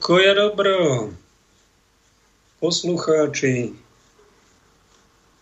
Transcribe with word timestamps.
Pokoj 0.00 0.32
a 0.32 0.34
dobro, 0.34 0.76
poslucháči 2.56 3.76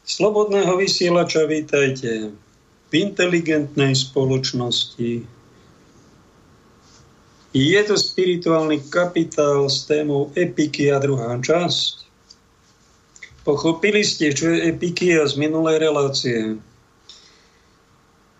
Slobodného 0.02 0.74
vysielača, 0.74 1.46
vítajte 1.46 2.34
v 2.90 2.92
inteligentnej 2.98 3.94
spoločnosti. 3.94 5.22
Je 7.54 7.80
to 7.86 7.94
spirituálny 7.94 8.82
kapitál 8.90 9.70
s 9.70 9.86
témou 9.86 10.34
epiky 10.34 10.90
a 10.90 10.98
druhá 10.98 11.38
časť. 11.38 12.02
Pochopili 13.46 14.02
ste, 14.02 14.34
čo 14.34 14.58
je 14.58 14.74
epiky 14.74 15.22
a 15.22 15.30
z 15.30 15.38
minulej 15.38 15.86
relácie 15.86 16.58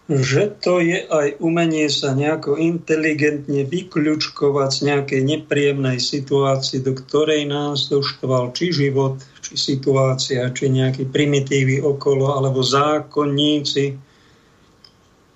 že 0.09 0.49
to 0.65 0.81
je 0.81 1.05
aj 1.05 1.37
umenie 1.37 1.85
sa 1.93 2.17
nejako 2.17 2.57
inteligentne 2.57 3.61
vyključkovať 3.69 4.69
z 4.73 4.81
nejakej 4.89 5.21
nepríjemnej 5.21 6.01
situácii, 6.01 6.81
do 6.81 6.97
ktorej 6.97 7.45
nás 7.45 7.93
doštval 7.93 8.57
či 8.57 8.73
život, 8.73 9.21
či 9.45 9.61
situácia, 9.61 10.49
či 10.49 10.73
nejaký 10.73 11.13
primitívy 11.13 11.85
okolo, 11.85 12.41
alebo 12.41 12.65
zákonníci, 12.65 14.01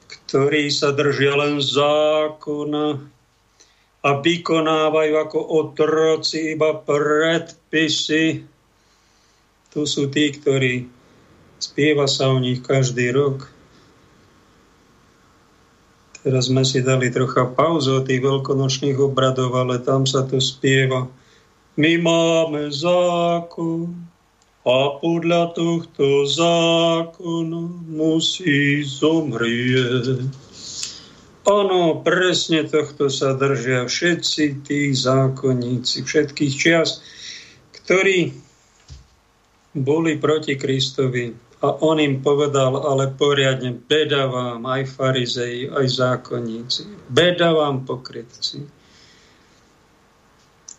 ktorí 0.08 0.72
sa 0.72 0.96
držia 0.96 1.36
len 1.36 1.60
zákona 1.60 2.86
a 4.02 4.10
vykonávajú 4.24 5.14
ako 5.20 5.38
otroci 5.52 6.56
iba 6.56 6.80
predpisy. 6.80 8.40
Tu 9.68 9.80
sú 9.84 10.08
tí, 10.08 10.32
ktorí 10.32 10.88
spieva 11.60 12.08
sa 12.08 12.32
o 12.32 12.40
nich 12.40 12.64
každý 12.64 13.12
rok 13.12 13.51
Teraz 16.22 16.46
sme 16.46 16.62
si 16.62 16.78
dali 16.86 17.10
trocha 17.10 17.50
pauzu 17.50 17.98
od 17.98 18.06
tých 18.06 18.22
veľkonočných 18.22 18.94
obradov, 19.02 19.58
ale 19.58 19.82
tam 19.82 20.06
sa 20.06 20.22
to 20.22 20.38
spieva. 20.38 21.10
My 21.74 21.98
máme 21.98 22.70
zákon 22.70 23.90
a 24.62 25.02
podľa 25.02 25.58
tohto 25.58 26.22
zákona 26.30 27.62
musí 27.90 28.86
zomrieť. 28.86 30.30
Áno, 31.42 31.98
presne 32.06 32.70
tohto 32.70 33.10
sa 33.10 33.34
držia 33.34 33.90
všetci 33.90 34.62
tí 34.62 34.94
zákonníci 34.94 36.06
všetkých 36.06 36.52
čias, 36.54 37.02
ktorí 37.82 38.30
boli 39.74 40.22
proti 40.22 40.54
Kristovi 40.54 41.41
a 41.62 41.78
on 41.78 42.02
im 42.02 42.18
povedal, 42.18 42.74
ale 42.74 43.14
poriadne, 43.14 43.70
beda 43.70 44.26
vám, 44.26 44.66
aj 44.66 44.82
farizei, 44.98 45.70
aj 45.70 45.86
zákonníci. 45.94 47.06
Beda 47.06 47.54
vám, 47.54 47.86
pokrytci. 47.86 48.66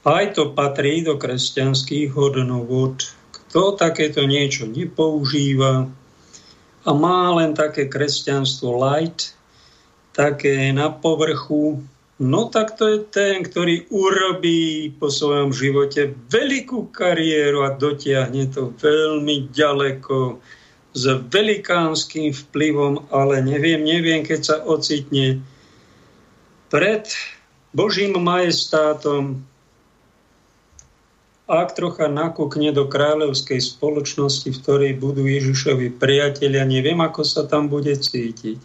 Aj 0.04 0.28
to 0.36 0.52
patrí 0.52 1.00
do 1.00 1.16
kresťanských 1.16 2.12
hodnovod. 2.12 3.00
Kto 3.32 3.80
takéto 3.80 4.28
niečo 4.28 4.68
nepoužíva 4.68 5.88
a 6.84 6.90
má 6.92 7.32
len 7.40 7.56
také 7.56 7.88
kresťanstvo 7.88 8.76
light, 8.76 9.32
také 10.12 10.68
na 10.76 10.92
povrchu, 10.92 11.80
no 12.20 12.52
tak 12.52 12.76
to 12.76 12.92
je 12.92 13.00
ten, 13.08 13.48
ktorý 13.48 13.88
urobí 13.88 14.92
po 15.00 15.08
svojom 15.08 15.56
živote 15.56 16.12
veľkú 16.28 16.92
kariéru 16.92 17.64
a 17.64 17.72
dotiahne 17.72 18.52
to 18.52 18.76
veľmi 18.76 19.48
ďaleko 19.48 20.44
s 20.94 21.04
velikánskym 21.34 22.30
vplyvom, 22.32 23.10
ale 23.10 23.42
neviem, 23.42 23.82
neviem, 23.82 24.22
keď 24.22 24.40
sa 24.42 24.58
ocitne 24.62 25.42
pred 26.70 27.10
Božím 27.74 28.14
majestátom, 28.22 29.42
ak 31.50 31.76
trocha 31.76 32.08
nakúkne 32.08 32.72
do 32.72 32.88
kráľovskej 32.88 33.60
spoločnosti, 33.60 34.48
v 34.48 34.62
ktorej 34.64 34.92
budú 35.02 35.28
Ježišovi 35.28 35.98
priatelia, 35.98 36.64
neviem, 36.64 36.98
ako 37.04 37.22
sa 37.26 37.44
tam 37.50 37.68
bude 37.68 37.92
cítiť. 37.94 38.62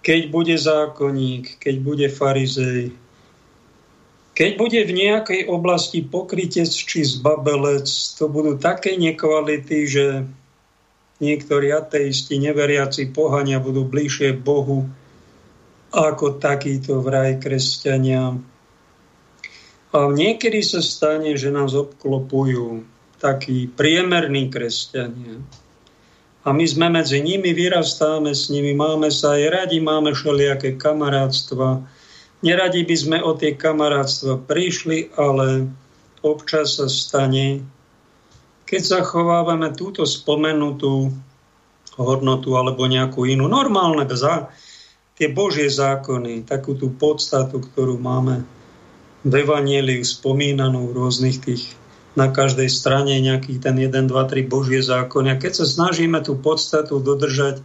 Keď 0.00 0.20
bude 0.32 0.56
zákonník, 0.56 1.60
keď 1.60 1.74
bude 1.84 2.06
farizej, 2.08 2.96
keď 4.32 4.50
bude 4.56 4.80
v 4.88 4.92
nejakej 4.96 5.40
oblasti 5.52 6.00
pokrytec 6.00 6.72
či 6.72 7.04
zbabelec, 7.04 7.84
to 8.16 8.24
budú 8.24 8.56
také 8.56 8.96
nekvality, 8.96 9.84
že 9.84 10.24
niektorí 11.20 11.70
ateisti, 11.70 12.40
neveriaci 12.40 13.12
pohania 13.12 13.60
budú 13.60 13.84
bližšie 13.84 14.34
Bohu 14.40 14.88
ako 15.92 16.40
takýto 16.40 17.04
vraj 17.04 17.38
kresťania. 17.38 18.40
A 19.90 19.98
niekedy 20.06 20.62
sa 20.62 20.80
stane, 20.80 21.34
že 21.34 21.50
nás 21.50 21.74
obklopujú 21.74 22.86
takí 23.18 23.68
priemerní 23.68 24.48
kresťania. 24.48 25.42
A 26.40 26.56
my 26.56 26.64
sme 26.64 26.88
medzi 26.88 27.20
nimi, 27.20 27.52
vyrastáme 27.52 28.32
s 28.32 28.48
nimi, 28.48 28.72
máme 28.72 29.12
sa 29.12 29.36
aj 29.36 29.44
radi, 29.50 29.78
máme 29.82 30.16
všelijaké 30.16 30.80
kamarátstva. 30.80 31.84
Neradi 32.40 32.80
by 32.88 32.96
sme 32.96 33.18
o 33.20 33.36
tie 33.36 33.52
kamarátstva 33.52 34.48
prišli, 34.48 35.12
ale 35.20 35.68
občas 36.24 36.80
sa 36.80 36.88
stane, 36.88 37.60
keď 38.70 39.02
zachovávame 39.02 39.74
túto 39.74 40.06
spomenutú 40.06 41.10
hodnotu 41.98 42.54
alebo 42.54 42.86
nejakú 42.86 43.26
inú, 43.26 43.50
normálne 43.50 44.06
za 44.14 44.54
tie 45.18 45.26
Božie 45.26 45.66
zákony, 45.66 46.46
takú 46.46 46.78
tú 46.78 46.94
podstatu, 46.94 47.58
ktorú 47.58 47.98
máme 47.98 48.46
v 49.26 49.32
Evangeliu 49.42 50.06
spomínanú 50.06 50.86
v 50.86 51.02
rôznych 51.02 51.42
tých 51.42 51.74
na 52.14 52.30
každej 52.30 52.70
strane 52.70 53.18
nejaký 53.18 53.58
ten 53.58 53.74
1, 53.74 54.06
2, 54.06 54.06
3 54.06 54.46
Božie 54.46 54.80
zákony. 54.80 55.34
A 55.34 55.40
keď 55.42 55.62
sa 55.62 55.66
snažíme 55.66 56.22
tú 56.22 56.38
podstatu 56.38 57.02
dodržať, 57.02 57.62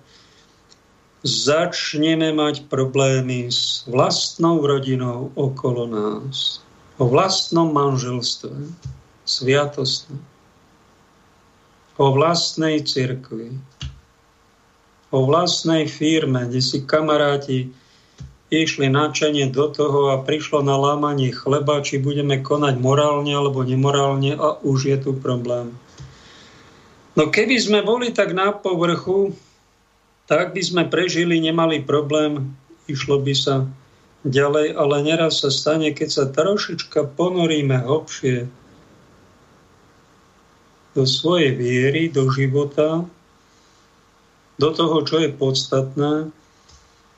začneme 1.21 2.33
mať 2.33 2.65
problémy 2.65 3.49
s 3.53 3.85
vlastnou 3.85 4.61
rodinou 4.61 5.29
okolo 5.37 5.85
nás, 5.85 6.65
o 6.97 7.05
vlastnom 7.05 7.69
manželstve, 7.73 8.53
sviatostnom 9.25 10.34
o 11.95 12.05
vlastnej 12.11 12.83
cirkvi, 12.83 13.55
o 15.15 15.19
vlastnej 15.23 15.87
firme, 15.87 16.47
kde 16.47 16.59
si 16.59 16.83
kamaráti 16.83 17.71
išli 18.53 18.87
načenie 18.91 19.49
do 19.49 19.67
toho 19.71 20.13
a 20.13 20.21
prišlo 20.21 20.61
na 20.61 20.77
lámanie 20.77 21.33
chleba, 21.33 21.81
či 21.81 21.97
budeme 21.97 22.39
konať 22.39 22.77
morálne 22.77 23.33
alebo 23.33 23.65
nemorálne 23.65 24.37
a 24.37 24.59
už 24.61 24.79
je 24.91 24.97
tu 25.01 25.11
problém. 25.17 25.73
No 27.15 27.31
keby 27.31 27.55
sme 27.57 27.79
boli 27.81 28.11
tak 28.11 28.35
na 28.35 28.51
povrchu, 28.51 29.31
tak 30.27 30.51
by 30.51 30.61
sme 30.61 30.83
prežili, 30.91 31.39
nemali 31.39 31.79
problém, 31.79 32.53
išlo 32.91 33.23
by 33.23 33.33
sa 33.33 33.65
ďalej, 34.27 34.75
ale 34.75 34.95
neraz 35.05 35.41
sa 35.45 35.49
stane, 35.53 35.93
keď 35.95 36.09
sa 36.11 36.25
trošička 36.27 37.15
ponoríme 37.15 37.87
hlbšie 37.87 38.49
do 40.95 41.03
svojej 41.03 41.51
viery, 41.53 42.07
do 42.07 42.31
života, 42.31 43.03
do 44.55 44.69
toho, 44.71 45.03
čo 45.03 45.19
je 45.19 45.29
podstatné, 45.35 46.31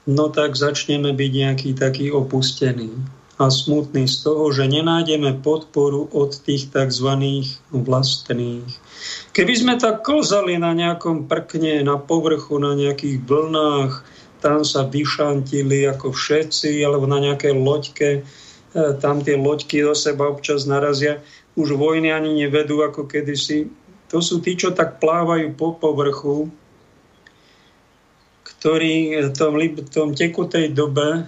no 0.10 0.26
tak 0.34 0.58
začneme 0.58 1.14
byť 1.14 1.32
nejaký 1.32 1.70
taký 1.78 2.10
opustený 2.10 2.90
a 3.38 3.54
smutný 3.54 4.10
z 4.10 4.26
toho, 4.26 4.50
že 4.50 4.66
nenájdeme 4.66 5.46
podporu 5.46 6.10
od 6.10 6.34
tých 6.42 6.74
tzv. 6.74 7.22
vlastných. 7.70 8.66
Keby 9.38 9.54
sme 9.54 9.74
tak 9.78 10.02
klzali 10.02 10.58
na 10.58 10.74
nejakom 10.74 11.30
prkne, 11.30 11.86
na 11.86 12.02
povrchu, 12.02 12.58
na 12.58 12.74
nejakých 12.74 13.22
vlnách, 13.30 14.02
tam 14.42 14.66
sa 14.66 14.90
vyšantili 14.90 15.86
ako 15.86 16.18
všetci, 16.18 16.82
alebo 16.82 17.06
na 17.06 17.22
nejakej 17.22 17.54
loďke, 17.54 18.10
e, 18.18 18.22
tam 18.98 19.22
tie 19.22 19.38
loďky 19.38 19.86
do 19.86 19.94
seba 19.94 20.34
občas 20.34 20.66
narazia, 20.66 21.22
už 21.58 21.74
vojny 21.74 22.14
ani 22.14 22.46
nevedú 22.46 22.86
ako 22.86 23.10
kedysi. 23.10 23.68
To 24.14 24.22
sú 24.22 24.40
tí, 24.40 24.54
čo 24.54 24.72
tak 24.72 25.02
plávajú 25.02 25.58
po 25.58 25.74
povrchu, 25.76 26.54
ktorí 28.46 29.18
v 29.28 29.32
tom, 29.34 29.58
tom 29.90 30.10
tekutej 30.14 30.72
dobe, 30.72 31.26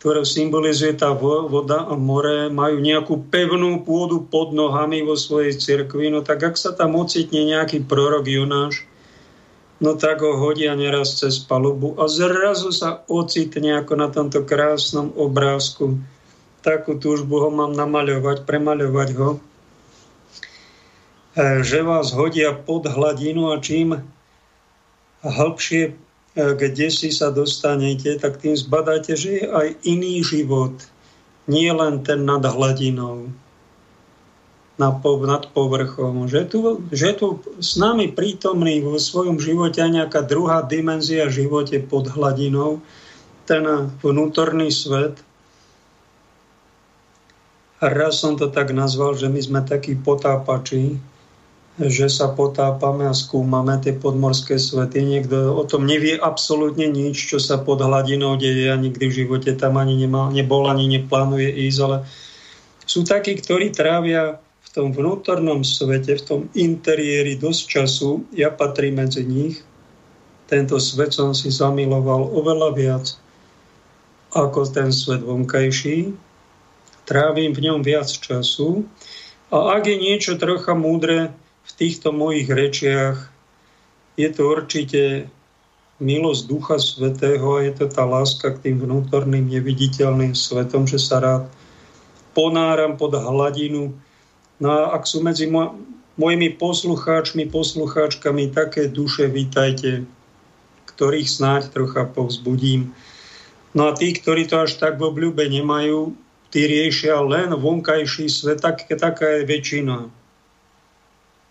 ktoré 0.00 0.24
symbolizuje 0.24 0.96
tá 0.96 1.12
voda 1.14 1.86
a 1.86 1.94
more, 1.94 2.48
majú 2.48 2.80
nejakú 2.80 3.30
pevnú 3.30 3.84
pôdu 3.86 4.24
pod 4.26 4.50
nohami 4.50 5.04
vo 5.04 5.14
svojej 5.14 5.56
cirkvi, 5.56 6.08
no 6.08 6.24
tak 6.24 6.40
ak 6.40 6.56
sa 6.56 6.72
tam 6.72 6.96
ocitne 6.96 7.44
nejaký 7.44 7.84
prorok 7.84 8.24
Jonáš, 8.24 8.88
no 9.80 9.96
tak 9.96 10.24
ho 10.24 10.36
hodia 10.36 10.72
neraz 10.72 11.20
cez 11.20 11.40
palubu 11.40 11.96
a 12.00 12.08
zrazu 12.08 12.72
sa 12.72 13.04
ocitne 13.08 13.80
ako 13.80 13.92
na 13.96 14.08
tomto 14.08 14.44
krásnom 14.44 15.12
obrázku 15.16 16.00
takú 16.60 16.96
túžbu 16.96 17.40
ho 17.44 17.50
mám 17.52 17.72
namaľovať, 17.72 18.44
premaľovať 18.44 19.08
ho, 19.16 19.30
e, 19.36 19.38
že 21.64 21.80
vás 21.84 22.12
hodia 22.12 22.52
pod 22.52 22.88
hladinu 22.88 23.52
a 23.52 23.60
čím 23.60 24.00
hĺbšie 25.24 25.82
e, 25.88 25.92
kde 26.34 26.88
si 26.88 27.12
sa 27.12 27.28
dostanete, 27.32 28.16
tak 28.20 28.40
tým 28.40 28.56
zbadáte, 28.56 29.16
že 29.16 29.30
je 29.40 29.44
aj 29.48 29.68
iný 29.84 30.24
život, 30.24 30.76
nie 31.48 31.68
len 31.72 32.04
ten 32.04 32.24
nad 32.24 32.44
hladinou, 32.44 33.32
nad 34.80 35.44
povrchom, 35.52 36.24
že 36.24 36.48
tu, 36.48 36.80
že 36.88 37.12
tu 37.12 37.36
s 37.60 37.76
nami 37.76 38.16
prítomný 38.16 38.80
vo 38.80 38.96
svojom 38.96 39.36
živote 39.36 39.84
nejaká 39.84 40.24
druhá 40.24 40.64
dimenzia 40.64 41.28
živote 41.28 41.84
pod 41.84 42.08
hladinou, 42.08 42.80
ten 43.44 43.66
vnútorný 44.00 44.72
svet. 44.72 45.20
Raz 47.80 48.20
som 48.20 48.36
to 48.36 48.52
tak 48.52 48.76
nazval, 48.76 49.16
že 49.16 49.32
my 49.32 49.40
sme 49.40 49.60
takí 49.64 49.96
potápači, 49.96 51.00
že 51.80 52.12
sa 52.12 52.28
potápame 52.28 53.08
a 53.08 53.16
skúmame 53.16 53.72
tie 53.80 53.96
podmorské 53.96 54.60
svety. 54.60 55.00
Niekto 55.00 55.56
o 55.56 55.64
tom 55.64 55.88
nevie 55.88 56.20
absolútne 56.20 56.92
nič, 56.92 57.16
čo 57.32 57.40
sa 57.40 57.56
pod 57.56 57.80
hladinou 57.80 58.36
deje 58.36 58.68
a 58.68 58.76
nikdy 58.76 59.08
v 59.08 59.16
živote 59.24 59.56
tam 59.56 59.80
ani 59.80 59.96
nemal, 59.96 60.28
nebol, 60.28 60.68
ani 60.68 60.92
neplánuje 60.92 61.48
ísť, 61.48 61.80
ale 61.80 61.96
sú 62.84 63.00
takí, 63.00 63.32
ktorí 63.40 63.72
trávia 63.72 64.36
v 64.60 64.68
tom 64.76 64.92
vnútornom 64.92 65.64
svete, 65.64 66.20
v 66.20 66.26
tom 66.26 66.40
interiéri 66.52 67.40
dosť 67.40 67.62
času, 67.64 68.28
ja 68.36 68.52
patrím 68.52 69.00
medzi 69.00 69.24
nich, 69.24 69.64
tento 70.50 70.76
svet 70.82 71.16
som 71.16 71.32
si 71.32 71.48
zamiloval 71.48 72.28
oveľa 72.34 72.68
viac 72.76 73.06
ako 74.34 74.66
ten 74.68 74.90
svet 74.90 75.22
vonkajší. 75.22 76.10
Trávim 77.10 77.50
v 77.50 77.66
ňom 77.66 77.82
viac 77.82 78.06
času. 78.06 78.86
A 79.50 79.74
ak 79.74 79.90
je 79.90 79.98
niečo 79.98 80.38
trocha 80.38 80.78
múdre 80.78 81.34
v 81.66 81.70
týchto 81.74 82.14
mojich 82.14 82.46
rečiach, 82.46 83.18
je 84.14 84.28
to 84.30 84.42
určite 84.46 85.26
milosť 85.98 86.42
Ducha 86.46 86.78
Svetého 86.78 87.58
a 87.58 87.66
je 87.66 87.74
to 87.74 87.90
tá 87.90 88.06
láska 88.06 88.54
k 88.54 88.70
tým 88.70 88.86
vnútorným 88.86 89.50
neviditeľným 89.50 90.38
svetom, 90.38 90.86
že 90.86 91.02
sa 91.02 91.18
rád 91.18 91.50
ponáram 92.30 92.94
pod 92.94 93.18
hladinu 93.18 93.90
No 94.60 94.68
a 94.68 94.80
ak 94.92 95.08
sú 95.08 95.24
medzi 95.24 95.48
mojimi 96.20 96.48
poslucháčmi, 96.60 97.48
poslucháčkami 97.48 98.52
také 98.52 98.92
duše, 98.92 99.24
vítajte, 99.24 100.04
ktorých 100.92 101.28
snáď 101.32 101.62
trocha 101.72 102.04
povzbudím. 102.04 102.92
No 103.72 103.88
a 103.88 103.96
tí, 103.96 104.12
ktorí 104.12 104.44
to 104.44 104.60
až 104.68 104.76
tak 104.76 105.00
v 105.00 105.08
obľúbe 105.08 105.48
nemajú, 105.48 106.12
tí 106.50 106.66
riešia 106.66 107.22
len 107.22 107.54
vonkajší 107.54 108.26
svet, 108.26 108.60
tak, 108.60 108.86
taká 108.86 109.40
je 109.40 109.42
väčšina 109.46 110.20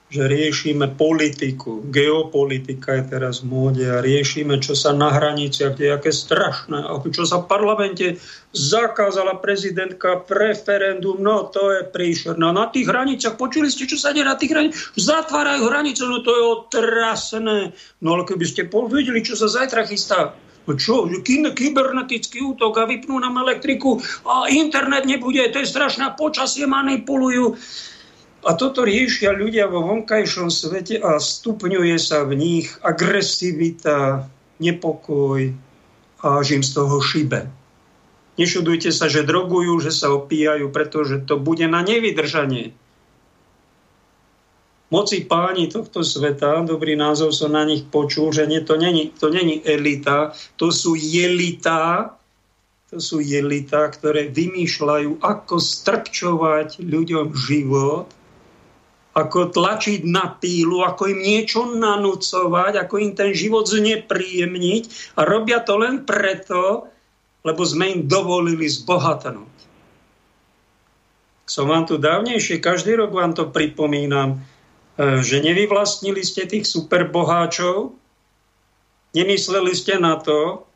že 0.10 0.26
riešime 0.26 0.98
politiku. 0.98 1.86
Geopolitika 1.86 2.98
je 2.98 3.04
teraz 3.14 3.46
v 3.46 3.54
móde 3.54 3.86
a 3.86 4.02
riešime, 4.02 4.58
čo 4.58 4.74
sa 4.74 4.90
na 4.90 5.14
hraniciach 5.14 5.78
deje, 5.78 5.94
aké 5.94 6.10
strašné. 6.10 6.90
Čo 7.14 7.30
sa 7.30 7.46
v 7.46 7.46
parlamente 7.46 8.18
zakázala 8.50 9.38
prezidentka 9.38 10.26
referendum, 10.26 11.22
no 11.22 11.46
to 11.54 11.70
je 11.78 11.82
príšerné. 11.86 12.42
No, 12.42 12.50
na 12.50 12.74
tých 12.74 12.90
hraniciach, 12.90 13.38
počuli 13.38 13.70
ste, 13.70 13.86
čo 13.86 14.02
sa 14.02 14.10
deje 14.10 14.26
na 14.26 14.34
tých 14.34 14.50
hraniciach? 14.50 14.98
Zatvárajú 14.98 15.70
hranice, 15.70 16.02
no 16.10 16.26
to 16.26 16.34
je 16.34 16.44
otrasné. 16.58 17.58
No 18.02 18.18
ale 18.18 18.26
keby 18.26 18.46
ste 18.50 18.66
povedeli, 18.66 19.22
čo 19.22 19.38
sa 19.38 19.46
zajtra 19.46 19.86
chystá, 19.86 20.34
čo, 20.76 21.10
kybernetický 21.30 22.44
útok 22.44 22.82
a 22.82 22.90
vypnú 22.90 23.18
nám 23.22 23.40
elektriku 23.42 24.02
a 24.28 24.50
internet 24.52 25.06
nebude, 25.08 25.42
to 25.50 25.64
je 25.64 25.72
strašné, 25.72 26.14
počasie 26.20 26.68
manipulujú. 26.68 27.56
A 28.40 28.56
toto 28.56 28.88
riešia 28.88 29.36
ľudia 29.36 29.68
vo 29.68 29.84
vonkajšom 29.84 30.48
svete 30.48 30.96
a 31.04 31.20
stupňuje 31.20 31.96
sa 32.00 32.24
v 32.24 32.40
nich 32.40 32.68
agresivita, 32.80 34.32
nepokoj 34.64 35.52
a 36.24 36.28
že 36.44 36.60
im 36.60 36.64
z 36.64 36.72
toho 36.72 37.00
šibe. 37.04 37.52
Nešudujte 38.40 38.96
sa, 38.96 39.12
že 39.12 39.28
drogujú, 39.28 39.84
že 39.84 39.92
sa 39.92 40.16
opíjajú, 40.16 40.72
pretože 40.72 41.28
to 41.28 41.36
bude 41.36 41.68
na 41.68 41.84
nevydržanie. 41.84 42.72
Moci 44.90 45.22
páni 45.30 45.70
tohto 45.70 46.02
sveta, 46.02 46.66
dobrý 46.66 46.98
názov 46.98 47.30
som 47.30 47.54
na 47.54 47.62
nich 47.62 47.86
počul, 47.86 48.34
že 48.34 48.50
nie, 48.50 48.66
to, 48.66 48.74
není, 48.74 49.14
to 49.14 49.30
není 49.30 49.62
elita, 49.62 50.34
to 50.58 50.74
sú 50.74 50.98
jelita, 50.98 52.18
to 52.90 52.98
sú 52.98 53.22
jelita, 53.22 53.86
ktoré 53.94 54.34
vymýšľajú, 54.34 55.22
ako 55.22 55.56
strpčovať 55.62 56.82
ľuďom 56.82 57.38
život 57.38 58.10
ako 59.20 59.52
tlačiť 59.52 60.08
na 60.08 60.32
pílu, 60.38 60.86
ako 60.86 61.12
im 61.12 61.20
niečo 61.20 61.66
nanúcovať, 61.66 62.80
ako 62.80 62.96
im 63.04 63.12
ten 63.18 63.36
život 63.36 63.68
znepríjemniť 63.68 65.16
a 65.20 65.28
robia 65.28 65.60
to 65.60 65.76
len 65.76 66.08
preto, 66.08 66.88
lebo 67.44 67.62
sme 67.68 68.00
im 68.00 68.02
dovolili 68.08 68.70
zbohatnúť. 68.70 69.58
Som 71.50 71.74
vám 71.74 71.90
tu 71.90 71.98
dávnejšie, 71.98 72.62
každý 72.62 72.94
rok 72.94 73.10
vám 73.10 73.34
to 73.34 73.50
pripomínam, 73.50 74.46
že 75.00 75.40
nevyvlastnili 75.40 76.20
ste 76.28 76.44
tých 76.44 76.68
superboháčov, 76.68 77.96
nemysleli 79.16 79.72
ste 79.72 79.96
na 79.96 80.20
to, 80.20 80.68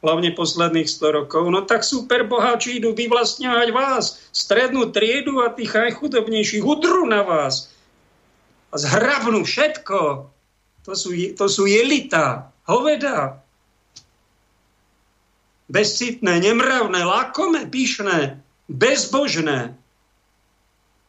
hlavne 0.00 0.32
posledných 0.32 0.88
100 0.88 1.18
rokov, 1.18 1.44
no 1.52 1.60
tak 1.66 1.84
super 1.84 2.24
boháči 2.24 2.80
idú 2.80 2.96
vyvlastňovať 2.96 3.68
vás, 3.74 4.22
strednú 4.32 4.88
triedu 4.94 5.44
a 5.44 5.52
tých 5.52 5.76
aj 5.76 6.00
chudobnejších 6.00 6.64
udru 6.64 7.04
na 7.04 7.20
vás 7.20 7.68
a 8.70 8.76
zhrabnú 8.78 9.42
všetko. 9.44 10.30
To 10.88 10.92
sú, 10.96 11.12
to 11.36 11.46
sú 11.50 11.68
jelita, 11.68 12.48
hoveda. 12.64 13.42
Bezcitné, 15.70 16.42
nemravné, 16.42 17.04
lakome, 17.04 17.66
pyšné, 17.68 18.40
bezbožné. 18.66 19.74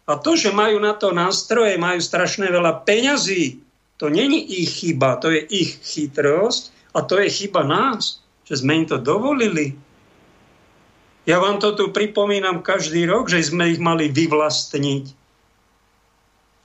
A 0.10 0.18
to, 0.18 0.34
že 0.34 0.50
majú 0.50 0.82
na 0.82 0.98
to 0.98 1.14
nástroje, 1.14 1.78
majú 1.78 2.02
strašne 2.02 2.50
veľa 2.50 2.86
peňazí, 2.86 3.62
to 4.02 4.10
není 4.10 4.42
ich 4.66 4.82
chyba, 4.82 5.22
to 5.22 5.30
je 5.30 5.46
ich 5.46 5.78
chytrosť 5.82 6.74
a 6.98 7.06
to 7.06 7.22
je 7.22 7.30
chyba 7.30 7.62
nás 7.62 8.22
že 8.52 8.60
sme 8.60 8.84
im 8.84 8.86
to 8.86 9.00
dovolili. 9.00 9.80
Ja 11.24 11.40
vám 11.40 11.64
to 11.64 11.72
tu 11.72 11.96
pripomínam 11.96 12.60
každý 12.60 13.08
rok, 13.08 13.32
že 13.32 13.40
sme 13.48 13.72
ich 13.72 13.80
mali 13.80 14.12
vyvlastniť. 14.12 15.21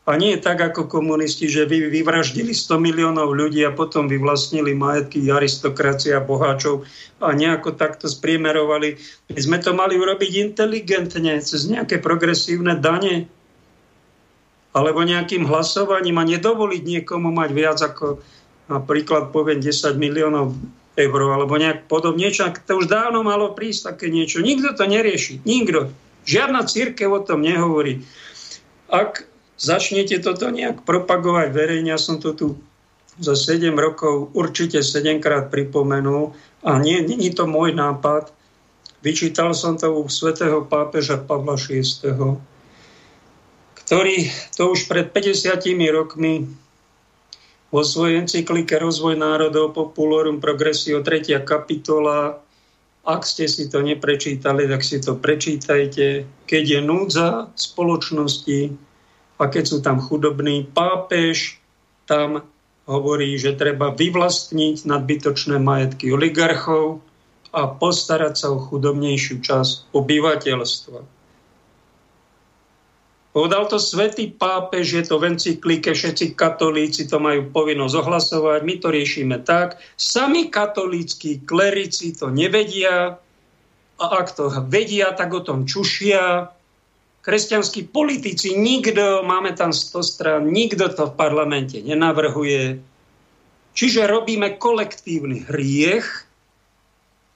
A 0.06 0.14
nie 0.14 0.38
tak 0.38 0.62
ako 0.62 0.86
komunisti, 0.86 1.50
že 1.50 1.66
vy 1.66 1.90
vyvraždili 1.90 2.54
100 2.54 2.78
miliónov 2.78 3.34
ľudí 3.34 3.66
a 3.66 3.74
potom 3.74 4.06
vyvlastnili 4.06 4.70
majetky 4.70 5.26
aristokracia 5.26 6.22
boháčov 6.22 6.86
a 7.18 7.34
nejako 7.34 7.74
takto 7.74 8.06
spriemerovali. 8.06 9.02
My 9.34 9.40
sme 9.42 9.58
to 9.58 9.74
mali 9.74 9.98
urobiť 9.98 10.30
inteligentne, 10.46 11.42
cez 11.42 11.66
nejaké 11.66 11.98
progresívne 11.98 12.78
dane 12.78 13.26
alebo 14.76 15.02
nejakým 15.02 15.48
hlasovaním 15.48 16.22
a 16.22 16.28
nedovoliť 16.28 16.82
niekomu 16.84 17.32
mať 17.32 17.50
viac 17.50 17.78
ako 17.80 18.20
napríklad 18.70 19.34
poviem 19.34 19.58
10 19.58 19.96
miliónov 19.96 20.54
eur 20.96 21.20
alebo 21.32 21.56
nejak 21.56 21.88
podobne. 21.88 22.28
Niečo, 22.28 22.46
to 22.62 22.78
už 22.80 22.86
dávno 22.88 23.20
malo 23.26 23.52
prísť 23.52 23.94
také 23.94 24.06
niečo. 24.08 24.38
Nikto 24.44 24.76
to 24.76 24.84
nerieši. 24.88 25.44
Nikto. 25.44 25.92
Žiadna 26.28 26.62
církev 26.68 27.08
o 27.10 27.20
tom 27.24 27.44
nehovorí. 27.44 28.04
Ak 28.92 29.28
začnete 29.56 30.20
toto 30.20 30.52
nejak 30.52 30.84
propagovať 30.84 31.48
verejne, 31.52 31.92
ja 31.92 32.00
som 32.00 32.20
to 32.20 32.32
tu 32.36 32.46
za 33.16 33.32
7 33.32 33.72
rokov 33.72 34.32
určite 34.36 34.84
7 34.84 35.24
krát 35.24 35.48
pripomenul 35.48 36.36
a 36.60 36.76
nie, 36.76 37.00
nie 37.00 37.32
to 37.32 37.48
môj 37.48 37.72
nápad. 37.72 38.32
Vyčítal 39.00 39.56
som 39.56 39.80
to 39.80 39.92
u 39.92 40.04
svätého 40.08 40.64
pápeža 40.66 41.20
Pavla 41.20 41.56
VI, 41.56 41.84
ktorý 43.76 44.16
to 44.56 44.62
už 44.74 44.90
pred 44.90 45.08
50 45.14 45.62
rokmi 45.94 46.48
vo 47.70 47.82
svojej 47.82 48.24
encyklike 48.24 48.76
Rozvoj 48.78 49.14
národov 49.18 49.74
Populorum 49.76 50.42
Progressio 50.42 51.00
3. 51.04 51.38
kapitola. 51.44 52.40
Ak 53.06 53.22
ste 53.22 53.46
si 53.46 53.70
to 53.70 53.86
neprečítali, 53.86 54.66
tak 54.66 54.82
si 54.82 54.98
to 54.98 55.14
prečítajte. 55.14 56.26
Keď 56.50 56.64
je 56.66 56.80
núdza 56.82 57.54
spoločnosti 57.54 58.85
a 59.36 59.44
keď 59.48 59.64
sú 59.68 59.78
tam 59.84 60.00
chudobní, 60.00 60.64
pápež 60.72 61.60
tam 62.08 62.46
hovorí, 62.86 63.34
že 63.36 63.58
treba 63.58 63.92
vyvlastniť 63.92 64.86
nadbytočné 64.86 65.58
majetky 65.58 66.14
oligarchov 66.14 67.02
a 67.50 67.66
postarať 67.66 68.34
sa 68.38 68.46
o 68.54 68.62
chudobnejšiu 68.62 69.42
časť 69.42 69.90
obyvateľstva. 69.92 71.16
Povedal 73.36 73.68
to 73.68 73.76
svätý 73.76 74.32
pápež, 74.32 74.96
je 74.96 75.04
to 75.04 75.20
v 75.20 75.36
encyklike, 75.36 75.92
všetci 75.92 76.32
katolíci 76.32 77.04
to 77.04 77.20
majú 77.20 77.52
povinnosť 77.52 77.94
ohlasovať, 78.00 78.60
my 78.64 78.74
to 78.80 78.88
riešime 78.88 79.36
tak. 79.44 79.76
Sami 80.00 80.48
katolíckí 80.48 81.44
klerici 81.44 82.16
to 82.16 82.32
nevedia 82.32 83.20
a 84.00 84.04
ak 84.24 84.32
to 84.32 84.48
vedia, 84.72 85.12
tak 85.12 85.36
o 85.36 85.44
tom 85.44 85.68
čušia. 85.68 86.48
Kresťanskí 87.26 87.90
politici, 87.90 88.54
nikto, 88.54 89.26
máme 89.26 89.50
tam 89.58 89.74
100 89.74 89.98
strán, 90.06 90.42
nikto 90.46 90.86
to 90.94 91.10
v 91.10 91.18
parlamente 91.18 91.82
nenavrhuje. 91.82 92.78
Čiže 93.74 94.06
robíme 94.06 94.54
kolektívny 94.62 95.42
hriech, 95.50 96.06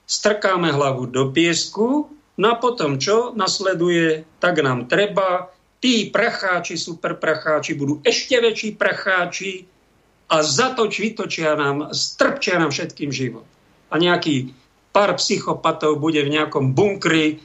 strkáme 0.07 0.71
hlavu 0.71 1.11
do 1.11 1.35
piesku, 1.35 2.07
No 2.41 2.57
a 2.57 2.57
potom 2.57 2.97
čo 2.97 3.37
nasleduje? 3.37 4.25
Tak 4.41 4.65
nám 4.65 4.89
treba, 4.89 5.53
tí 5.77 6.09
pracháči, 6.09 6.81
super 6.81 7.21
pracháči, 7.21 7.77
budú 7.77 8.01
ešte 8.01 8.41
väčší 8.41 8.81
pracháči 8.81 9.69
a 10.33 10.41
zatoč, 10.41 11.05
vytočia 11.05 11.53
nám, 11.53 11.93
strpčia 11.93 12.57
nám 12.57 12.73
všetkým 12.73 13.13
život. 13.13 13.45
A 13.93 14.01
nejaký 14.01 14.57
pár 14.89 15.21
psychopatov 15.21 16.01
bude 16.01 16.25
v 16.25 16.33
nejakom 16.33 16.73
bunkri 16.73 17.45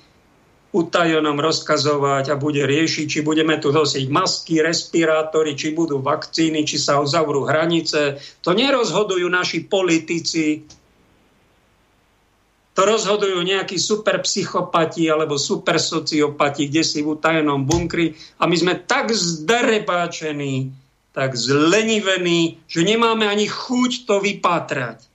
utajonom 0.75 1.39
rozkazovať 1.39 2.35
a 2.35 2.35
bude 2.35 2.67
riešiť, 2.67 3.05
či 3.07 3.19
budeme 3.23 3.55
tu 3.63 3.71
nosiť 3.71 4.11
masky, 4.11 4.59
respirátory, 4.59 5.55
či 5.55 5.71
budú 5.71 6.03
vakcíny, 6.03 6.67
či 6.67 6.75
sa 6.75 6.99
uzavrú 6.99 7.47
hranice. 7.47 8.19
To 8.43 8.51
nerozhodujú 8.51 9.23
naši 9.31 9.63
politici, 9.63 10.67
to 12.75 12.81
rozhodujú 12.83 13.39
nejakí 13.39 13.79
super 13.79 14.19
psychopati 14.19 15.07
alebo 15.07 15.39
super 15.39 15.79
sociopati, 15.79 16.67
kde 16.67 16.83
si 16.83 16.99
v 16.99 17.15
utajenom 17.15 17.63
bunkri 17.63 18.11
a 18.35 18.43
my 18.43 18.55
sme 18.59 18.75
tak 18.83 19.15
zderebáčení, 19.15 20.75
tak 21.15 21.39
zlenivení, 21.39 22.59
že 22.67 22.83
nemáme 22.83 23.23
ani 23.23 23.47
chuť 23.47 24.03
to 24.03 24.19
vypátrať. 24.19 25.14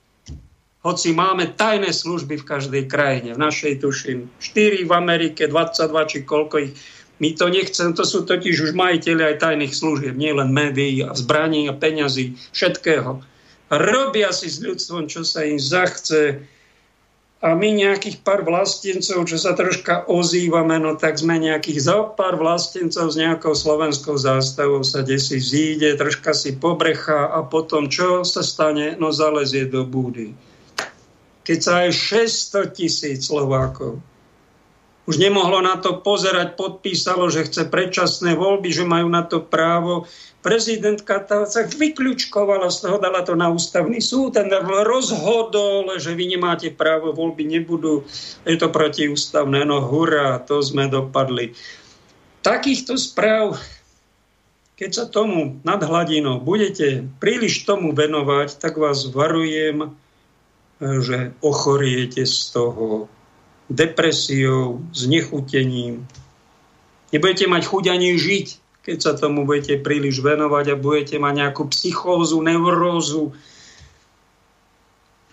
Hoci 0.81 1.13
máme 1.13 1.53
tajné 1.53 1.93
služby 1.93 2.41
v 2.41 2.47
každej 2.47 2.83
krajine, 2.89 3.37
v 3.37 3.43
našej 3.45 3.85
tuším 3.85 4.33
4 4.41 4.89
v 4.89 4.91
Amerike, 4.97 5.45
22 5.45 6.09
či 6.09 6.17
koľko 6.25 6.55
ich. 6.57 6.73
My 7.21 7.37
to 7.37 7.53
nechcem, 7.53 7.93
to 7.93 8.01
sú 8.01 8.25
totiž 8.25 8.57
už 8.65 8.71
majiteľi 8.73 9.21
aj 9.29 9.41
tajných 9.45 9.77
služieb, 9.77 10.17
nie 10.17 10.33
len 10.33 10.49
médií 10.49 11.05
a 11.05 11.13
zbraní 11.13 11.69
a 11.69 11.77
peňazí, 11.77 12.33
všetkého. 12.49 13.21
Robia 13.69 14.33
si 14.33 14.49
s 14.49 14.57
ľudstvom, 14.57 15.05
čo 15.05 15.21
sa 15.21 15.45
im 15.45 15.61
zachce, 15.61 16.49
a 17.41 17.57
my 17.57 17.73
nejakých 17.73 18.21
pár 18.21 18.45
vlastencov, 18.45 19.25
čo 19.25 19.37
sa 19.41 19.57
troška 19.57 20.05
ozývame, 20.05 20.77
no 20.77 20.93
tak 20.93 21.17
sme 21.17 21.41
nejakých 21.41 21.79
za 21.81 21.97
pár 22.13 22.37
vlastencov 22.37 23.09
s 23.09 23.17
nejakou 23.17 23.57
slovenskou 23.57 24.13
zástavou 24.13 24.85
sa 24.85 25.01
desi 25.01 25.41
zíde, 25.41 25.97
troška 25.97 26.37
si 26.37 26.53
pobrecha 26.53 27.33
a 27.33 27.41
potom 27.41 27.89
čo 27.89 28.21
sa 28.21 28.45
stane? 28.45 28.93
No 29.01 29.09
zalezie 29.09 29.65
do 29.65 29.81
búdy. 29.81 30.37
Keď 31.41 31.59
sa 31.59 31.73
aj 31.85 31.91
600 31.93 32.77
tisíc 32.77 33.25
Slovákov 33.25 34.01
už 35.09 35.17
nemohlo 35.17 35.65
na 35.65 35.81
to 35.81 35.97
pozerať, 35.99 36.53
podpísalo, 36.53 37.25
že 37.27 37.49
chce 37.49 37.65
predčasné 37.67 38.37
voľby, 38.37 38.69
že 38.69 38.85
majú 38.85 39.09
na 39.09 39.25
to 39.25 39.41
právo, 39.41 40.05
prezidentka 40.45 41.25
sa 41.25 41.65
vyklúčkovala 41.65 42.69
z 42.69 42.77
toho, 42.85 42.97
dala 43.01 43.25
to 43.25 43.33
na 43.33 43.49
ústavný 43.49 43.97
súd, 43.97 44.37
ten 44.37 44.47
rozhodol, 44.63 45.89
že 45.97 46.13
vy 46.13 46.37
nemáte 46.37 46.69
právo, 46.69 47.17
voľby 47.17 47.49
nebudú, 47.49 48.05
je 48.45 48.55
to 48.55 48.69
protiústavné, 48.69 49.65
no 49.65 49.81
hurá, 49.81 50.37
to 50.37 50.61
sme 50.61 50.85
dopadli. 50.85 51.57
Takýchto 52.45 52.93
správ, 52.95 53.57
keď 54.77 54.89
sa 54.95 55.05
tomu 55.09 55.61
nad 55.65 55.81
hladinou 55.81 56.41
budete 56.41 57.05
príliš 57.17 57.65
tomu 57.65 57.93
venovať, 57.93 58.57
tak 58.57 58.77
vás 58.77 59.05
varujem, 59.09 59.93
že 60.81 61.37
ochoriete 61.45 62.25
z 62.25 62.37
toho 62.51 63.05
depresiou, 63.69 64.81
znechutením. 64.91 66.09
Nebudete 67.13 67.45
mať 67.45 67.63
chuť 67.69 67.85
ani 67.93 68.17
žiť 68.17 68.61
keď 68.81 68.97
sa 68.97 69.13
tomu 69.13 69.45
budete 69.45 69.77
príliš 69.77 70.25
venovať 70.25 70.73
a 70.73 70.81
budete 70.81 71.21
mať 71.21 71.33
nejakú 71.37 71.69
psychózu, 71.69 72.41
neurózu, 72.41 73.33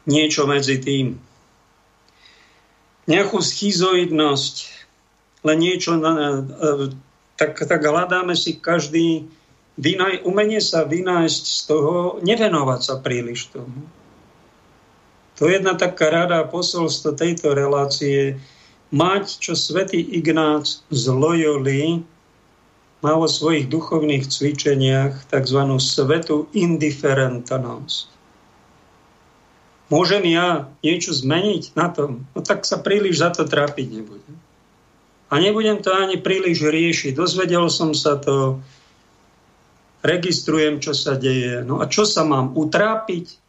niečo 0.05 0.45
medzi 0.45 0.77
tým. 0.77 1.17
Nejakú 3.09 3.41
schizoidnosť, 3.41 4.55
len 5.49 5.59
niečo, 5.65 5.97
tak, 7.41 7.57
tak 7.57 7.81
hľadáme 7.81 8.37
si 8.37 8.61
každý 8.61 9.33
vynaj, 9.81 10.29
umenie 10.29 10.61
sa 10.61 10.85
vynájsť 10.85 11.45
z 11.49 11.61
toho, 11.65 12.21
nevenovať 12.21 12.81
sa 12.85 12.95
príliš 13.01 13.49
tomu. 13.49 13.89
To 15.39 15.47
je 15.47 15.55
jedna 15.55 15.79
taká 15.79 16.11
rada 16.11 16.43
posolstvo 16.43 17.15
tejto 17.15 17.55
relácie, 17.55 18.43
mať, 18.91 19.39
čo 19.39 19.55
svätý 19.55 20.03
Ignác 20.03 20.83
z 20.91 21.05
Loyoli 21.15 22.03
má 22.99 23.15
vo 23.15 23.31
svojich 23.31 23.71
duchovných 23.71 24.27
cvičeniach 24.27 25.31
tzv. 25.31 25.61
svetu 25.79 26.51
indiferentnosť. 26.51 28.19
Môžem 29.89 30.27
ja 30.29 30.69
niečo 30.85 31.15
zmeniť 31.15 31.79
na 31.79 31.89
tom? 31.89 32.27
No 32.35 32.43
tak 32.43 32.67
sa 32.67 32.83
príliš 32.83 33.23
za 33.23 33.31
to 33.33 33.47
trápiť 33.47 33.87
nebudem. 33.89 34.37
A 35.31 35.35
nebudem 35.39 35.81
to 35.81 35.95
ani 35.95 36.19
príliš 36.21 36.67
riešiť. 36.67 37.15
Dozvedel 37.17 37.71
som 37.73 37.95
sa 37.95 38.19
to, 38.19 38.61
registrujem, 40.03 40.83
čo 40.83 40.93
sa 40.93 41.17
deje. 41.17 41.65
No 41.65 41.81
a 41.81 41.89
čo 41.89 42.05
sa 42.05 42.25
mám 42.25 42.55
utrápiť? 42.57 43.48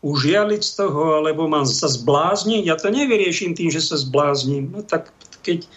Užialiť 0.00 0.62
z 0.64 0.72
toho, 0.80 1.20
alebo 1.20 1.44
mám 1.44 1.68
sa 1.68 1.88
zblázniť? 1.88 2.62
Ja 2.64 2.76
to 2.80 2.88
nevyrieším 2.88 3.52
tým, 3.52 3.68
že 3.68 3.84
sa 3.84 4.00
zblázním. 4.00 4.72
No 4.72 4.80
tak 4.80 5.12
keď 5.44 5.68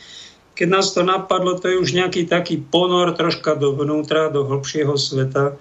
keď 0.54 0.68
nás 0.70 0.94
to 0.94 1.02
napadlo, 1.02 1.58
to 1.58 1.66
je 1.66 1.82
už 1.82 1.98
nejaký 1.98 2.30
taký 2.30 2.62
ponor 2.62 3.18
troška 3.18 3.58
dovnútra, 3.58 4.30
do 4.30 4.46
hĺbšieho 4.46 4.94
sveta. 5.02 5.58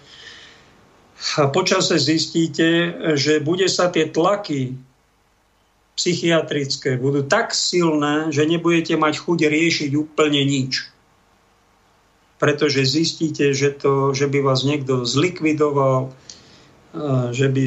A 1.40 1.48
počase 1.48 1.96
zistíte, 1.96 2.92
že 3.16 3.40
bude 3.40 3.72
sa 3.72 3.88
tie 3.88 4.04
tlaky 4.04 4.76
psychiatrické 5.92 6.96
budú 6.96 7.20
tak 7.22 7.52
silné, 7.52 8.32
že 8.32 8.48
nebudete 8.48 8.96
mať 8.96 9.14
chuť 9.22 9.38
riešiť 9.44 9.90
úplne 9.92 10.40
nič. 10.40 10.88
Pretože 12.40 12.82
zistíte, 12.82 13.54
že, 13.54 13.70
to, 13.70 14.10
že 14.16 14.26
by 14.26 14.42
vás 14.42 14.66
niekto 14.66 15.06
zlikvidoval, 15.06 16.10
že 17.30 17.46
by... 17.48 17.64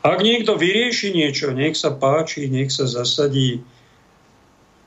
Ak 0.00 0.24
niekto 0.24 0.56
vyrieši 0.56 1.12
niečo, 1.12 1.52
nech 1.52 1.76
sa 1.76 1.92
páči, 1.92 2.48
nech 2.48 2.72
sa 2.72 2.88
zasadí 2.88 3.60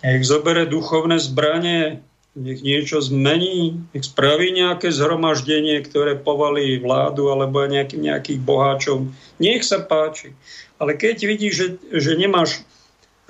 nech 0.04 0.28
zobere 0.28 0.68
duchovné 0.68 1.16
zbranie, 1.16 2.04
nech 2.36 2.60
niečo 2.60 3.00
zmení, 3.00 3.80
nech 3.96 4.04
spraví 4.04 4.52
nejaké 4.52 4.92
zhromaždenie, 4.92 5.80
ktoré 5.80 6.20
povalí 6.20 6.76
vládu 6.84 7.32
alebo 7.32 7.64
nejakým 7.64 8.04
nejakých 8.04 8.40
boháčov. 8.44 9.08
Nech 9.40 9.64
sa 9.64 9.80
páči. 9.80 10.36
Ale 10.76 11.00
keď 11.00 11.24
vidíš, 11.24 11.54
že, 11.56 11.68
že 11.96 12.12
nemáš 12.20 12.60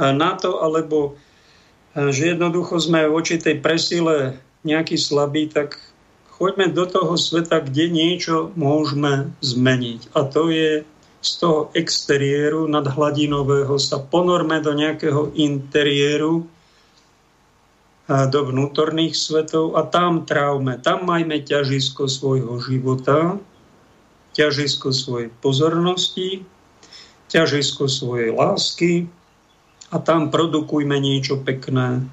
eh, 0.01 0.09
na 0.09 0.33
to, 0.33 0.65
alebo 0.65 1.13
eh, 1.93 2.09
že 2.09 2.33
jednoducho 2.33 2.81
sme 2.81 3.05
v 3.05 3.21
tej 3.37 3.61
presile 3.61 4.41
nejaký 4.65 4.97
slabý, 4.97 5.51
tak 5.51 5.77
choďme 6.33 6.73
do 6.73 6.89
toho 6.89 7.13
sveta, 7.13 7.61
kde 7.61 7.93
niečo 7.93 8.49
môžeme 8.57 9.29
zmeniť. 9.45 10.09
A 10.17 10.25
to 10.25 10.49
je 10.49 10.87
z 11.23 11.31
toho 11.39 11.71
exteriéru 11.71 12.67
nadhladinového 12.67 13.79
sa 13.79 14.03
ponorme 14.03 14.59
do 14.59 14.75
nejakého 14.75 15.31
interiéru, 15.39 16.43
do 18.03 18.39
vnútorných 18.51 19.15
svetov 19.15 19.79
a 19.79 19.87
tam 19.87 20.27
trávme, 20.27 20.75
tam 20.83 21.07
majme 21.07 21.39
ťažisko 21.39 22.11
svojho 22.11 22.59
života, 22.59 23.39
ťažisko 24.35 24.91
svojej 24.91 25.31
pozornosti, 25.39 26.43
ťažisko 27.31 27.87
svojej 27.87 28.35
lásky 28.35 29.07
a 29.87 30.03
tam 30.03 30.27
produkujme 30.27 30.99
niečo 30.99 31.39
pekné, 31.39 32.03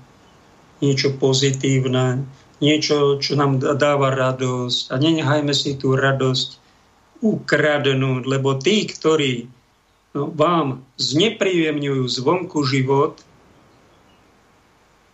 niečo 0.78 1.10
pozitívne, 1.18 2.22
niečo, 2.62 3.18
čo 3.18 3.34
nám 3.34 3.58
dáva 3.58 4.14
radosť. 4.14 4.92
A 4.92 4.94
nenechajme 4.94 5.50
si 5.50 5.74
tú 5.74 5.98
radosť 5.98 6.59
ukradnúť, 7.20 8.22
lebo 8.24 8.56
tí, 8.56 8.88
ktorí 8.88 9.48
no, 10.16 10.32
vám 10.32 10.84
znepríjemňujú 10.96 12.04
zvonku 12.08 12.64
život, 12.64 13.20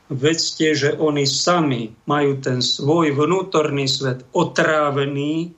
vedzte, 0.06 0.74
že 0.74 0.90
oni 0.94 1.26
sami 1.26 1.90
majú 2.06 2.38
ten 2.38 2.62
svoj 2.62 3.10
vnútorný 3.10 3.90
svet 3.90 4.22
otrávený, 4.30 5.50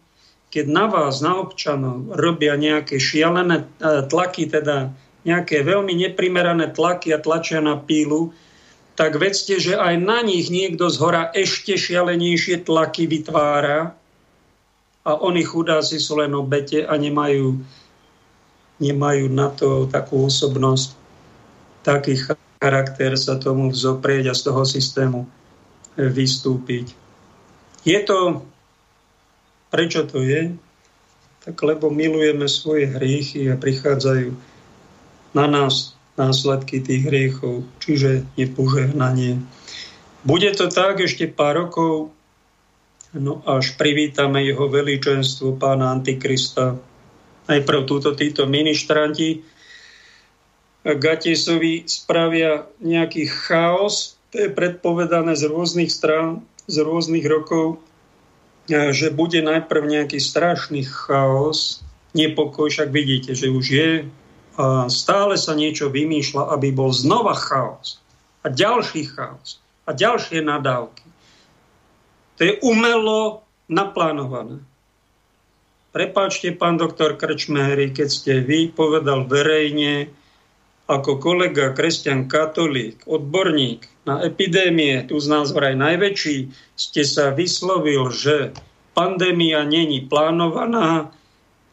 keď 0.49 0.67
na 0.73 0.88
vás, 0.88 1.21
na 1.21 1.37
občanov, 1.45 2.09
robia 2.17 2.57
nejaké 2.57 2.97
šialené 2.97 3.69
e, 3.69 4.09
tlaky, 4.09 4.49
teda 4.49 4.97
nejaké 5.28 5.61
veľmi 5.61 5.93
neprimerané 5.93 6.73
tlaky 6.73 7.12
a 7.12 7.21
tlačia 7.21 7.61
na 7.61 7.76
pílu, 7.76 8.33
tak 8.97 9.21
vedzte, 9.21 9.61
že 9.61 9.76
aj 9.76 9.95
na 10.00 10.25
nich 10.25 10.49
niekto 10.49 10.88
z 10.88 10.97
hora 10.99 11.28
ešte 11.37 11.76
šialenejšie 11.76 12.64
tlaky 12.64 13.05
vytvára 13.05 13.95
a 15.09 15.17
oni 15.25 15.41
chudáci 15.41 15.97
sú 15.97 16.21
len 16.21 16.37
obete 16.37 16.85
a 16.85 16.93
nemajú, 17.00 17.57
nemajú 18.77 19.25
na 19.33 19.49
to 19.49 19.88
takú 19.88 20.29
osobnosť 20.29 20.93
takých 21.81 22.37
charakter 22.61 23.17
sa 23.17 23.41
tomu 23.41 23.73
vzoprieť 23.73 24.29
a 24.29 24.37
z 24.37 24.43
toho 24.45 24.62
systému 24.69 25.25
vystúpiť. 25.97 26.93
Je 27.88 27.99
to, 28.05 28.45
prečo 29.73 30.05
to 30.05 30.21
je? 30.21 30.53
Tak 31.49 31.57
lebo 31.65 31.88
milujeme 31.88 32.45
svoje 32.45 32.93
hriechy 32.93 33.49
a 33.49 33.57
prichádzajú 33.57 34.37
na 35.33 35.47
nás 35.49 35.97
následky 36.21 36.85
tých 36.85 37.09
hriechov, 37.09 37.65
čiže 37.81 38.27
nepožehnanie. 38.37 39.41
Bude 40.27 40.50
to 40.53 40.69
tak 40.69 41.00
ešte 41.00 41.31
pár 41.31 41.71
rokov, 41.71 42.12
no 43.19 43.43
až 43.45 43.75
privítame 43.75 44.47
jeho 44.47 44.71
veličenstvo 44.71 45.59
pána 45.59 45.91
Antikrista. 45.93 46.79
Najprv 47.51 47.81
túto 47.85 48.15
títo 48.15 48.47
ministranti 48.47 49.43
Gatisovi 50.87 51.85
spravia 51.85 52.65
nejaký 52.79 53.27
chaos, 53.29 54.17
to 54.31 54.47
je 54.47 54.51
predpovedané 54.53 55.35
z 55.35 55.51
rôznych 55.51 55.91
strán, 55.91 56.47
z 56.71 56.81
rôznych 56.81 57.27
rokov, 57.27 57.83
že 58.69 59.09
bude 59.11 59.41
najprv 59.41 59.83
nejaký 59.89 60.21
strašný 60.21 60.85
chaos, 60.85 61.81
nepokoj, 62.13 62.69
však 62.69 62.93
vidíte, 62.93 63.33
že 63.33 63.49
už 63.49 63.67
je 63.69 63.93
a 64.59 64.91
stále 64.91 65.39
sa 65.39 65.54
niečo 65.54 65.89
vymýšľa, 65.89 66.52
aby 66.52 66.75
bol 66.75 66.91
znova 66.93 67.33
chaos 67.33 68.02
a 68.45 68.52
ďalší 68.52 69.09
chaos 69.09 69.63
a 69.89 69.97
ďalšie 69.97 70.45
nadávky. 70.45 71.07
To 72.39 72.41
je 72.47 72.55
umelo 72.63 73.43
naplánované. 73.67 74.63
Prepáčte, 75.91 76.55
pán 76.55 76.79
doktor 76.79 77.19
Krčmery, 77.19 77.91
keď 77.91 78.09
ste 78.09 78.33
vy 78.45 78.71
povedal 78.71 79.27
verejne, 79.27 80.15
ako 80.89 81.21
kolega 81.21 81.75
kresťan 81.75 82.31
katolík, 82.31 83.05
odborník 83.05 83.85
na 84.09 84.25
epidémie, 84.25 85.05
tu 85.05 85.21
z 85.21 85.27
nás 85.29 85.53
vraj 85.53 85.77
najväčší, 85.77 86.49
ste 86.79 87.03
sa 87.05 87.35
vyslovil, 87.35 88.09
že 88.15 88.57
pandémia 88.97 89.69
není 89.69 90.07
plánovaná, 90.07 91.13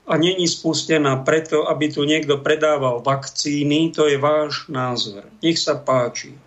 a 0.05 0.13
není 0.17 0.45
spustená 0.47 1.25
preto, 1.25 1.65
aby 1.65 1.89
tu 1.89 2.05
niekto 2.05 2.37
predával 2.37 3.01
vakcíny, 3.01 3.89
to 3.89 4.05
je 4.05 4.21
váš 4.21 4.69
názor. 4.69 5.25
Nech 5.41 5.57
sa 5.57 5.81
páči. 5.81 6.37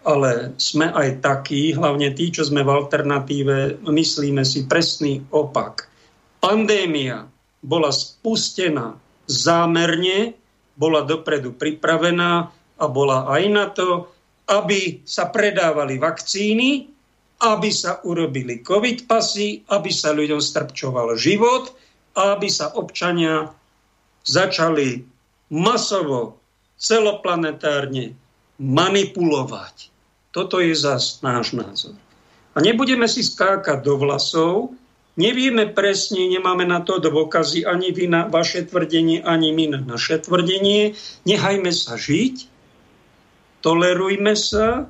Ale 0.00 0.56
sme 0.56 0.88
aj 0.88 1.20
takí, 1.20 1.76
hlavne 1.76 2.12
tí, 2.16 2.32
čo 2.32 2.48
sme 2.48 2.64
v 2.64 2.72
alternatíve, 2.72 3.84
myslíme 3.84 4.40
si 4.48 4.64
presný 4.64 5.20
opak. 5.28 5.86
Pandémia 6.40 7.28
bola 7.60 7.92
spustená 7.92 8.96
zámerne, 9.28 10.32
bola 10.80 11.04
dopredu 11.04 11.52
pripravená 11.52 12.48
a 12.80 12.84
bola 12.88 13.28
aj 13.28 13.42
na 13.52 13.68
to, 13.68 14.08
aby 14.48 15.04
sa 15.04 15.28
predávali 15.28 16.00
vakcíny, 16.00 16.88
aby 17.44 17.68
sa 17.68 18.00
urobili 18.08 18.64
covid 18.64 19.04
pasy, 19.04 19.60
aby 19.68 19.92
sa 19.92 20.16
ľuďom 20.16 20.40
strpčoval 20.40 21.16
život– 21.20 21.70
aby 22.16 22.48
sa 22.50 22.74
občania 22.74 23.50
začali 24.26 25.04
masovo, 25.54 26.38
celoplanetárne 26.80 28.16
manipulovať. 28.58 29.89
Toto 30.30 30.62
je 30.62 30.74
zas 30.74 31.18
náš 31.20 31.52
názor. 31.54 31.98
A 32.54 32.62
nebudeme 32.62 33.06
si 33.06 33.22
skákať 33.22 33.82
do 33.82 33.98
vlasov, 33.98 34.74
nevieme 35.18 35.70
presne, 35.70 36.26
nemáme 36.30 36.66
na 36.66 36.82
to 36.82 37.02
dôkazy, 37.02 37.66
ani 37.66 37.90
vy 37.90 38.10
na 38.10 38.26
vaše 38.26 38.66
tvrdenie, 38.66 39.22
ani 39.22 39.50
my 39.54 39.78
na 39.78 39.80
naše 39.82 40.22
tvrdenie. 40.22 40.94
Nechajme 41.26 41.70
sa 41.74 41.98
žiť, 41.98 42.46
tolerujme 43.62 44.34
sa, 44.34 44.86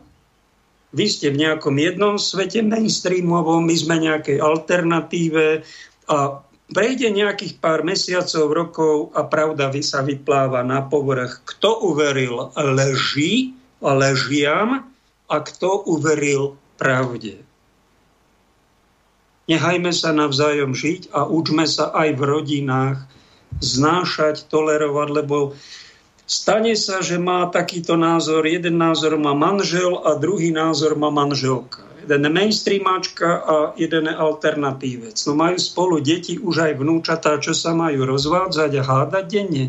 vy 0.91 1.07
ste 1.07 1.33
v 1.33 1.41
nejakom 1.49 1.77
jednom 1.79 2.19
svete 2.19 2.65
mainstreamovom, 2.67 3.65
my 3.65 3.77
sme 3.77 3.97
nejakej 4.01 4.43
alternatíve 4.43 5.63
a 6.11 6.43
Prejde 6.71 7.11
nejakých 7.11 7.59
pár 7.59 7.83
mesiacov, 7.83 8.47
rokov 8.55 8.95
a 9.19 9.27
pravda 9.27 9.75
sa 9.83 10.07
vypláva 10.07 10.63
na 10.63 10.87
povrch. 10.87 11.43
Kto 11.43 11.83
uveril 11.83 12.55
leží 12.55 13.59
a 13.83 13.91
ležiam 13.99 14.87
a 15.31 15.39
kto 15.39 15.87
uveril 15.87 16.59
pravde. 16.75 17.39
Nechajme 19.47 19.91
sa 19.95 20.11
navzájom 20.11 20.75
žiť 20.75 21.15
a 21.15 21.27
učme 21.27 21.67
sa 21.71 21.91
aj 21.95 22.19
v 22.19 22.23
rodinách 22.23 22.99
znášať, 23.63 24.47
tolerovať, 24.47 25.09
lebo 25.11 25.55
stane 26.27 26.75
sa, 26.75 27.03
že 27.03 27.19
má 27.19 27.47
takýto 27.51 27.99
názor, 27.99 28.47
jeden 28.47 28.79
názor 28.79 29.19
má 29.19 29.35
manžel 29.35 30.03
a 30.03 30.19
druhý 30.19 30.55
názor 30.55 30.95
má 30.95 31.11
manželka 31.11 31.91
jeden 32.11 32.33
mainstreamačka 32.33 33.29
a 33.45 33.57
jeden 33.79 34.11
alternatívec. 34.11 35.15
No 35.31 35.33
majú 35.39 35.57
spolu 35.63 36.03
deti, 36.03 36.43
už 36.43 36.57
aj 36.67 36.73
vnúčatá, 36.83 37.39
čo 37.39 37.55
sa 37.55 37.71
majú 37.77 38.03
rozvádzať 38.03 38.71
a 38.81 38.83
hádať 38.83 39.25
denne. 39.31 39.65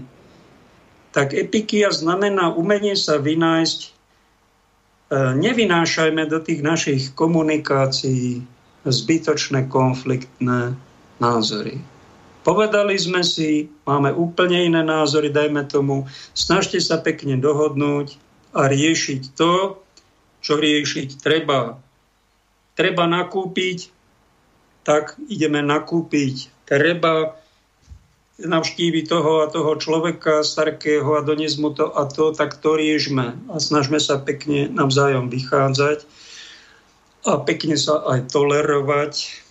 Tak 1.11 1.35
epikia 1.35 1.91
znamená 1.91 2.55
umenie 2.55 2.95
sa 2.95 3.19
vynájsť. 3.19 3.93
E, 5.11 5.35
nevynášajme 5.35 6.23
do 6.31 6.39
tých 6.39 6.63
našich 6.63 7.11
komunikácií 7.11 8.39
zbytočné 8.87 9.67
konfliktné 9.67 10.73
názory. 11.19 11.83
Povedali 12.41 12.97
sme 12.97 13.21
si, 13.21 13.69
máme 13.85 14.09
úplne 14.15 14.65
iné 14.65 14.81
názory, 14.81 15.29
dajme 15.29 15.67
tomu, 15.69 16.09
snažte 16.33 16.81
sa 16.81 16.97
pekne 16.97 17.37
dohodnúť 17.37 18.17
a 18.57 18.65
riešiť 18.65 19.37
to, 19.37 19.77
čo 20.41 20.57
riešiť 20.57 21.21
treba 21.21 21.77
treba 22.81 23.05
nakúpiť, 23.07 23.91
tak 24.81 25.19
ideme 25.29 25.61
nakúpiť. 25.61 26.65
Treba 26.65 27.37
navštíviť 28.39 29.05
toho 29.11 29.43
a 29.43 29.51
toho 29.51 29.75
človeka 29.75 30.45
starkého 30.45 31.19
a 31.19 31.25
doniesť 31.25 31.57
mu 31.59 31.69
to 31.75 31.91
a 31.91 32.07
to, 32.07 32.31
tak 32.31 32.57
to 32.57 32.79
riešme. 32.79 33.35
A 33.51 33.55
snažme 33.59 33.99
sa 33.99 34.21
pekne 34.21 34.71
navzájom 34.71 35.27
vychádzať 35.27 36.07
a 37.27 37.37
pekne 37.43 37.75
sa 37.75 38.01
aj 38.07 38.31
tolerovať. 38.31 39.43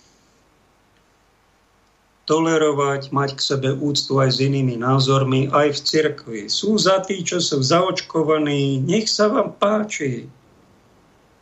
Tolerovať, 2.25 3.11
mať 3.11 3.31
k 3.37 3.41
sebe 3.43 3.71
úctu 3.75 4.23
aj 4.23 4.31
s 4.35 4.39
inými 4.39 4.79
názormi, 4.79 5.51
aj 5.51 5.75
v 5.75 5.81
cirkvi. 5.83 6.43
Sú 6.47 6.79
za 6.79 7.03
tí, 7.03 7.27
čo 7.27 7.43
sú 7.43 7.59
zaočkovaní, 7.59 8.79
nech 8.79 9.11
sa 9.11 9.27
vám 9.27 9.55
páči 9.59 10.31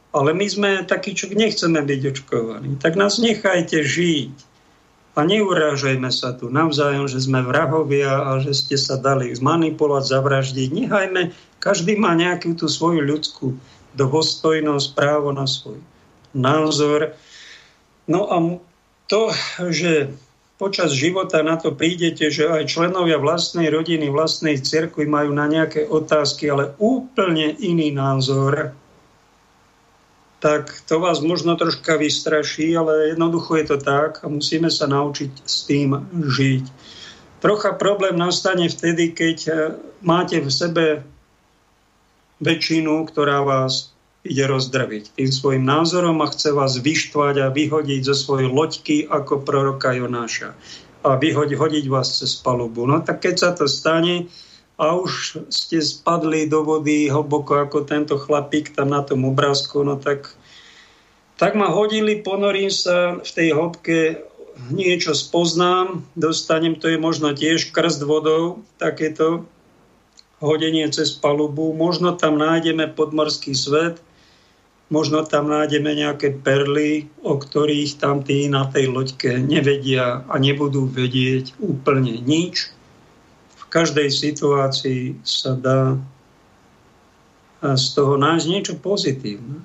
ale 0.08 0.32
my 0.32 0.46
sme 0.48 0.70
takí, 0.88 1.12
čo 1.12 1.28
nechceme 1.28 1.84
byť 1.84 2.00
očkovaní. 2.16 2.80
Tak 2.80 2.96
nás 2.96 3.20
nechajte 3.20 3.84
žiť. 3.84 4.34
A 5.18 5.26
neurážajme 5.26 6.14
sa 6.14 6.30
tu 6.30 6.46
navzájom, 6.46 7.10
že 7.10 7.18
sme 7.18 7.42
vrahovia 7.42 8.22
a 8.22 8.38
že 8.38 8.54
ste 8.54 8.78
sa 8.78 8.94
dali 8.94 9.34
zmanipulovať, 9.34 10.14
zavraždiť. 10.14 10.68
Nechajme, 10.70 11.34
každý 11.58 11.98
má 11.98 12.14
nejakú 12.14 12.54
tú 12.54 12.70
svoju 12.70 13.02
ľudskú 13.02 13.58
dôstojnosť, 13.98 14.94
právo 14.94 15.34
na 15.34 15.50
svoj 15.50 15.82
názor. 16.30 17.18
No 18.06 18.30
a 18.30 18.36
to, 19.10 19.34
že 19.74 20.14
počas 20.54 20.94
života 20.94 21.42
na 21.42 21.58
to 21.58 21.74
prídete, 21.74 22.30
že 22.30 22.46
aj 22.46 22.70
členovia 22.70 23.18
vlastnej 23.18 23.74
rodiny, 23.74 24.14
vlastnej 24.14 24.62
cirkvi 24.62 25.10
majú 25.10 25.34
na 25.34 25.50
nejaké 25.50 25.90
otázky, 25.90 26.46
ale 26.46 26.78
úplne 26.78 27.58
iný 27.58 27.90
názor, 27.90 28.70
tak 30.38 30.70
to 30.86 31.02
vás 31.02 31.18
možno 31.18 31.58
troška 31.58 31.98
vystraší, 31.98 32.78
ale 32.78 33.14
jednoducho 33.14 33.58
je 33.58 33.66
to 33.74 33.78
tak 33.82 34.22
a 34.22 34.30
musíme 34.30 34.70
sa 34.70 34.86
naučiť 34.86 35.32
s 35.42 35.66
tým 35.66 35.98
žiť. 36.14 36.64
Trocha 37.38 37.74
problém 37.74 38.18
nastane 38.18 38.66
vtedy, 38.66 39.14
keď 39.14 39.38
e, 39.46 39.52
máte 40.02 40.42
v 40.42 40.50
sebe 40.50 40.84
väčšinu, 42.42 43.06
ktorá 43.06 43.42
vás 43.42 43.94
ide 44.26 44.46
rozdrviť 44.46 45.14
tým 45.14 45.30
svojim 45.30 45.64
názorom 45.66 46.18
a 46.22 46.30
chce 46.30 46.50
vás 46.50 46.78
vyštvať 46.78 47.34
a 47.46 47.54
vyhodiť 47.54 48.00
zo 48.10 48.14
svojej 48.14 48.50
loďky 48.50 48.96
ako 49.06 49.46
proroka 49.46 49.94
Jonáša 49.94 50.54
a 51.06 51.14
vyhodiť 51.14 51.54
hodiť 51.54 51.84
vás 51.86 52.18
cez 52.18 52.34
palubu. 52.38 52.86
No 52.86 52.98
tak 53.02 53.22
keď 53.22 53.34
sa 53.38 53.50
to 53.54 53.70
stane, 53.70 54.26
a 54.78 54.94
už 54.94 55.42
ste 55.50 55.82
spadli 55.82 56.46
do 56.46 56.62
vody 56.62 57.10
hlboko 57.10 57.66
ako 57.66 57.82
tento 57.82 58.14
chlapík 58.14 58.70
tam 58.78 58.94
na 58.94 59.02
tom 59.02 59.26
obrázku, 59.26 59.82
no 59.82 59.98
tak, 59.98 60.30
tak 61.34 61.58
ma 61.58 61.66
hodili, 61.66 62.22
ponorím 62.22 62.70
sa 62.70 63.18
v 63.18 63.30
tej 63.34 63.48
hĺbke, 63.58 64.22
niečo 64.70 65.18
spoznám, 65.18 66.06
dostanem, 66.14 66.78
to 66.78 66.86
je 66.94 66.98
možno 66.98 67.34
tiež 67.34 67.74
krst 67.74 68.06
vodou, 68.06 68.62
takéto 68.78 69.46
hodenie 70.38 70.86
cez 70.94 71.10
palubu. 71.14 71.74
Možno 71.74 72.14
tam 72.14 72.38
nájdeme 72.38 72.90
podmorský 72.94 73.58
svet, 73.58 73.98
možno 74.94 75.26
tam 75.26 75.50
nájdeme 75.50 75.90
nejaké 75.94 76.38
perly, 76.38 77.10
o 77.26 77.34
ktorých 77.34 77.98
tam 77.98 78.22
tí 78.22 78.46
na 78.46 78.70
tej 78.70 78.94
loďke 78.94 79.42
nevedia 79.42 80.22
a 80.26 80.34
nebudú 80.38 80.86
vedieť 80.86 81.58
úplne 81.58 82.18
nič 82.22 82.77
každej 83.68 84.08
situácii 84.08 85.20
sa 85.24 85.52
dá 85.54 86.00
z 87.60 87.86
toho 87.94 88.14
nájsť 88.16 88.46
niečo 88.48 88.74
pozitívne. 88.78 89.60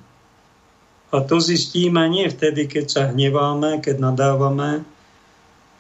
A 1.14 1.22
to 1.22 1.38
zistíme 1.38 2.02
nie 2.10 2.26
vtedy, 2.26 2.66
keď 2.66 2.86
sa 2.90 3.02
hneváme, 3.14 3.86
keď 3.86 4.02
nadávame, 4.02 4.82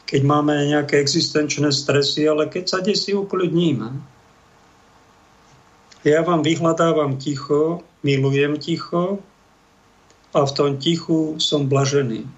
keď 0.06 0.22
máme 0.22 0.54
nejaké 0.70 1.02
existenčné 1.02 1.74
stresy, 1.74 2.30
ale 2.30 2.46
keď 2.46 2.64
sa 2.70 2.80
desi 2.86 3.18
ukludníme. 3.18 3.98
Ja 6.06 6.22
vám 6.22 6.46
vyhľadávam 6.46 7.18
ticho, 7.18 7.82
milujem 8.06 8.62
ticho 8.62 9.24
a 10.38 10.46
v 10.46 10.52
tom 10.54 10.78
tichu 10.78 11.42
som 11.42 11.66
blažený. 11.66 12.30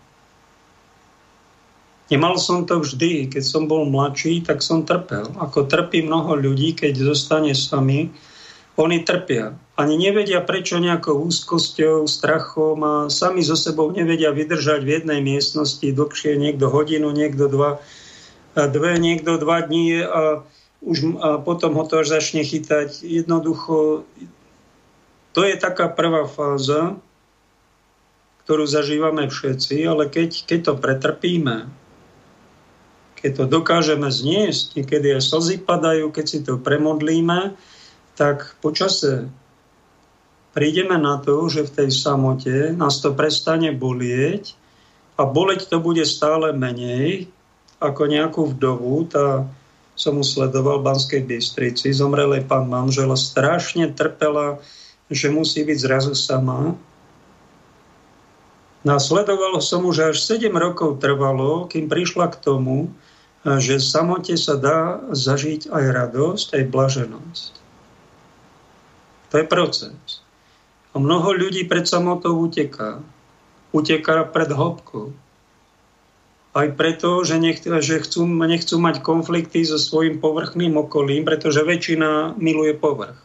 Nemal 2.06 2.38
som 2.38 2.70
to 2.70 2.86
vždy. 2.86 3.34
Keď 3.34 3.42
som 3.42 3.66
bol 3.66 3.90
mladší, 3.90 4.46
tak 4.46 4.62
som 4.62 4.86
trpel. 4.86 5.26
Ako 5.42 5.66
trpí 5.66 6.06
mnoho 6.06 6.38
ľudí, 6.38 6.78
keď 6.78 7.02
zostane 7.02 7.58
sami, 7.58 8.14
oni 8.78 9.02
trpia. 9.02 9.56
Ani 9.80 9.96
nevedia, 9.98 10.44
prečo 10.44 10.78
nejakou 10.78 11.18
úzkosťou, 11.26 12.06
strachom 12.06 12.78
a 12.84 12.94
sami 13.08 13.42
so 13.42 13.56
sebou 13.56 13.90
nevedia 13.90 14.30
vydržať 14.36 14.84
v 14.84 14.94
jednej 15.02 15.20
miestnosti 15.24 15.84
dlhšie, 15.84 16.38
niekto 16.38 16.68
hodinu, 16.70 17.10
niekto 17.10 17.48
dva, 17.48 17.80
dve, 18.54 19.00
niekto 19.00 19.40
dva 19.40 19.64
dní 19.64 20.04
a 20.04 20.44
už 20.86 21.18
a 21.18 21.42
potom 21.42 21.74
ho 21.74 21.84
to 21.90 22.06
až 22.06 22.20
začne 22.20 22.46
chytať. 22.46 23.02
Jednoducho, 23.02 24.06
to 25.34 25.42
je 25.42 25.56
taká 25.58 25.90
prvá 25.90 26.30
fáza, 26.30 27.00
ktorú 28.46 28.70
zažívame 28.70 29.26
všetci, 29.26 29.82
ale 29.90 30.06
keď, 30.06 30.46
keď 30.46 30.60
to 30.62 30.74
pretrpíme, 30.78 31.66
keď 33.26 33.42
to 33.42 33.46
dokážeme 33.50 34.06
zniesť, 34.06 34.78
niekedy 34.78 35.18
aj 35.18 35.26
slzy 35.26 35.58
padajú, 35.66 36.14
keď 36.14 36.26
si 36.30 36.46
to 36.46 36.62
premodlíme, 36.62 37.58
tak 38.14 38.54
počase 38.62 39.34
prídeme 40.54 40.94
na 41.02 41.18
to, 41.18 41.50
že 41.50 41.66
v 41.66 41.74
tej 41.74 41.90
samote 41.90 42.78
nás 42.78 43.02
to 43.02 43.18
prestane 43.18 43.74
bolieť 43.74 44.54
a 45.18 45.26
boleť 45.26 45.74
to 45.74 45.82
bude 45.82 46.06
stále 46.06 46.54
menej 46.54 47.26
ako 47.82 48.06
nejakú 48.06 48.46
vdovu. 48.46 49.10
Tá 49.10 49.50
som 49.98 50.22
sledoval 50.22 50.86
v 50.86 50.94
Banskej 50.94 51.26
Bystrici, 51.26 51.98
zomrelej 51.98 52.46
pán 52.46 52.70
manžela, 52.70 53.18
strašne 53.18 53.90
trpela, 53.90 54.62
že 55.10 55.34
musí 55.34 55.66
byť 55.66 55.78
zrazu 55.82 56.14
sama. 56.14 56.78
Nasledoval 58.86 59.58
som 59.66 59.82
mu, 59.82 59.90
že 59.90 60.14
až 60.14 60.22
7 60.22 60.54
rokov 60.54 61.02
trvalo, 61.02 61.66
kým 61.66 61.90
prišla 61.90 62.30
k 62.30 62.38
tomu, 62.38 62.94
že 63.46 63.78
samote 63.78 64.34
sa 64.42 64.58
dá 64.58 65.06
zažiť 65.14 65.70
aj 65.70 65.86
radosť, 65.94 66.48
aj 66.58 66.64
blaženosť. 66.74 67.54
To 69.30 69.36
je 69.38 69.46
proces. 69.46 70.26
A 70.92 71.00
mnoho 71.00 71.30
ľudí 71.38 71.70
pred 71.70 71.86
samotou 71.86 72.34
uteká. 72.42 73.06
Uteká 73.70 74.26
pred 74.26 74.50
hĺbkou 74.50 75.14
aj 76.56 76.72
preto, 76.80 77.20
že, 77.28 77.36
nech, 77.36 77.60
že 77.60 78.00
chcú, 78.00 78.24
nechcú 78.24 78.80
mať 78.80 79.04
konflikty 79.04 79.68
so 79.68 79.76
svojím 79.76 80.24
povrchným 80.24 80.80
okolím, 80.80 81.28
pretože 81.28 81.68
väčšina 81.68 82.40
miluje 82.40 82.72
povrch. 82.72 83.20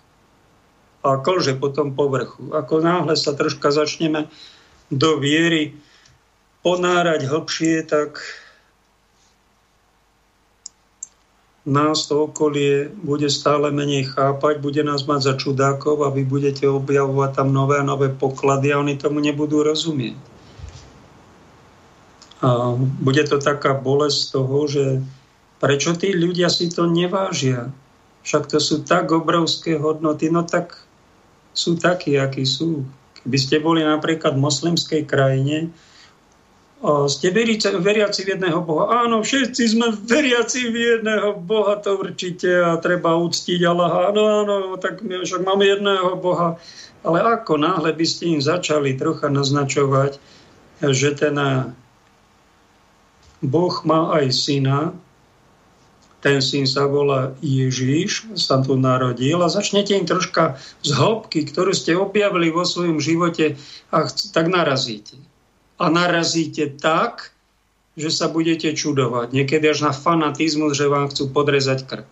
A 1.06 1.22
klže 1.22 1.54
po 1.54 1.70
tom 1.70 1.94
povrchu. 1.94 2.50
Ako 2.50 2.82
náhle 2.82 3.14
sa 3.14 3.32
troška 3.32 3.70
začneme 3.70 4.26
do 4.90 5.22
viery 5.22 5.78
ponárať 6.66 7.30
hlbšie, 7.30 7.86
tak 7.86 8.18
nás 11.68 12.08
to 12.08 12.32
okolie 12.32 12.88
bude 12.88 13.28
stále 13.28 13.68
menej 13.68 14.16
chápať, 14.16 14.64
bude 14.64 14.80
nás 14.80 15.04
mať 15.04 15.20
za 15.20 15.34
čudákov 15.36 16.00
a 16.04 16.08
vy 16.08 16.24
budete 16.24 16.64
objavovať 16.64 17.30
tam 17.36 17.52
nové 17.52 17.80
a 17.80 17.84
nové 17.84 18.08
poklady 18.08 18.72
a 18.72 18.80
oni 18.80 18.96
tomu 18.96 19.20
nebudú 19.20 19.60
rozumieť. 19.60 20.16
A 22.40 22.72
bude 22.76 23.20
to 23.28 23.36
taká 23.36 23.76
bolesť 23.76 24.20
toho, 24.32 24.58
že 24.64 25.04
prečo 25.60 25.92
tí 25.92 26.16
ľudia 26.16 26.48
si 26.48 26.72
to 26.72 26.88
nevážia? 26.88 27.68
Však 28.24 28.48
to 28.48 28.58
sú 28.60 28.80
tak 28.80 29.12
obrovské 29.12 29.76
hodnoty, 29.76 30.32
no 30.32 30.48
tak 30.48 30.80
sú 31.52 31.76
takí, 31.76 32.16
akí 32.16 32.48
sú. 32.48 32.88
Keby 33.20 33.36
ste 33.36 33.56
boli 33.60 33.84
napríklad 33.84 34.32
v 34.32 34.44
moslimskej 34.48 35.04
krajine, 35.04 35.68
ste 36.80 37.28
veriaci, 37.28 38.24
v 38.24 38.28
jedného 38.36 38.64
Boha. 38.64 39.04
Áno, 39.04 39.20
všetci 39.20 39.62
sme 39.76 39.92
veriaci 39.92 40.72
v 40.72 40.76
jedného 40.96 41.36
Boha, 41.36 41.76
to 41.76 42.00
určite 42.00 42.48
a 42.48 42.80
treba 42.80 43.20
uctiť 43.20 43.60
Allaha. 43.68 44.08
Áno, 44.08 44.22
áno, 44.44 44.56
tak 44.80 45.04
my 45.04 45.20
však 45.20 45.44
máme 45.44 45.68
jedného 45.68 46.16
Boha. 46.16 46.56
Ale 47.04 47.20
ako 47.20 47.60
náhle 47.60 47.92
by 47.92 48.06
ste 48.08 48.36
im 48.36 48.40
začali 48.40 48.96
trocha 48.96 49.28
naznačovať, 49.28 50.16
že 50.80 51.12
ten 51.16 51.36
Boh 53.40 53.74
má 53.84 54.16
aj 54.20 54.26
syna, 54.32 54.92
ten 56.20 56.44
syn 56.44 56.68
sa 56.68 56.84
volá 56.84 57.32
Ježíš, 57.40 58.28
sa 58.36 58.60
tu 58.60 58.76
narodil 58.76 59.40
a 59.40 59.48
začnete 59.48 59.96
im 59.96 60.04
troška 60.04 60.60
z 60.84 60.92
hĺbky, 60.92 61.48
ktorú 61.48 61.72
ste 61.72 61.96
objavili 61.96 62.52
vo 62.52 62.68
svojom 62.68 63.00
živote 63.00 63.56
a 63.88 64.04
tak 64.08 64.52
narazíte. 64.52 65.16
A 65.80 65.88
narazíte 65.88 66.76
tak, 66.76 67.32
že 67.96 68.12
sa 68.12 68.28
budete 68.28 68.76
čudovať. 68.76 69.32
Niekedy 69.32 69.64
až 69.72 69.88
na 69.88 69.92
fanatizmus, 69.96 70.76
že 70.76 70.92
vám 70.92 71.08
chcú 71.08 71.32
podrezať 71.32 71.88
krk. 71.88 72.10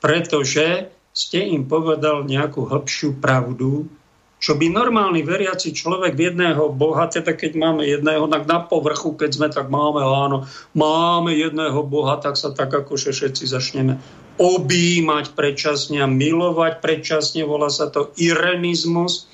Pretože 0.00 0.88
ste 1.12 1.38
im 1.44 1.68
povedal 1.68 2.24
nejakú 2.24 2.64
hĺbšiu 2.64 3.20
pravdu, 3.20 3.90
čo 4.38 4.54
by 4.54 4.70
normálny 4.70 5.26
veriaci 5.26 5.74
človek 5.74 6.14
v 6.14 6.30
jedného 6.30 6.70
Boha, 6.70 7.10
teda 7.10 7.34
keď 7.34 7.58
máme 7.58 7.82
jedného, 7.82 8.30
tak 8.30 8.46
na 8.46 8.62
povrchu, 8.62 9.18
keď 9.18 9.30
sme 9.34 9.48
tak 9.50 9.66
máme, 9.66 9.98
áno, 9.98 10.46
máme 10.78 11.34
jedného 11.34 11.82
Boha, 11.82 12.22
tak 12.22 12.38
sa 12.38 12.54
tak 12.54 12.70
ako 12.70 12.94
všetci 12.94 13.44
začneme 13.50 13.98
objímať 14.38 15.34
predčasne 15.34 15.98
a 15.98 16.06
milovať 16.06 16.78
predčasne, 16.78 17.42
volá 17.42 17.66
sa 17.66 17.90
to 17.90 18.14
irenizmus. 18.14 19.26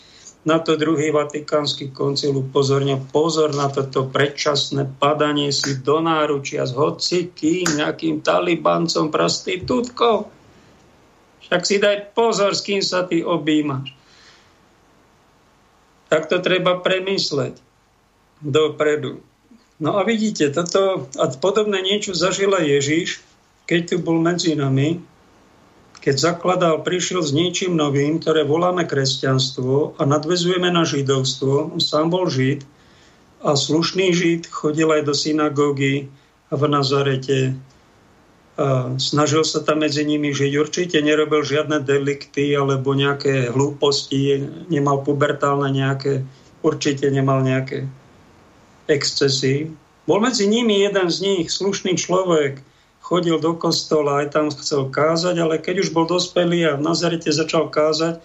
Na 0.45 0.61
to 0.61 0.77
druhý 0.77 1.09
vatikánsky 1.09 1.89
koncil 1.89 2.37
upozornil, 2.37 3.01
pozor 3.09 3.57
na 3.57 3.73
toto 3.73 4.05
predčasné 4.13 4.85
padanie 5.01 5.49
si 5.49 5.81
do 5.81 6.05
náručia 6.05 6.69
s 6.69 6.77
hocikým 6.77 7.81
nejakým 7.81 8.21
talibancom, 8.21 9.09
prostitútkou. 9.09 10.29
Však 11.49 11.63
si 11.65 11.77
daj 11.81 12.13
pozor, 12.13 12.53
s 12.53 12.61
kým 12.61 12.85
sa 12.85 13.09
ty 13.09 13.25
objímaš 13.25 13.97
tak 16.15 16.31
to 16.31 16.39
treba 16.39 16.79
premysleť 16.79 17.59
dopredu. 18.39 19.19
No 19.83 19.99
a 19.99 20.07
vidíte, 20.07 20.47
toto 20.55 21.11
a 21.19 21.27
podobné 21.35 21.83
niečo 21.83 22.15
zažila 22.15 22.63
Ježiš, 22.63 23.19
keď 23.67 23.81
tu 23.91 23.97
bol 23.99 24.23
medzi 24.23 24.55
nami, 24.55 25.03
keď 26.05 26.17
zakladal, 26.21 26.85
prišiel 26.85 27.25
s 27.25 27.33
niečím 27.33 27.81
novým, 27.81 28.21
ktoré 28.21 28.45
voláme 28.45 28.85
kresťanstvo 28.85 29.97
a 29.97 30.03
nadvezujeme 30.05 30.69
na 30.69 30.85
židovstvo. 30.85 31.81
Sám 31.81 32.13
bol 32.13 32.29
žid 32.29 32.69
a 33.41 33.57
slušný 33.57 34.13
žid 34.13 34.45
chodil 34.53 34.93
aj 34.93 35.09
do 35.09 35.17
synagógy 35.17 36.13
v 36.53 36.63
Nazarete 36.69 37.57
snažil 39.03 39.43
sa 39.43 39.67
tam 39.67 39.83
medzi 39.83 40.07
nimi 40.07 40.31
žiť. 40.31 40.53
Určite 40.55 40.99
nerobil 41.03 41.43
žiadne 41.43 41.83
delikty 41.83 42.55
alebo 42.55 42.95
nejaké 42.95 43.51
hlúposti, 43.51 44.39
nemal 44.71 45.03
pubertálne 45.03 45.67
nejaké, 45.75 46.23
určite 46.63 47.11
nemal 47.11 47.43
nejaké 47.43 47.91
excesy. 48.87 49.75
Bol 50.07 50.23
medzi 50.23 50.47
nimi 50.47 50.85
jeden 50.85 51.09
z 51.11 51.17
nich, 51.25 51.47
slušný 51.51 51.99
človek, 51.99 52.61
chodil 53.05 53.37
do 53.37 53.53
kostola, 53.53 54.25
aj 54.25 54.33
tam 54.33 54.47
chcel 54.49 54.89
kázať, 54.89 55.37
ale 55.37 55.61
keď 55.61 55.85
už 55.85 55.93
bol 55.93 56.09
dospelý 56.09 56.73
a 56.73 56.81
v 56.81 56.89
Nazarete 56.89 57.29
začal 57.29 57.69
kázať, 57.69 58.25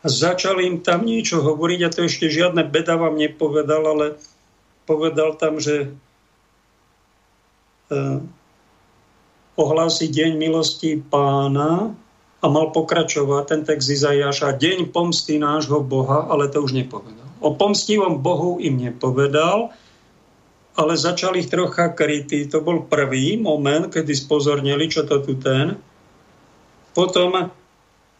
začal 0.00 0.64
im 0.64 0.80
tam 0.80 1.04
niečo 1.04 1.44
hovoriť 1.44 1.80
a 1.84 1.92
to 1.92 2.08
ešte 2.08 2.32
žiadne 2.32 2.64
beda 2.64 2.96
vám 2.96 3.20
nepovedal, 3.20 3.84
ale 3.84 4.06
povedal 4.88 5.36
tam, 5.36 5.60
že 5.60 5.92
e, 7.92 7.96
ohlásiť 9.60 10.08
deň 10.08 10.32
milosti 10.40 10.96
pána 10.96 11.92
a 12.40 12.46
mal 12.48 12.72
pokračovať 12.72 13.44
ten 13.44 13.60
text 13.60 13.92
Izajaša, 13.92 14.56
deň 14.56 14.88
pomsty 14.88 15.36
nášho 15.36 15.84
Boha, 15.84 16.24
ale 16.32 16.48
to 16.48 16.64
už 16.64 16.72
nepovedal. 16.72 17.28
O 17.44 17.52
pomstivom 17.52 18.24
Bohu 18.24 18.56
im 18.56 18.80
nepovedal, 18.80 19.76
ale 20.76 20.94
začal 20.94 21.40
ich 21.40 21.48
trocha 21.48 21.90
krytý. 21.96 22.44
To 22.52 22.60
bol 22.60 22.84
prvý 22.84 23.40
moment, 23.40 23.88
kedy 23.88 24.12
spozornili, 24.12 24.92
čo 24.92 25.08
to 25.08 25.24
tu 25.24 25.40
ten. 25.40 25.80
Potom 26.92 27.48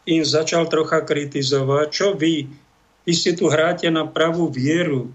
im 0.08 0.22
začal 0.24 0.68
trocha 0.72 1.04
kritizovať, 1.04 1.86
čo 1.92 2.06
vy, 2.16 2.48
vy 3.04 3.12
si 3.12 3.36
tu 3.36 3.52
hráte 3.52 3.88
na 3.92 4.08
pravú 4.08 4.48
vieru, 4.48 5.12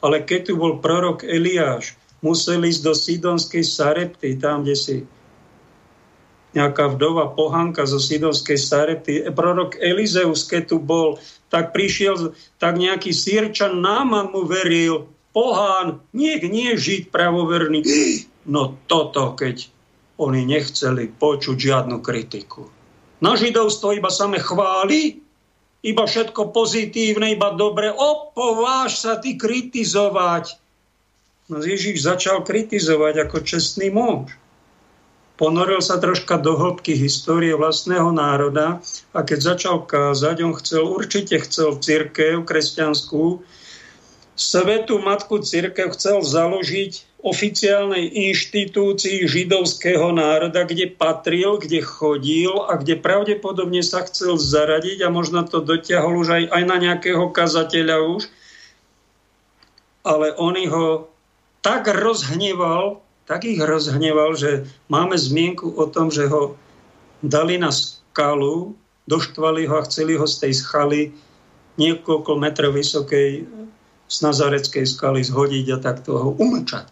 ale 0.00 0.22
keď 0.22 0.40
tu 0.48 0.52
bol 0.56 0.78
prorok 0.78 1.26
Eliáš, 1.26 1.98
musel 2.22 2.64
ísť 2.64 2.82
do 2.82 2.94
Sidonskej 2.94 3.64
Sarepty, 3.66 4.38
tam, 4.38 4.62
kde 4.62 4.76
si 4.78 4.96
nejaká 6.56 6.88
vdova 6.96 7.34
pohanka 7.34 7.84
zo 7.84 8.00
Sidonskej 8.00 8.56
Sarety. 8.56 9.14
Prorok 9.30 9.76
Elizeus, 9.78 10.48
keď 10.48 10.62
tu 10.72 10.76
bol, 10.80 11.20
tak 11.52 11.76
prišiel, 11.76 12.32
tak 12.56 12.80
nejaký 12.80 13.12
sírčan 13.12 13.78
náma 13.78 14.30
mu 14.30 14.48
veril, 14.48 15.10
pohán, 15.38 16.02
nie, 16.10 16.34
nie 16.42 16.74
žiť 16.74 17.14
pravoverný. 17.14 17.86
No 18.48 18.80
toto, 18.88 19.36
keď 19.36 19.68
oni 20.16 20.48
nechceli 20.48 21.12
počuť 21.12 21.68
žiadnu 21.68 22.00
kritiku. 22.00 22.64
Na 23.20 23.36
židovstvo 23.36 23.92
iba 23.92 24.08
same 24.08 24.40
chváli, 24.40 25.20
iba 25.84 26.08
všetko 26.08 26.48
pozitívne, 26.48 27.36
iba 27.36 27.52
dobre. 27.52 27.92
Opováž 27.92 29.04
sa 29.04 29.20
ty 29.20 29.36
kritizovať. 29.36 30.56
No 31.52 31.60
Ježiš 31.60 32.08
začal 32.08 32.40
kritizovať 32.40 33.28
ako 33.28 33.36
čestný 33.44 33.92
muž. 33.92 34.32
Ponoril 35.36 35.84
sa 35.84 36.00
troška 36.00 36.40
do 36.40 36.56
hĺbky 36.56 36.96
histórie 36.96 37.52
vlastného 37.52 38.10
národa 38.16 38.80
a 39.12 39.20
keď 39.22 39.54
začal 39.54 39.76
kázať, 39.84 40.40
on 40.40 40.56
chcel, 40.56 40.88
určite 40.88 41.36
chcel 41.44 41.76
církev 41.78 42.48
kresťanskú, 42.48 43.44
Svetú 44.38 45.02
Matku 45.02 45.42
Církev 45.42 45.98
chcel 45.98 46.22
založiť 46.22 47.18
oficiálnej 47.26 48.30
inštitúcii 48.30 49.26
židovského 49.26 50.14
národa, 50.14 50.62
kde 50.62 50.94
patril, 50.94 51.58
kde 51.58 51.82
chodil 51.82 52.54
a 52.70 52.78
kde 52.78 52.94
pravdepodobne 53.02 53.82
sa 53.82 54.06
chcel 54.06 54.38
zaradiť 54.38 55.02
a 55.02 55.10
možno 55.10 55.42
to 55.42 55.58
dotiahol 55.58 56.22
už 56.22 56.28
aj, 56.30 56.44
aj 56.54 56.62
na 56.70 56.76
nejakého 56.78 57.26
kazateľa 57.34 57.96
už. 58.14 58.30
Ale 60.06 60.30
on 60.38 60.54
ho 60.54 61.10
tak 61.58 61.90
rozhneval, 61.90 63.02
tak 63.26 63.42
ich 63.42 63.58
rozhneval, 63.58 64.38
že 64.38 64.70
máme 64.86 65.18
zmienku 65.18 65.74
o 65.74 65.90
tom, 65.90 66.14
že 66.14 66.30
ho 66.30 66.54
dali 67.26 67.58
na 67.58 67.74
skalu, 67.74 68.78
doštvali 69.10 69.66
ho 69.66 69.82
a 69.82 69.86
chceli 69.90 70.14
ho 70.14 70.30
z 70.30 70.46
tej 70.46 70.52
skaly 70.54 71.00
niekoľko 71.74 72.38
metrov 72.38 72.78
vysokej 72.78 73.57
z 74.08 74.16
Nazareckej 74.24 74.88
skaly 74.88 75.20
zhodiť 75.20 75.66
a 75.76 75.78
takto 75.78 76.16
ho 76.16 76.30
umlčať. 76.34 76.88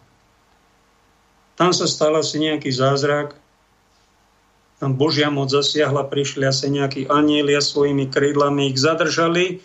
Tam 1.57 1.72
sa 1.72 1.88
stal 1.88 2.12
asi 2.20 2.37
nejaký 2.37 2.68
zázrak, 2.68 3.33
tam 4.76 4.92
Božia 4.92 5.33
moc 5.33 5.48
zasiahla, 5.48 6.05
prišli 6.05 6.44
asi 6.44 6.68
nejakí 6.68 7.09
anielia 7.09 7.64
svojimi 7.64 8.12
krídlami, 8.12 8.68
ich 8.68 8.76
zadržali, 8.76 9.64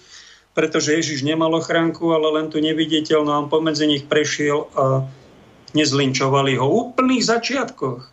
pretože 0.56 0.96
Ježiš 0.96 1.28
nemal 1.28 1.52
ochránku, 1.52 2.16
ale 2.16 2.40
len 2.40 2.48
tu 2.48 2.64
neviditeľ, 2.64 3.20
no 3.28 3.32
on 3.44 3.48
pomedzi 3.52 3.92
nich 3.92 4.08
prešiel 4.08 4.72
a 4.72 5.04
nezlinčovali 5.76 6.56
ho 6.56 6.64
v 6.64 6.78
úplných 6.88 7.28
začiatkoch. 7.28 8.08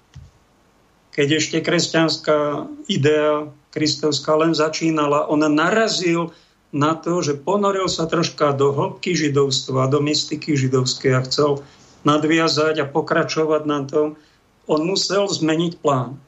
Keď 1.15 1.29
ešte 1.39 1.59
kresťanská 1.63 2.67
idea 2.91 3.51
kristovská 3.75 4.35
len 4.39 4.55
začínala, 4.55 5.31
on 5.31 5.43
narazil 5.47 6.35
na 6.73 6.93
to, 6.93 7.25
že 7.25 7.41
ponoril 7.41 7.89
sa 7.89 8.05
troška 8.05 8.53
do 8.53 8.77
hĺbky 8.77 9.17
židovstva, 9.17 9.89
do 9.89 10.05
mystiky 10.05 10.53
židovskej 10.53 11.13
a 11.17 11.25
chcel 11.25 11.65
nadviazať 12.05 12.85
a 12.85 12.91
pokračovať 12.91 13.63
na 13.65 13.81
tom, 13.89 14.21
on 14.69 14.85
musel 14.85 15.25
zmeniť 15.25 15.81
plán. 15.81 16.21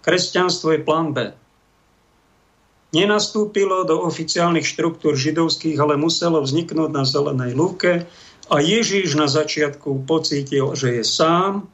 Kresťanstvo 0.00 0.72
je 0.72 0.80
plán 0.80 1.12
B. 1.12 1.36
Nenastúpilo 2.90 3.84
do 3.86 4.02
oficiálnych 4.02 4.66
štruktúr 4.66 5.14
židovských, 5.14 5.76
ale 5.78 6.00
muselo 6.00 6.40
vzniknúť 6.42 6.90
na 6.90 7.04
zelenej 7.04 7.52
lúke 7.54 8.08
a 8.50 8.56
Ježíš 8.58 9.14
na 9.14 9.30
začiatku 9.30 10.08
pocítil, 10.08 10.74
že 10.74 10.98
je 10.98 11.04
sám, 11.06 11.70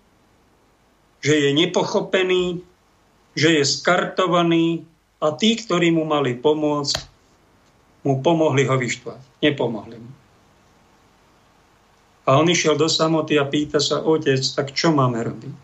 že 1.24 1.40
je 1.40 1.50
nepochopený, 1.56 2.60
že 3.32 3.62
je 3.62 3.64
skartovaný 3.64 4.84
a 5.22 5.32
tí, 5.32 5.56
ktorí 5.56 5.88
mu 5.94 6.04
mali 6.04 6.36
pomôcť, 6.36 7.15
mu 8.06 8.22
pomohli 8.22 8.62
ho 8.70 8.78
vyštvať. 8.78 9.42
Nepomohli 9.42 9.98
mu. 9.98 10.10
A 12.26 12.38
on 12.38 12.46
išiel 12.46 12.78
do 12.78 12.86
samoty 12.86 13.38
a 13.38 13.46
pýta 13.46 13.82
sa, 13.82 14.02
otec, 14.02 14.38
tak 14.38 14.74
čo 14.74 14.94
máme 14.94 15.22
robiť? 15.22 15.54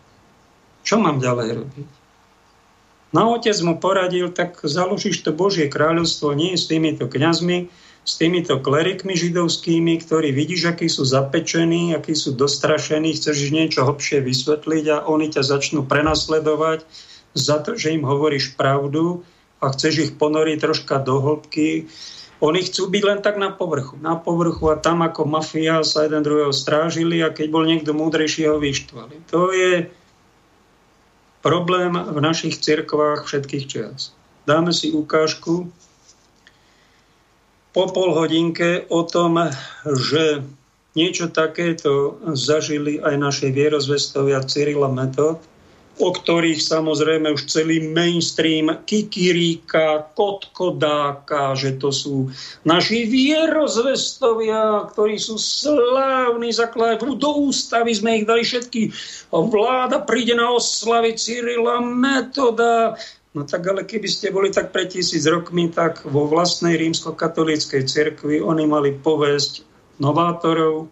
Čo 0.83 0.99
mám 0.99 1.23
ďalej 1.23 1.49
robiť? 1.63 1.87
No 3.13 3.35
otec 3.35 3.55
mu 3.63 3.79
poradil, 3.79 4.31
tak 4.31 4.59
založíš 4.63 5.23
to 5.23 5.31
Božie 5.35 5.71
kráľovstvo 5.71 6.33
nie 6.35 6.55
s 6.55 6.67
týmito 6.67 7.05
kňazmi, 7.07 7.71
s 8.03 8.13
týmito 8.19 8.59
klerikmi 8.59 9.15
židovskými, 9.15 10.01
ktorí 10.03 10.35
vidíš, 10.35 10.75
akí 10.75 10.91
sú 10.91 11.07
zapečení, 11.07 11.95
akí 11.95 12.15
sú 12.15 12.35
dostrašení, 12.35 13.15
chceš 13.15 13.53
niečo 13.53 13.87
hlbšie 13.87 14.19
vysvetliť 14.19 14.85
a 14.91 14.97
oni 15.07 15.31
ťa 15.31 15.43
začnú 15.45 15.87
prenasledovať 15.87 16.83
za 17.31 17.63
to, 17.63 17.79
že 17.79 17.95
im 17.95 18.03
hovoríš 18.03 18.59
pravdu 18.59 19.23
a 19.63 19.71
chceš 19.71 19.93
ich 20.09 20.11
ponoriť 20.19 20.57
troška 20.59 20.99
do 20.99 21.23
hĺbky 21.23 21.87
oni 22.43 22.59
chcú 22.67 22.91
byť 22.91 23.03
len 23.07 23.19
tak 23.23 23.39
na 23.39 23.55
povrchu. 23.55 23.95
Na 24.03 24.19
povrchu 24.19 24.67
a 24.67 24.75
tam 24.75 24.99
ako 24.99 25.23
mafia 25.23 25.79
sa 25.87 26.03
jeden 26.03 26.27
druhého 26.27 26.51
strážili 26.51 27.23
a 27.23 27.31
keď 27.31 27.47
bol 27.47 27.63
niekto 27.63 27.95
múdrejší, 27.95 28.51
ho 28.51 28.59
vyštvali. 28.59 29.31
To 29.31 29.55
je 29.55 29.87
problém 31.39 31.95
v 31.95 32.19
našich 32.19 32.59
cirkvách 32.59 33.23
všetkých 33.23 33.65
čias. 33.71 34.11
Dáme 34.43 34.75
si 34.75 34.91
ukážku 34.91 35.71
po 37.71 37.83
pol 37.95 38.11
hodinke 38.11 38.83
o 38.91 39.07
tom, 39.07 39.39
že 39.87 40.43
niečo 40.99 41.31
takéto 41.31 42.19
zažili 42.35 42.99
aj 42.99 43.15
naše 43.23 43.47
vierozvestovia 43.55 44.43
Cyrila 44.43 44.91
Metod, 44.91 45.39
o 46.01 46.09
ktorých 46.09 46.57
samozrejme 46.57 47.37
už 47.37 47.45
celý 47.45 47.85
mainstream 47.93 48.81
kikiríka, 48.81 50.09
kotkodáka, 50.17 51.53
že 51.53 51.77
to 51.77 51.93
sú 51.93 52.33
naši 52.65 53.05
vierozvestovia, 53.05 54.89
ktorí 54.89 55.21
sú 55.21 55.37
slávni, 55.37 56.49
zakladajú 56.49 57.13
do 57.13 57.31
ústavy, 57.45 57.93
sme 57.93 58.21
ich 58.21 58.25
dali 58.25 58.41
všetky. 58.41 58.89
Vláda 59.29 60.01
príde 60.01 60.33
na 60.33 60.49
oslavy 60.49 61.13
Cyrila 61.13 61.77
Metoda. 61.77 62.97
No 63.33 63.45
tak 63.45 63.65
ale 63.65 63.85
keby 63.85 64.09
ste 64.09 64.33
boli 64.33 64.49
tak 64.49 64.73
pred 64.73 64.89
tisíc 64.89 65.25
rokmi, 65.25 65.69
tak 65.69 66.05
vo 66.05 66.25
vlastnej 66.25 66.77
rímskokatolíckej 66.77 67.85
cirkvi 67.85 68.41
oni 68.41 68.65
mali 68.65 68.93
povesť 68.93 69.65
novátorov, 70.01 70.89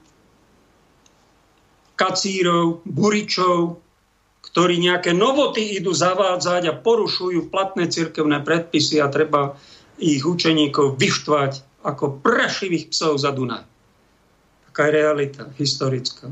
kacírov, 1.97 2.81
buričov, 2.85 3.81
ktorí 4.51 4.83
nejaké 4.83 5.15
novoty 5.15 5.79
idú 5.79 5.95
zavádzať 5.95 6.63
a 6.67 6.77
porušujú 6.77 7.47
platné 7.47 7.87
cirkevné 7.87 8.43
predpisy 8.43 8.99
a 8.99 9.07
treba 9.07 9.55
ich 9.95 10.27
učeníkov 10.27 10.99
vyštvať 10.99 11.83
ako 11.87 12.19
prašivých 12.19 12.91
psov 12.91 13.15
za 13.15 13.31
Dunaj. 13.31 13.63
Taká 14.71 14.87
je 14.87 14.91
realita 14.91 15.43
historická. 15.55 16.29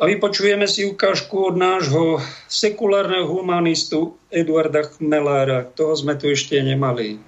A 0.00 0.08
vypočujeme 0.08 0.64
si 0.64 0.88
ukážku 0.88 1.52
od 1.52 1.60
nášho 1.60 2.24
sekulárneho 2.48 3.28
humanistu 3.28 4.16
Eduarda 4.32 4.88
Chmelára. 4.96 5.68
Toho 5.76 5.92
sme 5.92 6.16
tu 6.16 6.32
ešte 6.32 6.56
nemali. 6.56 7.20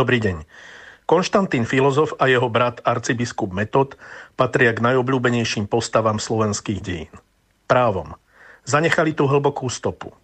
Dobrý 0.00 0.16
deň. 0.16 0.48
Konštantín 1.04 1.68
filozof 1.68 2.16
a 2.16 2.24
jeho 2.24 2.48
brat 2.48 2.80
arcibiskup 2.88 3.52
Metod 3.52 4.00
patria 4.32 4.72
k 4.72 4.80
najobľúbenejším 4.80 5.68
postavám 5.68 6.16
slovenských 6.16 6.80
dejín. 6.80 7.12
Právom. 7.68 8.16
Zanechali 8.64 9.12
tú 9.12 9.28
hlbokú 9.28 9.68
stopu. 9.68 10.16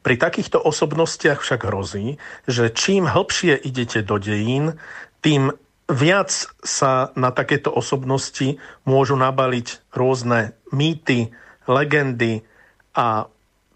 Pri 0.00 0.16
takýchto 0.16 0.56
osobnostiach 0.64 1.44
však 1.44 1.60
hrozí, 1.60 2.16
že 2.48 2.72
čím 2.72 3.04
hlbšie 3.04 3.60
idete 3.68 4.00
do 4.00 4.16
dejín, 4.16 4.80
tým 5.20 5.52
viac 5.92 6.32
sa 6.64 7.12
na 7.12 7.28
takéto 7.28 7.68
osobnosti 7.68 8.56
môžu 8.88 9.20
nabaliť 9.20 9.92
rôzne 9.92 10.56
mýty, 10.72 11.36
legendy 11.68 12.48
a 12.96 13.28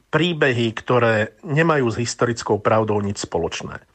príbehy, 0.09 0.73
ktoré 0.73 1.37
nemajú 1.45 1.93
s 1.93 2.01
historickou 2.01 2.57
pravdou 2.57 3.05
nič 3.05 3.29
spoločné. 3.29 3.91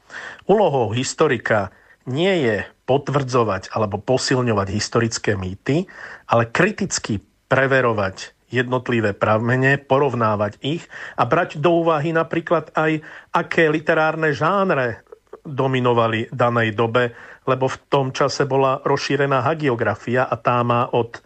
Úlohou 0.48 0.94
historika 0.96 1.72
nie 2.08 2.48
je 2.48 2.58
potvrdzovať 2.88 3.76
alebo 3.76 4.00
posilňovať 4.00 4.68
historické 4.72 5.36
mýty, 5.36 5.86
ale 6.32 6.48
kriticky 6.48 7.20
preverovať 7.52 8.38
jednotlivé 8.48 9.12
pravmene, 9.12 9.76
porovnávať 9.76 10.56
ich 10.64 10.88
a 11.20 11.28
brať 11.28 11.60
do 11.60 11.84
úvahy 11.84 12.16
napríklad 12.16 12.72
aj, 12.72 13.04
aké 13.36 13.68
literárne 13.68 14.32
žánre 14.32 15.04
dominovali 15.44 16.32
danej 16.32 16.76
dobe, 16.76 17.12
lebo 17.48 17.68
v 17.68 17.78
tom 17.88 18.12
čase 18.12 18.48
bola 18.48 18.84
rozšírená 18.84 19.44
hagiografia 19.44 20.28
a 20.28 20.36
tá 20.36 20.64
má 20.64 20.92
od 20.92 21.20
e, 21.20 21.22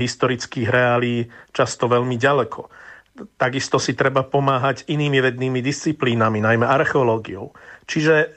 historických 0.00 0.68
reálí 0.68 1.28
často 1.52 1.88
veľmi 1.88 2.16
ďaleko. 2.16 2.68
Takisto 3.38 3.78
si 3.78 3.94
treba 3.94 4.26
pomáhať 4.26 4.90
inými 4.90 5.22
vednými 5.22 5.60
disciplínami, 5.62 6.42
najmä 6.42 6.66
archeológiou. 6.66 7.54
Čiže 7.84 8.32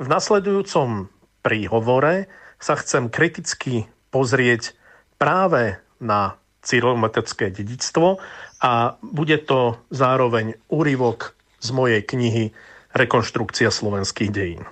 v 0.00 0.06
nasledujúcom 0.06 1.10
príhovore 1.40 2.28
sa 2.60 2.76
chcem 2.76 3.08
kriticky 3.08 3.88
pozrieť 4.12 4.76
práve 5.16 5.80
na 6.00 6.36
cyrilometrické 6.60 7.48
dedictvo 7.48 8.20
a 8.60 9.00
bude 9.00 9.40
to 9.40 9.80
zároveň 9.88 10.60
úryvok 10.68 11.32
z 11.60 11.68
mojej 11.72 12.02
knihy 12.04 12.44
Rekonštrukcia 12.90 13.70
slovenských 13.70 14.30
dejín. 14.34 14.64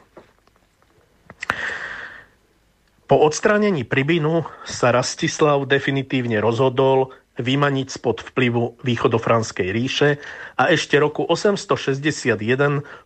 Po 3.09 3.16
odstránení 3.24 3.88
Pribinu 3.88 4.44
sa 4.68 4.92
Rastislav 4.92 5.64
definitívne 5.64 6.44
rozhodol 6.44 7.16
vymaniť 7.38 7.88
spod 7.88 8.20
vplyvu 8.20 8.83
východofranskej 8.83 9.68
ríše 9.70 10.18
a 10.59 10.68
ešte 10.74 10.98
roku 10.98 11.22
861 11.24 12.35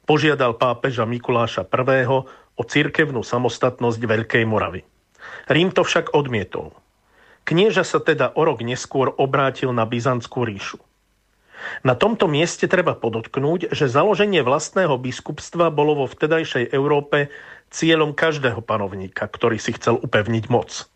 požiadal 0.08 0.56
pápeža 0.56 1.04
Mikuláša 1.04 1.68
I. 1.68 2.04
o 2.52 2.62
cirkevnú 2.64 3.20
samostatnosť 3.20 4.00
Veľkej 4.00 4.44
Moravy. 4.48 4.82
Rím 5.48 5.70
to 5.70 5.84
však 5.84 6.16
odmietol. 6.16 6.72
Knieža 7.44 7.82
sa 7.82 7.98
teda 7.98 8.32
o 8.38 8.42
rok 8.46 8.62
neskôr 8.62 9.10
obrátil 9.18 9.74
na 9.74 9.82
Byzantskú 9.82 10.46
ríšu. 10.46 10.78
Na 11.86 11.94
tomto 11.94 12.26
mieste 12.26 12.66
treba 12.66 12.98
podotknúť, 12.98 13.70
že 13.70 13.86
založenie 13.86 14.42
vlastného 14.42 14.98
biskupstva 14.98 15.70
bolo 15.70 16.02
vo 16.02 16.06
vtedajšej 16.10 16.74
Európe 16.74 17.30
cieľom 17.70 18.12
každého 18.12 18.60
panovníka, 18.62 19.30
ktorý 19.30 19.62
si 19.62 19.74
chcel 19.78 19.98
upevniť 20.02 20.44
moc. 20.50 20.90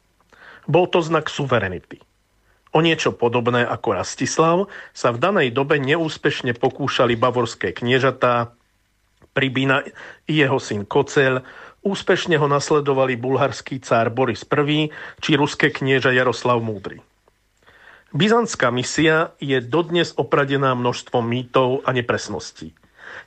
Bol 0.66 0.90
to 0.90 0.98
znak 0.98 1.30
suverenity. 1.30 2.02
O 2.76 2.84
niečo 2.84 3.16
podobné 3.16 3.64
ako 3.64 3.96
Rastislav 3.96 4.68
sa 4.92 5.08
v 5.08 5.16
danej 5.16 5.48
dobe 5.56 5.80
neúspešne 5.80 6.52
pokúšali 6.60 7.16
bavorské 7.16 7.72
kniežatá, 7.72 8.52
Pribína 9.32 9.80
i 10.28 10.44
jeho 10.44 10.60
syn 10.60 10.84
Kocel, 10.84 11.40
úspešne 11.80 12.36
ho 12.36 12.48
nasledovali 12.48 13.16
bulharský 13.16 13.80
cár 13.80 14.12
Boris 14.12 14.44
I 14.44 14.92
či 15.24 15.30
ruské 15.40 15.72
knieža 15.72 16.12
Jaroslav 16.12 16.60
Múdry. 16.60 17.00
Byzantská 18.12 18.68
misia 18.68 19.32
je 19.40 19.56
dodnes 19.60 20.12
opradená 20.16 20.76
množstvom 20.76 21.24
mýtov 21.24 21.80
a 21.84 21.96
nepresností. 21.96 22.76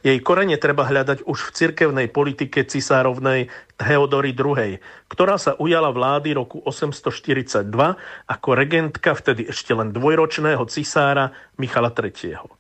Jej 0.05 0.19
korene 0.23 0.55
treba 0.55 0.87
hľadať 0.87 1.27
už 1.27 1.49
v 1.49 1.53
cirkevnej 1.55 2.07
politike 2.07 2.63
cisárovnej 2.63 3.51
Theodory 3.75 4.31
II, 4.31 4.79
ktorá 5.11 5.35
sa 5.35 5.55
ujala 5.59 5.91
vlády 5.91 6.35
roku 6.35 6.63
842 6.63 7.67
ako 8.27 8.49
regentka 8.55 9.11
vtedy 9.15 9.49
ešte 9.51 9.75
len 9.75 9.91
dvojročného 9.91 10.63
cisára 10.67 11.35
Michala 11.59 11.91
III. 11.91 12.59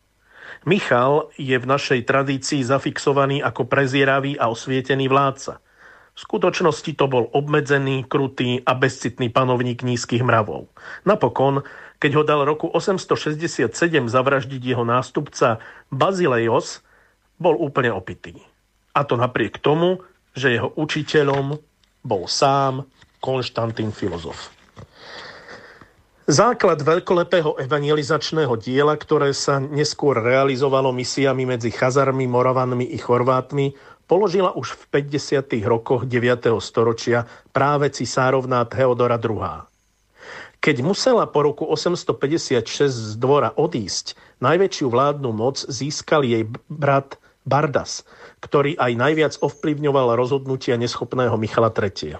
Michal 0.67 1.31
je 1.39 1.55
v 1.55 1.65
našej 1.65 2.03
tradícii 2.03 2.59
zafixovaný 2.67 3.39
ako 3.39 3.63
prezieravý 3.63 4.35
a 4.35 4.51
osvietený 4.51 5.07
vládca. 5.07 5.63
V 6.19 6.19
skutočnosti 6.27 6.91
to 6.99 7.07
bol 7.07 7.31
obmedzený, 7.31 8.03
krutý 8.03 8.59
a 8.67 8.75
bezcitný 8.75 9.31
panovník 9.31 9.87
nízkych 9.87 10.19
mravov. 10.19 10.67
Napokon, 11.07 11.63
keď 12.03 12.11
ho 12.19 12.23
dal 12.27 12.43
roku 12.43 12.67
867 12.67 13.71
zavraždiť 14.11 14.59
jeho 14.59 14.83
nástupca 14.83 15.63
Bazilejos, 15.95 16.83
bol 17.39 17.55
úplne 17.55 17.89
opitý. 17.89 18.35
A 18.93 19.07
to 19.07 19.15
napriek 19.15 19.63
tomu, 19.63 20.03
že 20.35 20.53
jeho 20.53 20.69
učiteľom 20.75 21.57
bol 22.03 22.23
sám 22.27 22.85
Konštantín 23.19 23.91
filozof. 23.91 24.51
Základ 26.29 26.85
veľkolepého 26.85 27.57
evangelizačného 27.57 28.53
diela, 28.61 28.93
ktoré 28.93 29.33
sa 29.33 29.57
neskôr 29.57 30.13
realizovalo 30.13 30.93
misiami 30.93 31.41
medzi 31.41 31.73
Chazarmi, 31.73 32.29
Moravanmi 32.29 32.85
i 32.93 33.01
Chorvátmi, 33.01 33.73
položila 34.05 34.53
už 34.53 34.77
v 34.77 35.09
50. 35.09 35.57
rokoch 35.65 36.05
9. 36.05 36.53
storočia 36.61 37.25
práve 37.49 37.89
cisárovná 37.89 38.61
Theodora 38.69 39.17
II. 39.17 39.65
Keď 40.61 40.75
musela 40.85 41.25
po 41.25 41.49
roku 41.49 41.65
856 41.65 42.93
z 42.93 43.11
dvora 43.17 43.49
odísť, 43.55 44.13
najväčšiu 44.43 44.85
vládnu 44.85 45.33
moc 45.33 45.65
získal 45.65 46.21
jej 46.27 46.45
brat 46.69 47.17
Bardas, 47.47 48.03
ktorý 48.43 48.75
aj 48.75 48.91
najviac 48.95 49.33
ovplyvňoval 49.39 50.15
rozhodnutia 50.15 50.75
neschopného 50.75 51.35
Michala 51.39 51.71
III. 51.71 52.19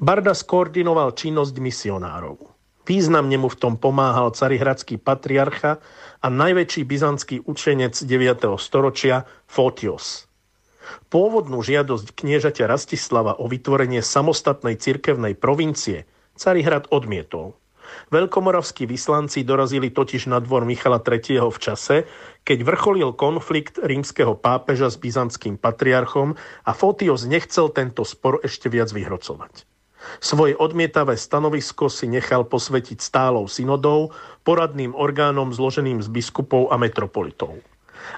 Bardas 0.00 0.44
koordinoval 0.44 1.12
činnosť 1.12 1.56
misionárov. 1.60 2.40
Významne 2.86 3.34
mu 3.34 3.50
v 3.50 3.58
tom 3.58 3.74
pomáhal 3.74 4.30
carihradský 4.30 5.02
patriarcha 5.02 5.82
a 6.22 6.26
najväčší 6.30 6.86
byzantský 6.86 7.42
učenec 7.42 7.98
9. 7.98 8.54
storočia 8.62 9.26
Fotios. 9.50 10.30
Pôvodnú 11.10 11.66
žiadosť 11.66 12.14
kniežaťa 12.14 12.70
Rastislava 12.70 13.34
o 13.42 13.50
vytvorenie 13.50 14.06
samostatnej 14.06 14.78
cirkevnej 14.78 15.34
provincie 15.34 16.06
Carihrad 16.38 16.86
odmietol. 16.94 17.58
Veľkomoravskí 18.06 18.86
vyslanci 18.86 19.42
dorazili 19.42 19.90
totiž 19.90 20.30
na 20.30 20.38
dvor 20.38 20.62
Michala 20.62 21.02
III. 21.02 21.50
v 21.50 21.58
čase, 21.58 21.96
keď 22.46 22.58
vrcholil 22.62 23.10
konflikt 23.18 23.82
rímskeho 23.82 24.38
pápeža 24.38 24.94
s 24.94 24.96
byzantským 25.02 25.58
patriarchom 25.58 26.38
a 26.38 26.70
Fotios 26.70 27.26
nechcel 27.26 27.66
tento 27.74 28.06
spor 28.06 28.38
ešte 28.46 28.70
viac 28.70 28.94
vyhrocovať. 28.94 29.66
Svoje 30.22 30.54
odmietavé 30.54 31.18
stanovisko 31.18 31.90
si 31.90 32.06
nechal 32.06 32.46
posvetiť 32.46 33.02
stálou 33.02 33.50
synodou, 33.50 34.14
poradným 34.46 34.94
orgánom 34.94 35.50
zloženým 35.50 35.98
z 35.98 36.06
biskupov 36.06 36.70
a 36.70 36.78
metropolitov. 36.78 37.58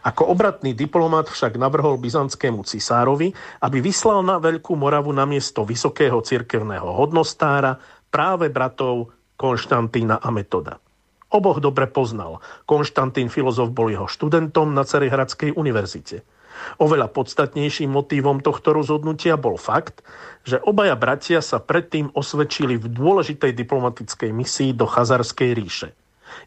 Ako 0.05 0.29
obratný 0.29 0.77
diplomat 0.77 1.33
však 1.33 1.57
navrhol 1.57 1.97
byzantskému 1.97 2.61
cisárovi, 2.69 3.33
aby 3.65 3.79
vyslal 3.81 4.21
na 4.21 4.37
Veľkú 4.37 4.77
Moravu 4.77 5.17
namiesto 5.17 5.65
vysokého 5.65 6.21
cirkevného 6.21 6.93
hodnostára 6.93 7.81
práve 8.13 8.53
bratov 8.53 9.17
Konštantína 9.39 10.19
a 10.19 10.35
Metoda. 10.35 10.83
Oboch 11.31 11.63
dobre 11.63 11.87
poznal. 11.87 12.43
Konštantín 12.67 13.31
filozof 13.31 13.71
bol 13.71 13.87
jeho 13.87 14.11
študentom 14.11 14.75
na 14.75 14.83
Cerehradskej 14.83 15.55
univerzite. 15.55 16.27
Oveľa 16.83 17.07
podstatnejším 17.15 17.87
motívom 17.87 18.43
tohto 18.43 18.75
rozhodnutia 18.75 19.39
bol 19.39 19.55
fakt, 19.55 20.03
že 20.43 20.59
obaja 20.59 20.99
bratia 20.99 21.39
sa 21.39 21.63
predtým 21.63 22.11
osvedčili 22.19 22.83
v 22.83 22.91
dôležitej 22.91 23.55
diplomatickej 23.55 24.35
misii 24.35 24.75
do 24.75 24.91
Chazarskej 24.91 25.55
ríše. 25.55 25.95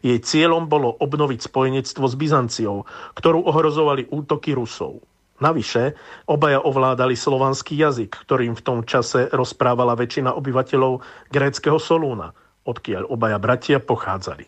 Jej 0.04 0.20
cieľom 0.20 0.68
bolo 0.68 0.92
obnoviť 0.92 1.48
spojenectvo 1.48 2.04
s 2.04 2.12
Byzanciou, 2.12 2.84
ktorú 3.16 3.40
ohrozovali 3.48 4.12
útoky 4.12 4.52
Rusov. 4.52 5.00
Navyše, 5.40 5.96
obaja 6.28 6.60
ovládali 6.60 7.16
slovanský 7.16 7.72
jazyk, 7.72 8.20
ktorým 8.28 8.52
v 8.52 8.60
tom 8.60 8.84
čase 8.84 9.32
rozprávala 9.32 9.96
väčšina 9.96 10.36
obyvateľov 10.36 11.00
gréckého 11.32 11.80
Solúna– 11.80 12.36
odkiaľ 12.66 13.10
obaja 13.10 13.38
bratia 13.42 13.78
pochádzali. 13.82 14.46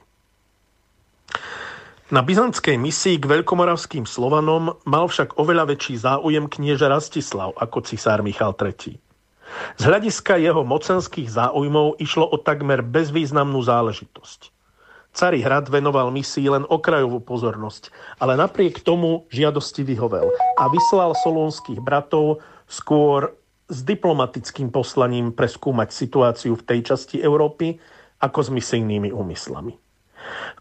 Na 2.12 2.20
byzantskej 2.20 2.76
misii 2.76 3.16
k 3.16 3.26
veľkomoravským 3.26 4.04
Slovanom 4.04 4.76
mal 4.84 5.08
však 5.08 5.40
oveľa 5.40 5.72
väčší 5.72 5.98
záujem 5.98 6.46
knieža 6.52 6.92
Rastislav 6.92 7.56
ako 7.56 7.80
cisár 7.80 8.20
Michal 8.20 8.52
III. 8.54 9.00
Z 9.80 9.82
hľadiska 9.82 10.36
jeho 10.36 10.62
mocenských 10.62 11.32
záujmov 11.32 11.98
išlo 11.98 12.28
o 12.28 12.36
takmer 12.36 12.84
bezvýznamnú 12.84 13.56
záležitosť. 13.64 14.52
Cari 15.14 15.46
hrad 15.46 15.70
venoval 15.70 16.10
misii 16.10 16.50
len 16.50 16.66
okrajovú 16.66 17.22
pozornosť, 17.22 17.94
ale 18.18 18.34
napriek 18.34 18.82
tomu 18.82 19.30
žiadosti 19.30 19.86
vyhovel 19.86 20.26
a 20.58 20.66
vyslal 20.66 21.14
solónskych 21.14 21.78
bratov 21.78 22.42
skôr 22.66 23.30
s 23.70 23.80
diplomatickým 23.86 24.68
poslaním 24.68 25.30
preskúmať 25.32 25.88
situáciu 25.94 26.58
v 26.58 26.66
tej 26.66 26.80
časti 26.94 27.16
Európy, 27.22 27.78
ako 28.20 28.40
s 28.44 28.48
misijnými 28.50 29.10
úmyslami. 29.14 29.78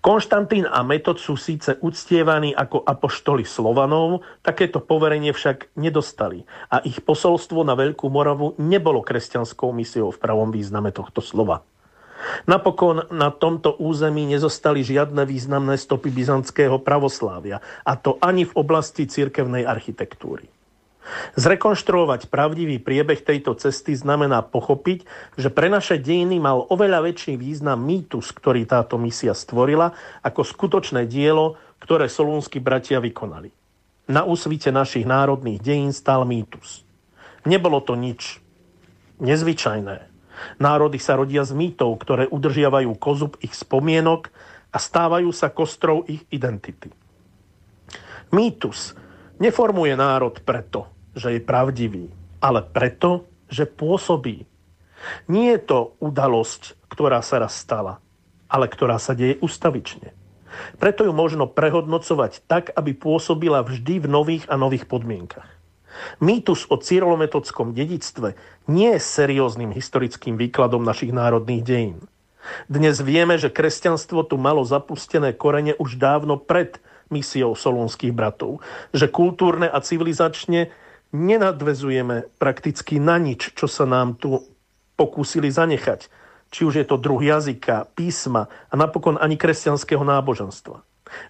Konštantín 0.04 0.68
a 0.68 0.84
Metod 0.84 1.24
sú 1.24 1.40
síce 1.40 1.80
uctievaní 1.80 2.52
ako 2.52 2.84
apoštoli 2.84 3.48
Slovanov, 3.48 4.28
takéto 4.44 4.84
poverenie 4.84 5.32
však 5.32 5.72
nedostali 5.80 6.44
a 6.68 6.84
ich 6.84 7.00
posolstvo 7.00 7.64
na 7.64 7.72
Veľkú 7.80 8.12
Moravu 8.12 8.60
nebolo 8.60 9.00
kresťanskou 9.00 9.72
misiou 9.72 10.12
v 10.12 10.20
pravom 10.20 10.52
význame 10.52 10.92
tohto 10.92 11.24
slova. 11.24 11.64
Napokon 12.48 13.08
na 13.12 13.32
tomto 13.32 13.76
území 13.80 14.24
nezostali 14.28 14.84
žiadne 14.84 15.28
významné 15.28 15.76
stopy 15.76 16.08
byzantského 16.12 16.80
pravoslávia, 16.80 17.60
a 17.84 17.94
to 18.00 18.16
ani 18.24 18.48
v 18.48 18.56
oblasti 18.56 19.08
cirkevnej 19.08 19.68
architektúry. 19.68 20.48
Zrekonštruovať 21.36 22.32
pravdivý 22.32 22.80
priebeh 22.80 23.20
tejto 23.22 23.60
cesty 23.60 23.94
znamená 23.94 24.40
pochopiť, 24.40 25.04
že 25.36 25.52
pre 25.52 25.68
naše 25.68 26.00
dejiny 26.00 26.40
mal 26.40 26.64
oveľa 26.72 27.04
väčší 27.12 27.36
význam 27.36 27.84
mýtus, 27.84 28.32
ktorý 28.32 28.64
táto 28.64 28.96
misia 28.96 29.36
stvorila, 29.36 29.92
ako 30.24 30.42
skutočné 30.48 31.04
dielo, 31.06 31.60
ktoré 31.84 32.08
solúnsky 32.08 32.64
bratia 32.64 33.04
vykonali. 33.04 33.52
Na 34.08 34.24
úsvite 34.28 34.72
našich 34.72 35.04
národných 35.04 35.60
dejín 35.60 35.92
stál 35.92 36.24
mýtus. 36.24 36.88
Nebolo 37.44 37.84
to 37.84 38.00
nič 38.00 38.40
nezvyčajné. 39.20 40.12
Národy 40.60 41.00
sa 41.00 41.20
rodia 41.20 41.44
z 41.48 41.56
mýtov, 41.56 42.00
ktoré 42.04 42.28
udržiavajú 42.28 42.92
kozub 43.00 43.40
ich 43.40 43.56
spomienok 43.56 44.32
a 44.74 44.78
stávajú 44.82 45.30
sa 45.30 45.54
kostrou 45.54 46.04
ich 46.10 46.26
identity. 46.34 46.90
Mýtus 48.34 48.98
neformuje 49.44 50.00
národ 50.00 50.40
preto, 50.40 50.88
že 51.12 51.36
je 51.36 51.42
pravdivý, 51.44 52.08
ale 52.40 52.64
preto, 52.64 53.28
že 53.52 53.68
pôsobí. 53.68 54.48
Nie 55.28 55.60
je 55.60 55.62
to 55.68 55.80
udalosť, 56.00 56.80
ktorá 56.88 57.20
sa 57.20 57.44
raz 57.44 57.60
stala, 57.60 58.00
ale 58.48 58.72
ktorá 58.72 58.96
sa 58.96 59.12
deje 59.12 59.36
ustavične. 59.44 60.16
Preto 60.80 61.04
ju 61.04 61.12
možno 61.12 61.50
prehodnocovať 61.50 62.48
tak, 62.48 62.72
aby 62.72 62.96
pôsobila 62.96 63.66
vždy 63.66 64.00
v 64.00 64.08
nových 64.08 64.46
a 64.48 64.56
nových 64.56 64.88
podmienkach. 64.88 65.50
Mýtus 66.24 66.70
o 66.74 66.80
cyrolometodskom 66.80 67.76
dedictve 67.76 68.34
nie 68.66 68.98
je 68.98 69.02
serióznym 69.02 69.76
historickým 69.76 70.40
výkladom 70.40 70.82
našich 70.82 71.14
národných 71.14 71.62
dejín. 71.62 72.00
Dnes 72.68 73.00
vieme, 73.00 73.38
že 73.40 73.54
kresťanstvo 73.54 74.26
tu 74.26 74.36
malo 74.36 74.66
zapustené 74.66 75.32
korene 75.32 75.78
už 75.78 75.96
dávno 75.96 76.36
pred 76.42 76.82
misiou 77.14 77.54
solúnskych 77.54 78.10
bratov. 78.10 78.66
Že 78.90 79.14
kultúrne 79.14 79.70
a 79.70 79.78
civilizačne 79.78 80.74
nenadvezujeme 81.14 82.34
prakticky 82.42 82.98
na 82.98 83.22
nič, 83.22 83.54
čo 83.54 83.70
sa 83.70 83.86
nám 83.86 84.18
tu 84.18 84.42
pokúsili 84.98 85.54
zanechať. 85.54 86.10
Či 86.50 86.62
už 86.66 86.74
je 86.82 86.86
to 86.86 86.98
druh 86.98 87.22
jazyka, 87.22 87.94
písma 87.94 88.50
a 88.70 88.74
napokon 88.74 89.22
ani 89.22 89.38
kresťanského 89.38 90.02
náboženstva. 90.02 90.82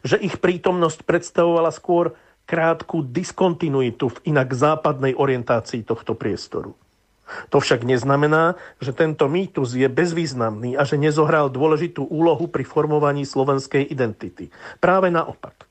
Že 0.07 0.23
ich 0.23 0.39
prítomnosť 0.39 1.03
predstavovala 1.03 1.71
skôr 1.75 2.15
krátku 2.43 3.03
diskontinuitu 3.03 4.11
v 4.11 4.35
inak 4.35 4.51
západnej 4.51 5.15
orientácii 5.15 5.83
tohto 5.83 6.15
priestoru. 6.15 6.75
To 7.49 7.63
však 7.63 7.87
neznamená, 7.87 8.59
že 8.83 8.91
tento 8.91 9.31
mýtus 9.31 9.73
je 9.79 9.87
bezvýznamný 9.87 10.75
a 10.75 10.83
že 10.83 10.99
nezohral 10.99 11.47
dôležitú 11.47 12.03
úlohu 12.03 12.51
pri 12.51 12.67
formovaní 12.67 13.23
slovenskej 13.23 13.87
identity. 13.87 14.51
Práve 14.83 15.07
naopak. 15.07 15.65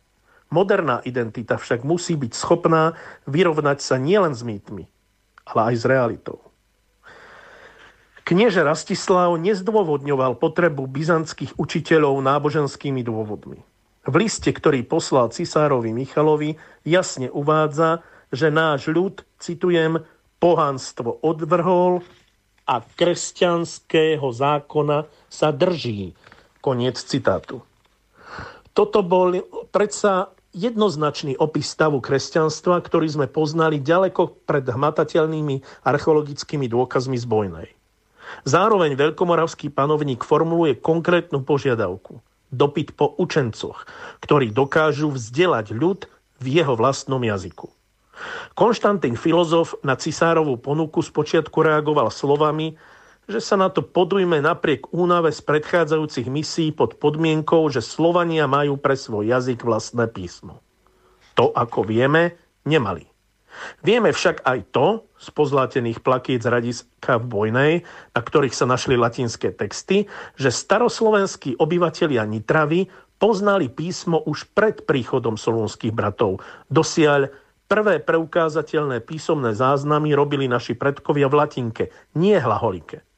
Moderná 0.52 1.00
identita 1.08 1.56
však 1.56 1.80
musí 1.80 2.12
byť 2.12 2.32
schopná 2.36 2.92
vyrovnať 3.24 3.80
sa 3.80 3.96
nielen 3.96 4.36
s 4.36 4.44
mýtmi, 4.44 4.84
ale 5.48 5.60
aj 5.72 5.74
s 5.80 5.84
realitou. 5.88 6.38
Knieže 8.22 8.62
Rastislav 8.62 9.34
nezdôvodňoval 9.40 10.38
potrebu 10.38 10.86
byzantských 10.86 11.58
učiteľov 11.58 12.20
náboženskými 12.22 13.02
dôvodmi. 13.02 13.64
V 14.02 14.14
liste, 14.14 14.52
ktorý 14.52 14.84
poslal 14.86 15.32
cisárovi 15.32 15.90
Michalovi, 15.90 16.60
jasne 16.86 17.32
uvádza, 17.32 18.04
že 18.30 18.52
náš 18.52 18.92
ľud, 18.92 19.24
citujem, 19.40 20.04
pohanstvo 20.38 21.22
odvrhol 21.22 22.04
a 22.68 22.82
kresťanského 22.82 24.26
zákona 24.26 25.06
sa 25.30 25.48
drží. 25.50 26.14
Koniec 26.62 26.98
citátu. 26.98 27.62
Toto 28.70 29.02
bol 29.02 29.42
predsa 29.74 30.30
jednoznačný 30.52 31.36
opis 31.40 31.72
stavu 31.72 31.98
kresťanstva, 32.04 32.84
ktorý 32.84 33.08
sme 33.08 33.26
poznali 33.28 33.80
ďaleko 33.80 34.44
pred 34.44 34.64
hmatateľnými 34.68 35.84
archeologickými 35.84 36.68
dôkazmi 36.68 37.16
z 37.16 37.26
Bojnej. 37.28 37.68
Zároveň 38.48 38.96
veľkomoravský 38.96 39.68
panovník 39.72 40.24
formuluje 40.24 40.76
konkrétnu 40.80 41.44
požiadavku. 41.44 42.20
Dopyt 42.52 42.96
po 42.96 43.16
učencoch, 43.16 43.88
ktorí 44.20 44.52
dokážu 44.52 45.12
vzdelať 45.12 45.72
ľud 45.72 46.04
v 46.40 46.46
jeho 46.60 46.76
vlastnom 46.76 47.20
jazyku. 47.20 47.72
Konštantín 48.52 49.16
filozof 49.16 49.72
na 49.80 49.96
cisárovú 49.96 50.60
ponuku 50.60 51.00
spočiatku 51.00 51.64
reagoval 51.64 52.12
slovami, 52.12 52.76
že 53.30 53.38
sa 53.38 53.54
na 53.54 53.70
to 53.70 53.86
podujme 53.86 54.42
napriek 54.42 54.90
únave 54.90 55.30
z 55.30 55.40
predchádzajúcich 55.46 56.26
misií 56.26 56.70
pod 56.74 56.98
podmienkou, 56.98 57.70
že 57.70 57.84
Slovania 57.84 58.50
majú 58.50 58.76
pre 58.78 58.98
svoj 58.98 59.30
jazyk 59.30 59.62
vlastné 59.62 60.10
písmo. 60.10 60.58
To, 61.38 61.54
ako 61.54 61.86
vieme, 61.86 62.36
nemali. 62.66 63.06
Vieme 63.84 64.10
však 64.10 64.48
aj 64.48 64.58
to, 64.72 65.06
z 65.20 65.28
pozlátených 65.30 66.00
plakíc 66.00 66.42
radiska 66.42 67.20
v 67.20 67.24
Bojnej, 67.28 67.72
na 68.16 68.20
ktorých 68.24 68.56
sa 68.56 68.66
našli 68.66 68.96
latinské 68.96 69.52
texty, 69.52 70.08
že 70.40 70.50
staroslovenskí 70.50 71.60
obyvatelia 71.60 72.24
Nitravy 72.24 72.88
poznali 73.20 73.70
písmo 73.70 74.24
už 74.24 74.50
pred 74.50 74.82
príchodom 74.82 75.38
solúnskych 75.38 75.94
bratov. 75.94 76.42
Dosiaľ 76.72 77.30
prvé 77.70 78.02
preukázateľné 78.02 79.04
písomné 79.04 79.54
záznamy 79.54 80.10
robili 80.16 80.50
naši 80.50 80.74
predkovia 80.74 81.30
v 81.30 81.38
latinke, 81.38 81.84
nie 82.18 82.34
hlaholike. 82.34 83.11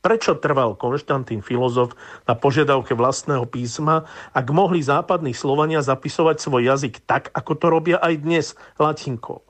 Prečo 0.00 0.32
trval 0.40 0.80
Konštantín 0.80 1.44
filozof 1.44 1.92
na 2.24 2.32
požiadavke 2.32 2.96
vlastného 2.96 3.44
písma, 3.44 4.08
ak 4.32 4.48
mohli 4.48 4.80
západní 4.80 5.36
Slovania 5.36 5.84
zapisovať 5.84 6.40
svoj 6.40 6.72
jazyk 6.72 7.04
tak, 7.04 7.28
ako 7.36 7.52
to 7.60 7.66
robia 7.68 7.96
aj 8.00 8.14
dnes 8.24 8.46
latinkou? 8.80 9.44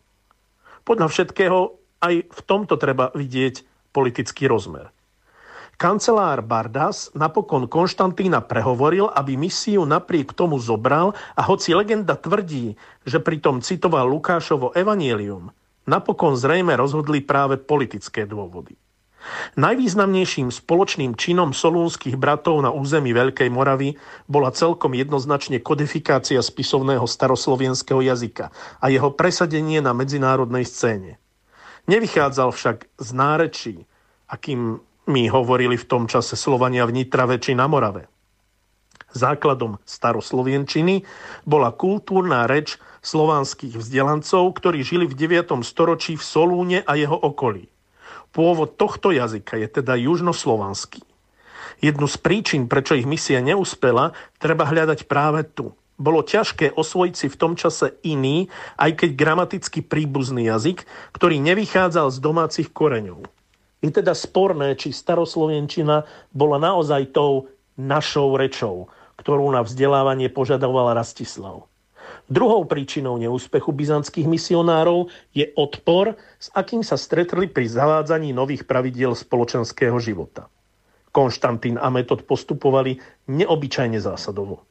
Podľa 0.83 1.07
všetkého 1.07 1.79
aj 2.03 2.15
v 2.27 2.41
tomto 2.51 2.75
treba 2.83 3.15
vidieť 3.15 3.63
politický 3.95 4.51
rozmer. 4.51 4.91
Kancelár 5.79 6.43
Bardas 6.43 7.15
napokon 7.15 7.71
Konštantína 7.71 8.43
prehovoril, 8.43 9.07
aby 9.07 9.39
misiu 9.39 9.87
napriek 9.87 10.35
tomu 10.35 10.59
zobral 10.59 11.15
a 11.39 11.47
hoci 11.47 11.79
legenda 11.79 12.19
tvrdí, 12.19 12.75
že 13.07 13.23
pritom 13.23 13.63
citoval 13.63 14.11
Lukášovo 14.11 14.75
evanielium, 14.75 15.55
napokon 15.87 16.35
zrejme 16.35 16.75
rozhodli 16.75 17.23
práve 17.23 17.55
politické 17.55 18.27
dôvody. 18.27 18.90
Najvýznamnejším 19.61 20.49
spoločným 20.49 21.13
činom 21.15 21.53
solúnskych 21.53 22.17
bratov 22.17 22.65
na 22.65 22.73
území 22.73 23.13
Veľkej 23.13 23.53
Moravy 23.53 24.01
bola 24.27 24.49
celkom 24.55 24.97
jednoznačne 24.97 25.61
kodifikácia 25.61 26.41
spisovného 26.41 27.05
staroslovenského 27.05 28.01
jazyka 28.01 28.49
a 28.81 28.87
jeho 28.89 29.13
presadenie 29.13 29.85
na 29.85 29.93
medzinárodnej 29.93 30.65
scéne. 30.65 31.21
Nevychádzal 31.89 32.49
však 32.53 32.77
z 32.97 33.09
nárečí, 33.13 33.77
akým 34.31 34.81
mi 35.11 35.27
hovorili 35.27 35.75
v 35.75 35.89
tom 35.89 36.07
čase 36.07 36.39
Slovania 36.39 36.87
v 36.87 37.03
Nitrave 37.03 37.43
či 37.43 37.59
na 37.59 37.67
Morave. 37.67 38.07
Základom 39.11 39.83
staroslovenčiny 39.83 41.03
bola 41.43 41.75
kultúrna 41.75 42.47
reč 42.47 42.79
slovanských 43.03 43.75
vzdelancov, 43.75 44.55
ktorí 44.55 44.87
žili 44.87 45.11
v 45.11 45.19
9. 45.19 45.51
storočí 45.67 46.15
v 46.15 46.23
Solúne 46.23 46.79
a 46.87 46.95
jeho 46.95 47.19
okolí. 47.19 47.67
Pôvod 48.31 48.79
tohto 48.79 49.11
jazyka 49.11 49.59
je 49.59 49.69
teda 49.81 49.99
južnoslovanský. 49.99 51.03
Jednu 51.81 52.07
z 52.07 52.17
príčin, 52.21 52.69
prečo 52.69 52.93
ich 52.93 53.09
misia 53.09 53.41
neúspela, 53.41 54.13
treba 54.37 54.69
hľadať 54.69 55.09
práve 55.09 55.49
tu. 55.49 55.73
Bolo 56.01 56.25
ťažké 56.25 56.77
osvojiť 56.77 57.15
si 57.17 57.27
v 57.29 57.39
tom 57.41 57.53
čase 57.57 57.97
iný, 58.05 58.49
aj 58.81 59.05
keď 59.05 59.11
gramaticky 59.17 59.81
príbuzný 59.85 60.49
jazyk, 60.49 60.85
ktorý 61.13 61.41
nevychádzal 61.41 62.09
z 62.13 62.19
domácich 62.21 62.69
koreňov. 62.73 63.25
Je 63.81 63.89
teda 63.89 64.13
sporné, 64.13 64.77
či 64.77 64.93
staroslovenčina 64.93 66.05
bola 66.37 66.61
naozaj 66.61 67.17
tou 67.17 67.49
našou 67.81 68.37
rečou, 68.37 68.93
ktorú 69.17 69.49
na 69.53 69.65
vzdelávanie 69.65 70.29
požadoval 70.29 70.93
Rastislav. 70.93 71.70
Druhou 72.31 72.63
príčinou 72.67 73.19
neúspechu 73.19 73.75
byzantských 73.75 74.27
misionárov 74.27 75.11
je 75.35 75.51
odpor, 75.59 76.15
s 76.39 76.49
akým 76.55 76.87
sa 76.87 76.95
stretli 76.95 77.51
pri 77.51 77.67
zavádzaní 77.67 78.31
nových 78.31 78.67
pravidiel 78.67 79.19
spoločenského 79.19 79.99
života. 79.99 80.47
Konštantín 81.11 81.75
a 81.75 81.91
Metod 81.91 82.23
postupovali 82.23 83.03
neobyčajne 83.27 83.99
zásadovo. 83.99 84.63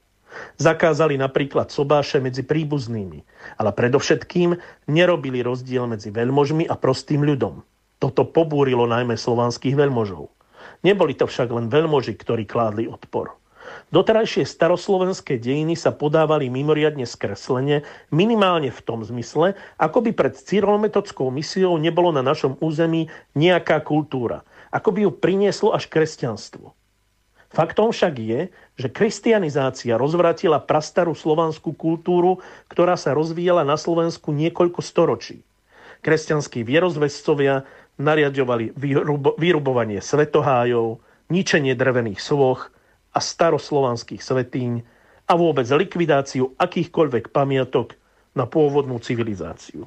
Zakázali 0.55 1.17
napríklad 1.19 1.73
sobáše 1.73 2.21
medzi 2.21 2.45
príbuznými, 2.45 3.19
ale 3.59 3.71
predovšetkým 3.75 4.55
nerobili 4.87 5.43
rozdiel 5.43 5.89
medzi 5.89 6.13
veľmožmi 6.13 6.69
a 6.69 6.75
prostým 6.79 7.25
ľudom. 7.25 7.65
Toto 7.99 8.23
pobúrilo 8.23 8.87
najmä 8.87 9.19
slovanských 9.19 9.75
veľmožov. 9.75 10.31
Neboli 10.87 11.11
to 11.15 11.27
však 11.27 11.51
len 11.51 11.67
veľmoži, 11.67 12.15
ktorí 12.15 12.47
kládli 12.47 12.87
odpor. 12.87 13.38
Doterajšie 13.89 14.45
staroslovenské 14.45 15.41
dejiny 15.41 15.73
sa 15.73 15.89
podávali 15.89 16.47
mimoriadne 16.51 17.09
skreslene, 17.09 17.81
minimálne 18.13 18.69
v 18.69 18.81
tom 18.85 19.01
zmysle, 19.01 19.57
ako 19.81 20.05
by 20.05 20.11
pred 20.13 20.37
cyrolometodskou 20.37 21.33
misiou 21.33 21.75
nebolo 21.81 22.13
na 22.13 22.21
našom 22.21 22.57
území 22.61 23.09
nejaká 23.33 23.81
kultúra, 23.81 24.45
ako 24.69 24.89
by 24.93 24.99
ju 25.07 25.11
prinieslo 25.15 25.73
až 25.73 25.89
kresťanstvo. 25.89 26.77
Faktom 27.49 27.89
však 27.89 28.13
je, 28.21 28.39
že 28.77 28.93
kristianizácia 28.93 29.97
rozvratila 29.97 30.61
prastarú 30.61 31.17
slovanskú 31.17 31.73
kultúru, 31.73 32.45
ktorá 32.69 32.93
sa 32.93 33.17
rozvíjala 33.17 33.65
na 33.65 33.73
Slovensku 33.73 34.29
niekoľko 34.29 34.85
storočí. 34.85 35.41
Kresťanskí 36.05 36.61
vierozvescovia 36.61 37.65
nariadovali 37.97 38.71
vyrubovanie 39.41 39.97
svetohájov, 39.97 41.01
ničenie 41.33 41.73
drevených 41.73 42.21
svoch, 42.21 42.69
a 43.13 43.19
staroslovanských 43.19 44.21
svetíň 44.21 44.71
a 45.29 45.33
vôbec 45.37 45.65
likvidáciu 45.69 46.57
akýchkoľvek 46.57 47.29
pamiatok 47.29 47.97
na 48.33 48.49
pôvodnú 48.49 48.97
civilizáciu. 49.01 49.85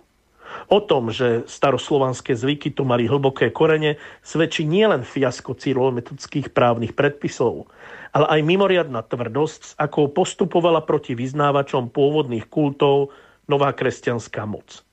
O 0.68 0.78
tom, 0.84 1.08
že 1.08 1.48
staroslovanské 1.48 2.36
zvyky 2.36 2.76
tu 2.76 2.84
mali 2.84 3.08
hlboké 3.08 3.48
korene, 3.50 3.96
svedčí 4.20 4.68
nielen 4.68 5.00
fiasko 5.00 5.56
cyrilometodických 5.56 6.52
právnych 6.52 6.92
predpisov, 6.92 7.72
ale 8.12 8.28
aj 8.28 8.40
mimoriadná 8.44 9.00
tvrdosť, 9.00 9.60
s 9.64 9.72
akou 9.80 10.12
postupovala 10.12 10.84
proti 10.84 11.16
vyznávačom 11.16 11.88
pôvodných 11.88 12.52
kultov 12.52 13.16
nová 13.48 13.72
kresťanská 13.72 14.44
moc. 14.44 14.84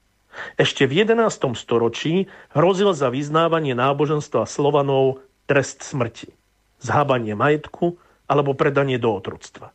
Ešte 0.55 0.87
v 0.87 1.03
11. 1.03 1.27
storočí 1.59 2.31
hrozil 2.55 2.95
za 2.95 3.11
vyznávanie 3.11 3.75
náboženstva 3.75 4.47
Slovanov 4.47 5.19
trest 5.49 5.83
smrti, 5.83 6.31
zhábanie 6.79 7.35
majetku 7.35 7.99
alebo 8.29 8.53
predanie 8.53 9.01
do 9.01 9.09
otroctva. 9.09 9.73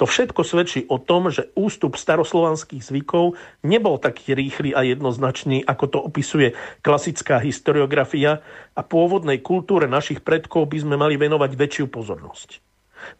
To 0.00 0.08
všetko 0.08 0.40
svedčí 0.46 0.88
o 0.88 0.96
tom, 0.96 1.28
že 1.28 1.52
ústup 1.52 2.00
staroslovanských 2.00 2.80
zvykov 2.80 3.36
nebol 3.60 4.00
taký 4.00 4.32
rýchly 4.32 4.72
a 4.72 4.80
jednoznačný, 4.86 5.60
ako 5.66 5.84
to 5.92 5.98
opisuje 6.00 6.56
klasická 6.80 7.36
historiografia 7.36 8.40
a 8.72 8.80
pôvodnej 8.80 9.44
kultúre 9.44 9.84
našich 9.84 10.24
predkov 10.24 10.72
by 10.72 10.78
sme 10.80 10.96
mali 10.96 11.20
venovať 11.20 11.52
väčšiu 11.52 11.86
pozornosť. 11.92 12.64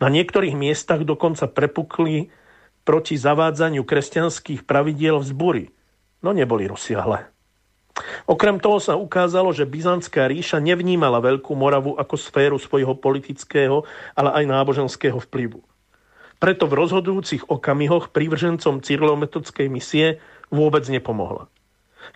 Na 0.00 0.08
niektorých 0.12 0.56
miestach 0.56 1.04
dokonca 1.04 1.48
prepukli 1.48 2.32
proti 2.84 3.16
zavádzaniu 3.16 3.84
kresťanských 3.84 4.64
pravidiel 4.64 5.20
vzbury, 5.20 5.72
no 6.24 6.32
neboli 6.32 6.64
rozsiahle. 6.68 7.28
Okrem 8.28 8.60
toho 8.60 8.78
sa 8.78 8.94
ukázalo, 8.96 9.50
že 9.54 9.68
Byzantská 9.68 10.28
ríša 10.28 10.60
nevnímala 10.62 11.20
Veľkú 11.20 11.52
Moravu 11.56 11.96
ako 11.96 12.14
sféru 12.16 12.56
svojho 12.56 12.96
politického, 12.96 13.84
ale 14.12 14.30
aj 14.42 14.44
náboženského 14.48 15.18
vplyvu. 15.18 15.60
Preto 16.40 16.64
v 16.64 16.76
rozhodujúcich 16.80 17.52
okamihoch 17.52 18.08
prívržencom 18.16 18.80
cyrilometodskej 18.80 19.68
misie 19.68 20.22
vôbec 20.48 20.88
nepomohla. 20.88 21.52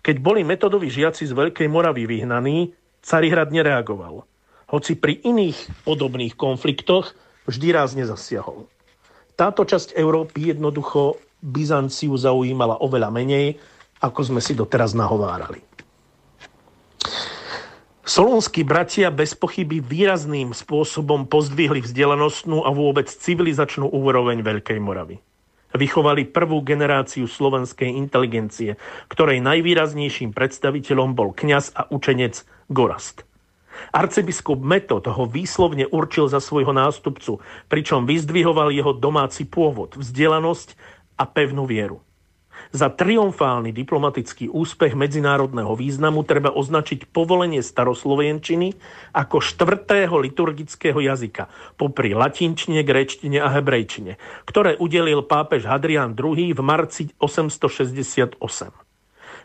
Keď 0.00 0.16
boli 0.20 0.40
metodoví 0.42 0.88
žiaci 0.88 1.28
z 1.28 1.32
Veľkej 1.36 1.68
Moravy 1.68 2.08
vyhnaní, 2.08 2.72
Carihrad 3.04 3.52
nereagoval. 3.52 4.24
Hoci 4.72 4.96
pri 4.96 5.20
iných 5.20 5.84
podobných 5.84 6.40
konfliktoch 6.40 7.12
vždy 7.44 7.68
rázne 7.76 8.08
zasiahol. 8.08 8.64
Táto 9.36 9.68
časť 9.68 9.92
Európy 9.92 10.56
jednoducho 10.56 11.20
Byzanciu 11.44 12.16
zaujímala 12.16 12.80
oveľa 12.80 13.12
menej, 13.12 13.60
ako 14.04 14.20
sme 14.20 14.40
si 14.44 14.52
doteraz 14.52 14.92
nahovárali. 14.92 15.64
Solúnsky 18.04 18.68
bratia 18.68 19.08
bez 19.08 19.32
pochyby 19.32 19.80
výrazným 19.80 20.52
spôsobom 20.52 21.24
pozdvihli 21.24 21.80
vzdelanostnú 21.80 22.60
a 22.60 22.68
vôbec 22.68 23.08
civilizačnú 23.08 23.88
úroveň 23.88 24.44
Veľkej 24.44 24.76
Moravy. 24.76 25.24
Vychovali 25.72 26.28
prvú 26.28 26.60
generáciu 26.60 27.24
slovenskej 27.24 27.88
inteligencie, 27.88 28.76
ktorej 29.08 29.40
najvýraznejším 29.40 30.36
predstaviteľom 30.36 31.16
bol 31.16 31.32
kňaz 31.32 31.72
a 31.72 31.88
učenec 31.88 32.44
Gorast. 32.68 33.24
Arcibiskup 33.90 34.60
Metod 34.60 35.08
ho 35.08 35.24
výslovne 35.24 35.88
určil 35.88 36.28
za 36.28 36.44
svojho 36.44 36.76
nástupcu, 36.76 37.40
pričom 37.72 38.04
vyzdvihoval 38.04 38.68
jeho 38.68 38.92
domáci 38.92 39.48
pôvod, 39.48 39.96
vzdelanosť 39.96 40.76
a 41.16 41.24
pevnú 41.24 41.64
vieru. 41.64 42.03
Za 42.74 42.90
triumfálny 42.90 43.70
diplomatický 43.70 44.50
úspech 44.50 44.98
medzinárodného 44.98 45.78
významu 45.78 46.26
treba 46.26 46.50
označiť 46.50 47.06
povolenie 47.06 47.62
staroslovenčiny 47.62 48.74
ako 49.14 49.38
štvrtého 49.38 50.18
liturgického 50.18 50.98
jazyka, 50.98 51.46
popri 51.78 52.18
latinčine, 52.18 52.82
gréčtine 52.82 53.38
a 53.38 53.54
hebrejčine, 53.54 54.18
ktoré 54.42 54.74
udelil 54.74 55.22
pápež 55.22 55.70
Hadrian 55.70 56.18
II 56.18 56.50
v 56.50 56.60
marci 56.66 57.14
868. 57.22 58.83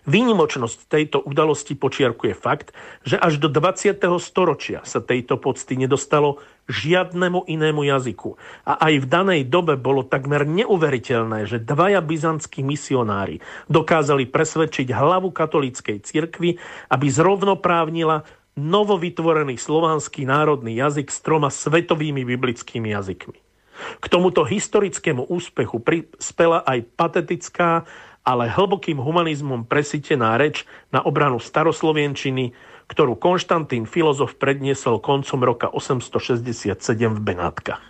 Výnimočnosť 0.09 0.89
tejto 0.89 1.17
udalosti 1.21 1.77
počiarkuje 1.77 2.33
fakt, 2.33 2.73
že 3.05 3.13
až 3.13 3.37
do 3.37 3.45
20. 3.45 3.93
storočia 4.17 4.81
sa 4.81 5.05
tejto 5.05 5.37
pocty 5.37 5.77
nedostalo 5.77 6.41
žiadnemu 6.65 7.45
inému 7.45 7.85
jazyku. 7.85 8.33
A 8.65 8.89
aj 8.89 9.05
v 9.05 9.09
danej 9.09 9.41
dobe 9.45 9.77
bolo 9.77 10.01
takmer 10.01 10.49
neuveriteľné, 10.49 11.45
že 11.45 11.61
dvaja 11.61 12.01
byzantskí 12.01 12.65
misionári 12.65 13.37
dokázali 13.69 14.25
presvedčiť 14.25 14.89
hlavu 14.89 15.29
katolíckej 15.29 16.01
cirkvi, 16.01 16.57
aby 16.89 17.05
zrovnoprávnila 17.05 18.25
novovytvorený 18.57 19.61
slovanský 19.61 20.25
národný 20.25 20.73
jazyk 20.73 21.13
s 21.13 21.21
troma 21.21 21.53
svetovými 21.53 22.25
biblickými 22.25 22.97
jazykmi. 22.97 23.37
K 23.79 24.05
tomuto 24.11 24.43
historickému 24.43 25.31
úspechu 25.31 25.79
prispela 25.79 26.65
aj 26.67 26.83
patetická 26.99 27.87
ale 28.23 28.51
hlbokým 28.51 28.99
humanizmom 28.99 29.65
presítená 29.65 30.35
reč 30.37 30.67
na 30.93 31.01
obranu 31.01 31.39
staroslovenčiny, 31.41 32.53
ktorú 32.89 33.15
Konštantín 33.15 33.85
filozof 33.85 34.35
predniesol 34.37 34.97
koncom 34.99 35.39
roka 35.45 35.69
867 35.69 36.75
v 37.15 37.21
Benátkach. 37.21 37.81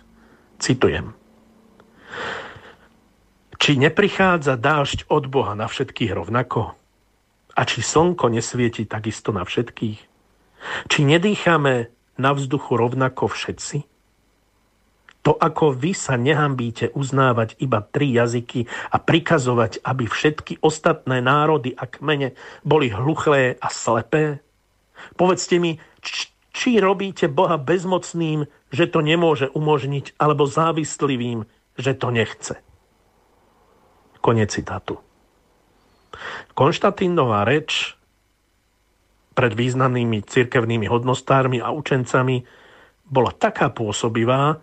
Citujem. 0.60 1.16
Či 3.60 3.76
neprichádza 3.76 4.56
dážď 4.56 5.08
od 5.12 5.28
Boha 5.28 5.52
na 5.52 5.68
všetkých 5.68 6.16
rovnako? 6.16 6.76
A 7.52 7.60
či 7.68 7.84
slnko 7.84 8.32
nesvieti 8.32 8.88
takisto 8.88 9.36
na 9.36 9.44
všetkých? 9.44 10.00
Či 10.88 10.98
nedýchame 11.04 11.92
na 12.16 12.30
vzduchu 12.32 12.72
rovnako 12.76 13.28
všetci? 13.28 13.89
To, 15.20 15.36
ako 15.36 15.76
vy 15.76 15.92
sa 15.92 16.16
nehambíte 16.16 16.96
uznávať 16.96 17.60
iba 17.60 17.84
tri 17.84 18.16
jazyky 18.16 18.64
a 18.88 18.96
prikazovať, 18.96 19.84
aby 19.84 20.08
všetky 20.08 20.64
ostatné 20.64 21.20
národy 21.20 21.76
a 21.76 21.84
kmene 21.84 22.32
boli 22.64 22.88
hluchlé 22.88 23.60
a 23.60 23.68
slepé? 23.68 24.40
Povedzte 25.20 25.60
mi, 25.60 25.76
či 26.50 26.80
robíte 26.80 27.28
Boha 27.28 27.60
bezmocným, 27.60 28.48
že 28.72 28.88
to 28.88 29.04
nemôže 29.04 29.52
umožniť, 29.52 30.16
alebo 30.16 30.48
závislivým, 30.48 31.44
že 31.76 31.92
to 31.92 32.08
nechce. 32.08 32.56
Konec 34.24 34.52
citátu. 34.52 35.00
Konštantínová 36.52 37.44
reč 37.48 37.96
pred 39.32 39.52
významnými 39.56 40.20
cirkevnými 40.26 40.84
hodnostármi 40.90 41.62
a 41.64 41.72
učencami 41.72 42.44
bola 43.08 43.32
taká 43.32 43.72
pôsobivá, 43.72 44.60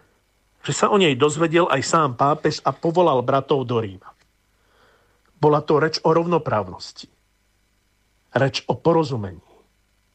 že 0.68 0.76
sa 0.76 0.92
o 0.92 1.00
nej 1.00 1.16
dozvedel 1.16 1.72
aj 1.72 1.80
sám 1.80 2.20
pápež 2.20 2.60
a 2.68 2.76
povolal 2.76 3.24
bratov 3.24 3.64
do 3.64 3.80
Ríma. 3.80 4.12
Bola 5.40 5.64
to 5.64 5.80
reč 5.80 5.96
o 6.04 6.12
rovnoprávnosti, 6.12 7.08
reč 8.36 8.68
o 8.68 8.76
porozumení, 8.76 9.40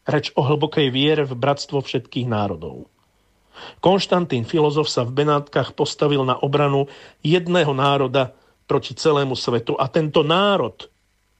reč 0.05 0.29
o 0.37 0.45
hlbokej 0.45 0.93
viere 0.93 1.25
v 1.25 1.33
bratstvo 1.33 1.81
všetkých 1.81 2.29
národov. 2.29 2.85
Konštantín 3.81 4.45
filozof 4.45 4.93
sa 4.93 5.09
v 5.09 5.25
Benátkach 5.25 5.73
postavil 5.73 6.21
na 6.29 6.37
obranu 6.37 6.85
jedného 7.25 7.73
národa 7.73 8.37
proti 8.69 8.93
celému 8.93 9.33
svetu 9.33 9.73
a 9.81 9.89
tento 9.89 10.21
národ 10.21 10.85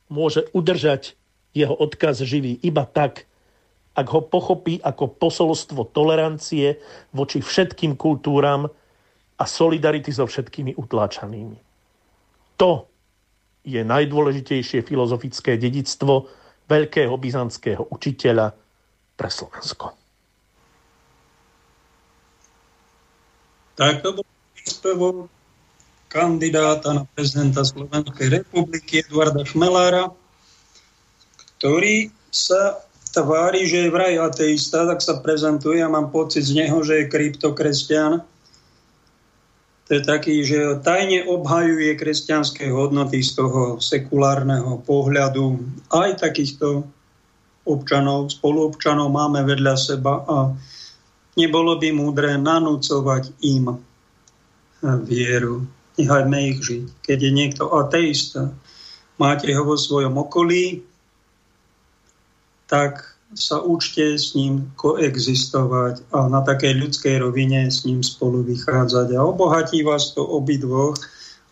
môže 0.09 0.49
udržať 0.57 1.21
jeho 1.53 1.77
odkaz 1.77 2.25
živý 2.25 2.57
iba 2.65 2.89
tak, 2.89 3.29
ak 3.93 4.09
ho 4.09 4.25
pochopí 4.25 4.81
ako 4.81 5.21
posolstvo 5.21 5.93
tolerancie 5.93 6.81
voči 7.13 7.45
všetkým 7.45 7.93
kultúram 7.93 8.73
a 9.43 9.45
solidarity 9.45 10.15
so 10.15 10.23
všetkými 10.23 10.79
utláčanými. 10.79 11.59
To 12.63 12.87
je 13.67 13.83
najdôležitejšie 13.83 14.87
filozofické 14.87 15.59
dedictvo 15.59 16.31
veľkého 16.71 17.11
byzantského 17.19 17.91
učiteľa 17.91 18.55
pre 19.19 19.29
Slovensko. 19.31 19.99
Tak 23.75 24.07
to 24.07 24.23
bol 24.23 24.27
príspevok 24.55 25.17
kandidáta 26.07 26.95
na 26.95 27.03
prezidenta 27.19 27.67
Slovenskej 27.67 28.31
republiky 28.31 29.03
Eduarda 29.03 29.43
Šmelára, 29.43 30.13
ktorý 31.59 32.15
sa 32.31 32.79
tvári, 33.11 33.67
že 33.67 33.89
je 33.89 33.95
vraj 33.95 34.23
ateista, 34.23 34.87
tak 34.87 35.03
sa 35.03 35.19
prezentuje 35.19 35.83
a 35.83 35.91
mám 35.91 36.15
pocit 36.15 36.47
z 36.47 36.63
neho, 36.63 36.79
že 36.85 37.03
je 37.03 37.11
kryptokresťan 37.11 38.32
to 39.93 40.01
je 40.01 40.09
taký, 40.09 40.41
že 40.41 40.81
tajne 40.81 41.29
obhajuje 41.29 42.01
kresťanské 42.01 42.73
hodnoty 42.73 43.21
z 43.21 43.37
toho 43.37 43.77
sekulárneho 43.77 44.81
pohľadu. 44.89 45.61
Aj 45.93 46.17
takýchto 46.17 46.89
občanov, 47.69 48.33
spoluobčanov 48.33 49.13
máme 49.13 49.45
vedľa 49.45 49.77
seba 49.77 50.25
a 50.25 50.49
nebolo 51.37 51.77
by 51.77 51.93
múdre 51.93 52.41
nanúcovať 52.41 53.37
im 53.45 53.85
vieru. 55.05 55.69
Nechajme 56.01 56.39
ich 56.41 56.65
žiť. 56.65 56.85
Keď 57.05 57.19
je 57.29 57.33
niekto 57.37 57.69
ateista, 57.77 58.49
máte 59.21 59.53
ho 59.53 59.61
vo 59.61 59.77
svojom 59.77 60.17
okolí, 60.17 60.89
tak 62.65 63.13
sa 63.33 63.65
učte 63.65 64.21
s 64.21 64.37
ním 64.37 64.73
koexistovať 64.77 66.13
a 66.13 66.29
na 66.29 66.45
takej 66.45 66.85
ľudskej 66.85 67.17
rovine 67.21 67.73
s 67.73 67.89
ním 67.89 68.05
spolu 68.05 68.45
vychádzať. 68.45 69.17
A 69.17 69.25
obohatí 69.25 69.81
vás 69.81 70.13
to 70.13 70.21
obidvoch, 70.21 70.97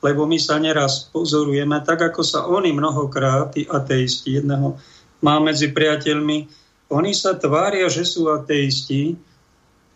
lebo 0.01 0.24
my 0.24 0.37
sa 0.41 0.57
neraz 0.61 1.09
pozorujeme, 1.12 1.81
tak 1.85 2.01
ako 2.12 2.20
sa 2.24 2.49
oni 2.49 2.72
mnohokrát, 2.72 3.53
tí 3.53 3.64
ateisti, 3.68 4.41
jedného 4.41 4.76
má 5.20 5.37
medzi 5.41 5.68
priateľmi, 5.68 6.49
oni 6.91 7.12
sa 7.14 7.37
tvária, 7.37 7.87
že 7.87 8.03
sú 8.03 8.26
ateisti 8.33 9.14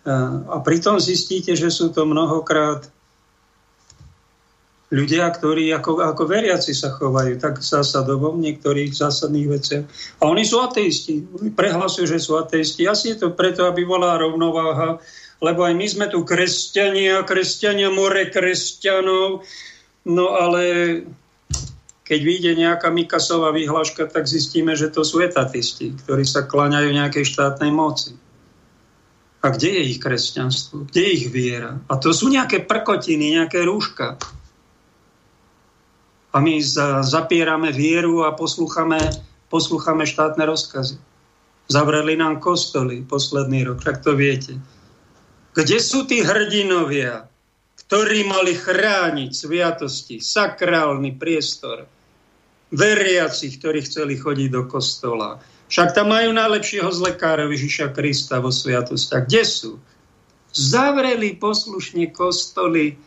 a 0.04 0.60
pritom 0.60 1.00
zistíte, 1.00 1.56
že 1.56 1.72
sú 1.72 1.90
to 1.90 2.04
mnohokrát 2.04 2.86
ľudia, 4.94 5.26
ktorí 5.34 5.74
ako, 5.74 5.98
ako 5.98 6.22
veriaci 6.30 6.70
sa 6.70 6.94
chovajú 6.94 7.42
tak 7.42 7.58
zásadovo 7.58 8.30
v 8.38 8.46
niektorých 8.46 8.94
zásadných 8.94 9.48
veciach. 9.50 9.84
A 10.22 10.30
oni 10.30 10.46
sú 10.46 10.62
ateisti. 10.62 11.26
Oni 11.42 11.50
prehlasujú, 11.50 12.06
že 12.06 12.22
sú 12.22 12.38
ateisti. 12.38 12.86
Asi 12.86 13.10
je 13.10 13.26
to 13.26 13.34
preto, 13.34 13.66
aby 13.66 13.82
bola 13.82 14.14
rovnováha, 14.14 15.02
lebo 15.42 15.66
aj 15.66 15.74
my 15.74 15.86
sme 15.90 16.06
tu 16.06 16.22
kresťania, 16.22 17.26
kresťania, 17.26 17.90
more 17.90 18.30
kresťanov, 18.30 19.42
no 20.06 20.26
ale 20.38 20.62
keď 22.04 22.20
vyjde 22.20 22.52
nejaká 22.60 22.92
Mikasová 22.92 23.50
vyhláška, 23.50 24.06
tak 24.06 24.28
zistíme, 24.28 24.76
že 24.76 24.92
to 24.92 25.02
sú 25.02 25.24
etatisti, 25.24 25.96
ktorí 26.04 26.22
sa 26.28 26.44
kláňajú 26.44 26.92
nejakej 26.92 27.24
štátnej 27.24 27.72
moci. 27.72 28.12
A 29.40 29.52
kde 29.52 29.76
je 29.76 29.82
ich 29.96 30.00
kresťanstvo? 30.00 30.88
Kde 30.88 31.00
je 31.00 31.12
ich 31.20 31.26
viera? 31.28 31.80
A 31.88 32.00
to 32.00 32.12
sú 32.16 32.32
nejaké 32.32 32.64
prkotiny, 32.64 33.36
nejaké 33.36 33.64
rúška. 33.64 34.16
A 36.34 36.42
my 36.42 36.58
zapierame 37.06 37.70
vieru 37.70 38.26
a 38.26 38.34
poslúchame, 38.34 38.98
poslúchame 39.46 40.02
štátne 40.02 40.42
rozkazy. 40.42 40.98
Zavreli 41.70 42.18
nám 42.18 42.42
kostoly 42.42 43.06
posledný 43.06 43.64
rok, 43.64 43.86
tak 43.86 44.02
to 44.02 44.18
viete. 44.18 44.58
Kde 45.54 45.78
sú 45.78 46.04
tí 46.10 46.26
hrdinovia, 46.26 47.30
ktorí 47.86 48.26
mali 48.26 48.58
chrániť 48.58 49.30
sviatosti, 49.30 50.18
sakrálny 50.18 51.14
priestor, 51.14 51.86
veriacich, 52.74 53.62
ktorí 53.62 53.86
chceli 53.86 54.18
chodiť 54.18 54.48
do 54.50 54.66
kostola. 54.66 55.38
Však 55.70 55.94
tam 55.94 56.10
majú 56.10 56.34
najlepšieho 56.34 56.90
z 56.90 56.98
lekárov 57.14 57.54
Ježiša 57.54 57.94
Krista 57.94 58.42
vo 58.42 58.50
sviatostiach. 58.50 59.30
Kde 59.30 59.42
sú? 59.46 59.72
Zavreli 60.50 61.38
poslušne 61.38 62.10
kostoly, 62.10 62.98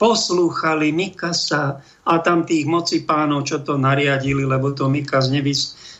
poslúchali 0.00 0.96
Mikasa 0.96 1.84
a 2.08 2.14
tam 2.24 2.48
tých 2.48 2.64
moci 2.64 3.04
pánov, 3.04 3.44
čo 3.44 3.60
to 3.60 3.76
nariadili, 3.76 4.48
lebo 4.48 4.72
to 4.72 4.88
Mikas 4.88 5.28
nevy, 5.28 5.52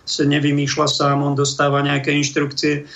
sa 0.08 0.24
nevymýšľa 0.24 0.88
sám, 0.88 1.20
on 1.20 1.36
dostáva 1.36 1.84
nejaké 1.84 2.16
inštrukcie 2.16 2.88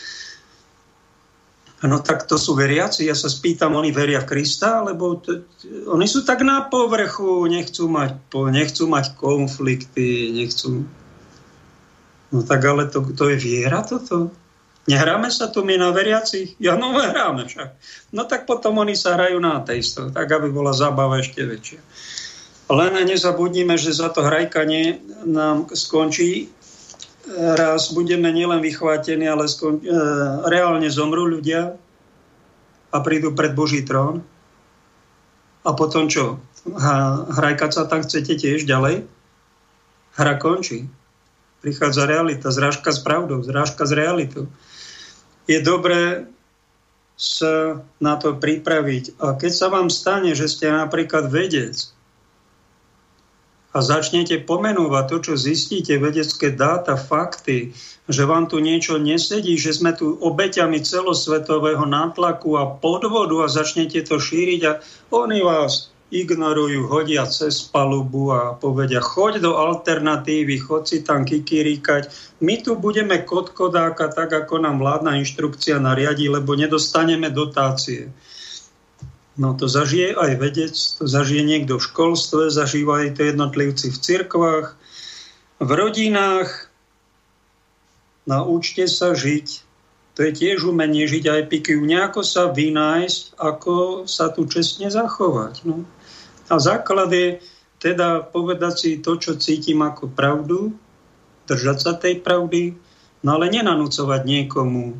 No 1.85 2.01
tak 2.01 2.25
to 2.25 2.41
sú 2.41 2.57
veriaci. 2.57 3.05
Ja 3.05 3.13
sa 3.13 3.29
spýtam, 3.29 3.77
oni 3.77 3.93
veria 3.93 4.25
v 4.25 4.29
Krista, 4.33 4.81
alebo 4.81 5.21
to, 5.21 5.45
oni 5.93 6.09
sú 6.09 6.25
tak 6.25 6.41
na 6.41 6.65
povrchu, 6.65 7.45
nechcú 7.45 7.93
mať, 7.93 8.25
nechcú 8.33 8.89
mať 8.89 9.13
konflikty, 9.21 10.33
nechcú... 10.33 10.89
No 12.33 12.41
tak 12.41 12.65
ale 12.65 12.89
to, 12.89 13.05
to 13.13 13.29
je 13.29 13.37
viera 13.37 13.85
toto? 13.85 14.33
Nehráme 14.85 15.33
sa 15.33 15.49
tu 15.49 15.65
my 15.65 15.81
na 15.81 15.91
veriacich? 15.97 16.61
Ja 16.61 16.77
no 16.77 16.93
hráme 16.93 17.49
však. 17.49 17.69
No 18.13 18.29
tak 18.29 18.45
potom 18.45 18.77
oni 18.81 18.93
sa 18.93 19.17
hrajú 19.17 19.41
na 19.41 19.65
ateistov, 19.65 20.13
tak 20.13 20.29
aby 20.29 20.53
bola 20.53 20.77
zábava 20.77 21.25
ešte 21.25 21.41
väčšia. 21.41 21.81
Len 22.69 22.97
nezabudnime, 23.05 23.77
že 23.81 23.97
za 23.97 24.13
to 24.13 24.25
hrajkanie 24.25 25.01
nám 25.25 25.73
skončí 25.73 26.53
raz 27.33 27.93
budeme 27.93 28.29
nielen 28.33 28.61
vychvátení, 28.61 29.25
ale 29.25 29.49
skon, 29.49 29.81
e, 29.81 29.85
reálne 30.49 30.89
zomrú 30.93 31.25
ľudia 31.25 31.77
a 32.93 32.97
prídu 33.01 33.33
pred 33.33 33.57
Boží 33.57 33.81
trón. 33.83 34.21
A 35.65 35.73
potom 35.73 36.13
čo? 36.13 36.37
Hrajkať 37.33 37.71
sa 37.73 37.89
tam 37.89 38.05
chcete 38.05 38.37
tiež 38.37 38.69
ďalej? 38.69 39.09
Hra 40.21 40.35
končí. 40.37 40.89
Prichádza 41.65 42.05
realita, 42.05 42.53
zrážka 42.53 42.93
s 42.93 43.01
pravdou, 43.01 43.41
zrážka 43.41 43.89
s 43.89 43.93
realitou. 43.97 44.53
Je 45.45 45.59
dobré 45.61 46.29
sa 47.15 47.85
na 48.03 48.19
to 48.19 48.35
pripraviť. 48.35 49.23
A 49.23 49.39
keď 49.39 49.53
sa 49.55 49.67
vám 49.71 49.87
stane, 49.93 50.35
že 50.35 50.51
ste 50.51 50.67
napríklad 50.67 51.31
vedec, 51.31 51.95
a 53.75 53.83
začnete 53.83 54.39
pomenúvať 54.47 55.05
to, 55.11 55.17
čo 55.19 55.35
zistíte, 55.35 55.99
vedecké 55.99 56.55
dáta, 56.55 56.95
fakty, 56.95 57.75
že 58.07 58.23
vám 58.23 58.47
tu 58.47 58.63
niečo 58.63 59.03
nesedí, 59.03 59.59
že 59.59 59.75
sme 59.75 59.91
tu 59.91 60.15
obeťami 60.15 60.79
celosvetového 60.79 61.83
nátlaku 61.83 62.55
a 62.55 62.71
podvodu 62.71 63.35
a 63.43 63.51
začnete 63.51 64.07
to 64.07 64.23
šíriť 64.23 64.61
a 64.71 64.79
oni 65.11 65.43
vás 65.43 65.91
ignorujú, 66.13 66.87
hodia 66.87 67.25
cez 67.25 67.65
palubu 67.65 68.33
a 68.35 68.55
povedia, 68.55 69.01
choď 69.01 69.41
do 69.41 69.57
alternatívy, 69.57 70.61
choď 70.61 70.83
si 70.85 70.99
tam 71.01 71.25
kikiríkať. 71.25 72.13
My 72.45 72.61
tu 72.61 72.77
budeme 72.77 73.25
kodkodáka 73.25 74.13
tak, 74.13 74.33
ako 74.33 74.61
nám 74.61 74.79
vládna 74.79 75.17
inštrukcia 75.25 75.81
nariadí, 75.81 76.29
lebo 76.29 76.53
nedostaneme 76.55 77.33
dotácie. 77.33 78.13
No 79.35 79.59
to 79.59 79.67
zažije 79.67 80.15
aj 80.15 80.33
vedec, 80.39 80.75
to 80.75 81.11
zažije 81.11 81.43
niekto 81.43 81.83
v 81.83 81.87
školstve, 81.91 82.55
zažívajú 82.55 83.19
to 83.19 83.23
jednotlivci 83.27 83.91
v 83.91 83.99
cirkvách, 83.99 84.67
v 85.59 85.71
rodinách. 85.75 86.71
Naučte 88.31 88.87
sa 88.87 89.11
žiť. 89.13 89.74
To 90.15 90.23
je 90.23 90.31
tiež 90.31 90.63
umenie 90.71 91.11
žiť 91.11 91.25
aj 91.27 91.43
piky. 91.51 91.75
Nejako 91.75 92.23
sa 92.23 92.47
vynájsť, 92.55 93.35
ako 93.35 94.07
sa 94.07 94.31
tu 94.31 94.47
čestne 94.47 94.87
zachovať. 94.87 95.67
No. 95.67 95.83
A 96.47 96.55
základ 96.63 97.11
je 97.11 97.43
teda 97.83 98.23
povedať 98.23 98.75
si 98.79 98.91
to, 99.03 99.19
čo 99.19 99.35
cítim 99.37 99.83
ako 99.83 100.09
pravdu, 100.15 100.73
držať 101.51 101.79
sa 101.83 101.93
tej 101.99 102.23
pravdy, 102.23 102.79
no 103.27 103.37
ale 103.37 103.51
nenanúcovať 103.53 104.23
niekomu 104.25 104.97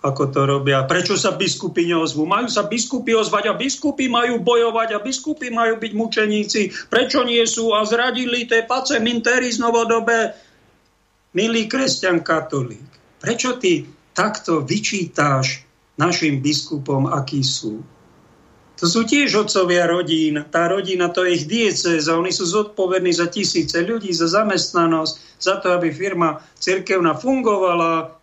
ako 0.00 0.32
to 0.32 0.40
robia. 0.48 0.88
Prečo 0.88 1.12
sa 1.12 1.36
biskupy 1.36 1.84
neozvú? 1.84 2.24
Majú 2.24 2.48
sa 2.48 2.64
biskupy 2.64 3.12
ozvať 3.12 3.52
a 3.52 3.54
biskupy 3.56 4.08
majú 4.08 4.40
bojovať 4.40 4.96
a 4.96 5.02
biskupy 5.04 5.52
majú 5.52 5.76
byť 5.76 5.92
mučeníci. 5.92 6.60
Prečo 6.88 7.20
nie 7.20 7.44
sú 7.44 7.76
a 7.76 7.84
zradili 7.84 8.48
tie 8.48 8.64
pace 8.64 8.96
mintery 8.96 9.52
z 9.52 9.60
novodobé? 9.60 10.32
Milý 11.36 11.68
kresťan 11.68 12.24
katolík, 12.24 13.20
prečo 13.20 13.60
ty 13.60 13.99
takto 14.12 14.60
vyčítáš 14.62 15.64
našim 16.00 16.40
biskupom, 16.40 17.10
akí 17.10 17.44
sú? 17.44 17.84
To 18.80 18.88
sú 18.88 19.04
tiež 19.04 19.36
otcovia 19.36 19.84
rodín. 19.84 20.40
Tá 20.48 20.64
rodina, 20.72 21.12
to 21.12 21.28
je 21.28 21.36
ich 21.36 21.44
dieceza. 21.44 22.16
Oni 22.16 22.32
sú 22.32 22.48
zodpovední 22.48 23.12
za 23.12 23.28
tisíce 23.28 23.76
ľudí, 23.84 24.08
za 24.16 24.24
zamestnanosť, 24.24 25.14
za 25.36 25.60
to, 25.60 25.76
aby 25.76 25.92
firma 25.92 26.40
cirkevna 26.56 27.12
fungovala, 27.12 28.16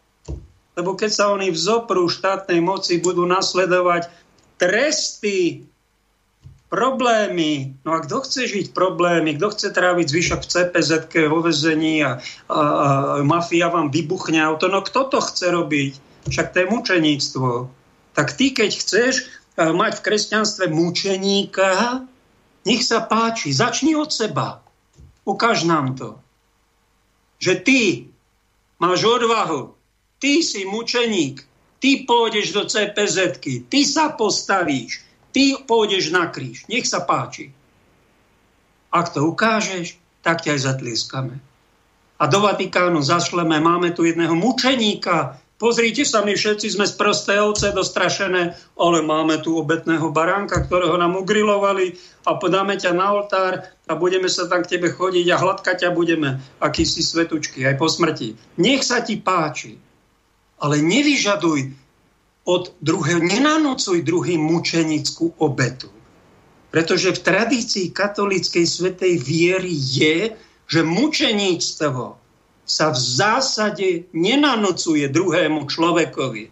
lebo 0.74 0.98
keď 0.98 1.12
sa 1.14 1.26
oni 1.30 1.54
vzoprú 1.54 2.10
štátnej 2.10 2.58
moci, 2.58 2.98
budú 2.98 3.30
nasledovať 3.30 4.10
tresty, 4.58 5.66
problémy. 6.68 7.76
No 7.88 7.96
a 7.96 8.04
kto 8.04 8.24
chce 8.24 8.48
žiť 8.48 8.66
problémy, 8.76 9.40
kto 9.40 9.48
chce 9.56 9.68
tráviť 9.72 10.06
zvyšok 10.08 10.42
v 10.44 10.52
cpz 10.52 10.90
vo 11.32 11.40
vezení 11.40 12.04
a, 12.04 12.18
a, 12.18 12.20
a 12.52 12.60
mafia 13.24 13.72
vám 13.72 13.88
vybuchne 13.92 14.40
auto, 14.40 14.68
no 14.68 14.84
kto 14.84 15.08
to 15.08 15.20
chce 15.24 15.48
robiť? 15.52 15.92
Však 16.28 16.48
to 16.52 16.58
je 16.60 16.68
mučeníctvo. 16.68 17.50
Tak 18.12 18.28
ty, 18.36 18.52
keď 18.52 18.72
chceš 18.76 19.14
mať 19.56 19.92
v 19.98 20.06
kresťanstve 20.06 20.66
mučeníka, 20.68 22.04
nech 22.68 22.84
sa 22.84 23.00
páči, 23.08 23.56
začni 23.56 23.96
od 23.96 24.12
seba. 24.12 24.60
Ukáž 25.24 25.64
nám 25.64 25.96
to. 25.96 26.20
Že 27.40 27.54
ty 27.64 27.82
máš 28.84 29.08
odvahu 29.08 29.78
ty 30.20 30.42
si 30.44 30.66
mučeník, 30.66 31.46
ty 31.80 32.06
pôjdeš 32.06 32.54
do 32.54 32.66
cpz 32.66 33.38
ty 33.70 33.80
sa 33.86 34.10
postavíš, 34.14 35.06
ty 35.32 35.56
pôjdeš 35.58 36.12
na 36.14 36.28
kríž. 36.28 36.68
Nech 36.68 36.88
sa 36.88 37.04
páči. 37.04 37.52
Ak 38.92 39.12
to 39.12 39.28
ukážeš, 39.28 40.00
tak 40.24 40.44
ťa 40.44 40.56
aj 40.56 40.62
zatlieskame. 40.64 41.36
A 42.18 42.24
do 42.26 42.42
Vatikánu 42.42 43.04
zašleme, 43.04 43.62
máme 43.62 43.94
tu 43.94 44.04
jedného 44.06 44.34
mučeníka, 44.34 45.40
Pozrite 45.58 46.06
sa, 46.06 46.22
my 46.22 46.38
všetci 46.38 46.78
sme 46.78 46.86
z 46.86 46.94
prosté 46.94 47.42
ovce 47.42 47.74
dostrašené, 47.74 48.54
ale 48.78 48.98
máme 49.02 49.42
tu 49.42 49.58
obetného 49.58 50.14
baránka, 50.14 50.62
ktorého 50.62 50.94
nám 51.02 51.18
ugrilovali 51.18 51.98
a 52.30 52.38
podáme 52.38 52.78
ťa 52.78 52.94
na 52.94 53.18
oltár 53.18 53.66
a 53.90 53.98
budeme 53.98 54.30
sa 54.30 54.46
tam 54.46 54.62
k 54.62 54.78
tebe 54.78 54.94
chodiť 54.94 55.26
a 55.34 55.42
hladkať 55.42 55.82
ťa 55.82 55.90
budeme, 55.98 56.38
aký 56.62 56.86
si 56.86 57.02
svetučky, 57.02 57.66
aj 57.66 57.74
po 57.82 57.90
smrti. 57.90 58.38
Nech 58.62 58.86
sa 58.86 59.02
ti 59.02 59.18
páči 59.18 59.82
ale 60.58 60.82
nevyžaduj 60.82 61.87
od 62.48 62.72
druhého, 62.80 63.20
nenanocuj 63.20 64.08
druhým 64.08 64.40
mučenickú 64.40 65.36
obetu. 65.44 65.92
Pretože 66.72 67.12
v 67.12 67.24
tradícii 67.24 67.92
katolíckej 67.92 68.64
svetej 68.64 69.20
viery 69.20 69.76
je, 69.76 70.32
že 70.68 70.82
mučeníctvo 70.84 72.16
sa 72.68 72.88
v 72.92 72.98
zásade 73.00 73.88
nenanocuje 74.12 75.08
druhému 75.08 75.68
človekovi. 75.68 76.52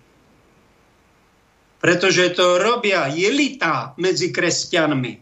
Pretože 1.79 2.33
to 2.35 2.59
robia 2.59 3.11
jelitá 3.11 3.95
medzi 3.99 4.31
kresťanmi, 4.31 5.13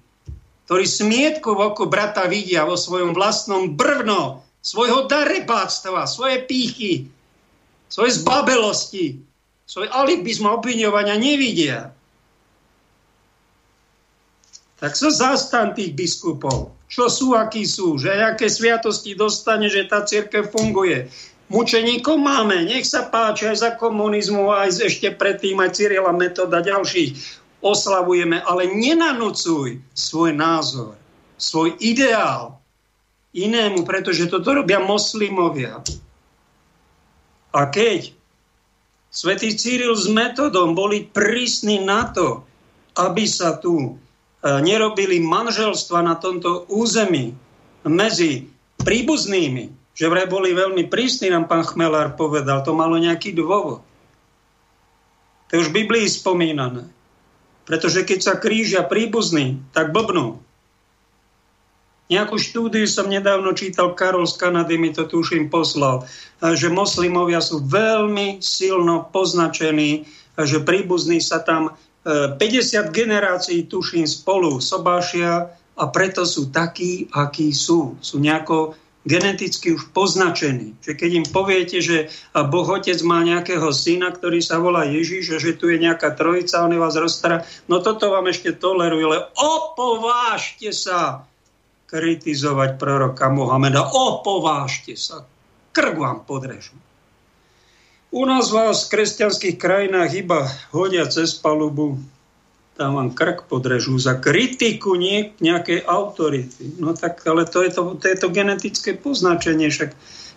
ktorí 0.69 0.85
smietku 0.85 1.53
v 1.53 1.73
oku 1.73 1.89
brata 1.89 2.29
vidia 2.29 2.65
vo 2.65 2.77
svojom 2.77 3.17
vlastnom 3.17 3.73
brvno, 3.73 4.45
svojho 4.63 5.09
darebáctva, 5.09 6.07
svoje 6.07 6.45
pýchy, 6.45 7.09
svoje 7.91 8.21
zbabelosti, 8.21 9.32
svoje 9.63 9.87
alibizmu 9.89 10.59
obviňovania 10.59 11.15
nevidia. 11.17 11.91
Tak 14.83 14.99
sa 14.99 15.09
zastan 15.09 15.71
tých 15.71 15.95
biskupov. 15.95 16.75
Čo 16.91 17.07
sú, 17.09 17.27
akí 17.33 17.63
sú, 17.65 17.97
že 17.97 18.13
aké 18.13 18.51
sviatosti 18.51 19.15
dostane, 19.15 19.71
že 19.71 19.87
tá 19.87 20.03
církev 20.03 20.51
funguje. 20.51 21.09
Mučeníkov 21.49 22.19
máme, 22.19 22.67
nech 22.67 22.85
sa 22.85 23.07
páči 23.07 23.49
aj 23.49 23.57
za 23.59 23.71
komunizmu, 23.75 24.51
aj 24.53 24.89
ešte 24.89 25.11
predtým 25.13 25.59
aj 25.59 25.73
Cyrila 25.75 26.13
Metoda 26.13 26.61
ďalších. 26.61 27.41
Oslavujeme, 27.63 28.43
ale 28.43 28.67
nenanúcuj 28.69 29.79
svoj 29.95 30.31
názor, 30.35 30.99
svoj 31.39 31.79
ideál 31.79 32.59
inému, 33.33 33.87
pretože 33.87 34.29
toto 34.29 34.53
robia 34.53 34.77
moslimovia. 34.83 35.81
A 37.53 37.69
keď 37.69 38.13
svätý 39.13 39.53
Cyril 39.53 39.93
s 39.93 40.09
metodom 40.09 40.73
boli 40.73 41.05
prísni 41.05 41.79
na 41.79 42.09
to, 42.09 42.41
aby 42.97 43.29
sa 43.29 43.61
tu 43.61 43.77
e, 43.77 43.91
nerobili 44.41 45.21
manželstva 45.21 46.01
na 46.01 46.17
tomto 46.17 46.65
území 46.67 47.37
medzi 47.85 48.49
príbuznými, 48.81 49.69
že 49.93 50.09
vraj 50.09 50.25
boli 50.25 50.57
veľmi 50.57 50.89
prísni, 50.89 51.29
nám 51.29 51.45
pán 51.45 51.61
Chmelár 51.61 52.17
povedal, 52.17 52.65
to 52.65 52.73
malo 52.73 52.97
nejaký 52.97 53.37
dôvod. 53.37 53.85
To 55.47 55.51
je 55.53 55.61
už 55.61 55.69
v 55.69 55.85
Biblii 55.85 56.09
spomínané. 56.09 56.89
Pretože 57.63 58.03
keď 58.03 58.19
sa 58.19 58.33
krížia 58.41 58.83
príbuzní, 58.83 59.61
tak 59.71 59.93
blbnú. 59.93 60.41
Nejakú 62.13 62.37
štúdiu 62.37 62.85
som 62.85 63.09
nedávno 63.09 63.57
čítal, 63.57 63.97
Karol 63.97 64.29
z 64.29 64.37
Kanady 64.37 64.77
mi 64.77 64.93
to 64.93 65.09
tuším 65.09 65.49
poslal, 65.49 66.05
že 66.37 66.69
moslimovia 66.69 67.41
sú 67.41 67.65
veľmi 67.65 68.37
silno 68.37 69.09
poznačení, 69.09 70.05
že 70.37 70.61
príbuzní 70.61 71.17
sa 71.17 71.41
tam 71.41 71.73
50 72.05 72.37
e, 72.37 72.79
generácií 72.93 73.65
tuším 73.65 74.05
spolu 74.05 74.61
sobášia 74.61 75.57
a 75.73 75.83
preto 75.89 76.21
sú 76.21 76.53
takí, 76.53 77.09
akí 77.09 77.49
sú. 77.49 77.97
Sú 77.97 78.21
nejako 78.21 78.77
geneticky 79.09 79.73
už 79.73 79.89
poznačení. 79.89 80.77
Že 80.85 80.93
keď 80.93 81.09
im 81.17 81.25
poviete, 81.27 81.81
že 81.81 82.13
Boh 82.29 82.67
Otec 82.69 83.01
má 83.01 83.25
nejakého 83.25 83.73
syna, 83.73 84.13
ktorý 84.13 84.37
sa 84.37 84.61
volá 84.61 84.85
Ježíš, 84.85 85.41
že 85.41 85.57
tu 85.57 85.73
je 85.73 85.81
nejaká 85.81 86.13
trojica, 86.13 86.61
on 86.61 86.77
vás 86.77 86.93
rozstará, 86.93 87.41
no 87.65 87.81
toto 87.81 88.13
vám 88.13 88.29
ešte 88.29 88.53
toleruje, 88.53 89.01
ale 89.01 89.19
opovážte 89.33 90.69
sa 90.71 91.25
kritizovať 91.93 92.81
proroka 92.81 93.29
Mohameda. 93.29 93.85
Opovážte 93.85 94.97
sa. 94.97 95.21
Krk 95.69 96.01
vám 96.01 96.25
podrežu. 96.25 96.73
U 98.09 98.25
nás 98.25 98.49
vás 98.49 98.89
v 98.89 98.97
kresťanských 98.97 99.57
krajinách 99.61 100.11
iba 100.17 100.49
hodia 100.73 101.05
cez 101.05 101.37
palubu, 101.37 102.01
tam 102.73 102.97
vám 102.97 103.13
krk 103.13 103.45
podrežú 103.45 103.93
za 104.01 104.17
kritiku 104.17 104.97
nie, 104.97 105.33
nejakej 105.37 105.85
autority. 105.85 106.81
No 106.81 106.97
tak, 106.97 107.21
ale 107.29 107.45
to 107.45 107.61
je 107.61 107.69
to, 107.69 107.81
to 107.97 108.05
je 108.09 108.17
to 108.17 108.33
genetické 108.33 108.97
poznačenie, 108.97 109.69
však 109.69 109.93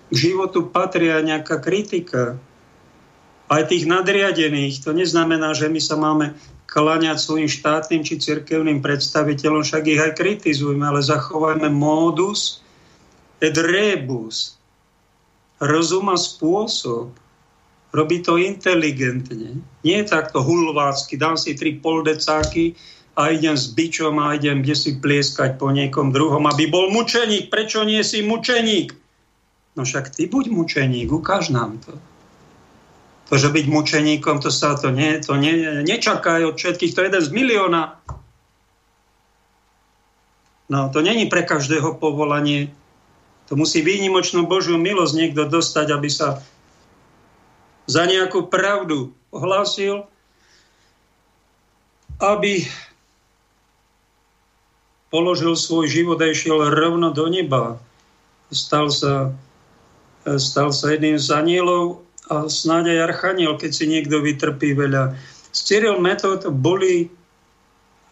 k 0.09 0.15
životu 0.15 0.69
patria 0.69 1.25
nejaká 1.25 1.57
kritika. 1.61 2.37
Aj 3.47 3.63
tých 3.65 3.87
nadriadených. 3.89 4.83
To 4.85 4.91
neznamená, 4.91 5.55
že 5.55 5.71
my 5.71 5.81
sa 5.81 5.97
máme 5.97 6.37
kláňať 6.77 7.17
svojim 7.17 7.49
štátnym 7.49 8.05
či 8.05 8.21
cirkevným 8.21 8.85
predstaviteľom, 8.85 9.65
však 9.65 9.83
ich 9.89 9.97
aj 9.97 10.13
kritizujme, 10.13 10.85
ale 10.85 11.01
zachovajme 11.01 11.73
módus 11.73 12.61
et 13.41 13.57
rebus. 13.57 14.61
Rozum 15.57 16.13
a 16.13 16.21
spôsob. 16.21 17.17
Robí 17.97 18.21
to 18.21 18.37
inteligentne. 18.37 19.65
Nie 19.81 20.05
takto 20.05 20.45
hulvácky. 20.45 21.17
Dám 21.17 21.41
si 21.41 21.57
tri 21.57 21.81
poldecáky 21.81 22.77
a 23.17 23.33
idem 23.33 23.57
s 23.57 23.73
bičom 23.73 24.21
a 24.21 24.37
idem 24.37 24.61
kde 24.61 24.77
si 24.77 25.01
plieskať 25.01 25.57
po 25.57 25.73
niekom 25.73 26.13
druhom, 26.13 26.45
aby 26.45 26.69
bol 26.69 26.93
mučeník. 26.93 27.49
Prečo 27.49 27.89
nie 27.89 28.05
si 28.05 28.21
mučeník? 28.21 28.93
No 29.81 29.89
však 29.89 30.13
ty 30.13 30.29
buď 30.29 30.53
mučeník, 30.53 31.09
ukáž 31.09 31.49
nám 31.49 31.81
to. 31.81 31.97
To, 33.27 33.35
že 33.35 33.51
byť 33.51 33.67
mučeníkom, 33.67 34.39
to 34.39 34.55
sa 34.55 34.79
to, 34.79 34.95
nie, 34.95 35.19
to 35.19 35.35
nie, 35.35 35.83
nečaká 35.83 36.39
od 36.47 36.55
všetkých, 36.55 36.95
to 36.95 37.03
je 37.03 37.09
jeden 37.11 37.23
z 37.27 37.31
milióna. 37.35 37.99
No, 40.71 40.91
to 40.95 41.03
není 41.03 41.27
pre 41.27 41.43
každého 41.43 41.99
povolanie. 41.99 42.71
To 43.51 43.59
musí 43.59 43.83
výnimočnú 43.83 44.47
Božiu 44.47 44.79
milosť 44.79 45.15
niekto 45.15 45.43
dostať, 45.47 45.87
aby 45.95 46.11
sa 46.11 46.43
za 47.87 48.03
nejakú 48.07 48.51
pravdu 48.51 49.15
ohlásil, 49.31 50.07
aby 52.19 52.67
položil 55.11 55.55
svoj 55.55 55.87
život 55.87 56.19
a 56.19 56.31
išiel 56.31 56.63
rovno 56.67 57.15
do 57.15 57.27
neba. 57.31 57.79
Stal 58.51 58.91
sa, 58.91 59.35
stal 60.39 60.71
sa 60.75 60.95
jedným 60.95 61.19
z 61.19 61.31
anielov 61.31 62.06
a 62.27 62.51
snáď 62.51 62.97
aj 62.97 63.05
Archaniel, 63.13 63.55
keď 63.55 63.71
si 63.71 63.85
niekto 63.87 64.19
vytrpí 64.19 64.75
veľa. 64.75 65.15
Cyril 65.55 66.03
Metod 66.03 66.45
boli 66.51 67.07
eh, 67.07 67.09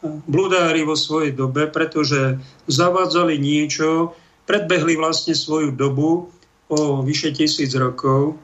bludári 0.06 0.86
vo 0.86 0.94
svojej 0.94 1.34
dobe, 1.34 1.66
pretože 1.68 2.38
zavádzali 2.70 3.36
niečo, 3.36 4.14
predbehli 4.46 4.94
vlastne 4.96 5.34
svoju 5.34 5.74
dobu 5.74 6.30
o 6.70 6.78
vyše 7.02 7.34
tisíc 7.34 7.74
rokov. 7.76 8.38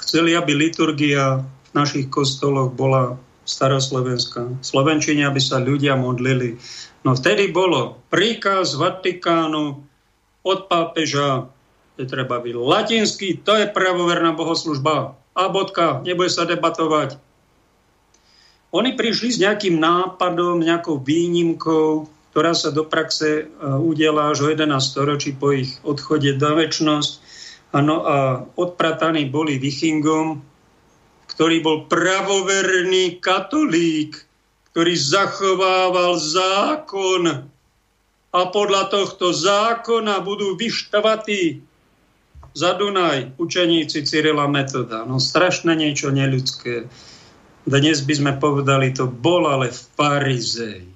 Chceli, 0.00 0.32
aby 0.32 0.56
liturgia 0.56 1.44
v 1.44 1.70
našich 1.76 2.08
kostoloch 2.08 2.72
bola 2.72 3.20
staroslovenská. 3.44 4.62
Slovenčine, 4.62 5.26
aby 5.26 5.42
sa 5.42 5.58
ľudia 5.58 5.98
modlili. 5.98 6.56
No 7.02 7.16
vtedy 7.16 7.50
bolo 7.50 7.98
príkaz 8.12 8.76
Vatikánu 8.76 9.80
od 10.44 10.58
pápeža 10.68 11.48
je 12.00 12.08
treba 12.08 12.40
byť 12.40 12.54
latinský, 12.56 13.44
to 13.44 13.52
je 13.60 13.68
pravoverná 13.68 14.32
bohoslužba. 14.32 15.20
A 15.36 15.42
bodka, 15.52 16.00
nebude 16.00 16.32
sa 16.32 16.48
debatovať. 16.48 17.20
Oni 18.72 18.94
prišli 18.96 19.28
s 19.34 19.42
nejakým 19.42 19.76
nápadom, 19.76 20.62
nejakou 20.62 21.02
výnimkou, 21.02 22.08
ktorá 22.30 22.54
sa 22.54 22.70
do 22.70 22.86
praxe 22.86 23.44
e, 23.44 23.44
udiela 23.82 24.30
až 24.30 24.46
o 24.46 24.48
11 24.48 24.78
storočí 24.78 25.34
po 25.34 25.50
ich 25.50 25.76
odchode 25.82 26.38
do 26.38 26.50
väčšnosť. 26.54 27.12
Ano, 27.70 28.02
a 28.02 28.16
odprataní 28.58 29.30
boli 29.30 29.58
Vichingom, 29.58 30.42
ktorý 31.30 31.62
bol 31.62 31.78
pravoverný 31.86 33.22
katolík, 33.22 34.18
ktorý 34.70 34.94
zachovával 34.94 36.18
zákon 36.18 37.50
a 38.30 38.40
podľa 38.54 38.90
tohto 38.90 39.34
zákona 39.34 40.22
budú 40.22 40.54
vyštvatí 40.54 41.69
za 42.54 42.74
Dunaj, 42.74 43.38
učeníci 43.38 44.02
Cyrila 44.02 44.50
Metoda. 44.50 45.06
No 45.06 45.22
strašné 45.22 45.76
niečo 45.78 46.10
neľudské. 46.10 46.90
Dnes 47.68 48.02
by 48.02 48.14
sme 48.16 48.32
povedali, 48.40 48.90
to 48.90 49.06
bol 49.06 49.46
ale 49.46 49.70
farizej. 49.70 50.88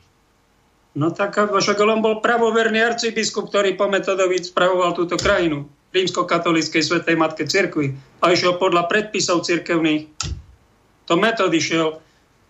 No 0.95 1.11
tak 1.11 1.35
však 1.39 1.79
on 1.83 2.03
bol 2.03 2.23
pravoverný 2.23 2.79
arcibiskup, 2.79 3.51
ktorý 3.51 3.75
po 3.75 3.91
Metodovi 3.91 4.39
spravoval 4.39 4.95
túto 4.95 5.19
krajinu 5.19 5.67
rímsko-katolíckej 5.95 6.83
svetej 6.83 7.15
matke 7.15 7.47
cirkvi 7.47 7.95
a 8.19 8.35
išiel 8.35 8.59
podľa 8.59 8.91
predpisov 8.91 9.47
cirkevných. 9.47 10.11
To 11.07 11.15
Metod 11.15 11.55
išiel 11.55 12.03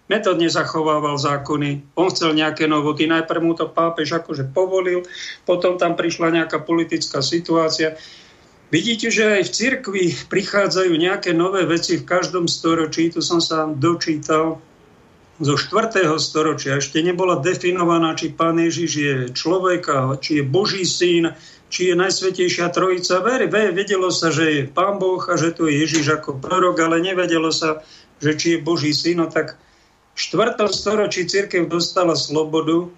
Metod 0.04 0.36
nezachovával 0.36 1.16
zákony, 1.16 1.96
on 1.96 2.12
chcel 2.12 2.36
nejaké 2.36 2.68
novoty. 2.68 3.08
Najprv 3.08 3.40
mu 3.40 3.56
to 3.56 3.72
pápež 3.72 4.20
akože 4.20 4.52
povolil, 4.52 5.00
potom 5.48 5.80
tam 5.80 5.96
prišla 5.96 6.28
nejaká 6.28 6.60
politická 6.60 7.24
situácia. 7.24 7.96
Vidíte, 8.74 9.06
že 9.06 9.38
aj 9.38 9.42
v 9.46 9.54
cirkvi 9.54 10.04
prichádzajú 10.26 10.98
nejaké 10.98 11.30
nové 11.30 11.62
veci 11.62 11.94
v 11.94 12.02
každom 12.02 12.50
storočí. 12.50 13.06
Tu 13.06 13.22
som 13.22 13.38
sa 13.38 13.70
dočítal 13.70 14.58
zo 15.38 15.54
4. 15.54 16.10
storočia. 16.18 16.82
Ešte 16.82 16.98
nebola 16.98 17.38
definovaná, 17.38 18.18
či 18.18 18.34
pán 18.34 18.58
Ježiš 18.58 18.90
je 18.98 19.14
človek, 19.30 19.86
či 20.18 20.42
je 20.42 20.44
Boží 20.50 20.82
syn, 20.82 21.38
či 21.70 21.90
je 21.90 21.94
Najsvetejšia 21.94 22.74
Trojica. 22.74 23.22
Verí, 23.22 23.46
vedelo 23.70 24.10
sa, 24.10 24.34
že 24.34 24.44
je 24.50 24.62
pán 24.66 24.98
Boh 24.98 25.22
a 25.22 25.38
že 25.38 25.54
to 25.54 25.70
je 25.70 25.78
Ježiš 25.78 26.10
ako 26.10 26.42
prorok, 26.42 26.74
ale 26.82 26.98
nevedelo 26.98 27.54
sa, 27.54 27.86
že 28.18 28.34
či 28.34 28.58
je 28.58 28.64
Boží 28.66 28.90
syn. 28.90 29.22
No 29.22 29.30
tak 29.30 29.54
v 29.54 30.18
4. 30.18 30.58
storočí 30.74 31.30
církev 31.30 31.70
dostala 31.70 32.18
slobodu 32.18 32.90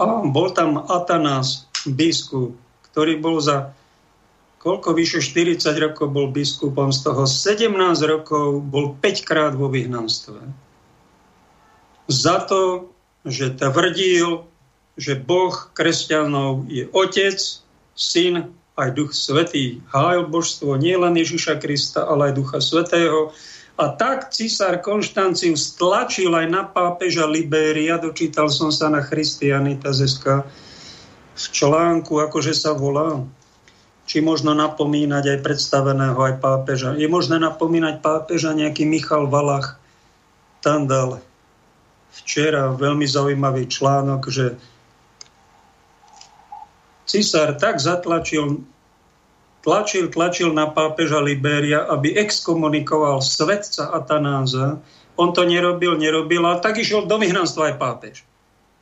a 0.00 0.24
bol 0.24 0.56
tam 0.56 0.88
Atanás, 0.88 1.68
biskup, 1.84 2.56
ktorý 2.88 3.20
bol 3.20 3.44
za 3.44 3.76
koľko 4.60 4.92
vyše 4.92 5.24
40 5.24 5.72
rokov 5.80 6.12
bol 6.12 6.28
biskupom, 6.28 6.92
z 6.92 7.00
toho 7.08 7.24
17 7.24 7.72
rokov 8.04 8.60
bol 8.60 8.92
5 9.00 9.24
krát 9.24 9.52
vo 9.56 9.72
vyhnanstve. 9.72 10.36
Za 12.12 12.44
to, 12.44 12.92
že 13.24 13.56
tvrdil, 13.56 14.44
že 15.00 15.16
Boh 15.16 15.56
kresťanov 15.72 16.68
je 16.68 16.84
Otec, 16.92 17.40
Syn, 17.96 18.52
aj 18.76 18.96
Duch 18.96 19.12
Svetý. 19.16 19.80
Hájil 19.88 20.28
božstvo 20.28 20.76
nie 20.76 20.96
len 20.96 21.16
Ježiša 21.16 21.60
Krista, 21.60 22.04
ale 22.04 22.32
aj 22.32 22.36
Ducha 22.36 22.58
Svetého. 22.60 23.32
A 23.80 23.96
tak 23.96 24.28
císar 24.28 24.84
Konštancius 24.84 25.72
stlačil 25.72 26.36
aj 26.36 26.46
na 26.52 26.68
pápeža 26.68 27.24
Libéria, 27.24 27.96
dočítal 27.96 28.52
som 28.52 28.68
sa 28.68 28.92
na 28.92 29.00
Christianitaseska 29.00 30.44
v 31.32 31.44
článku, 31.48 32.20
akože 32.20 32.52
sa 32.52 32.76
volá, 32.76 33.24
či 34.10 34.18
možno 34.18 34.58
napomínať 34.58 35.38
aj 35.38 35.38
predstaveného 35.46 36.18
aj 36.18 36.42
pápeža. 36.42 36.98
Je 36.98 37.06
možné 37.06 37.38
napomínať 37.38 38.02
pápeža 38.02 38.50
nejaký 38.58 38.82
Michal 38.82 39.30
Valach, 39.30 39.78
tam 40.66 40.90
dal 40.90 41.22
včera 42.10 42.74
veľmi 42.74 43.06
zaujímavý 43.06 43.70
článok, 43.70 44.26
že 44.26 44.58
cisár 47.06 47.54
tak 47.54 47.78
zatlačil 47.78 48.66
tlačil, 49.62 50.10
tlačil 50.10 50.50
na 50.50 50.66
pápeža 50.66 51.22
Liberia, 51.22 51.86
aby 51.86 52.18
exkomunikoval 52.18 53.22
svetca 53.22 53.94
Atanáza. 53.94 54.82
On 55.14 55.30
to 55.30 55.46
nerobil, 55.46 55.94
nerobil, 55.94 56.42
ale 56.48 56.58
tak 56.58 56.82
išiel 56.82 57.06
do 57.06 57.14
vyhnanstva 57.14 57.72
aj 57.72 57.76
pápež. 57.78 58.16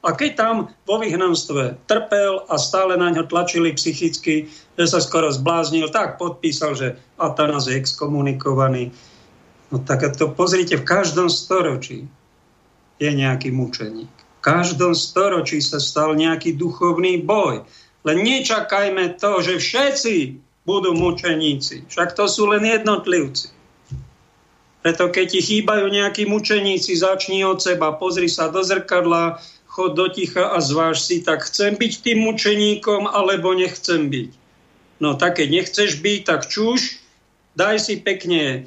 A 0.06 0.14
keď 0.14 0.30
tam 0.38 0.54
vo 0.86 1.02
vyhnanstve 1.02 1.82
trpel 1.90 2.46
a 2.46 2.54
stále 2.54 2.94
na 2.94 3.10
ňo 3.10 3.26
tlačili 3.26 3.74
psychicky, 3.74 4.46
že 4.78 4.86
sa 4.86 5.02
skoro 5.02 5.26
zbláznil, 5.34 5.90
tak 5.90 6.22
podpísal, 6.22 6.78
že 6.78 6.94
Atanás 7.18 7.66
je 7.66 7.74
exkomunikovaný. 7.74 8.94
No 9.74 9.82
tak 9.82 10.06
to 10.14 10.30
pozrite, 10.30 10.78
v 10.78 10.86
každom 10.86 11.26
storočí 11.26 12.06
je 13.02 13.10
nejaký 13.10 13.50
mučeník. 13.50 14.08
V 14.38 14.40
každom 14.40 14.94
storočí 14.94 15.58
sa 15.58 15.82
stal 15.82 16.14
nejaký 16.14 16.54
duchovný 16.54 17.26
boj. 17.26 17.66
Len 18.06 18.18
nečakajme 18.22 19.18
to, 19.18 19.42
že 19.42 19.58
všetci 19.58 20.38
budú 20.62 20.94
mučeníci. 20.94 21.90
Však 21.90 22.14
to 22.14 22.30
sú 22.30 22.46
len 22.46 22.62
jednotlivci. 22.62 23.50
Preto 24.78 25.10
keď 25.10 25.26
ti 25.26 25.40
chýbajú 25.42 25.90
nejakí 25.90 26.22
mučeníci, 26.30 26.94
začni 26.94 27.42
od 27.42 27.58
seba, 27.58 27.98
pozri 27.98 28.30
sa 28.30 28.46
do 28.46 28.62
zrkadla, 28.62 29.42
chod 29.66 29.98
do 29.98 30.06
ticha 30.06 30.54
a 30.54 30.62
zváž 30.62 31.02
si, 31.02 31.18
tak 31.20 31.44
chcem 31.44 31.74
byť 31.74 31.92
tým 32.06 32.18
mučeníkom, 32.24 33.10
alebo 33.10 33.58
nechcem 33.58 34.06
byť. 34.06 34.37
No 34.98 35.14
tak 35.14 35.38
keď 35.38 35.48
nechceš 35.50 36.02
byť, 36.02 36.20
tak 36.26 36.50
čuž, 36.50 36.98
daj 37.54 37.78
si 37.78 38.02
pekne 38.02 38.42
e, 38.42 38.58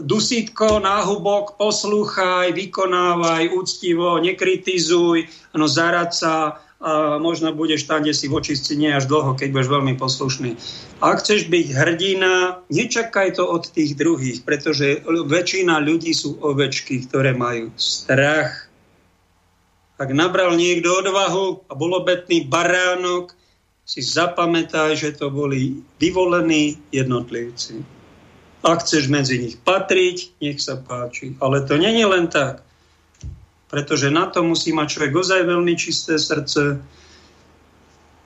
dusítko, 0.00 0.80
náhubok, 0.80 1.60
poslúchaj, 1.60 2.56
vykonávaj 2.56 3.52
úctivo, 3.52 4.16
nekritizuj, 4.20 5.28
no 5.56 5.68
zarad 5.68 6.16
sa, 6.16 6.64
a 6.84 7.16
možno 7.16 7.56
budeš 7.56 7.88
tam, 7.88 8.04
kde 8.04 8.12
si 8.12 8.28
v 8.28 8.36
očistci 8.36 8.76
nie 8.76 8.92
až 8.92 9.08
dlho, 9.08 9.32
keď 9.40 9.56
budeš 9.56 9.72
veľmi 9.72 9.94
poslušný. 9.96 10.52
Ak 11.00 11.24
chceš 11.24 11.48
byť 11.48 11.66
hrdina, 11.72 12.60
nečakaj 12.68 13.40
to 13.40 13.48
od 13.48 13.72
tých 13.72 13.96
druhých, 13.96 14.44
pretože 14.44 15.00
väčšina 15.08 15.80
ľudí 15.80 16.12
sú 16.12 16.36
ovečky, 16.44 17.08
ktoré 17.08 17.32
majú 17.32 17.72
strach. 17.80 18.68
Ak 19.96 20.12
nabral 20.12 20.60
niekto 20.60 20.92
odvahu 20.92 21.64
a 21.70 21.72
bol 21.72 21.96
obetný 21.96 22.52
baránok, 22.52 23.32
si 23.84 24.00
zapamätaj, 24.00 24.96
že 24.96 25.12
to 25.12 25.28
boli 25.28 25.84
vyvolení 26.00 26.80
jednotlivci. 26.88 27.84
Ak 28.64 28.80
chceš 28.80 29.12
medzi 29.12 29.36
nich 29.38 29.56
patriť, 29.60 30.40
nech 30.40 30.56
sa 30.56 30.80
páči. 30.80 31.36
Ale 31.40 31.68
to 31.68 31.76
není 31.76 32.04
len 32.08 32.32
tak 32.32 32.64
pretože 33.74 34.06
na 34.06 34.30
to 34.30 34.46
musí 34.46 34.70
mať 34.70 34.86
človek 34.86 35.12
ozaj 35.18 35.40
veľmi 35.50 35.74
čisté 35.74 36.14
srdce, 36.14 36.78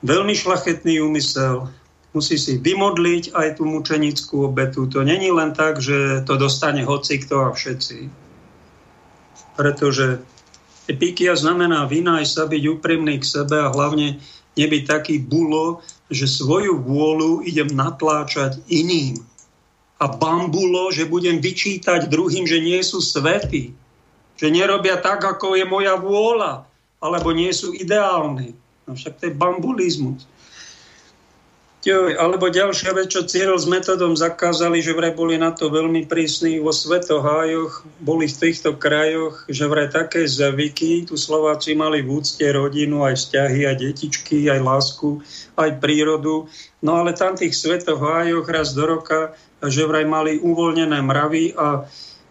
veľmi 0.05 0.37
šlachetný 0.37 1.01
úmysel, 1.01 1.65
musí 2.13 2.37
si 2.37 2.61
vymodliť 2.61 3.33
aj 3.33 3.57
tú 3.57 3.65
mučenickú 3.65 4.45
obetu. 4.45 4.85
To 4.93 5.01
není 5.01 5.33
len 5.33 5.57
tak, 5.57 5.81
že 5.81 6.21
to 6.29 6.37
dostane 6.37 6.85
hoci 6.85 7.17
kto 7.25 7.49
a 7.49 7.57
všetci. 7.57 8.13
Pretože 9.57 10.21
epikia 10.85 11.33
znamená 11.33 11.89
aj 11.89 12.25
sa 12.29 12.45
byť 12.45 12.63
úprimný 12.69 13.17
k 13.17 13.25
sebe 13.25 13.57
a 13.57 13.73
hlavne 13.73 14.21
nebyť 14.59 14.83
taký 14.83 15.15
bulo, 15.23 15.79
že 16.11 16.27
svoju 16.27 16.83
vôľu 16.83 17.47
idem 17.47 17.71
natláčať 17.71 18.59
iným. 18.67 19.23
A 19.99 20.07
bambulo, 20.07 20.91
že 20.91 21.07
budem 21.07 21.39
vyčítať 21.39 22.11
druhým, 22.11 22.47
že 22.47 22.59
nie 22.59 22.79
sú 22.83 22.99
svätí 22.99 23.75
že 24.39 24.47
nerobia 24.47 24.95
tak, 24.95 25.19
ako 25.19 25.59
je 25.59 25.67
moja 25.67 25.99
vôľa, 25.99 26.63
alebo 27.03 27.35
nie 27.35 27.51
sú 27.51 27.75
ideálni. 27.75 28.55
No 28.87 28.95
však 28.95 29.19
to 29.19 29.27
je 29.27 29.35
bambulizmus. 29.35 30.23
Alebo 32.19 32.51
ďalšia 32.51 32.91
vec, 32.91 33.15
čo 33.15 33.23
Cyril 33.23 33.55
s 33.55 33.63
metodom 33.63 34.11
zakázali, 34.11 34.83
že 34.83 34.91
vraj 34.91 35.15
boli 35.15 35.39
na 35.39 35.55
to 35.55 35.71
veľmi 35.71 36.11
prísni 36.11 36.59
vo 36.59 36.75
svetohájoch, 36.75 37.87
boli 38.03 38.27
v 38.27 38.35
týchto 38.35 38.75
krajoch, 38.75 39.47
že 39.47 39.63
vraj 39.63 39.87
také 39.87 40.27
zvyky, 40.27 41.07
tu 41.07 41.15
Slováci 41.15 41.79
mali 41.79 42.03
v 42.03 42.19
úcte 42.19 42.43
rodinu, 42.43 43.07
aj 43.07 43.15
vzťahy, 43.15 43.63
aj 43.63 43.75
detičky, 43.79 44.51
aj 44.51 44.59
lásku, 44.59 45.23
aj 45.55 45.79
prírodu. 45.79 46.51
No 46.83 46.99
ale 46.99 47.15
tam 47.15 47.39
tých 47.39 47.55
svetohájoch 47.55 48.43
raz 48.51 48.75
do 48.75 48.83
roka, 48.83 49.39
že 49.63 49.87
vraj 49.87 50.03
mali 50.03 50.35
uvoľnené 50.35 50.99
mravy 50.99 51.55
a 51.55 51.87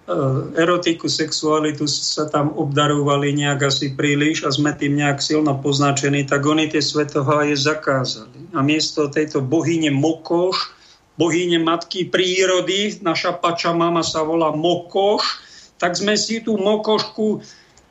Eh, 0.08 0.64
erotiku, 0.64 1.04
sexualitu 1.04 1.84
sa 1.84 2.24
tam 2.32 2.56
obdarovali 2.56 3.28
nejak 3.36 3.68
asi 3.68 3.92
príliš 3.92 4.40
a 4.40 4.48
sme 4.48 4.72
tým 4.72 4.96
nejak 4.96 5.20
silno 5.20 5.52
poznačení, 5.60 6.24
tak 6.24 6.48
oni 6.48 6.64
tie 6.64 6.80
svetoháje 6.80 7.52
zakázali. 7.52 8.37
A 8.54 8.60
miesto 8.64 9.12
tejto 9.12 9.44
bohyne 9.44 9.92
Mokoš, 9.92 10.72
bohyne 11.18 11.58
matky 11.60 12.08
prírody, 12.08 13.00
naša 13.04 13.36
pača 13.36 13.74
mama 13.74 14.00
sa 14.06 14.24
volá 14.24 14.54
Mokoš, 14.54 15.44
tak 15.78 15.94
sme 15.98 16.14
si 16.14 16.40
tú 16.40 16.58
Mokošku 16.58 17.42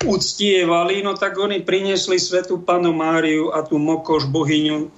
uctievali, 0.05 1.01
no 1.01 1.18
tak 1.18 1.41
oni 1.41 1.66
priniesli 1.66 2.22
svetu 2.22 2.62
panu 2.62 2.93
Máriu 2.93 3.49
a 3.49 3.66
tú 3.66 3.82
Mokoš 3.82 4.30
bohyňu 4.30 4.78
eh, 4.86 4.89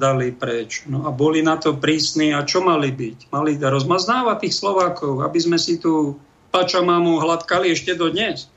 dali 0.00 0.32
preč. 0.32 0.88
No 0.88 1.04
a 1.04 1.12
boli 1.12 1.44
na 1.44 1.60
to 1.60 1.76
prísni 1.76 2.32
a 2.32 2.40
čo 2.48 2.64
mali 2.64 2.88
byť? 2.88 3.28
Mali 3.28 3.60
rozmaznávať 3.60 4.48
tých 4.48 4.56
Slovákov, 4.56 5.20
aby 5.20 5.38
sme 5.38 5.60
si 5.60 5.76
tu 5.76 6.16
mamu 6.56 7.20
hladkali 7.20 7.70
ešte 7.70 7.94
do 7.94 8.08
dnes. 8.10 8.48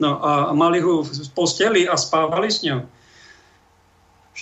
No 0.00 0.18
a 0.18 0.50
mali 0.56 0.80
ho 0.80 1.04
v 1.04 1.10
posteli 1.36 1.86
a 1.86 1.94
spávali 1.94 2.48
s 2.48 2.64
ňou. 2.64 2.86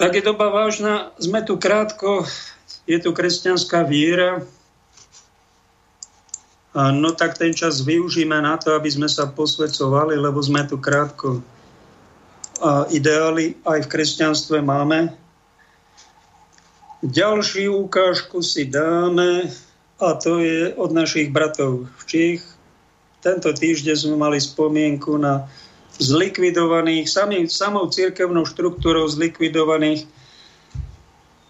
Však 0.00 0.16
je 0.16 0.24
doba 0.24 0.48
vážna, 0.48 1.12
sme 1.20 1.44
tu 1.44 1.60
krátko, 1.60 2.24
je 2.88 2.96
tu 2.96 3.12
kresťanská 3.12 3.84
viera, 3.84 4.40
a 6.72 6.88
no 6.88 7.12
tak 7.12 7.36
ten 7.36 7.52
čas 7.52 7.84
využíme 7.84 8.32
na 8.40 8.56
to, 8.56 8.72
aby 8.72 8.88
sme 8.88 9.12
sa 9.12 9.28
posvedcovali, 9.28 10.16
lebo 10.16 10.40
sme 10.40 10.64
tu 10.64 10.80
krátko. 10.80 11.44
A 12.64 12.88
ideály 12.88 13.60
aj 13.60 13.84
v 13.84 13.90
kresťanstve 13.92 14.64
máme. 14.64 15.12
Ďalšiu 17.04 17.84
ukážku 17.84 18.40
si 18.40 18.72
dáme 18.72 19.52
a 20.00 20.08
to 20.16 20.40
je 20.40 20.72
od 20.80 20.96
našich 20.96 21.28
bratov 21.28 21.92
v 22.00 22.02
Čích, 22.08 22.42
tento 23.20 23.52
týždeň 23.52 23.96
sme 24.00 24.16
mali 24.16 24.40
spomienku 24.40 25.20
na 25.20 25.44
zlikvidovaných, 26.00 27.06
sami, 27.06 27.44
samou 27.46 27.92
církevnou 27.92 28.48
štruktúrou 28.48 29.04
zlikvidovaných 29.06 30.08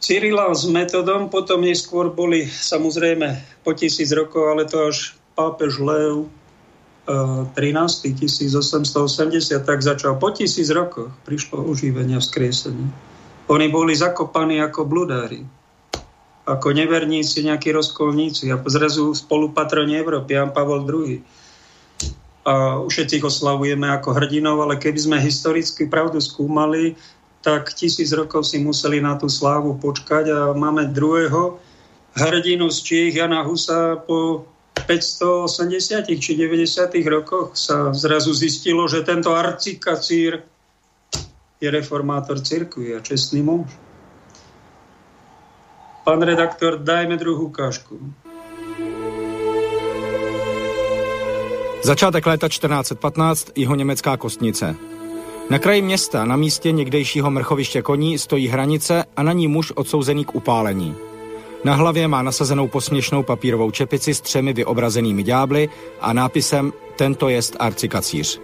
Cyrila 0.00 0.48
s 0.56 0.64
metodom, 0.64 1.28
potom 1.28 1.60
neskôr 1.60 2.08
boli 2.08 2.48
samozrejme 2.48 3.36
po 3.60 3.76
tisíc 3.76 4.08
rokov, 4.16 4.48
ale 4.48 4.64
to 4.64 4.88
až 4.88 5.12
pápež 5.36 5.76
Lev 5.76 6.24
13. 7.04 7.52
1880 8.16 9.60
tak 9.60 9.78
začal. 9.84 10.16
Po 10.16 10.32
tisíc 10.32 10.72
rokoch 10.72 11.12
prišlo 11.28 11.68
oživenie 11.68 12.16
a. 12.16 12.88
Oni 13.52 13.66
boli 13.68 13.92
zakopaní 13.92 14.64
ako 14.64 14.88
bludári, 14.88 15.44
ako 16.48 16.72
neverníci, 16.72 17.44
nejakí 17.44 17.68
rozkolníci 17.68 18.48
a 18.48 18.56
zrazu 18.72 19.12
spolupatroni 19.12 20.00
Európy, 20.00 20.32
Jan 20.32 20.56
Pavel 20.56 20.80
II 20.88 21.20
a 22.40 22.80
všetci 22.88 23.20
ich 23.20 23.26
oslavujeme 23.26 23.84
ako 23.92 24.16
hrdinov, 24.16 24.64
ale 24.64 24.80
keby 24.80 24.96
sme 24.96 25.16
historicky 25.20 25.84
pravdu 25.84 26.20
skúmali, 26.24 26.96
tak 27.44 27.72
tisíc 27.72 28.12
rokov 28.12 28.48
si 28.48 28.60
museli 28.60 29.00
na 29.00 29.16
tú 29.16 29.28
slávu 29.28 29.76
počkať 29.80 30.24
a 30.28 30.38
máme 30.56 30.88
druhého 30.92 31.60
hrdinu 32.16 32.68
z 32.68 32.78
Čiech, 32.84 33.14
Jana 33.16 33.44
Husa, 33.44 34.00
po 34.04 34.44
580 34.88 36.08
či 36.16 36.32
90 36.36 36.90
rokoch 37.06 37.54
sa 37.54 37.92
zrazu 37.92 38.32
zistilo, 38.32 38.88
že 38.88 39.04
tento 39.04 39.36
arcikacír 39.36 40.42
je 41.60 41.68
reformátor 41.68 42.40
cirkvi 42.40 42.96
a 42.96 43.04
čestný 43.04 43.44
muž. 43.44 43.68
Pán 46.00 46.24
redaktor, 46.24 46.80
dajme 46.80 47.20
druhú 47.20 47.52
ukážku. 47.52 48.00
Začátek 51.82 52.26
léta 52.26 52.48
1415, 52.48 53.50
jeho 53.56 53.74
německá 53.74 54.16
kostnice. 54.16 54.76
Na 55.50 55.58
kraji 55.58 55.82
města, 55.82 56.24
na 56.24 56.36
místě 56.36 56.72
někdejšího 56.72 57.30
mrchoviště 57.30 57.82
koní, 57.82 58.18
stojí 58.18 58.48
hranice 58.48 59.04
a 59.16 59.22
na 59.22 59.32
ní 59.32 59.48
muž 59.48 59.72
odsouzený 59.76 60.24
k 60.24 60.34
upálení. 60.34 60.94
Na 61.64 61.74
hlavě 61.74 62.08
má 62.08 62.22
nasazenou 62.22 62.68
posměšnou 62.68 63.22
papírovou 63.22 63.70
čepici 63.70 64.14
s 64.14 64.20
třemi 64.20 64.52
vyobrazenými 64.52 65.22
ďábly 65.22 65.68
a 66.00 66.12
nápisem 66.12 66.72
Tento 66.96 67.28
jest 67.28 67.56
arcikacíř. 67.58 68.40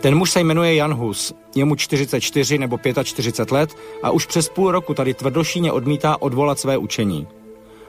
Ten 0.00 0.14
muž 0.14 0.30
se 0.30 0.40
jmenuje 0.40 0.74
Jan 0.74 0.94
Hus, 0.94 1.34
je 1.54 1.64
mu 1.64 1.74
44 1.74 2.58
nebo 2.58 2.78
45 3.04 3.50
let 3.50 3.76
a 4.02 4.10
už 4.10 4.26
přes 4.26 4.48
půl 4.48 4.70
roku 4.70 4.94
tady 4.94 5.14
tvrdošíně 5.14 5.72
odmítá 5.72 6.22
odvolat 6.22 6.58
své 6.58 6.78
učení. 6.78 7.26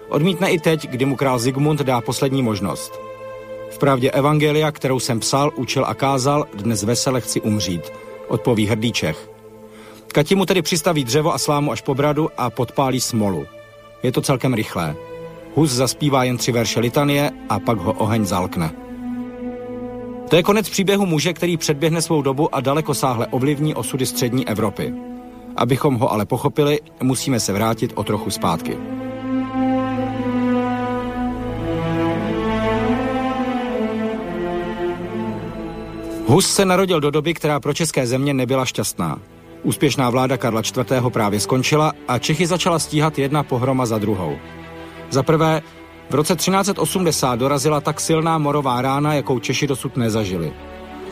Odmítne 0.10 0.52
i 0.52 0.60
teď, 0.60 0.90
kdy 0.90 1.06
mu 1.06 1.16
král 1.16 1.40
Zigmund 1.40 1.80
dá 1.80 2.02
poslední 2.02 2.44
možnost. 2.44 3.09
V 3.70 3.78
pravdě 3.78 4.12
Evangelia, 4.12 4.72
kterou 4.72 5.00
jsem 5.00 5.20
psal, 5.20 5.52
učil 5.56 5.86
a 5.86 5.94
kázal, 5.94 6.46
dnes 6.54 6.84
vesele 6.84 7.22
chci 7.22 7.42
umřít, 7.42 7.94
odpoví 8.28 8.68
hrdý 8.68 8.92
Čech. 8.92 9.30
Kati 10.08 10.36
mu 10.36 10.46
tedy 10.46 10.62
přistaví 10.62 11.04
dřevo 11.04 11.34
a 11.34 11.38
slámu 11.38 11.72
až 11.72 11.82
po 11.82 11.96
bradu 11.96 12.30
a 12.38 12.50
podpálí 12.50 13.00
smolu. 13.00 13.46
Je 14.04 14.12
to 14.12 14.22
celkem 14.22 14.54
rychlé. 14.54 14.96
Hus 15.56 15.72
zaspívá 15.72 16.24
jen 16.24 16.38
tři 16.38 16.52
verše 16.52 16.80
litanie 16.80 17.32
a 17.50 17.60
pak 17.60 17.78
ho 17.78 17.94
oheň 17.94 18.26
zalkne. 18.26 18.72
To 20.30 20.36
je 20.36 20.44
konec 20.44 20.70
příběhu 20.70 21.06
muže, 21.06 21.34
který 21.34 21.58
předběhne 21.58 22.02
svou 22.02 22.22
dobu 22.22 22.56
a 22.56 22.62
daleko 22.62 22.94
sáhle 22.94 23.28
ovlivní 23.28 23.76
osudy 23.76 24.06
střední 24.06 24.48
Evropy. 24.48 24.94
Abychom 25.56 25.96
ho 25.96 26.12
ale 26.12 26.26
pochopili, 26.26 26.80
musíme 27.02 27.40
se 27.40 27.54
vrátit 27.54 27.92
o 27.96 28.04
trochu 28.04 28.30
zpátky. 28.30 28.78
Hus 36.30 36.54
se 36.54 36.66
narodil 36.66 37.00
do 37.00 37.12
doby, 37.12 37.34
která 37.34 37.60
pro 37.60 37.74
české 37.74 38.08
země 38.08 38.34
nebyla 38.34 38.66
šťastná. 38.66 39.20
Úspěšná 39.64 40.10
vláda 40.10 40.38
Karla 40.38 40.62
IV. 40.62 41.04
právě 41.10 41.40
skončila 41.40 41.94
a 42.08 42.20
Čechy 42.20 42.48
začala 42.48 42.80
stíhat 42.80 43.20
jedna 43.20 43.44
pohroma 43.44 43.86
za 43.86 43.98
druhou. 43.98 44.38
Za 45.10 45.24
prvé, 45.24 45.62
v 46.10 46.16
roce 46.16 46.36
1380 46.36 47.36
dorazila 47.36 47.82
tak 47.82 48.00
silná 48.00 48.38
morová 48.38 48.82
rána, 48.82 49.14
jakou 49.14 49.40
Češi 49.40 49.68
dosud 49.68 49.98
nezažili. 49.98 50.54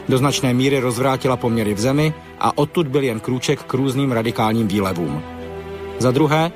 Do 0.09 0.17
značné 0.17 0.53
míry 0.53 0.79
rozvrátila 0.79 1.37
poměry 1.37 1.73
v 1.73 1.79
zemi 1.79 2.13
a 2.39 2.57
odtud 2.57 2.87
byl 2.87 3.03
jen 3.03 3.19
krůček 3.19 3.63
k 3.63 3.73
různým 3.73 4.11
radikálním 4.11 4.67
výlevům. 4.67 5.23
Za 5.99 6.11
druhé, 6.11 6.51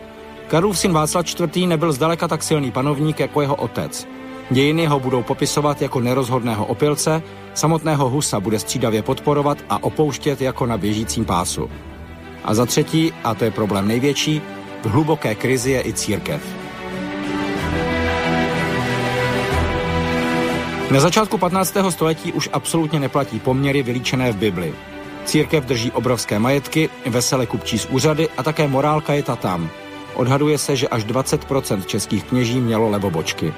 Karlův 0.47 0.80
syn 0.80 0.93
Václav 0.93 1.26
IV. 1.39 1.68
nebyl 1.68 1.91
zdaleka 1.91 2.28
tak 2.28 2.43
silný 2.43 2.72
panovník 2.72 3.20
jako 3.20 3.41
jeho 3.41 3.55
otec. 3.55 4.07
Dějiny 4.52 4.86
ho 4.86 4.99
budou 4.99 5.24
popisovat 5.24 5.82
jako 5.82 5.99
nerozhodného 5.99 6.66
opilce, 6.66 7.24
samotného 7.54 8.10
Husa 8.10 8.39
bude 8.39 8.60
střídavě 8.60 9.02
podporovat 9.02 9.58
a 9.70 9.84
opouštět 9.84 10.41
jako 10.41 10.66
na 10.66 10.78
běžícím 10.78 11.26
pásu. 11.26 11.70
A 12.43 12.54
za 12.54 12.66
třetí, 12.66 13.14
a 13.24 13.34
to 13.34 13.45
je 13.45 13.52
problém 13.52 13.88
největší, 13.88 14.41
v 14.84 14.86
hluboké 14.86 15.36
krizi 15.36 15.72
je 15.72 15.82
i 15.88 15.93
církev. 15.93 16.41
Na 20.91 20.99
začátku 20.99 21.38
15. 21.38 21.78
století 21.89 22.34
už 22.34 22.49
absolutně 22.54 22.99
neplatí 22.99 23.39
poměry 23.39 23.84
vylíčené 23.84 24.32
v 24.32 24.38
Bibli. 24.38 24.74
Církev 25.26 25.66
drží 25.66 25.91
obrovské 25.91 26.39
majetky, 26.39 26.89
vesele 27.06 27.45
kupčí 27.45 27.80
z 27.80 27.86
úřady 27.86 28.30
a 28.38 28.43
také 28.43 28.68
morálka 28.68 29.14
je 29.14 29.24
ta 29.24 29.36
tam. 29.36 29.70
Odhaduje 30.16 30.58
se, 30.58 30.76
že 30.76 30.88
až 30.88 31.06
20% 31.06 31.86
českých 31.86 32.24
kněží 32.24 32.60
mělo 32.60 32.89
levobočky. 32.89 33.54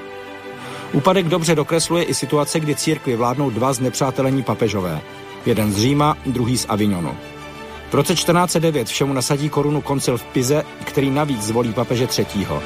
Úpadek 0.94 1.28
dobře 1.28 1.56
dokresluje 1.56 2.04
i 2.04 2.14
situace, 2.14 2.60
kdy 2.60 2.76
církvi 2.76 3.16
vládnou 3.16 3.50
dva 3.50 3.74
znepřátelení 3.74 4.44
papežové. 4.44 5.02
Jeden 5.46 5.74
z 5.74 5.78
Říma, 5.78 6.18
druhý 6.26 6.58
z 6.58 6.66
Avignonu. 6.70 7.18
V 7.90 7.94
roce 7.94 8.14
1409 8.14 8.88
všemu 8.88 9.14
nasadí 9.14 9.50
korunu 9.50 9.82
koncil 9.82 10.18
v 10.18 10.24
Pize, 10.24 10.64
který 10.84 11.10
navíc 11.10 11.42
zvolí 11.42 11.74
papeže 11.74 12.08
třetího. 12.08 12.64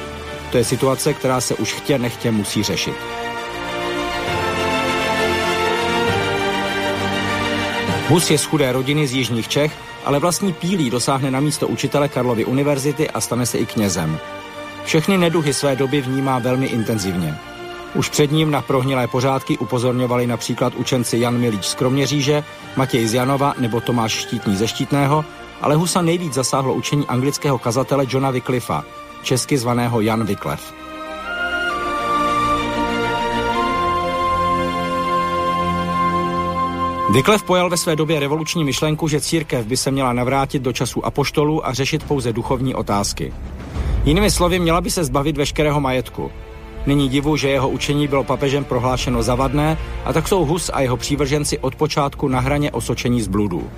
To 0.52 0.58
je 0.58 0.64
situace, 0.64 1.14
která 1.14 1.40
se 1.40 1.54
už 1.54 1.72
chtě 1.72 1.98
nechtě 1.98 2.30
musí 2.30 2.62
řešit. 2.62 2.94
Hus 8.08 8.30
je 8.30 8.38
z 8.38 8.44
chudé 8.44 8.72
rodiny 8.72 9.06
z 9.06 9.12
jižních 9.12 9.48
Čech, 9.48 9.72
ale 10.04 10.18
vlastní 10.18 10.52
pílí 10.52 10.90
dosáhne 10.90 11.30
na 11.30 11.40
místo 11.40 11.68
učitele 11.68 12.08
Karlovy 12.08 12.44
univerzity 12.44 13.10
a 13.10 13.20
stane 13.20 13.46
se 13.46 13.58
i 13.58 13.66
knězem. 13.66 14.18
Všechny 14.84 15.18
neduhy 15.18 15.54
své 15.54 15.76
doby 15.76 16.00
vnímá 16.00 16.38
velmi 16.38 16.66
intenzivně. 16.66 17.38
Už 17.94 18.08
před 18.08 18.32
ním 18.32 18.50
na 18.50 18.62
prohnilé 18.62 19.06
pořádky 19.06 19.58
upozorňovali 19.58 20.26
například 20.26 20.74
učenci 20.74 21.18
Jan 21.18 21.38
Milíč 21.38 21.64
z 21.64 21.74
Kroměříže, 21.74 22.44
Matěj 22.76 23.06
z 23.06 23.14
Janova 23.14 23.54
nebo 23.58 23.80
Tomáš 23.80 24.12
Štítný 24.12 24.56
ze 24.56 24.68
Štítného, 24.68 25.24
ale 25.60 25.74
Husa 25.74 26.02
nejvíc 26.02 26.34
zasáhlo 26.34 26.74
učení 26.74 27.06
anglického 27.06 27.58
kazatele 27.58 28.06
Johna 28.08 28.30
Wycliffa, 28.30 28.84
česky 29.22 29.58
zvaného 29.58 30.00
Jan 30.00 30.24
Wycliffe. 30.24 30.74
Wycliffe 37.12 37.46
pojal 37.46 37.70
ve 37.70 37.76
své 37.76 37.96
době 37.96 38.20
revoluční 38.20 38.64
myšlenku, 38.64 39.08
že 39.08 39.20
církev 39.20 39.66
by 39.66 39.76
se 39.76 39.90
měla 39.90 40.12
navrátit 40.12 40.62
do 40.62 40.72
času 40.72 41.06
apoštolů 41.06 41.66
a 41.66 41.72
řešit 41.72 42.04
pouze 42.04 42.32
duchovní 42.32 42.74
otázky. 42.74 43.32
Jinými 44.04 44.30
slovy, 44.30 44.58
měla 44.58 44.80
by 44.80 44.90
se 44.90 45.04
zbavit 45.04 45.36
veškerého 45.36 45.80
majetku. 45.80 46.30
Není 46.88 47.08
divu, 47.08 47.36
že 47.36 47.48
jeho 47.48 47.68
učení 47.68 48.08
bylo 48.08 48.24
papežem 48.24 48.64
prohlášeno 48.64 49.22
zavadné 49.22 49.78
a 50.04 50.12
tak 50.12 50.28
jsou 50.28 50.44
Hus 50.44 50.70
a 50.72 50.80
jeho 50.80 50.96
přívrženci 50.96 51.58
od 51.58 51.74
počátku 51.74 52.28
na 52.28 52.40
hraně 52.40 52.70
osočení 52.70 53.22
z 53.22 53.28
bludů. 53.28 53.70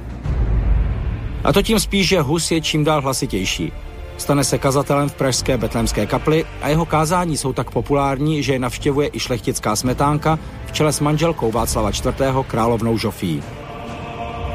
A 1.45 1.53
to 1.53 1.63
tím 1.63 1.81
spíš, 1.81 2.09
že 2.09 2.21
Hus 2.21 2.51
je 2.51 2.61
čím 2.61 2.85
dál 2.85 3.01
hlasitější. 3.01 3.73
Stane 4.17 4.45
se 4.45 4.59
kazatelem 4.59 5.09
v 5.09 5.15
pražské 5.15 5.59
betlémské 5.59 6.07
kapli 6.07 6.45
a 6.63 6.69
jeho 6.69 6.87
kázání 6.87 7.37
jsou 7.37 7.53
tak 7.53 7.71
populární, 7.71 8.43
že 8.43 8.53
je 8.53 8.59
navštěvuje 8.59 9.11
i 9.13 9.21
šlechtická 9.21 9.77
smetánka 9.77 10.39
v 10.67 10.73
čele 10.73 10.93
s 10.93 11.01
manželkou 11.01 11.51
Václava 11.51 11.91
IV. 11.91 12.47
královnou 12.47 12.99
Žofí. 12.99 13.43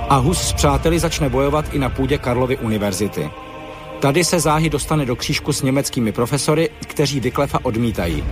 A 0.10 0.16
Hus 0.16 0.42
s 0.42 0.54
přáteli 0.54 1.00
začne 1.00 1.30
bojovat 1.30 1.74
i 1.74 1.80
na 1.80 1.90
půdě 1.90 2.18
Karlovy 2.18 2.58
univerzity. 2.58 3.32
Tady 4.06 4.24
se 4.24 4.40
záhy 4.40 4.70
dostane 4.70 5.06
do 5.06 5.16
křížku 5.16 5.54
s 5.54 5.62
německými 5.62 6.12
profesory, 6.12 6.70
kteří 6.88 7.20
Vyklefa 7.20 7.60
odmítají. 7.64 8.24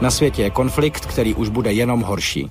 Na 0.00 0.10
světě 0.10 0.42
je 0.42 0.50
konflikt, 0.50 1.06
který 1.06 1.34
už 1.34 1.48
bude 1.48 1.72
jenom 1.72 2.02
horší. 2.02 2.50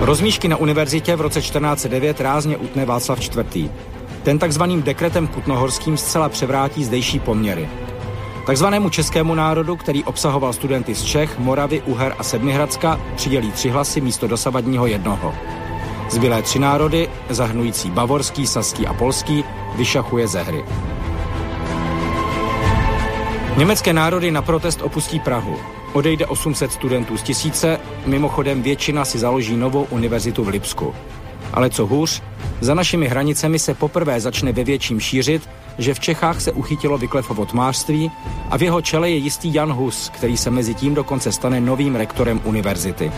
Rozmíšky 0.00 0.48
na 0.48 0.56
univerzitě 0.56 1.16
v 1.16 1.20
roce 1.20 1.40
1409 1.40 2.20
rázně 2.20 2.56
utne 2.56 2.84
Václav 2.84 3.20
IV. 3.20 3.70
Ten 4.22 4.38
takzvaným 4.38 4.82
dekretem 4.82 5.26
kutnohorským 5.26 5.96
zcela 5.96 6.28
převrátí 6.28 6.84
zdejší 6.84 7.18
poměry. 7.18 7.68
Takzvanému 8.46 8.90
českému 8.90 9.34
národu, 9.34 9.76
který 9.76 10.04
obsahoval 10.04 10.52
studenty 10.52 10.94
z 10.94 11.02
Čech, 11.02 11.38
Moravy, 11.38 11.82
Uher 11.82 12.14
a 12.18 12.22
Sedmihradska, 12.22 13.00
přidělí 13.16 13.52
tři 13.52 13.70
hlasy 13.70 14.00
místo 14.00 14.26
dosavadního 14.26 14.86
jednoho. 14.86 15.34
Zbylé 16.10 16.42
tři 16.42 16.58
národy, 16.58 17.08
zahrnující 17.30 17.90
bavorský, 17.90 18.46
saský 18.46 18.86
a 18.86 18.94
polský, 18.94 19.44
vyšachuje 19.76 20.28
ze 20.28 20.42
hry. 20.42 20.64
Německé 23.56 23.92
národy 23.92 24.30
na 24.30 24.42
protest 24.42 24.82
opustí 24.82 25.20
Prahu. 25.20 25.56
Odejde 25.92 26.26
800 26.26 26.72
studentů 26.72 27.16
z 27.16 27.22
tisíce, 27.22 27.80
mimochodem 28.06 28.62
většina 28.62 29.04
si 29.04 29.18
založí 29.18 29.56
novou 29.56 29.86
univerzitu 29.90 30.44
v 30.44 30.48
Lipsku. 30.48 30.94
Ale 31.52 31.70
co 31.70 31.86
hůř, 31.86 32.22
za 32.60 32.74
našimi 32.74 33.08
hranicemi 33.08 33.58
se 33.58 33.74
poprvé 33.74 34.20
začne 34.20 34.52
ve 34.52 34.64
větším 34.64 35.00
šířit, 35.00 35.48
že 35.78 35.94
v 35.94 36.00
Čechách 36.00 36.40
se 36.40 36.52
uchytilo 36.52 36.98
Vyklefovo 36.98 37.46
tmářství 37.46 38.10
a 38.50 38.58
v 38.58 38.62
jeho 38.62 38.82
čele 38.82 39.10
je 39.10 39.16
jistý 39.16 39.54
Jan 39.54 39.72
Hus, 39.72 40.08
který 40.14 40.36
se 40.36 40.50
mezi 40.50 40.74
tím 40.74 40.94
dokonce 40.94 41.32
stane 41.32 41.60
novým 41.60 41.96
rektorem 41.96 42.40
univerzity. 42.44 43.12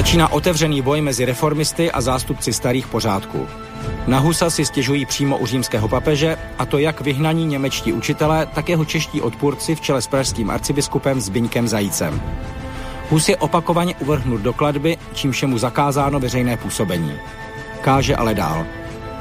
Začíná 0.00 0.32
otevřený 0.32 0.82
boj 0.82 1.00
mezi 1.00 1.24
reformisty 1.24 1.90
a 1.90 2.00
zástupci 2.00 2.52
starých 2.52 2.86
pořádků. 2.86 3.46
Na 4.06 4.18
Husa 4.18 4.50
si 4.50 4.64
stěžují 4.64 5.06
přímo 5.06 5.38
u 5.38 5.46
římského 5.46 5.88
papeže, 5.88 6.36
a 6.58 6.66
to 6.66 6.78
jak 6.78 7.00
vyhnaní 7.00 7.46
němečtí 7.46 7.92
učitelé, 7.92 8.46
tak 8.46 8.68
jeho 8.68 8.84
čeští 8.84 9.20
odpůrci 9.20 9.74
v 9.74 9.80
čele 9.80 10.02
s 10.02 10.06
pražským 10.06 10.50
arcibiskupem 10.50 11.20
Zbyňkem 11.20 11.68
Zajícem. 11.68 12.22
Hus 13.10 13.28
je 13.28 13.36
opakovaně 13.36 13.94
uvrhnut 13.94 14.40
do 14.40 14.52
kladby, 14.52 14.96
čímž 15.12 15.42
je 15.42 15.58
zakázáno 15.58 16.20
veřejné 16.20 16.56
působení. 16.56 17.12
Káže 17.80 18.16
ale 18.16 18.34
dál. 18.34 18.66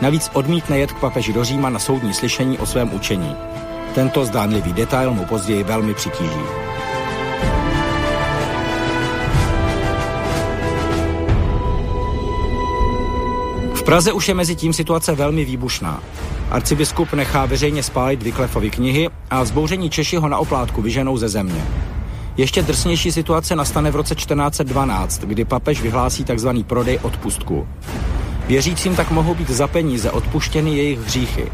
Navíc 0.02 0.30
odmítne 0.34 0.80
jet 0.80 0.92
k 0.92 1.00
papeži 1.00 1.34
do 1.34 1.44
Říma 1.44 1.70
na 1.70 1.80
soudní 1.80 2.14
slyšení 2.14 2.58
o 2.58 2.66
svém 2.66 2.94
učení. 2.94 3.36
Tento 3.96 4.26
zdánlivý 4.26 4.74
detail 4.74 5.14
mu 5.14 5.26
později 5.26 5.64
velmi 5.64 5.94
přitíží. 5.94 6.70
Praze 13.90 14.12
už 14.14 14.28
je 14.28 14.34
mezi 14.34 14.56
tím 14.56 14.74
situace 14.74 15.16
velmi 15.16 15.46
výbušná. 15.46 16.04
Arcibiskup 16.52 17.14
nechá 17.14 17.46
veřejně 17.46 17.84
spálit 17.84 18.24
Vyklefovi 18.24 18.70
knihy 18.70 19.10
a 19.30 19.44
vzbouření 19.44 19.90
Češi 19.90 20.16
ho 20.16 20.30
na 20.30 20.38
oplátku 20.38 20.82
vyženou 20.82 21.18
ze 21.18 21.30
země. 21.30 21.66
Ještě 22.38 22.62
drsnější 22.62 23.12
situace 23.12 23.56
nastane 23.56 23.92
v 23.92 23.96
roce 23.96 24.16
1412, 24.16 25.22
kdy 25.22 25.46
papež 25.46 25.82
vyhlásí 25.82 26.24
tzv. 26.24 26.50
prodej 26.68 27.00
odpustku. 27.02 27.68
Věřícím 28.48 28.96
tak 28.96 29.12
mohou 29.12 29.36
být 29.36 29.50
za 29.50 29.68
peníze 29.68 30.12
odpuštěny 30.12 30.78
jejich 30.78 31.00
hříchy. 31.00 31.52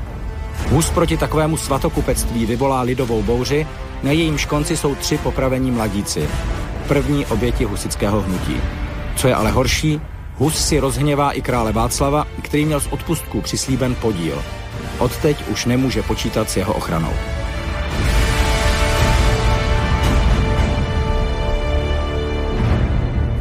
Hus 0.69 0.89
proti 0.89 1.17
takovému 1.17 1.57
svatokupectví 1.57 2.45
vyvolá 2.45 2.81
lidovou 2.81 3.23
bouři, 3.23 3.67
na 4.03 4.11
jejímž 4.11 4.45
konci 4.45 4.77
jsou 4.77 4.95
tři 4.95 5.17
popravení 5.17 5.71
mladíci. 5.71 6.29
První 6.87 7.25
oběti 7.25 7.63
husického 7.63 8.21
hnutí. 8.21 8.57
Co 9.15 9.27
je 9.27 9.35
ale 9.35 9.51
horší, 9.51 10.01
Hus 10.37 10.65
si 10.67 10.79
rozhněvá 10.79 11.31
i 11.31 11.41
krále 11.41 11.71
Václava, 11.71 12.27
který 12.41 12.65
měl 12.65 12.79
z 12.79 12.87
odpustku 12.87 13.41
přislíben 13.41 13.95
podíl. 13.95 14.43
Odteď 14.99 15.47
už 15.47 15.65
nemůže 15.65 16.03
počítat 16.03 16.49
s 16.49 16.57
jeho 16.57 16.73
ochranou. 16.73 17.13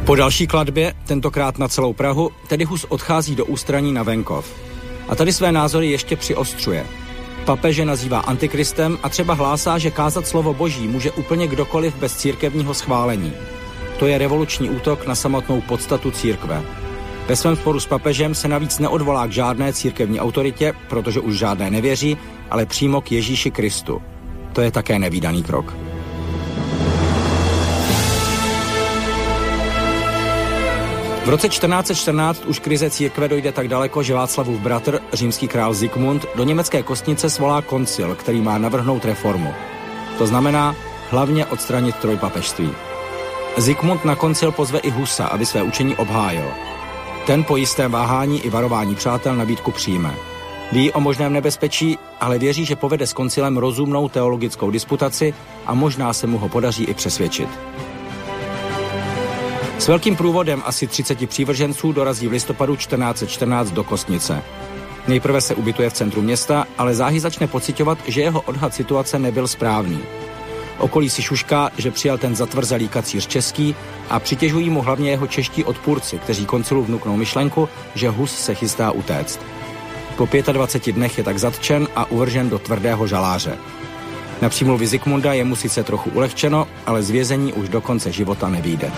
Po 0.07 0.14
další 0.14 0.47
kladbě, 0.47 0.95
tentokrát 1.07 1.59
na 1.59 1.68
celou 1.68 1.92
Prahu, 1.92 2.30
tedy 2.49 2.64
Hus 2.64 2.86
odchází 2.88 3.34
do 3.34 3.45
ústraní 3.45 3.92
na 3.92 4.03
venkov. 4.03 4.53
A 5.09 5.14
tady 5.14 5.32
své 5.32 5.53
názory 5.53 5.90
ještě 5.90 6.16
přiostřuje. 6.16 6.86
Papeže 7.45 7.84
nazývá 7.84 8.18
antikristem 8.18 8.99
a 9.03 9.09
třeba 9.09 9.34
hlásá, 9.34 9.78
že 9.78 9.90
kázat 9.90 10.26
slovo 10.26 10.55
boží 10.55 10.88
může 10.88 11.11
úplně 11.11 11.47
kdokoliv 11.47 11.97
bez 11.97 12.16
církevního 12.16 12.74
schválení. 12.74 13.32
To 13.99 14.07
je 14.07 14.18
revoluční 14.18 14.70
útok 14.70 15.07
na 15.07 15.14
samotnou 15.14 15.61
podstatu 15.61 16.11
církve. 16.11 16.84
Ve 17.29 17.37
svém 17.37 17.57
sporu 17.57 17.81
s 17.81 17.87
papežem 17.87 18.35
se 18.35 18.49
navíc 18.49 18.79
neodvolá 18.79 19.27
k 19.27 19.33
žádné 19.33 19.72
církevní 19.72 20.20
autoritě, 20.20 20.72
protože 20.89 21.20
už 21.20 21.39
žádné 21.39 21.70
nevěří, 21.70 22.16
ale 22.51 22.66
přímo 22.66 23.01
k 23.01 23.12
Ježíši 23.12 23.51
Kristu. 23.51 24.03
To 24.53 24.61
je 24.61 24.70
také 24.70 24.99
nevýdaný 24.99 25.43
krok. 25.43 25.75
V 31.25 31.29
roce 31.29 31.49
1414 31.49 32.45
už 32.45 32.59
krize 32.59 32.91
církve 32.91 33.29
dojde 33.29 33.53
tak 33.53 33.68
daleko, 33.68 34.03
že 34.03 34.14
Václavův 34.14 34.61
bratr, 34.61 35.01
římský 35.12 35.49
král 35.49 35.75
Zikmund, 35.75 36.27
do 36.35 36.45
německé 36.45 36.83
kostnice 36.83 37.31
svolá 37.31 37.62
koncil, 37.62 38.14
který 38.14 38.41
má 38.41 38.59
navrhnout 38.59 39.05
reformu. 39.05 39.55
To 40.18 40.27
znamená 40.27 40.77
hlavně 41.11 41.47
odstranit 41.47 41.97
trojpapežství. 41.97 42.70
Zikmund 43.57 44.05
na 44.05 44.16
koncil 44.16 44.53
pozve 44.53 44.79
i 44.79 44.91
Husa, 44.91 45.27
aby 45.27 45.47
své 45.47 45.62
učení 45.62 45.97
obhájil. 45.97 46.74
Ten 47.27 47.45
po 47.45 47.57
jistém 47.57 47.93
váhání 47.93 48.41
i 48.41 48.51
varování 48.51 48.95
přátel 48.95 49.37
nabídku 49.37 49.70
přijme. 49.70 50.14
Ví 50.72 50.93
o 50.93 51.01
možném 51.01 51.33
nebezpečí, 51.33 51.99
ale 52.20 52.39
věří, 52.39 52.64
že 52.64 52.77
povede 52.77 53.07
s 53.07 53.12
koncilem 53.12 53.57
rozumnou 53.57 54.09
teologickou 54.09 54.70
disputaci 54.70 55.35
a 55.66 55.75
možná 55.75 56.12
se 56.12 56.27
mu 56.27 56.39
ho 56.39 56.49
podaří 56.49 56.85
i 56.85 56.95
přesvědčit. 56.95 57.49
S 59.79 59.89
velkým 59.89 60.16
průvodem 60.16 60.62
asi 60.64 60.87
30 60.87 61.29
přívrženců 61.29 61.93
dorazí 61.93 62.29
v 62.29 62.33
listopadu 62.33 62.77
1414 62.77 63.70
do 63.70 63.85
Kostnice. 63.85 64.43
Nejprve 65.09 65.41
se 65.41 65.55
ubytuje 65.55 65.91
v 65.91 65.93
centru 65.93 66.22
města, 66.22 66.66
ale 66.79 66.95
záhy 66.95 67.20
začne 67.20 67.47
pocitovat, 67.47 67.99
že 68.07 68.20
jeho 68.20 68.41
odhad 68.41 68.75
situace 68.75 69.18
nebyl 69.18 69.49
správný. 69.49 70.01
Okolí 70.79 71.11
si 71.11 71.22
šušká, 71.22 71.70
že 71.79 71.91
přijal 71.91 72.18
ten 72.18 72.37
zatvrzelý 72.37 72.89
kacíř 72.89 73.27
český 73.27 73.75
a 74.11 74.20
přitěžují 74.20 74.70
mu 74.70 74.83
hlavně 74.83 75.11
jeho 75.11 75.27
čeští 75.27 75.64
odpůrci, 75.64 76.18
kteří 76.18 76.47
koncilu 76.47 76.85
vnuknou 76.85 77.16
myšlenku, 77.16 77.68
že 77.95 78.09
Hus 78.09 78.39
se 78.39 78.55
chystá 78.55 78.91
utéct. 78.91 79.41
Po 80.16 80.29
25 80.53 80.93
dnech 80.93 81.18
je 81.18 81.25
tak 81.25 81.39
zatčen 81.39 81.89
a 81.97 82.11
uvržen 82.11 82.51
do 82.51 82.59
tvrdého 82.59 83.07
žaláře. 83.07 83.59
Na 84.43 84.49
přímluvy 84.49 84.87
Zikmunda 84.87 85.33
je 85.33 85.45
mu 85.45 85.57
sice 85.57 85.83
trochu 85.83 86.11
ulehčeno, 86.11 86.68
ale 86.87 87.03
z 87.03 87.11
vězení 87.11 87.53
už 87.53 87.68
do 87.68 87.81
konce 87.81 88.12
života 88.12 88.49
nevíde. 88.49 88.93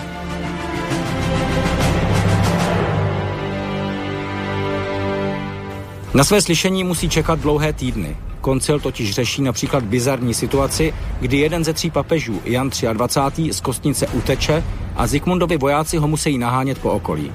Na 6.13 6.23
své 6.23 6.41
slyšení 6.41 6.83
musí 6.83 7.09
čekat 7.09 7.39
dlouhé 7.39 7.73
týdny. 7.73 8.17
Koncil 8.47 8.79
totiž 8.79 9.11
řeší 9.11 9.41
například 9.41 9.83
bizarní 9.83 10.33
situaci, 10.33 10.93
kdy 11.19 11.37
jeden 11.37 11.63
ze 11.63 11.73
tří 11.73 11.91
papežů, 11.91 12.41
Jan 12.45 12.69
23. 12.93 13.53
z 13.53 13.61
kostnice 13.61 14.07
uteče 14.07 14.63
a 14.95 15.07
Zikmundovi 15.07 15.57
vojáci 15.57 15.97
ho 15.97 16.07
musí 16.07 16.37
nahánět 16.37 16.79
po 16.79 16.91
okolí. 16.91 17.31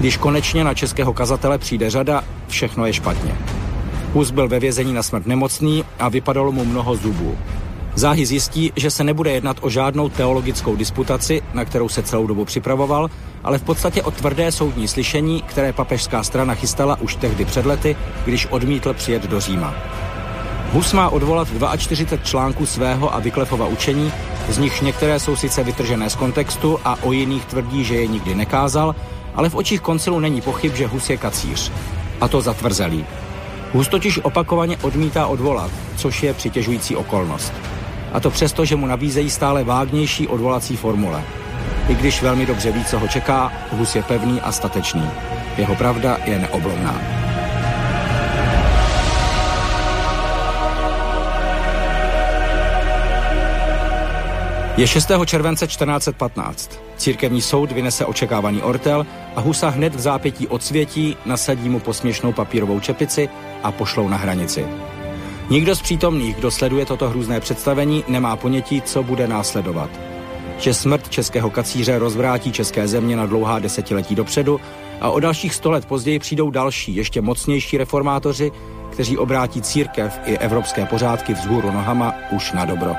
Když 0.00 0.16
konečně 0.16 0.64
na 0.64 0.74
českého 0.74 1.12
kazatele 1.12 1.58
přijde 1.58 1.90
řada, 1.90 2.24
všechno 2.48 2.86
je 2.86 2.92
špatně. 2.92 3.36
Hus 4.12 4.30
byl 4.30 4.48
ve 4.48 4.60
vězení 4.60 4.92
na 4.92 5.02
smrt 5.02 5.26
nemocný 5.26 5.84
a 5.98 6.08
vypadalo 6.08 6.52
mu 6.52 6.64
mnoho 6.64 6.96
zubů. 6.96 7.38
Záhy 7.94 8.26
zjistí, 8.26 8.72
že 8.76 8.90
se 8.90 9.04
nebude 9.04 9.32
jednat 9.32 9.56
o 9.60 9.70
žádnou 9.70 10.08
teologickou 10.08 10.76
disputaci, 10.76 11.42
na 11.54 11.64
kterou 11.64 11.88
se 11.88 12.02
celou 12.02 12.26
dobu 12.26 12.44
připravoval, 12.44 13.10
ale 13.44 13.58
v 13.58 13.62
podstatě 13.62 14.02
o 14.02 14.10
tvrdé 14.10 14.52
soudní 14.52 14.88
slyšení, 14.88 15.42
které 15.42 15.72
papežská 15.72 16.22
strana 16.22 16.54
chystala 16.54 17.00
už 17.00 17.16
tehdy 17.16 17.44
před 17.44 17.66
lety, 17.66 17.96
když 18.24 18.46
odmítl 18.46 18.94
přijet 18.94 19.26
do 19.26 19.40
Říma. 19.40 19.74
Hus 20.72 20.92
má 20.92 21.08
odvolat 21.08 21.48
42 21.76 22.24
článků 22.24 22.66
svého 22.66 23.14
a 23.14 23.18
Vyklefova 23.18 23.66
učení, 23.66 24.12
z 24.48 24.58
nichž 24.58 24.80
některé 24.80 25.20
jsou 25.20 25.36
sice 25.36 25.64
vytržené 25.64 26.10
z 26.10 26.14
kontextu 26.14 26.78
a 26.84 26.96
o 27.02 27.12
jiných 27.12 27.44
tvrdí, 27.44 27.84
že 27.84 27.94
je 27.94 28.06
nikdy 28.06 28.34
nekázal, 28.34 28.94
ale 29.34 29.48
v 29.48 29.54
očích 29.54 29.80
koncilu 29.80 30.20
není 30.20 30.40
pochyb, 30.40 30.74
že 30.74 30.86
Hus 30.86 31.10
je 31.10 31.16
kacíř. 31.16 31.72
A 32.20 32.28
to 32.28 32.40
zatvrzelý. 32.40 33.04
Hus 33.72 33.88
totiž 33.88 34.18
opakovaně 34.18 34.76
odmítá 34.82 35.26
odvolat, 35.26 35.70
což 35.96 36.22
je 36.22 36.34
přitěžující 36.34 36.96
okolnost. 36.96 37.52
A 38.12 38.20
to 38.20 38.30
přesto, 38.30 38.64
že 38.64 38.76
mu 38.76 38.86
nabízejí 38.86 39.30
stále 39.30 39.64
vágnější 39.64 40.28
odvolací 40.28 40.76
formule. 40.76 41.24
I 41.88 41.94
když 41.94 42.22
velmi 42.22 42.46
dobře 42.46 42.72
ví, 42.72 42.84
co 42.84 42.98
ho 42.98 43.08
čeká, 43.08 43.52
Hus 43.72 43.96
je 43.96 44.02
pevný 44.02 44.40
a 44.40 44.52
statečný. 44.52 45.10
Jeho 45.56 45.74
pravda 45.74 46.18
je 46.24 46.38
neoblomná. 46.38 47.21
Je 54.76 54.86
6. 54.86 55.10
července 55.26 55.66
1415. 55.66 56.80
Církevní 56.96 57.42
soud 57.42 57.72
vynese 57.72 58.06
očekávaný 58.06 58.62
ortel 58.62 59.06
a 59.36 59.40
Husa 59.40 59.68
hned 59.68 59.94
v 59.94 60.00
zápětí 60.00 60.48
odsvětí, 60.48 61.16
nasadí 61.26 61.68
mu 61.68 61.80
posměšnou 61.80 62.32
papírovou 62.32 62.80
čepici 62.80 63.28
a 63.62 63.72
pošlou 63.72 64.08
na 64.08 64.16
hranici. 64.16 64.66
Nikdo 65.50 65.76
z 65.76 65.82
přítomných, 65.82 66.36
kdo 66.36 66.50
sleduje 66.50 66.86
toto 66.86 67.08
hrůzné 67.08 67.40
představení, 67.40 68.04
nemá 68.08 68.36
ponětí, 68.36 68.82
co 68.82 69.02
bude 69.02 69.28
následovat. 69.28 69.90
Že 70.58 70.74
smrt 70.74 71.08
českého 71.08 71.50
kacíře 71.50 71.98
rozvrátí 71.98 72.52
české 72.52 72.88
země 72.88 73.16
na 73.16 73.26
dlouhá 73.26 73.58
desetiletí 73.58 74.14
dopředu 74.14 74.60
a 75.00 75.10
o 75.10 75.20
dalších 75.20 75.54
sto 75.54 75.70
let 75.70 75.86
později 75.86 76.18
přijdou 76.18 76.50
další, 76.50 76.96
ještě 76.96 77.20
mocnější 77.20 77.78
reformátoři, 77.78 78.52
kteří 78.90 79.18
obrátí 79.18 79.62
církev 79.62 80.20
i 80.24 80.38
evropské 80.38 80.86
pořádky 80.86 81.34
vzhůru 81.34 81.72
nohama 81.72 82.14
už 82.30 82.52
na 82.52 82.64
dobro. 82.64 82.92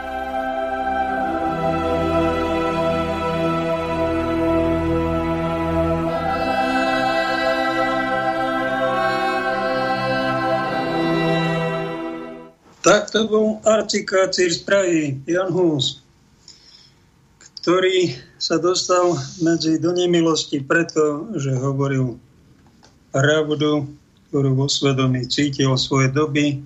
Tak 12.94 13.10
to 13.10 13.26
bol 13.26 13.58
arcikácir 13.66 14.54
z 14.54 14.62
Prahy, 14.70 15.18
Jan 15.26 15.50
Hus, 15.50 16.06
ktorý 17.42 18.14
sa 18.38 18.62
dostal 18.62 19.18
medzi 19.42 19.82
do 19.82 19.98
nemilosti 19.98 20.62
preto, 20.62 21.26
že 21.34 21.58
hovoril 21.58 22.22
pravdu, 23.10 23.90
ktorú 24.30 24.54
vo 24.54 24.70
svedomí 24.70 25.26
cítil 25.26 25.74
svoje 25.74 26.14
doby, 26.14 26.62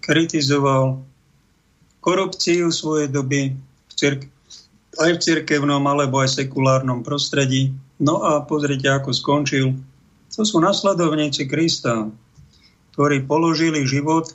kritizoval 0.00 1.04
korupciu 2.00 2.72
svojej 2.72 3.12
doby 3.12 3.52
v 3.52 3.92
cirk- 3.92 4.32
aj 4.96 5.20
v 5.20 5.20
cirkevnom 5.20 5.84
alebo 5.84 6.24
aj 6.24 6.32
sekulárnom 6.32 7.04
prostredí. 7.04 7.76
No 8.00 8.24
a 8.24 8.40
pozrite, 8.40 8.88
ako 8.88 9.12
skončil. 9.12 9.76
To 10.32 10.48
sú 10.48 10.64
nasledovníci 10.64 11.44
Krista, 11.44 12.08
ktorí 12.96 13.28
položili 13.28 13.84
život 13.84 14.32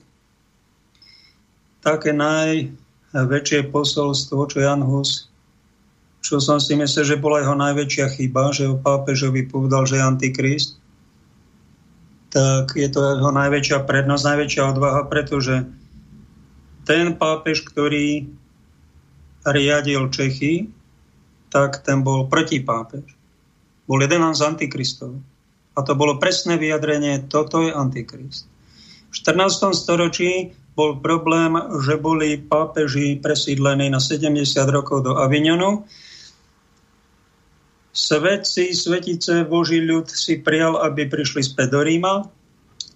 také 1.84 2.16
najväčšie 2.16 3.70
posolstvo, 3.70 4.48
čo 4.48 4.58
Jan 4.64 4.82
Hus, 4.82 5.28
čo 6.24 6.40
som 6.40 6.58
si 6.58 6.80
myslel, 6.80 7.04
že 7.04 7.20
bola 7.20 7.44
jeho 7.44 7.54
najväčšia 7.60 8.08
chyba, 8.16 8.56
že 8.56 8.72
o 8.72 8.80
pápežovi 8.80 9.44
povedal, 9.52 9.84
že 9.84 10.00
je 10.00 10.08
antikrist, 10.08 10.80
tak 12.32 12.74
je 12.74 12.88
to 12.88 13.04
jeho 13.04 13.30
najväčšia 13.30 13.84
prednosť, 13.84 14.24
najväčšia 14.24 14.64
odvaha, 14.72 15.06
pretože 15.12 15.68
ten 16.88 17.14
pápež, 17.20 17.68
ktorý 17.68 18.32
riadil 19.44 20.08
Čechy, 20.10 20.72
tak 21.52 21.84
ten 21.84 22.02
bol 22.02 22.32
protipápež. 22.32 23.06
Bol 23.86 24.00
jeden 24.02 24.24
z 24.32 24.42
antikristov. 24.42 25.20
A 25.76 25.84
to 25.84 25.94
bolo 25.94 26.18
presné 26.18 26.56
vyjadrenie, 26.56 27.28
toto 27.28 27.62
je 27.62 27.76
antikrist. 27.76 28.48
V 29.12 29.14
14. 29.14 29.76
storočí 29.76 30.56
bol 30.74 30.98
problém, 31.00 31.54
že 31.86 32.02
boli 32.02 32.38
pápeži 32.42 33.22
presídlení 33.22 33.94
na 33.94 34.02
70 34.02 34.42
rokov 34.74 35.06
do 35.06 35.18
Avignonu 35.18 35.86
Svetci, 37.94 38.74
svetice, 38.74 39.46
Boží 39.46 39.78
ľud 39.78 40.10
si 40.10 40.42
prijal, 40.42 40.82
aby 40.82 41.06
prišli 41.06 41.46
späť 41.46 41.78
do 41.78 41.82
Ríma. 41.86 42.26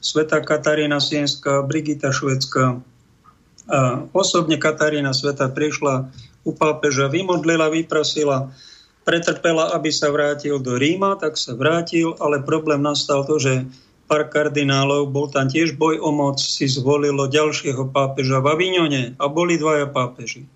Sveta 0.02 0.42
Katarína 0.42 0.98
Sienská, 0.98 1.62
Brigita 1.62 2.10
Švedská. 2.10 2.82
A 3.70 3.80
osobne 4.10 4.58
Katarína 4.58 5.14
Sveta 5.14 5.54
prišla 5.54 6.10
u 6.42 6.52
pápeža, 6.58 7.14
vymodlila, 7.14 7.70
vyprosila, 7.70 8.50
pretrpela, 9.06 9.70
aby 9.78 9.94
sa 9.94 10.10
vrátil 10.10 10.58
do 10.58 10.74
Ríma, 10.74 11.14
tak 11.22 11.38
sa 11.38 11.54
vrátil, 11.54 12.18
ale 12.18 12.42
problém 12.42 12.82
nastal 12.82 13.22
to, 13.22 13.38
že 13.38 13.70
pár 14.08 14.32
kardinálov, 14.32 15.12
bol 15.12 15.28
tam 15.28 15.52
tiež 15.52 15.76
boj 15.76 16.00
o 16.00 16.10
moc, 16.16 16.40
si 16.40 16.66
zvolilo 16.66 17.28
ďalšieho 17.28 17.92
pápeža 17.92 18.40
v 18.40 18.48
Avignone 18.56 19.04
a 19.20 19.28
boli 19.28 19.60
dvaja 19.60 19.92
pápeži. 19.92 20.48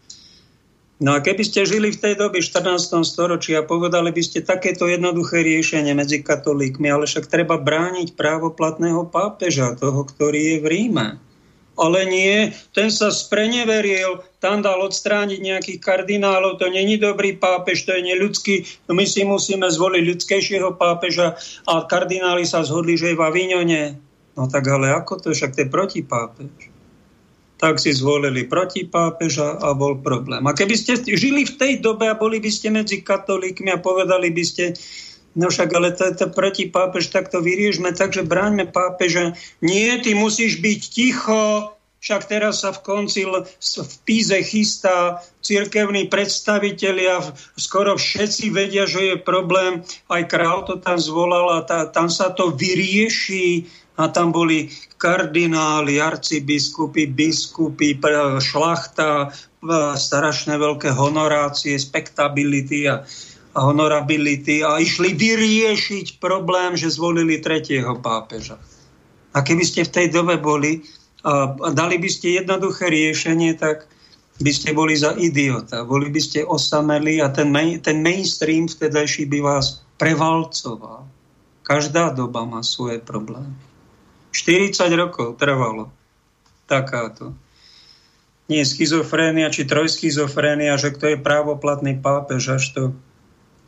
No 1.02 1.18
a 1.18 1.20
keby 1.20 1.42
ste 1.42 1.66
žili 1.66 1.90
v 1.90 1.98
tej 1.98 2.14
dobe 2.14 2.46
14. 2.46 3.02
storočí 3.02 3.58
a 3.58 3.66
povedali 3.66 4.14
by 4.14 4.22
ste 4.22 4.46
takéto 4.46 4.86
jednoduché 4.86 5.42
riešenie 5.42 5.98
medzi 5.98 6.22
katolíkmi, 6.22 6.94
ale 6.94 7.10
však 7.10 7.26
treba 7.26 7.58
brániť 7.58 8.14
právoplatného 8.14 9.10
pápeža, 9.10 9.74
toho, 9.82 10.06
ktorý 10.06 10.56
je 10.56 10.58
v 10.62 10.66
Ríme. 10.70 11.08
Ale 11.82 12.06
nie, 12.06 12.54
ten 12.78 12.94
sa 12.94 13.10
spreneveril, 13.10 14.22
tam 14.38 14.62
dal 14.62 14.86
odstrániť 14.86 15.42
nejakých 15.42 15.80
kardinálov, 15.82 16.62
to 16.62 16.70
není 16.70 17.02
dobrý 17.02 17.34
pápež, 17.42 17.90
to 17.90 17.98
je 17.98 18.06
neľudský, 18.06 18.86
no 18.86 18.94
my 18.94 19.10
si 19.10 19.26
musíme 19.26 19.66
zvoliť 19.66 20.04
ľudskejšieho 20.06 20.78
pápeža 20.78 21.42
a 21.66 21.82
kardináli 21.90 22.46
sa 22.46 22.62
zhodli, 22.62 23.02
že 23.02 23.12
je 23.12 23.18
v 23.18 23.26
Avignone. 23.26 23.98
No 24.38 24.46
tak 24.46 24.70
ale 24.70 24.94
ako 24.94 25.26
to, 25.26 25.28
však 25.34 25.58
to 25.58 25.66
je 25.66 25.74
protipápež. 25.74 26.54
Tak 27.58 27.78
si 27.78 27.94
zvolili 27.94 28.46
proti 28.46 28.86
pápeža 28.86 29.58
a 29.58 29.74
bol 29.74 29.98
problém. 30.02 30.42
A 30.46 30.54
keby 30.54 30.74
ste 30.78 30.98
žili 31.02 31.46
v 31.46 31.58
tej 31.58 31.74
dobe 31.78 32.10
a 32.10 32.18
boli 32.18 32.42
by 32.42 32.50
ste 32.50 32.74
medzi 32.74 33.02
katolíkmi 33.06 33.70
a 33.74 33.82
povedali 33.82 34.34
by 34.34 34.44
ste, 34.46 34.74
no 35.36 35.48
však 35.50 35.70
ale 35.72 35.92
to, 35.96 36.12
to 36.16 36.28
proti 36.32 36.68
pápež, 36.68 37.08
tak 37.12 37.32
to 37.32 37.40
vyriešme, 37.40 37.92
takže 37.96 38.28
bráňme 38.28 38.68
pápeža. 38.68 39.36
Nie, 39.64 40.00
ty 40.00 40.16
musíš 40.16 40.60
byť 40.60 40.82
ticho, 40.92 41.72
však 42.02 42.22
teraz 42.26 42.66
sa 42.66 42.74
v 42.74 42.82
koncil 42.82 43.46
v 43.62 43.96
Píze 44.10 44.34
chystá, 44.42 45.22
cirkevní 45.46 46.10
predstavitelia, 46.10 47.22
skoro 47.54 47.94
všetci 47.94 48.50
vedia, 48.50 48.90
že 48.90 49.14
je 49.14 49.16
problém, 49.22 49.86
aj 50.10 50.26
král 50.26 50.66
to 50.66 50.82
tam 50.82 50.98
zvolal 50.98 51.58
a 51.58 51.60
tá, 51.62 51.86
tam 51.86 52.10
sa 52.10 52.34
to 52.34 52.52
vyrieši. 52.58 53.70
A 54.02 54.10
tam 54.10 54.34
boli 54.34 54.72
kardináli, 54.98 56.02
arcibiskupy, 56.02 57.06
biskupy, 57.06 57.94
šlachta, 58.42 59.30
strašné 59.94 60.58
veľké 60.58 60.90
honorácie, 60.90 61.78
spektability 61.78 62.90
a 62.90 63.06
honorability 63.56 64.64
a 64.64 64.80
išli 64.80 65.12
vyriešiť 65.12 66.24
problém, 66.24 66.80
že 66.80 66.92
zvolili 66.92 67.44
tretieho 67.44 68.00
pápeža. 68.00 68.56
A 69.32 69.44
keby 69.44 69.64
ste 69.64 69.82
v 69.88 69.94
tej 69.94 70.08
dobe 70.12 70.40
boli 70.40 70.84
a, 71.22 71.54
dali 71.72 72.02
by 72.02 72.10
ste 72.10 72.42
jednoduché 72.42 72.90
riešenie, 72.90 73.56
tak 73.60 73.86
by 74.42 74.52
ste 74.52 74.74
boli 74.74 74.98
za 74.98 75.14
idiota, 75.14 75.86
boli 75.86 76.10
by 76.10 76.18
ste 76.18 76.42
osameli 76.42 77.22
a 77.22 77.30
ten, 77.30 77.54
main, 77.54 77.78
ten 77.78 78.02
mainstream 78.02 78.66
vtedajší 78.66 79.30
by 79.30 79.40
vás 79.44 79.86
prevalcoval. 80.02 81.06
Každá 81.62 82.10
doba 82.18 82.42
má 82.42 82.66
svoje 82.66 82.98
problémy. 82.98 83.54
40 84.34 84.74
rokov 84.98 85.38
trvalo 85.38 85.94
takáto. 86.66 87.36
Nie 88.50 88.66
schizofrénia 88.66 89.52
či 89.54 89.68
trojschizofrénia, 89.68 90.80
že 90.80 90.96
kto 90.96 91.16
je 91.16 91.18
právoplatný 91.20 92.00
pápež, 92.02 92.58
až 92.58 92.64
to 92.74 92.82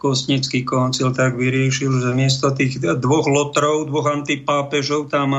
Kostnický 0.04 0.68
koncil 0.68 1.16
tak 1.16 1.40
vyriešil, 1.40 2.04
že 2.04 2.12
miesto 2.12 2.52
tých 2.52 2.84
dvoch 3.00 3.24
lotrov, 3.32 3.88
dvoch 3.88 4.12
antipápežov 4.12 5.08
tam 5.08 5.32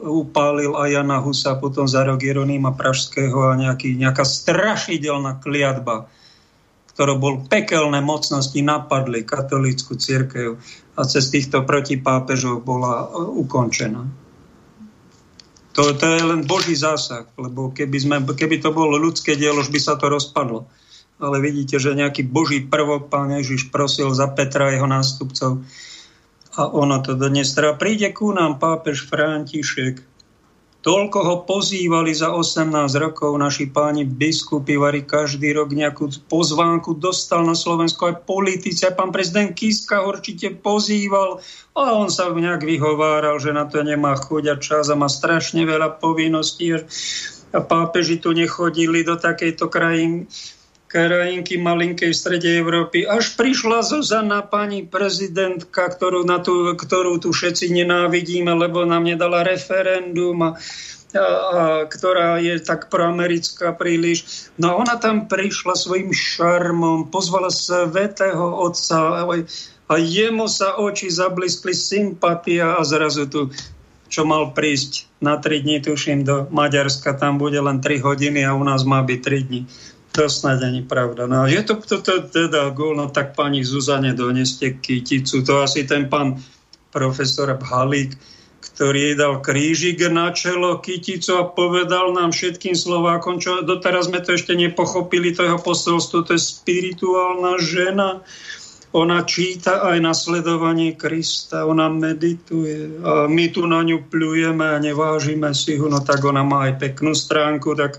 upálil 0.00 0.74
aj 0.74 0.88
Jana 0.90 1.20
Husa, 1.22 1.60
potom 1.60 1.86
za 1.86 2.02
rok 2.02 2.24
Jeronýma 2.24 2.74
Pražského 2.74 3.52
a 3.52 3.54
nejaký, 3.54 3.94
nejaká 3.94 4.26
strašidelná 4.26 5.38
kliatba, 5.38 6.10
ktorou 6.94 7.16
bol 7.18 7.34
pekelné 7.46 8.02
mocnosti, 8.02 8.58
napadli 8.58 9.22
katolícku 9.22 9.98
církev 9.98 10.58
a 10.94 11.00
cez 11.06 11.30
týchto 11.30 11.62
protipápežov 11.66 12.62
bola 12.62 13.06
e, 13.06 13.28
ukončená. 13.44 14.02
To, 15.74 15.90
to 15.90 16.06
je 16.06 16.22
len 16.22 16.46
Boží 16.46 16.78
zásah, 16.78 17.26
lebo 17.34 17.74
keby, 17.74 17.98
sme, 17.98 18.16
keby 18.22 18.62
to 18.62 18.70
bolo 18.70 18.94
ľudské 18.94 19.34
dielo, 19.34 19.58
už 19.58 19.74
by 19.74 19.80
sa 19.82 19.98
to 19.98 20.06
rozpadlo. 20.06 20.70
Ale 21.24 21.40
vidíte, 21.40 21.80
že 21.80 21.96
nejaký 21.96 22.28
Boží 22.28 22.60
prvok, 22.60 23.08
pán 23.08 23.32
Ježiš 23.32 23.72
prosil 23.72 24.12
za 24.12 24.28
Petra 24.28 24.68
a 24.68 24.74
jeho 24.76 24.84
nástupcov. 24.84 25.64
A 26.54 26.60
ono 26.68 27.00
to 27.00 27.16
dnes 27.16 27.56
teda 27.56 27.74
príde 27.80 28.12
ku 28.12 28.30
nám 28.30 28.60
pápež 28.60 29.08
František, 29.08 30.14
Toľko 30.84 31.18
ho 31.24 31.36
pozývali 31.48 32.12
za 32.12 32.36
18 32.36 32.68
rokov. 33.00 33.32
Naši 33.40 33.72
páni 33.72 34.04
biskupy, 34.04 34.76
vari 34.76 35.00
každý 35.08 35.56
rok 35.56 35.72
nejakú 35.72 36.12
pozvánku 36.28 37.00
dostal 37.00 37.40
na 37.40 37.56
Slovensku 37.56 38.04
aj 38.04 38.28
politici. 38.28 38.84
Pán 38.92 39.08
prezident 39.08 39.56
Kiska 39.56 40.04
určite 40.04 40.52
pozýval. 40.52 41.40
A 41.72 41.96
on 41.96 42.12
sa 42.12 42.28
nejak 42.28 42.68
vyhováral, 42.68 43.40
že 43.40 43.56
na 43.56 43.64
to 43.64 43.80
nemá 43.80 44.12
chuť 44.12 44.44
a 44.52 44.56
čas 44.60 44.92
a 44.92 44.94
má 45.00 45.08
strašne 45.08 45.64
veľa 45.64 45.96
povinností. 46.04 46.76
A 47.56 47.64
pápeži 47.64 48.20
tu 48.20 48.36
nechodili 48.36 49.08
do 49.08 49.16
takejto 49.16 49.72
krajiny 49.72 50.28
krajinky 50.94 51.58
malinkej 51.58 52.14
v 52.14 52.20
strede 52.22 52.46
Európy. 52.54 53.02
Až 53.02 53.34
prišla 53.34 53.82
Zuzana, 53.82 54.46
pani 54.46 54.86
prezidentka, 54.86 55.90
ktorú, 55.90 56.22
na 56.22 56.38
tú, 56.38 56.70
ktorú 56.78 57.18
tu 57.18 57.34
všetci 57.34 57.74
nenávidíme, 57.74 58.54
lebo 58.54 58.86
nám 58.86 59.02
nedala 59.02 59.42
referendum 59.42 60.38
a, 60.38 60.50
a, 60.54 61.18
a 61.18 61.62
ktorá 61.90 62.38
je 62.38 62.62
tak 62.62 62.94
proamerická 62.94 63.74
príliš. 63.74 64.46
No 64.54 64.78
ona 64.78 64.94
tam 64.94 65.26
prišla 65.26 65.74
svojim 65.74 66.14
šarmom, 66.14 67.10
pozvala 67.10 67.50
svetého 67.50 68.54
otca 68.54 69.26
a 69.90 69.94
jemu 69.98 70.46
sa 70.46 70.78
oči 70.78 71.10
zabliskli 71.10 71.74
sympatia 71.74 72.78
a 72.78 72.86
zrazu 72.86 73.26
tu 73.26 73.50
čo 74.14 74.22
mal 74.22 74.54
prísť 74.54 75.10
na 75.18 75.42
3 75.42 75.66
dní, 75.66 75.82
tuším, 75.82 76.22
do 76.22 76.46
Maďarska, 76.54 77.18
tam 77.18 77.34
bude 77.34 77.58
len 77.58 77.82
3 77.82 77.98
hodiny 77.98 78.46
a 78.46 78.54
u 78.54 78.62
nás 78.62 78.86
má 78.86 79.02
byť 79.02 79.18
3 79.18 79.48
dní. 79.50 79.60
To 80.14 80.30
snad 80.30 80.62
ani 80.62 80.86
pravda. 80.86 81.26
No, 81.26 81.42
je 81.50 81.58
to, 81.66 81.74
to, 81.82 81.98
to 81.98 82.30
teda 82.30 82.70
gól, 82.70 82.94
no 82.94 83.10
tak 83.10 83.34
pani 83.34 83.66
Zuzane 83.66 84.14
doneste 84.14 84.78
kyticu. 84.78 85.42
To 85.42 85.66
asi 85.66 85.82
ten 85.90 86.06
pán 86.06 86.38
profesor 86.94 87.50
Bhalík, 87.58 88.14
ktorý 88.62 89.10
jej 89.10 89.16
dal 89.18 89.42
krížik 89.42 89.98
na 90.14 90.30
čelo, 90.30 90.78
kyticu 90.78 91.34
a 91.34 91.50
povedal 91.50 92.14
nám 92.14 92.30
všetkým 92.30 92.78
Slovákom, 92.78 93.42
čo 93.42 93.66
doteraz 93.66 94.06
sme 94.06 94.22
to 94.22 94.38
ešte 94.38 94.54
nepochopili, 94.54 95.34
to 95.34 95.50
jeho 95.50 95.58
posolstvo, 95.58 96.22
to 96.22 96.38
je 96.38 96.42
spirituálna 96.42 97.58
žena. 97.58 98.22
Ona 98.94 99.26
číta 99.26 99.82
aj 99.82 99.98
nasledovanie 99.98 100.94
Krista, 100.94 101.66
ona 101.66 101.90
medituje 101.90 103.02
a 103.02 103.26
my 103.26 103.50
tu 103.50 103.66
na 103.66 103.82
ňu 103.82 104.06
pľujeme 104.06 104.62
a 104.62 104.78
nevážime 104.78 105.50
si 105.50 105.74
ho, 105.74 105.90
no 105.90 105.98
tak 105.98 106.22
ona 106.22 106.46
má 106.46 106.70
aj 106.70 106.78
peknú 106.78 107.10
stránku, 107.10 107.74
tak 107.74 107.98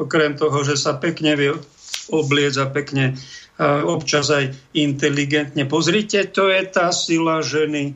okrem 0.00 0.40
toho, 0.40 0.64
že 0.64 0.80
sa 0.80 0.96
pekne 0.96 1.36
vie 1.36 1.52
obliec 2.08 2.56
a 2.56 2.64
pekne 2.64 3.20
občas 3.84 4.32
aj 4.32 4.56
inteligentne. 4.72 5.68
Pozrite, 5.68 6.24
to 6.32 6.48
je 6.48 6.64
tá 6.64 6.88
sila 6.96 7.44
ženy, 7.44 7.92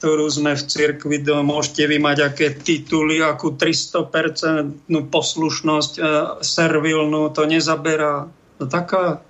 ktorú 0.00 0.26
sme 0.26 0.58
v 0.58 0.66
cirkvi, 0.66 1.22
môžete 1.22 1.86
vy 1.86 2.02
mať 2.02 2.18
aké 2.34 2.56
tituly, 2.56 3.22
akú 3.22 3.54
300% 3.54 4.10
poslušnosť, 4.90 5.92
servilnú, 6.42 7.30
to 7.30 7.46
nezaberá. 7.46 8.26
To 8.58 8.64
taká 8.66 9.22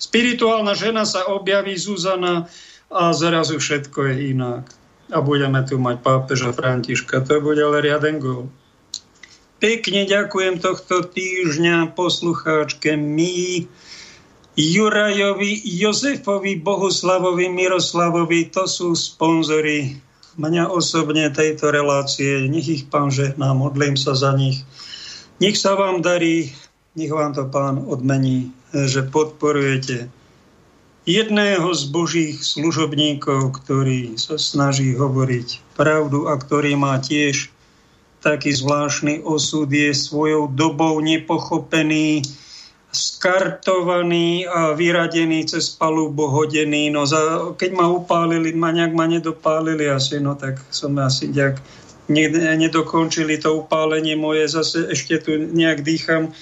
spirituálna 0.00 0.72
žena 0.72 1.04
sa 1.04 1.28
objaví 1.30 1.76
Zuzana 1.76 2.50
a 2.90 3.14
zrazu 3.14 3.62
všetko 3.62 4.10
je 4.10 4.14
inak. 4.34 4.66
A 5.12 5.20
budeme 5.22 5.60
tu 5.68 5.78
mať 5.78 6.02
pápeža 6.02 6.50
Františka. 6.50 7.22
To 7.28 7.44
bude 7.44 7.60
ale 7.62 7.84
riaden 7.84 8.18
gol. 8.18 8.50
Pekne 9.60 10.08
ďakujem 10.08 10.56
tohto 10.56 11.04
týždňa 11.04 11.92
poslucháčke 11.92 12.96
my, 12.96 13.68
Jurajovi, 14.56 15.60
Jozefovi, 15.78 16.56
Bohuslavovi, 16.56 17.52
Miroslavovi, 17.52 18.48
to 18.48 18.64
sú 18.64 18.96
sponzory 18.96 20.00
mňa 20.40 20.64
osobne 20.72 21.28
tejto 21.28 21.68
relácie. 21.68 22.48
Nech 22.48 22.68
ich 22.72 22.84
pán 22.88 23.12
žehná, 23.12 23.52
modlím 23.52 24.00
sa 24.00 24.16
za 24.16 24.32
nich. 24.32 24.64
Nech 25.44 25.60
sa 25.60 25.76
vám 25.76 26.00
darí, 26.00 26.56
nech 26.96 27.12
vám 27.12 27.36
to 27.36 27.44
pán 27.44 27.84
odmení, 27.84 28.52
že 28.72 29.04
podporujete 29.04 30.08
jedného 31.04 31.68
z 31.76 31.82
božích 31.92 32.36
služobníkov, 32.40 33.60
ktorý 33.60 34.16
sa 34.16 34.40
snaží 34.40 34.96
hovoriť 34.96 35.76
pravdu 35.76 36.32
a 36.32 36.36
ktorý 36.40 36.76
má 36.80 36.96
tiež 37.00 37.52
taký 38.20 38.52
zvláštny 38.52 39.24
osud 39.24 39.72
je 39.72 39.92
svojou 39.96 40.52
dobou 40.52 41.00
nepochopený 41.00 42.22
skartovaný 42.90 44.50
a 44.50 44.74
vyradený 44.74 45.46
cez 45.46 45.70
palubu 45.70 46.26
hodený. 46.26 46.90
No 46.90 47.06
za, 47.06 47.54
keď 47.54 47.70
ma 47.72 47.86
upálili, 47.86 48.50
ma 48.52 48.74
nejak 48.74 48.92
ma 48.92 49.06
nedopálili 49.06 49.86
asi, 49.86 50.18
no 50.18 50.34
tak 50.34 50.58
som 50.74 50.98
asi 50.98 51.30
nejak 51.30 51.62
nedokončili 52.58 53.38
to 53.38 53.62
upálenie 53.62 54.18
moje, 54.18 54.50
zase 54.50 54.90
ešte 54.90 55.22
tu 55.22 55.30
nejak 55.38 55.86
dýcham 55.86 56.34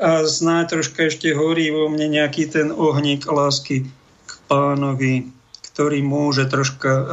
a 0.00 0.24
snáď 0.24 0.80
troška 0.80 1.12
ešte 1.12 1.36
horí 1.36 1.68
vo 1.68 1.92
mne 1.92 2.16
nejaký 2.16 2.48
ten 2.48 2.72
ohník 2.72 3.28
lásky 3.28 3.86
k 4.24 4.32
pánovi, 4.48 5.28
ktorý 5.72 6.00
môže 6.00 6.48
troška 6.48 6.90
uh, 6.90 7.06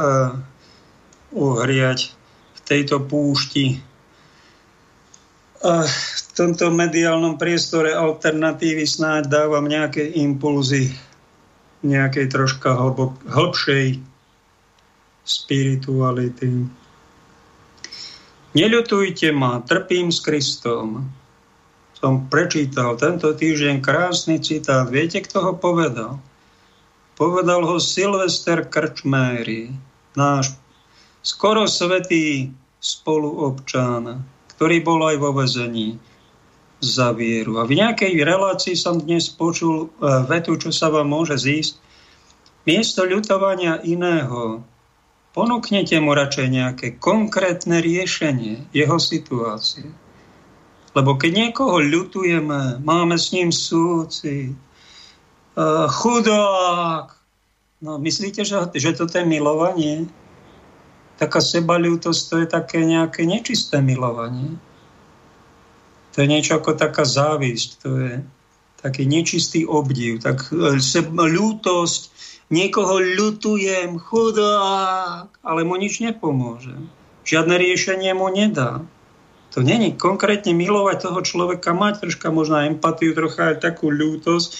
uhriať 1.36 2.16
v 2.56 2.60
tejto 2.64 3.04
púšti. 3.04 3.84
A 5.60 5.84
v 5.84 6.20
tomto 6.32 6.72
mediálnom 6.72 7.36
priestore 7.36 7.92
alternatívy 7.92 8.88
snáď 8.88 9.28
dávam 9.28 9.68
nejaké 9.68 10.08
impulzy 10.16 10.88
nejakej 11.84 12.26
troška 12.32 12.76
hlbok, 12.76 13.20
hlbšej 13.28 14.00
spirituality. 15.24 16.68
Neľutujte 18.56 19.28
ma, 19.36 19.60
trpím 19.60 20.08
s 20.08 20.24
Kristom. 20.24 21.12
Som 22.00 22.32
prečítal 22.32 22.96
tento 22.96 23.28
týždeň 23.36 23.84
krásny 23.84 24.40
citát. 24.40 24.88
Viete, 24.88 25.20
kto 25.20 25.44
ho 25.44 25.52
povedal? 25.60 26.18
Povedal 27.20 27.68
ho 27.68 27.76
Silvester 27.76 28.64
Krčméry, 28.64 29.76
náš 30.16 30.56
skoro 31.20 31.68
svetý 31.68 32.48
spoluobčan, 32.80 34.24
ktorý 34.60 34.84
bol 34.84 35.00
aj 35.08 35.16
vo 35.16 35.32
vezení 35.32 35.96
za 36.84 37.16
vieru. 37.16 37.56
A 37.56 37.64
v 37.64 37.80
nejakej 37.80 38.12
relácii 38.20 38.76
som 38.76 39.00
dnes 39.00 39.32
počul 39.32 39.88
e, 39.88 40.04
vetu, 40.28 40.52
čo 40.60 40.68
sa 40.68 40.92
vám 40.92 41.08
môže 41.08 41.40
zísť. 41.40 41.80
Miesto 42.68 43.08
ľutovania 43.08 43.80
iného 43.80 44.60
ponúknete 45.32 45.96
mu 46.04 46.12
radšej 46.12 46.46
nejaké 46.52 46.86
konkrétne 47.00 47.80
riešenie 47.80 48.68
jeho 48.76 49.00
situácie. 49.00 49.88
Lebo 50.92 51.16
keď 51.16 51.48
niekoho 51.48 51.80
ľutujeme, 51.80 52.84
máme 52.84 53.16
s 53.16 53.32
ním 53.32 53.48
súci, 53.54 54.52
uh, 55.54 55.86
chudák, 55.88 57.14
no 57.80 57.96
myslíte, 57.96 58.44
že, 58.44 58.58
že 58.76 58.92
toto 58.92 59.14
je 59.16 59.24
milovanie? 59.24 60.10
Taká 61.20 61.44
sebalútosť, 61.44 62.22
to 62.32 62.34
je 62.40 62.46
také 62.48 62.80
nejaké 62.80 63.28
nečisté 63.28 63.84
milovanie. 63.84 64.56
To 66.16 66.24
je 66.24 66.26
niečo 66.26 66.56
ako 66.56 66.80
taká 66.80 67.04
závisť, 67.04 67.68
to 67.84 67.88
je 68.00 68.12
taký 68.80 69.04
nečistý 69.04 69.68
obdiv, 69.68 70.24
tak 70.24 70.48
e, 70.48 70.80
ľútosť, 71.12 72.02
niekoho 72.48 72.98
ľutujem, 72.98 74.00
chudák, 74.00 75.28
ale 75.44 75.60
mu 75.62 75.76
nič 75.76 76.00
nepomôže. 76.00 76.74
Žiadne 77.28 77.54
riešenie 77.60 78.10
mu 78.16 78.32
nedá. 78.32 78.82
To 79.50 79.66
není 79.66 79.98
konkrétne 79.98 80.54
milovať 80.54 81.10
toho 81.10 81.20
človeka, 81.26 81.74
mať 81.74 82.06
troška 82.06 82.30
možná 82.30 82.70
empatiu, 82.70 83.12
trocha 83.12 83.54
aj 83.54 83.66
takú 83.66 83.90
ľútosť. 83.90 84.50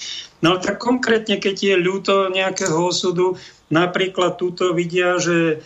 No 0.42 0.54
ale 0.54 0.58
tak 0.60 0.82
konkrétne, 0.82 1.38
keď 1.38 1.56
je 1.56 1.74
ľúto 1.78 2.14
nejakého 2.28 2.74
osudu, 2.74 3.38
napríklad 3.70 4.34
túto 4.34 4.74
vidia, 4.74 5.16
že 5.22 5.62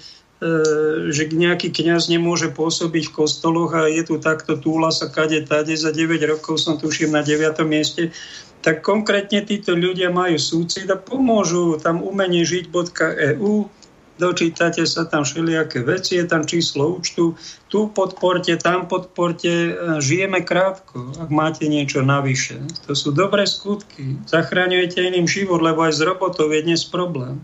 že 1.09 1.33
nejaký 1.33 1.73
kňaz 1.73 2.13
nemôže 2.13 2.53
pôsobiť 2.53 3.09
v 3.09 3.15
kostoloch 3.17 3.73
a 3.73 3.89
je 3.89 4.05
tu 4.05 4.21
takto 4.21 4.61
túla 4.61 4.93
sa 4.93 5.09
kade 5.09 5.41
tade, 5.49 5.73
za 5.73 5.89
9 5.89 6.21
rokov 6.29 6.61
som 6.61 6.77
tuším 6.77 7.17
na 7.17 7.25
9. 7.25 7.57
mieste, 7.65 8.13
tak 8.61 8.81
konkrétne 8.85 9.45
títo 9.45 9.77
ľudia 9.77 10.09
majú 10.09 10.41
súcit 10.41 10.89
a 10.89 10.97
pomôžu 10.97 11.81
tam 11.81 12.01
umenie 12.01 12.45
žiť.eu, 12.45 13.69
dočítate 14.17 14.85
sa 14.87 15.05
tam 15.05 15.25
všelijaké 15.27 15.83
veci, 15.85 16.17
je 16.17 16.25
tam 16.25 16.47
číslo 16.47 16.97
účtu, 16.97 17.35
tu 17.69 17.91
podporte, 17.91 18.55
tam 18.57 18.87
podporte, 18.87 19.51
e, 19.51 19.73
žijeme 19.99 20.41
krátko, 20.47 21.13
ak 21.19 21.29
máte 21.29 21.67
niečo 21.67 22.01
navyše. 22.07 22.63
To 22.87 22.95
sú 22.95 23.11
dobré 23.11 23.45
skutky. 23.45 24.23
Zachraňujete 24.29 25.03
iným 25.03 25.27
život, 25.27 25.59
lebo 25.59 25.83
aj 25.83 25.99
s 25.99 26.01
robotou 26.01 26.47
je 26.49 26.63
dnes 26.63 26.81
problém. 26.87 27.43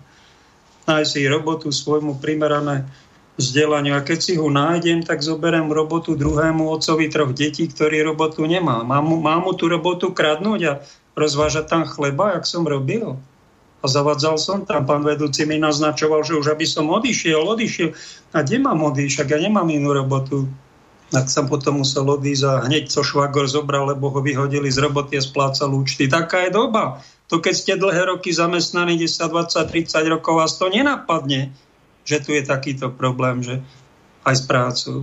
Nájsť 0.91 1.11
si 1.15 1.31
robotu 1.31 1.71
svojmu 1.71 2.19
primerané 2.19 2.91
vzdelaniu. 3.39 3.95
A 3.95 4.03
keď 4.03 4.19
si 4.19 4.35
ho 4.35 4.51
nájdem, 4.51 5.07
tak 5.07 5.23
zoberiem 5.23 5.71
robotu 5.71 6.19
druhému 6.19 6.67
otcovi 6.67 7.07
troch 7.07 7.31
detí, 7.31 7.71
ktorý 7.71 8.03
robotu 8.11 8.43
nemá. 8.43 8.83
Mám 8.83 9.05
mu, 9.07 9.17
mám 9.23 9.47
mu 9.47 9.55
tú 9.55 9.71
robotu 9.71 10.11
kradnúť 10.11 10.61
a 10.67 10.73
rozvážať 11.15 11.71
tam 11.71 11.83
chleba, 11.87 12.35
jak 12.35 12.45
som 12.45 12.67
robil 12.67 13.23
a 13.81 13.87
zavadzal 13.89 14.37
som 14.37 14.69
tam. 14.69 14.85
Pán 14.85 15.07
vedúci 15.07 15.49
mi 15.49 15.57
naznačoval, 15.57 16.21
že 16.21 16.37
už 16.37 16.53
aby 16.53 16.69
som 16.69 16.91
odišiel, 16.93 17.41
odišiel. 17.41 17.97
A 18.37 18.45
kde 18.45 18.61
mám 18.61 18.83
odísť? 18.85 19.25
Ja 19.25 19.41
nemám 19.41 19.69
inú 19.73 19.97
robotu. 19.97 20.51
Tak 21.11 21.27
som 21.27 21.51
potom 21.51 21.83
musel 21.83 22.07
odísť 22.07 22.45
a 22.47 22.53
hneď 22.71 22.87
co 22.93 23.03
švagor 23.03 23.51
zobral, 23.51 23.91
lebo 23.91 24.15
ho 24.15 24.21
vyhodili 24.23 24.71
z 24.71 24.79
roboty 24.79 25.19
a 25.19 25.23
splácal 25.25 25.75
účty. 25.75 26.07
Taká 26.07 26.47
je 26.47 26.55
doba. 26.55 27.03
To 27.31 27.39
keď 27.39 27.55
ste 27.55 27.73
dlhé 27.79 28.11
roky 28.11 28.35
zamestnaní, 28.35 28.99
10, 28.99 29.31
20, 29.31 29.63
30 29.71 30.03
rokov, 30.11 30.35
vás 30.35 30.59
to 30.59 30.67
nenapadne, 30.67 31.55
že 32.03 32.19
tu 32.19 32.35
je 32.35 32.43
takýto 32.43 32.91
problém, 32.91 33.39
že 33.47 33.63
aj 34.27 34.35
s 34.35 34.43
prácou. 34.45 34.99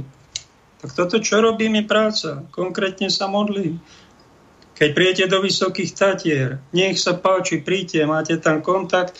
Tak 0.83 0.91
toto, 0.93 1.23
čo 1.23 1.39
robím, 1.39 1.79
je 1.81 1.85
práca. 1.87 2.29
Konkrétne 2.51 3.07
sa 3.07 3.31
modlím. 3.31 3.79
Keď 4.77 4.89
príjete 4.93 5.25
do 5.25 5.41
Vysokých 5.41 5.95
Tatier, 5.97 6.61
nech 6.69 7.01
sa 7.01 7.17
páči, 7.17 7.63
príďte, 7.63 8.05
máte 8.05 8.37
tam 8.37 8.61
kontakt, 8.61 9.17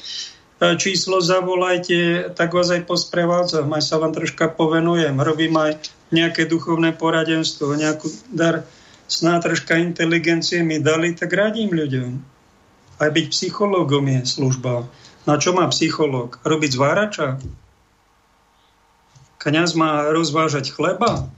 e, 0.62 0.78
číslo 0.78 1.18
zavolajte, 1.18 2.30
tak 2.38 2.54
vás 2.54 2.70
aj 2.70 2.86
posprevádzam, 2.86 3.66
aj 3.74 3.84
sa 3.88 3.98
vám 3.98 4.14
troška 4.14 4.54
povenujem. 4.54 5.18
Robím 5.18 5.58
aj 5.58 5.82
nejaké 6.14 6.46
duchovné 6.46 6.94
poradenstvo, 6.94 7.74
nejakú 7.74 8.06
dar, 8.30 8.70
sná 9.10 9.42
troška 9.42 9.82
inteligencie 9.82 10.62
mi 10.62 10.78
dali, 10.78 11.18
tak 11.18 11.34
radím 11.34 11.74
ľuďom. 11.74 12.37
Aj 12.98 13.10
byť 13.14 13.26
psychológom 13.30 14.06
je 14.10 14.20
služba. 14.26 14.90
Na 15.30 15.38
čo 15.38 15.54
má 15.54 15.70
psychológ? 15.70 16.42
Robiť 16.42 16.72
zvárača? 16.74 17.38
Kňaz 19.38 19.78
má 19.78 20.10
rozvážať 20.10 20.74
chleba? 20.74 21.30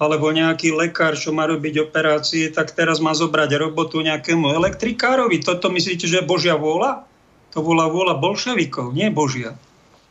alebo 0.00 0.32
nejaký 0.32 0.72
lekár, 0.72 1.12
čo 1.12 1.28
má 1.28 1.44
robiť 1.44 1.84
operácie, 1.84 2.48
tak 2.48 2.72
teraz 2.72 3.04
má 3.04 3.12
zobrať 3.12 3.60
robotu 3.60 4.00
nejakému 4.00 4.48
elektrikárovi. 4.48 5.44
Toto 5.44 5.68
myslíte, 5.68 6.08
že 6.08 6.24
je 6.24 6.26
Božia 6.26 6.56
vôľa? 6.56 7.04
To 7.52 7.60
bola 7.60 7.84
vôľa 7.92 8.16
bolševikov, 8.16 8.96
nie 8.96 9.12
Božia. 9.12 9.60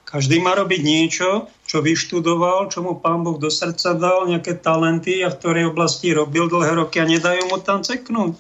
Každý 0.06 0.42
má 0.46 0.54
robiť 0.54 0.82
niečo, 0.86 1.50
čo 1.66 1.82
vyštudoval, 1.82 2.70
čo 2.70 2.86
mu 2.86 3.02
pán 3.02 3.26
Boh 3.26 3.42
do 3.42 3.50
srdca 3.50 3.98
dal, 3.98 4.30
nejaké 4.30 4.62
talenty 4.62 5.26
a 5.26 5.34
v 5.34 5.38
ktorej 5.42 5.74
oblasti 5.74 6.14
robil 6.14 6.46
dlhé 6.50 6.78
roky 6.78 7.02
a 7.02 7.10
nedajú 7.10 7.50
mu 7.50 7.58
tam 7.58 7.82
ceknúť. 7.82 8.38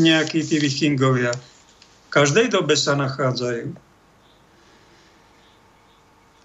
Nejakí 0.00 0.40
tí 0.40 0.56
vikingovia. 0.56 1.36
V 1.36 2.08
každej 2.08 2.56
dobe 2.56 2.72
sa 2.72 2.96
nachádzajú. 2.96 3.76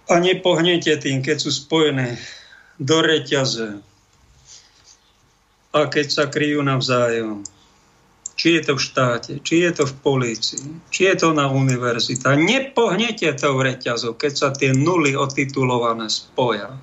A 0.05 0.13
nepohnete 0.19 0.91
tým, 0.99 1.23
keď 1.23 1.37
sú 1.39 1.49
spojené 1.55 2.19
do 2.77 2.99
reťaze 2.99 3.79
a 5.75 5.79
keď 5.87 6.07
sa 6.11 6.23
kryjú 6.27 6.61
navzájom. 6.61 7.47
Či 8.35 8.59
je 8.59 8.61
to 8.67 8.73
v 8.75 8.83
štáte, 8.83 9.31
či 9.47 9.63
je 9.63 9.71
to 9.71 9.83
v 9.87 9.95
polícii, 10.03 10.67
či 10.91 11.07
je 11.07 11.15
to 11.15 11.31
na 11.31 11.47
univerzita. 11.47 12.35
Nepohnete 12.35 13.31
to 13.31 13.55
v 13.55 13.71
reťazu, 13.71 14.19
keď 14.19 14.33
sa 14.35 14.49
tie 14.51 14.75
nuly 14.75 15.15
otitulované 15.15 16.11
spoja. 16.11 16.75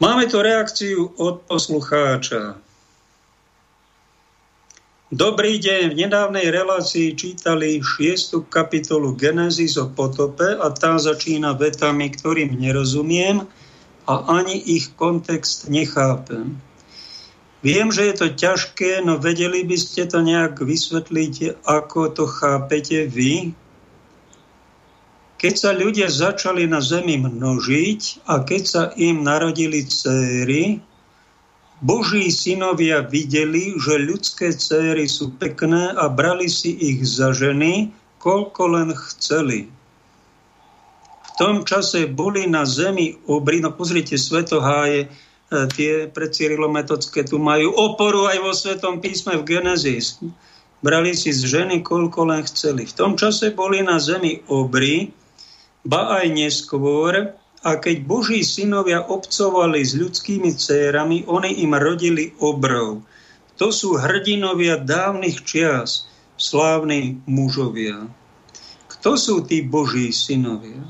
Máme 0.00 0.24
tu 0.26 0.40
reakciu 0.40 1.12
od 1.20 1.44
poslucháča. 1.44 2.63
Dobrý 5.12 5.60
deň, 5.60 5.92
v 5.92 6.08
nedávnej 6.08 6.48
relácii 6.48 7.12
čítali 7.12 7.76
6. 7.76 8.48
kapitolu 8.48 9.12
Genesis 9.12 9.76
o 9.76 9.84
potope 9.92 10.56
a 10.56 10.72
tá 10.72 10.96
začína 10.96 11.52
vetami, 11.52 12.08
ktorým 12.08 12.56
nerozumiem 12.56 13.44
a 14.08 14.14
ani 14.32 14.56
ich 14.56 14.96
kontext 14.96 15.68
nechápem. 15.68 16.56
Viem, 17.60 17.92
že 17.92 18.08
je 18.08 18.14
to 18.16 18.28
ťažké, 18.32 19.04
no 19.04 19.20
vedeli 19.20 19.60
by 19.68 19.76
ste 19.76 20.08
to 20.08 20.24
nejak 20.24 20.64
vysvetliť, 20.64 21.60
ako 21.68 22.08
to 22.08 22.24
chápete 22.24 23.04
vy? 23.04 23.52
Keď 25.36 25.52
sa 25.52 25.76
ľudia 25.76 26.08
začali 26.08 26.64
na 26.64 26.80
zemi 26.80 27.20
množiť 27.20 28.24
a 28.24 28.40
keď 28.40 28.62
sa 28.64 28.82
im 28.96 29.20
narodili 29.20 29.84
céry, 29.84 30.80
Boží 31.84 32.32
synovia 32.32 33.04
videli, 33.04 33.76
že 33.76 34.00
ľudské 34.00 34.56
céry 34.56 35.04
sú 35.04 35.36
pekné 35.36 35.92
a 35.92 36.08
brali 36.08 36.48
si 36.48 36.72
ich 36.72 37.04
za 37.04 37.36
ženy, 37.36 37.92
koľko 38.24 38.62
len 38.72 38.96
chceli. 38.96 39.68
V 41.28 41.30
tom 41.36 41.68
čase 41.68 42.08
boli 42.08 42.48
na 42.48 42.64
zemi 42.64 43.20
obry, 43.28 43.60
no 43.60 43.68
pozrite, 43.68 44.16
svetoháje, 44.16 45.12
tie 45.76 46.08
precyrilometodské 46.08 47.28
tu 47.28 47.36
majú 47.36 47.68
oporu 47.76 48.32
aj 48.32 48.38
vo 48.40 48.52
Svetom 48.56 49.04
písme 49.04 49.36
v 49.36 49.44
Genesis. 49.44 50.24
Brali 50.80 51.12
si 51.12 51.36
z 51.36 51.44
ženy, 51.44 51.84
koľko 51.84 52.32
len 52.32 52.48
chceli. 52.48 52.88
V 52.88 52.96
tom 52.96 53.12
čase 53.20 53.52
boli 53.52 53.84
na 53.84 54.00
zemi 54.00 54.40
obry, 54.48 55.12
ba 55.84 56.16
aj 56.16 56.32
neskôr, 56.32 57.36
a 57.64 57.80
keď 57.80 58.04
Boží 58.04 58.44
synovia 58.44 59.00
obcovali 59.00 59.80
s 59.80 59.96
ľudskými 59.96 60.52
cérami, 60.52 61.24
oni 61.24 61.64
im 61.64 61.72
rodili 61.72 62.36
obrov. 62.36 63.00
To 63.56 63.72
sú 63.72 63.96
hrdinovia 63.96 64.76
dávnych 64.84 65.40
čias, 65.48 66.04
slávni 66.36 67.24
mužovia. 67.24 68.04
Kto 68.92 69.16
sú 69.16 69.36
tí 69.48 69.64
Boží 69.64 70.12
synovia? 70.12 70.84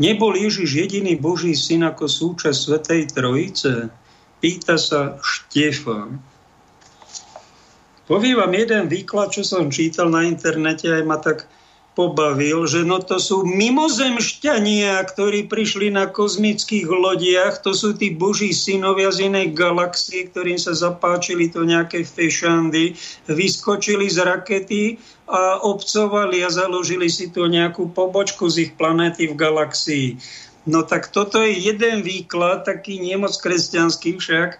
Nebol 0.00 0.40
Ježiš 0.40 0.72
jediný 0.72 1.20
Boží 1.20 1.52
syn 1.52 1.84
ako 1.84 2.08
súčasť 2.08 2.56
Svetej 2.56 3.02
Trojice? 3.12 3.92
Pýta 4.40 4.80
sa 4.80 5.20
Štefan. 5.20 6.16
Poviem 8.08 8.40
vám 8.40 8.56
jeden 8.56 8.88
výklad, 8.88 9.30
čo 9.30 9.44
som 9.44 9.68
čítal 9.68 10.08
na 10.08 10.24
internete, 10.26 10.88
aj 10.90 11.04
ma 11.04 11.20
tak 11.20 11.46
pobavil, 11.92 12.64
že 12.64 12.88
no 12.88 13.04
to 13.04 13.20
sú 13.20 13.44
mimozemšťania, 13.44 14.96
ktorí 15.04 15.44
prišli 15.44 15.92
na 15.92 16.08
kozmických 16.08 16.88
lodiach, 16.88 17.60
to 17.60 17.76
sú 17.76 17.92
tí 17.92 18.16
boží 18.16 18.56
synovia 18.56 19.12
z 19.12 19.28
inej 19.28 19.52
galaxie, 19.52 20.24
ktorým 20.24 20.56
sa 20.56 20.72
zapáčili 20.72 21.52
to 21.52 21.68
nejaké 21.68 22.00
fešandy, 22.08 22.96
vyskočili 23.28 24.08
z 24.08 24.18
rakety 24.24 24.82
a 25.28 25.60
obcovali 25.60 26.40
a 26.40 26.48
založili 26.48 27.12
si 27.12 27.28
tu 27.28 27.44
nejakú 27.44 27.92
pobočku 27.92 28.48
z 28.48 28.68
ich 28.68 28.72
planéty 28.72 29.28
v 29.28 29.36
galaxii. 29.36 30.08
No 30.64 30.86
tak 30.86 31.10
toto 31.10 31.42
je 31.42 31.58
jeden 31.58 32.06
výklad, 32.06 32.64
taký 32.64 33.02
nemoc 33.02 33.34
kresťanský 33.36 34.16
však, 34.16 34.50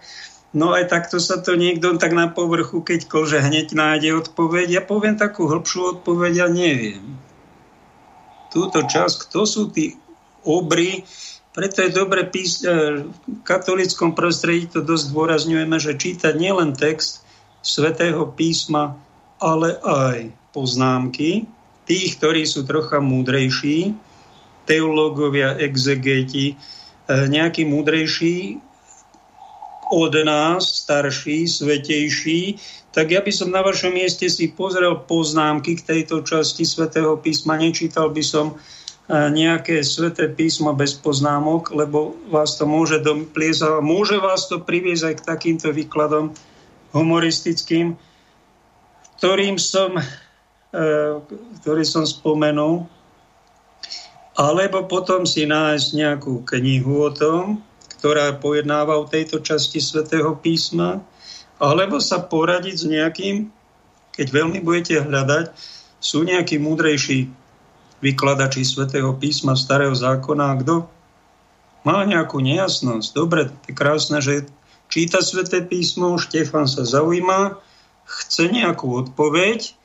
No 0.53 0.69
aj 0.69 0.85
takto 0.93 1.17
sa 1.17 1.41
to 1.41 1.57
niekto 1.57 1.97
tak 1.97 2.13
na 2.13 2.29
povrchu, 2.29 2.85
keď 2.85 3.09
kože 3.09 3.41
hneď 3.41 3.73
nájde 3.73 4.21
odpoveď. 4.21 4.67
Ja 4.69 4.81
poviem 4.85 5.17
takú 5.17 5.49
hĺbšiu 5.49 5.97
odpoveď, 5.97 6.45
ja 6.45 6.47
neviem. 6.47 7.17
Túto 8.53 8.85
časť, 8.85 9.27
kto 9.27 9.49
sú 9.49 9.73
tí 9.73 9.97
obry, 10.45 11.01
preto 11.53 11.85
je 11.85 11.89
dobre 11.89 12.25
písať, 12.25 12.61
e, 12.65 12.69
v 13.05 13.17
katolickom 13.45 14.13
prostredí 14.13 14.69
to 14.69 14.85
dosť 14.85 15.09
dôrazňujeme, 15.09 15.77
že 15.81 15.97
čítať 15.97 16.33
nielen 16.37 16.77
text 16.77 17.25
svätého 17.65 18.25
písma, 18.29 18.97
ale 19.37 19.77
aj 19.81 20.33
poznámky 20.53 21.49
tých, 21.85 22.17
ktorí 22.17 22.45
sú 22.45 22.65
trocha 22.65 23.01
múdrejší, 23.01 23.93
teológovia, 24.65 25.57
exegeti, 25.61 26.53
e, 26.53 26.55
nejakí 27.09 27.65
múdrejší, 27.69 28.57
od 29.93 30.17
nás, 30.25 30.81
starší, 30.81 31.45
svetejší, 31.45 32.57
tak 32.93 33.13
ja 33.13 33.21
by 33.21 33.29
som 33.33 33.53
na 33.53 33.61
vašom 33.61 33.93
mieste 33.93 34.25
si 34.29 34.49
pozrel 34.49 35.05
poznámky 35.05 35.77
k 35.77 35.85
tejto 35.85 36.25
časti 36.25 36.65
svätého 36.65 37.17
písma. 37.17 37.57
Nečítal 37.57 38.09
by 38.09 38.23
som 38.25 38.53
e, 38.53 38.55
nejaké 39.09 39.81
sveté 39.85 40.29
písmo 40.29 40.73
bez 40.73 40.97
poznámok, 40.97 41.73
lebo 41.73 42.17
vás 42.29 42.57
to 42.57 42.65
môže 42.69 43.01
dompliezať, 43.01 43.81
môže 43.81 44.17
vás 44.17 44.45
to 44.45 44.61
priviesť 44.61 45.03
aj 45.09 45.15
k 45.17 45.27
takýmto 45.29 45.67
výkladom 45.73 46.33
humoristickým, 46.93 47.97
ktorým 49.17 49.57
som, 49.57 49.97
e, 49.97 50.03
ktorý 51.61 51.83
som 51.85 52.05
spomenul, 52.05 52.85
alebo 54.33 54.85
potom 54.85 55.25
si 55.25 55.49
nájsť 55.49 55.87
nejakú 55.97 56.45
knihu 56.45 57.05
o 57.05 57.11
tom, 57.13 57.61
ktorá 58.03 58.35
pojednáva 58.35 58.99
o 58.99 59.07
tejto 59.07 59.39
časti 59.39 59.79
svätého 59.79 60.35
písma, 60.35 60.99
alebo 61.55 62.03
sa 62.03 62.19
poradiť 62.19 62.75
s 62.75 62.83
nejakým, 62.83 63.47
keď 64.11 64.27
veľmi 64.27 64.59
budete 64.59 64.99
hľadať, 64.99 65.55
sú 66.03 66.27
nejakí 66.27 66.59
múdrejší 66.59 67.31
vykladači 68.03 68.67
svätého 68.67 69.15
písma 69.15 69.55
starého 69.55 69.95
zákona, 69.95 70.51
kto 70.59 70.83
má 71.87 72.03
nejakú 72.03 72.43
nejasnosť. 72.43 73.15
Dobre, 73.15 73.47
je 73.63 73.71
krásne, 73.71 74.19
že 74.19 74.51
číta 74.91 75.23
sväté 75.23 75.63
písmo, 75.63 76.19
Štefan 76.19 76.67
sa 76.67 76.83
zaujíma, 76.83 77.55
chce 78.03 78.51
nejakú 78.51 78.99
odpoveď, 78.99 79.79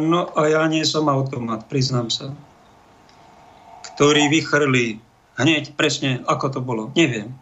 no 0.00 0.32
a 0.32 0.42
ja 0.48 0.64
nie 0.72 0.88
som 0.88 1.12
automat, 1.12 1.68
priznám 1.68 2.08
sa, 2.08 2.32
ktorý 3.92 4.32
vychrlí 4.32 5.04
hneď 5.36 5.76
presne, 5.76 6.24
ako 6.24 6.46
to 6.52 6.60
bolo. 6.64 6.92
Neviem. 6.96 7.36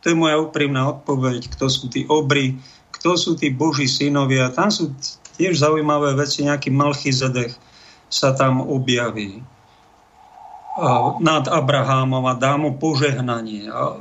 To 0.00 0.12
je 0.12 0.16
moja 0.16 0.40
úprimná 0.40 0.88
odpoveď, 0.88 1.52
kto 1.52 1.68
sú 1.68 1.92
tí 1.92 2.08
obry, 2.08 2.56
kto 2.96 3.16
sú 3.16 3.36
tí 3.36 3.52
boží 3.52 3.84
synovia. 3.84 4.48
Tam 4.48 4.72
sú 4.72 4.96
tiež 5.36 5.60
zaujímavé 5.60 6.16
veci, 6.16 6.44
nejaký 6.44 6.72
Malchizedech 6.72 7.52
sa 8.08 8.32
tam 8.36 8.64
objaví 8.64 9.44
nad 11.20 11.44
Abrahámom 11.44 12.24
a 12.24 12.34
dá 12.36 12.56
mu 12.56 12.80
požehnanie. 12.80 13.68
A 13.68 14.00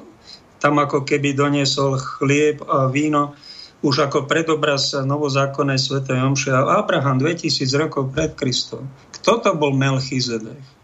tam 0.64 0.80
ako 0.80 1.03
keby 1.03 1.36
doniesol 1.36 1.99
chlieb 1.99 2.64
a 2.64 2.88
víno 2.88 3.36
už 3.80 4.11
ako 4.11 4.28
predobraz 4.28 4.91
novozákonnej 4.91 5.80
svetej 5.80 6.20
omše. 6.20 6.52
Abraham 6.52 7.20
2000 7.20 7.64
rokov 7.80 8.11
pred 8.11 8.36
Kristom. 8.36 8.88
Kto 9.20 9.40
to 9.40 9.52
bol 9.56 9.72
Melchizedech? 9.72 10.78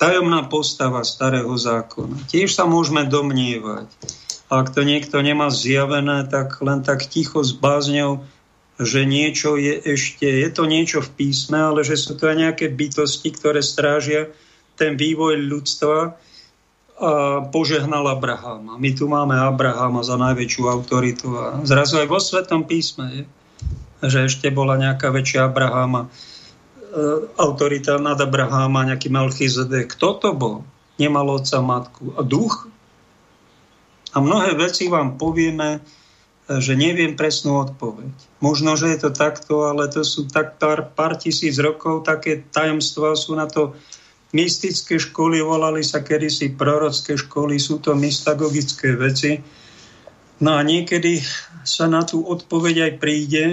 Tajomná 0.00 0.48
postava 0.48 1.04
starého 1.04 1.52
zákona. 1.52 2.24
Tiež 2.32 2.56
sa 2.56 2.64
môžeme 2.64 3.04
domnievať. 3.04 3.86
Ak 4.48 4.72
to 4.72 4.82
niekto 4.82 5.20
nemá 5.20 5.52
zjavené, 5.52 6.26
tak 6.26 6.58
len 6.64 6.80
tak 6.82 7.06
ticho 7.06 7.44
s 7.44 7.52
bázňou, 7.54 8.24
že 8.80 9.04
niečo 9.04 9.60
je 9.60 9.76
ešte, 9.76 10.24
je 10.24 10.48
to 10.48 10.64
niečo 10.64 11.04
v 11.04 11.10
písme, 11.20 11.60
ale 11.60 11.84
že 11.84 12.00
sú 12.00 12.16
to 12.16 12.32
aj 12.32 12.36
nejaké 12.48 12.72
bytosti, 12.72 13.28
ktoré 13.28 13.60
strážia 13.60 14.32
ten 14.80 14.96
vývoj 14.96 15.36
ľudstva 15.36 16.16
a 17.00 17.44
požehnal 17.48 18.08
Abrahama. 18.08 18.76
My 18.76 18.90
tu 18.92 19.08
máme 19.08 19.36
Abrahama 19.36 20.04
za 20.04 20.20
najväčšiu 20.20 20.64
autoritu 20.68 21.32
a 21.36 21.60
zrazu 21.64 22.00
aj 22.00 22.08
vo 22.08 22.20
Svetom 22.20 22.68
písme 22.68 23.04
je, 23.08 23.22
že 24.04 24.28
ešte 24.28 24.48
bola 24.52 24.76
nejaká 24.76 25.08
väčšia 25.08 25.48
Abrahama 25.48 26.12
autorita 27.38 27.98
nad 28.02 28.18
Abraháma, 28.18 28.86
nejaký 28.86 29.08
Melchizedek. 29.10 29.94
Kto 29.94 30.08
to 30.18 30.30
bol? 30.34 30.56
Nemal 31.00 31.30
otca, 31.30 31.62
matku 31.62 32.12
a 32.18 32.22
duch? 32.26 32.68
A 34.10 34.18
mnohé 34.18 34.58
veci 34.58 34.90
vám 34.90 35.14
povieme, 35.14 35.78
e, 35.78 36.58
že 36.58 36.74
neviem 36.74 37.14
presnú 37.14 37.62
odpoveď. 37.62 38.42
Možno, 38.42 38.74
že 38.74 38.90
je 38.90 38.98
to 39.06 39.10
takto, 39.14 39.70
ale 39.70 39.86
to 39.86 40.02
sú 40.02 40.26
tak 40.26 40.58
pár, 40.58 40.90
pár 40.92 41.14
tisíc 41.14 41.54
rokov, 41.62 42.02
také 42.02 42.42
tajomstvá 42.42 43.14
sú 43.14 43.38
na 43.38 43.46
to 43.46 43.78
mystické 44.34 44.98
školy, 44.98 45.42
volali 45.42 45.86
sa 45.86 46.02
kedysi 46.02 46.54
prorocké 46.54 47.14
školy, 47.14 47.58
sú 47.58 47.78
to 47.78 47.94
mystagogické 47.94 48.98
veci. 48.98 49.38
No 50.42 50.58
a 50.58 50.60
niekedy 50.66 51.22
sa 51.62 51.86
na 51.86 52.02
tú 52.02 52.24
odpoveď 52.26 52.90
aj 52.90 52.92
príde, 52.98 53.44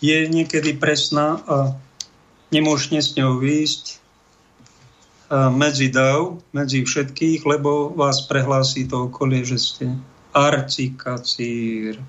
je 0.00 0.18
niekedy 0.26 0.80
presná 0.80 1.38
a 1.44 1.76
nemôžete 2.50 2.98
s 2.98 3.10
ňou 3.18 3.38
výjsť 3.38 3.84
medzi 5.54 5.94
dav, 5.94 6.42
medzi 6.50 6.82
všetkých, 6.82 7.46
lebo 7.46 7.94
vás 7.94 8.26
prehlási 8.26 8.90
to 8.90 9.06
okolie, 9.06 9.46
že 9.46 9.58
ste 9.62 9.86
arcikacír. 10.34 12.02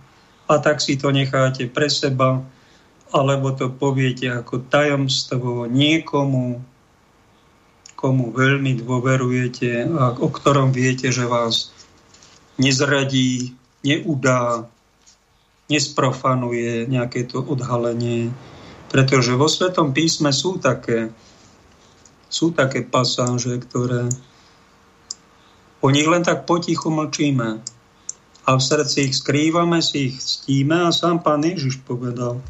A 0.49 0.57
tak 0.57 0.81
si 0.81 0.97
to 0.97 1.13
necháte 1.13 1.69
pre 1.69 1.87
seba, 1.87 2.41
alebo 3.13 3.53
to 3.53 3.69
poviete 3.69 4.25
ako 4.25 4.65
tajomstvo 4.65 5.69
niekomu, 5.69 6.65
komu 7.93 8.33
veľmi 8.33 8.81
dôverujete 8.81 9.85
a 9.93 10.17
o 10.17 10.27
ktorom 10.33 10.73
viete, 10.73 11.13
že 11.13 11.29
vás 11.29 11.69
nezradí, 12.57 13.53
neudá, 13.85 14.65
nesprofanuje 15.69 16.89
nejaké 16.89 17.29
to 17.29 17.45
odhalenie 17.45 18.33
pretože 18.91 19.39
vo 19.39 19.47
Svetom 19.47 19.95
písme 19.95 20.35
sú 20.35 20.59
také, 20.59 21.15
sú 22.27 22.51
také 22.51 22.83
pasáže, 22.83 23.55
ktoré 23.63 24.11
o 25.79 25.87
nich 25.87 26.05
len 26.05 26.27
tak 26.27 26.43
potichu 26.43 26.91
mlčíme 26.91 27.63
a 28.45 28.49
v 28.51 28.61
srdci 28.61 29.07
ich 29.07 29.15
skrývame, 29.15 29.79
si 29.79 30.11
ich 30.11 30.19
ctíme 30.19 30.85
a 30.85 30.91
sám 30.91 31.23
pán 31.23 31.39
Ježiš 31.47 31.79
povedal, 31.87 32.43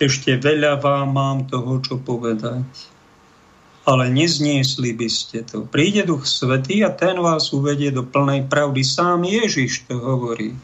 ešte 0.00 0.40
veľa 0.40 0.80
vám 0.80 1.12
mám 1.12 1.38
toho, 1.46 1.78
čo 1.84 2.00
povedať. 2.00 2.64
Ale 3.84 4.08
nezniesli 4.08 4.96
by 4.96 5.08
ste 5.12 5.44
to. 5.44 5.68
Príde 5.68 6.08
Duch 6.08 6.24
Svetý 6.24 6.80
a 6.80 6.90
ten 6.90 7.20
vás 7.20 7.52
uvedie 7.52 7.92
do 7.92 8.00
plnej 8.00 8.48
pravdy. 8.48 8.80
Sám 8.80 9.28
Ježiš 9.28 9.84
to 9.84 10.00
hovorí. 10.00 10.56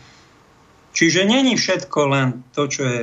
Čiže 0.97 1.29
není 1.29 1.53
všetko 1.53 1.99
len 2.09 2.29
to, 2.57 2.65
čo 2.65 2.83
je 2.89 3.03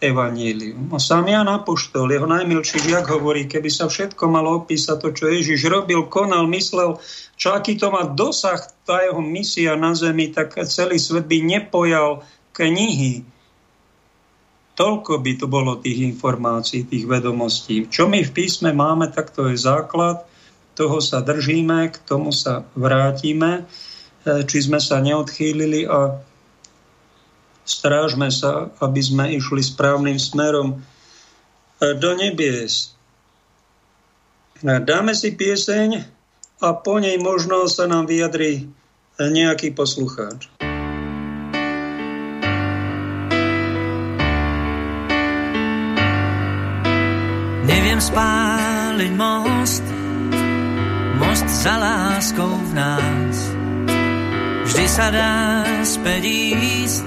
evanílium. 0.00 0.92
A 0.92 1.00
sám 1.00 1.32
Jan 1.32 1.48
Apoštol, 1.48 2.12
jeho 2.12 2.28
najmilší 2.28 2.84
žiak 2.84 3.08
hovorí, 3.08 3.48
keby 3.48 3.72
sa 3.72 3.88
všetko 3.88 4.28
malo 4.28 4.60
opísať 4.64 4.96
to, 5.00 5.08
čo 5.16 5.24
Ježiš 5.32 5.72
robil, 5.72 6.04
konal, 6.12 6.44
myslel, 6.52 7.00
čo 7.40 7.56
aký 7.56 7.80
to 7.80 7.88
má 7.88 8.04
dosah, 8.04 8.60
tá 8.84 9.00
jeho 9.00 9.24
misia 9.24 9.72
na 9.74 9.96
zemi, 9.96 10.28
tak 10.28 10.60
celý 10.68 11.00
svet 11.00 11.24
by 11.24 11.38
nepojal 11.40 12.20
knihy. 12.52 13.24
Toľko 14.76 15.24
by 15.24 15.32
to 15.40 15.46
bolo 15.48 15.80
tých 15.80 16.04
informácií, 16.04 16.84
tých 16.84 17.08
vedomostí. 17.08 17.88
Čo 17.88 18.12
my 18.12 18.20
v 18.20 18.34
písme 18.36 18.76
máme, 18.76 19.08
tak 19.08 19.32
to 19.32 19.48
je 19.48 19.56
základ, 19.56 20.28
toho 20.76 21.00
sa 21.00 21.24
držíme, 21.24 21.88
k 21.88 21.96
tomu 22.04 22.36
sa 22.36 22.68
vrátime, 22.76 23.64
e, 24.28 24.44
či 24.44 24.60
sme 24.60 24.76
sa 24.76 25.00
neodchýlili 25.00 25.88
a 25.88 26.20
strážme 27.66 28.30
sa, 28.30 28.70
aby 28.78 29.02
sme 29.02 29.34
išli 29.34 29.60
správnym 29.60 30.16
smerom 30.16 30.78
e, 30.78 31.92
do 31.98 32.14
nebies. 32.14 32.94
E, 34.62 34.78
dáme 34.80 35.12
si 35.12 35.34
pieseň 35.34 36.06
a 36.62 36.68
po 36.72 37.02
nej 37.02 37.18
možno 37.20 37.68
sa 37.68 37.84
nám 37.84 38.08
vyjadri 38.08 38.70
nejaký 39.20 39.72
poslucháč. 39.72 40.48
Neviem 47.66 47.98
spáliť 47.98 49.12
most, 49.16 49.84
most 51.18 51.48
za 51.48 51.74
láskou 51.80 52.52
v 52.52 52.72
nás. 52.76 53.36
Vždy 54.68 54.86
sa 54.86 55.08
dá 55.08 55.64
späť 55.82 56.22
ísť, 56.28 57.06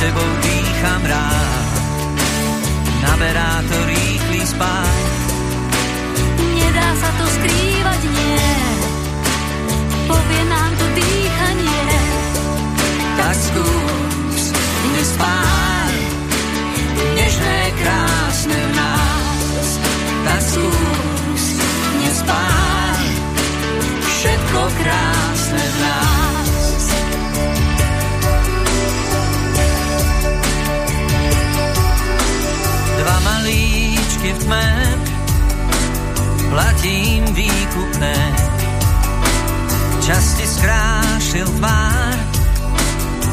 sebou 0.00 0.30
dýcham 0.40 1.02
rád, 1.04 1.68
naberá 3.04 3.60
to 3.68 3.76
rýchly 3.84 4.40
spát. 4.48 5.04
Nedá 6.40 6.88
sa 6.96 7.10
to 7.20 7.24
skrývať, 7.28 8.00
nie, 8.08 8.48
povie 10.08 10.42
nám 10.48 10.72
to 10.80 10.86
dýchanie. 10.96 11.84
Tak 13.20 13.36
skús 13.44 14.44
nespáť, 14.96 15.96
nežné, 17.20 17.58
krásne 17.76 18.56
v 18.56 18.72
nás. 18.72 19.68
Tak 20.24 20.40
skús 20.48 21.44
nespáť, 22.00 23.04
všetko 24.00 24.60
krásne 24.80 25.19
v 34.32 34.38
tme, 34.44 34.68
platím 36.50 37.24
výkupné. 37.34 38.16
Čas 40.06 40.34
ti 40.38 40.46
skrášil 40.46 41.46
tvár, 41.58 42.16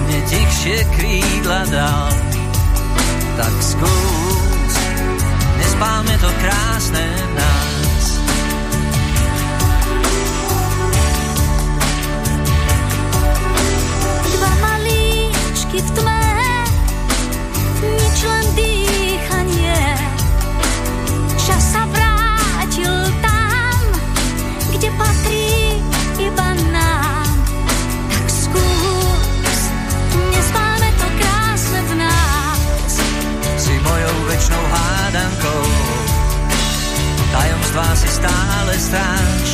mne 0.08 0.20
tichšie 0.26 0.78
krídla 0.98 1.62
dal. 1.70 2.10
Tak 3.38 3.54
skús, 3.62 4.74
nespálme 5.62 6.16
to 6.18 6.30
krásne 6.42 7.06
nás. 7.38 8.06
Dva 14.34 14.54
malíčky 14.62 15.78
v 15.78 15.90
tme, 15.94 16.26
nič 17.86 18.18
len 18.26 18.48
dý 18.58 18.87
tajomstvá 37.38 37.88
si 37.96 38.10
stále 38.10 38.74
stráž. 38.80 39.50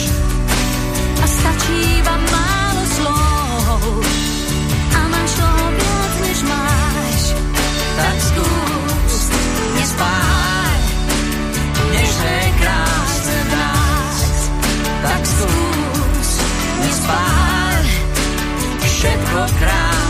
A 1.24 1.26
stačí 1.28 1.78
iba 2.00 2.16
málo 2.32 2.84
slov, 2.96 3.82
a 4.96 5.02
máš 5.12 5.32
toho 5.36 5.66
viac, 5.76 6.14
než 6.24 6.40
máš. 6.48 7.22
Tak 7.96 8.16
skús, 8.22 8.63
všetko 19.34 19.58
krásne 19.58 20.03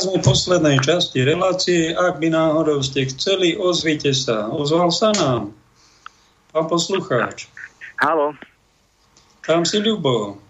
Sme 0.00 0.16
v 0.16 0.32
poslednej 0.32 0.80
časti 0.80 1.20
relácie. 1.28 1.92
Ak 1.92 2.24
by 2.24 2.32
náhodou 2.32 2.80
ste 2.80 3.04
chceli, 3.12 3.52
ozvite 3.52 4.16
sa. 4.16 4.48
Ozval 4.48 4.88
sa 4.88 5.12
nám. 5.12 5.52
Pán 6.56 6.72
poslucháč. 6.72 7.52
Halo. 8.00 8.32
Tam 9.44 9.68
si 9.68 9.76
Ľubo. 9.76 10.40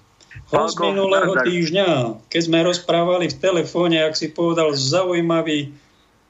Z 0.54 0.74
minulého 0.78 1.34
týždňa, 1.42 2.22
keď 2.30 2.42
sme 2.46 2.62
rozprávali 2.62 3.26
v 3.26 3.40
telefóne, 3.42 3.98
ak 3.98 4.14
si 4.14 4.30
povedal 4.30 4.70
zaujímavý 4.70 5.74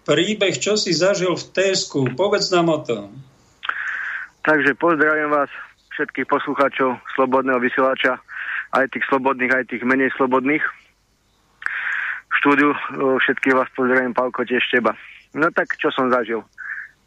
príbeh, 0.08 0.56
čo 0.56 0.80
si 0.80 0.96
zažil 0.96 1.36
v 1.36 1.44
Tesku. 1.52 2.08
Povedz 2.16 2.48
nám 2.48 2.72
o 2.72 2.80
tom. 2.80 3.20
Takže 4.48 4.72
pozdravím 4.80 5.28
vás, 5.28 5.52
všetkých 5.92 6.24
poslucháčov 6.24 6.96
Slobodného 7.20 7.60
vysielača, 7.60 8.16
aj 8.72 8.88
tých 8.96 9.04
slobodných, 9.12 9.52
aj 9.52 9.64
tých 9.76 9.84
menej 9.84 10.08
slobodných 10.16 10.64
štúdiu. 12.40 12.72
Všetkých 12.96 13.52
vás 13.52 13.68
pozdravím, 13.76 14.16
Pálko, 14.16 14.48
tiež 14.48 14.64
teba. 14.72 14.96
No 15.36 15.52
tak, 15.52 15.76
čo 15.76 15.92
som 15.92 16.08
zažil? 16.08 16.40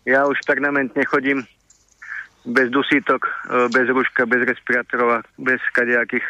Ja 0.06 0.30
už 0.30 0.38
permanentne 0.46 1.02
chodím 1.10 1.42
bez 2.46 2.70
dusítok, 2.70 3.26
bez 3.74 3.90
ruška, 3.90 4.30
bez 4.30 4.46
respirátorov 4.46 5.10
a 5.10 5.20
bez 5.42 5.58
kadejakých 5.74 6.24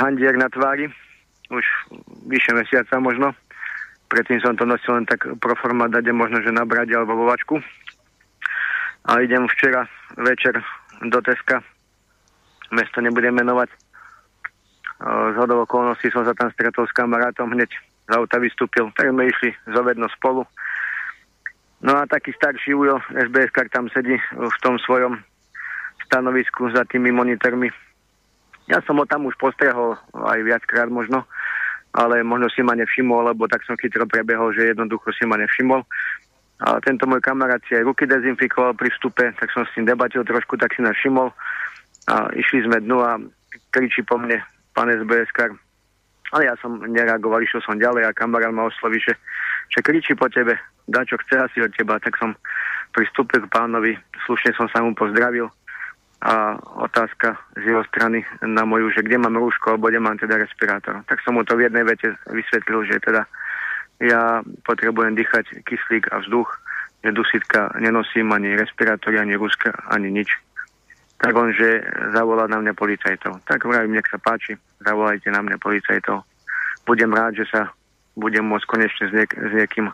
handier 0.00 0.34
na 0.40 0.48
tvári. 0.48 0.88
Už 1.52 1.64
vyše 2.28 2.56
mesiaca 2.56 2.96
možno. 2.96 3.36
Predtým 4.08 4.40
som 4.40 4.56
to 4.56 4.64
nosil 4.64 4.96
len 4.96 5.04
tak 5.04 5.28
pro 5.36 5.52
forma 5.60 5.84
dade 5.92 6.08
možno, 6.14 6.40
že 6.40 6.48
na 6.48 6.64
brade 6.64 6.96
alebo 6.96 7.12
vo 7.12 7.28
vačku. 7.28 7.60
A 9.04 9.20
idem 9.20 9.44
včera 9.52 9.84
večer 10.16 10.56
do 11.04 11.20
Teska. 11.20 11.60
Mesto 12.72 13.00
nebudem 13.04 13.36
menovať. 13.36 13.68
Z 15.02 15.34
hodov 15.38 15.68
okolností 15.68 16.10
som 16.10 16.24
sa 16.24 16.34
tam 16.34 16.50
stretol 16.52 16.88
s 16.88 16.96
kamarátom 16.96 17.52
hneď 17.54 17.70
z 18.08 18.12
auta 18.16 18.40
vystúpil, 18.40 18.88
tak 18.96 19.12
sme 19.12 19.28
išli 19.28 19.52
zovedno 19.68 20.08
spolu. 20.16 20.48
No 21.84 21.92
a 21.94 22.08
taký 22.08 22.34
starší 22.34 22.74
ujo 22.74 22.98
SBS 23.12 23.52
tam 23.70 23.86
sedí 23.92 24.18
v 24.34 24.56
tom 24.64 24.80
svojom 24.82 25.20
stanovisku 26.08 26.72
za 26.74 26.82
tými 26.88 27.12
monitormi. 27.12 27.68
Ja 28.66 28.80
som 28.82 28.98
ho 28.98 29.04
tam 29.04 29.28
už 29.28 29.36
postrehol 29.36 29.94
aj 30.12 30.40
viackrát 30.42 30.88
možno, 30.88 31.28
ale 31.92 32.24
možno 32.24 32.48
si 32.50 32.64
ma 32.64 32.74
nevšimol, 32.74 33.30
lebo 33.32 33.46
tak 33.46 33.62
som 33.64 33.76
chytro 33.76 34.08
prebehol, 34.08 34.52
že 34.56 34.72
jednoducho 34.72 35.12
si 35.14 35.28
ma 35.28 35.36
nevšimol. 35.38 35.84
A 36.58 36.82
tento 36.82 37.06
môj 37.06 37.22
kamarát 37.22 37.62
si 37.70 37.78
aj 37.78 37.86
ruky 37.86 38.08
dezinfikoval 38.08 38.74
pri 38.74 38.90
vstupe, 38.90 39.30
tak 39.38 39.48
som 39.54 39.62
s 39.62 39.72
ním 39.78 39.86
debatil 39.86 40.26
trošku, 40.26 40.58
tak 40.58 40.74
si 40.74 40.82
nás 40.82 40.98
všimol. 40.98 41.30
A 42.10 42.32
išli 42.34 42.66
sme 42.66 42.82
dnu 42.82 42.98
a 42.98 43.22
kričí 43.70 44.02
po 44.02 44.18
mne 44.18 44.42
pán 44.74 44.90
SBS 44.90 45.30
ale 46.32 46.48
ja 46.48 46.54
som 46.60 46.80
nereagoval, 46.84 47.40
išiel 47.42 47.64
som 47.64 47.80
ďalej 47.80 48.08
a 48.08 48.16
kamarát 48.16 48.52
ma 48.52 48.68
osloví, 48.68 49.00
že, 49.00 49.16
že 49.72 49.80
kričí 49.80 50.12
po 50.12 50.28
tebe, 50.28 50.56
dá 50.88 51.04
čo 51.04 51.16
chce 51.24 51.40
asi 51.40 51.58
od 51.64 51.72
teba, 51.72 51.96
tak 52.00 52.16
som 52.20 52.36
pristúpil 52.92 53.44
k 53.44 53.52
pánovi, 53.52 53.92
slušne 54.26 54.52
som 54.56 54.68
sa 54.68 54.80
mu 54.84 54.92
pozdravil 54.96 55.48
a 56.18 56.58
otázka 56.82 57.38
z 57.54 57.70
jeho 57.70 57.86
strany 57.86 58.26
na 58.42 58.66
moju, 58.66 58.90
že 58.90 59.06
kde 59.06 59.22
mám 59.22 59.38
rúško, 59.38 59.78
alebo 59.78 59.86
kde 59.86 60.02
mám 60.02 60.18
teda 60.18 60.34
respirátor. 60.34 61.06
Tak 61.06 61.22
som 61.22 61.38
mu 61.38 61.46
to 61.46 61.54
v 61.54 61.70
jednej 61.70 61.86
vete 61.86 62.18
vysvetlil, 62.26 62.90
že 62.90 62.98
teda 62.98 63.22
ja 64.02 64.42
potrebujem 64.66 65.14
dýchať 65.14 65.62
kyslík 65.62 66.10
a 66.10 66.18
vzduch, 66.26 66.50
že 67.06 67.14
dusitka 67.14 67.70
nenosím 67.78 68.34
ani 68.34 68.58
respirátory, 68.58 69.22
ani 69.22 69.38
rúška, 69.38 69.70
ani 69.94 70.10
nič. 70.10 70.34
Tak 71.18 71.34
on, 71.34 71.50
že 71.50 71.82
zavolá 72.14 72.46
na 72.46 72.62
mňa 72.62 72.78
policajtov. 72.78 73.42
Tak 73.42 73.66
vravím, 73.66 73.98
nech 73.98 74.06
sa 74.06 74.22
páči, 74.22 74.54
zavolajte 74.86 75.30
na 75.34 75.42
mňa 75.42 75.58
policajtov. 75.58 76.22
Budem 76.86 77.10
rád, 77.10 77.42
že 77.42 77.46
sa 77.50 77.74
budem 78.14 78.46
môcť 78.46 78.66
konečne 78.70 79.04
s, 79.10 79.12
niek- 79.14 79.34
s 79.34 79.52
niekým 79.54 79.90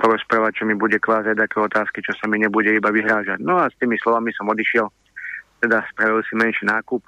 porozprávať, 0.00 0.62
čo 0.62 0.64
mi 0.64 0.72
bude 0.72 0.96
klázať 0.96 1.36
také 1.36 1.60
otázky, 1.60 2.00
čo 2.00 2.16
sa 2.16 2.24
mi 2.26 2.40
nebude 2.40 2.72
iba 2.72 2.88
vyhrážať. 2.88 3.40
No 3.44 3.60
a 3.60 3.68
s 3.68 3.76
tými 3.76 4.00
slovami 4.00 4.32
som 4.32 4.48
odišiel 4.48 4.88
teda 5.62 5.86
spravil 5.94 6.20
si 6.26 6.34
menší 6.34 6.66
nákup. 6.66 7.04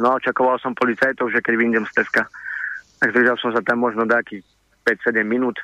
No 0.00 0.10
a 0.10 0.18
očakoval 0.18 0.58
som 0.58 0.74
policajtov, 0.74 1.30
že 1.30 1.38
keď 1.38 1.54
vyjdem 1.54 1.84
z 1.86 2.02
Teska, 2.02 2.26
tak 2.98 3.08
zdržal 3.14 3.38
som 3.38 3.54
sa 3.54 3.62
tam 3.62 3.78
možno 3.78 4.04
taký 4.10 4.42
5-7 4.82 5.22
minút. 5.22 5.56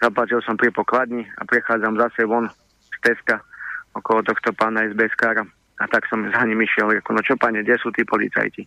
Zaplatil 0.00 0.40
som 0.42 0.56
pri 0.56 0.72
pokladni 0.72 1.28
a 1.38 1.44
prechádzam 1.44 2.00
zase 2.00 2.24
von 2.24 2.48
z 2.88 2.98
Teska 3.04 3.44
okolo 3.92 4.24
tohto 4.24 4.56
pána 4.56 4.88
SBS-kára. 4.88 5.44
A 5.82 5.90
tak 5.90 6.06
som 6.06 6.22
za 6.30 6.46
ním 6.46 6.62
išiel, 6.62 6.86
ako, 6.94 7.18
no 7.18 7.20
čo 7.26 7.34
pane, 7.34 7.66
kde 7.66 7.74
sú 7.82 7.90
tí 7.90 8.06
policajti? 8.06 8.62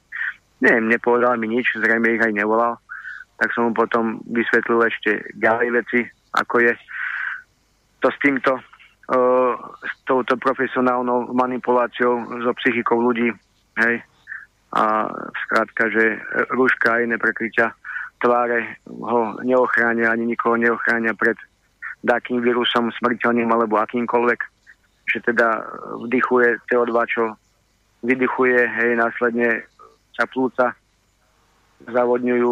Neviem, 0.60 0.92
nepovedal 0.92 1.40
mi 1.40 1.48
nič, 1.48 1.80
zrejme 1.80 2.12
ich 2.12 2.24
aj 2.24 2.36
nevolal. 2.36 2.76
Tak 3.40 3.56
som 3.56 3.68
mu 3.68 3.72
potom 3.72 4.20
vysvetlil 4.28 4.84
ešte 4.84 5.24
ďalej 5.40 5.68
veci, 5.80 6.00
ako 6.36 6.56
je 6.60 6.72
to 8.04 8.08
s 8.12 8.18
týmto 8.20 8.60
s 9.06 9.94
touto 10.10 10.34
profesionálnou 10.42 11.30
manipuláciou 11.30 12.42
so 12.42 12.52
psychikou 12.58 12.98
ľudí. 12.98 13.30
Hej. 13.78 14.02
A 14.74 15.06
skrátka, 15.46 15.94
že 15.94 16.18
rúška 16.50 16.98
a 16.98 17.02
iné 17.06 17.22
prekryťa 17.22 17.70
tváre 18.18 18.82
ho 18.90 19.38
neochránia 19.46 20.10
ani 20.10 20.34
nikoho 20.34 20.58
neochránia 20.58 21.14
pred 21.14 21.38
takým 22.02 22.42
vírusom 22.42 22.90
smrteľným 22.98 23.50
alebo 23.50 23.78
akýmkoľvek, 23.78 24.40
že 25.06 25.22
teda 25.22 25.61
vdychuje 26.06 26.60
CO2, 26.69 26.95
čo 27.07 27.23
vydychuje, 28.06 28.60
hej, 28.60 28.91
následne 28.98 29.65
sa 30.14 30.26
plúca 30.30 30.73
zavodňujú, 31.86 32.52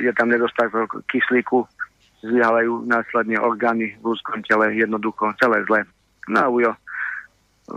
je 0.00 0.12
tam 0.16 0.32
nedostatok 0.32 1.04
kyslíku, 1.12 1.68
zlyhávajú 2.24 2.88
následne 2.88 3.36
orgány 3.36 3.92
v 4.00 4.16
ľudskom 4.16 4.40
tele, 4.48 4.72
jednoducho 4.72 5.36
celé 5.36 5.60
zle. 5.68 5.84
No 6.32 6.38
a 6.40 6.46
Ujo 6.48 6.72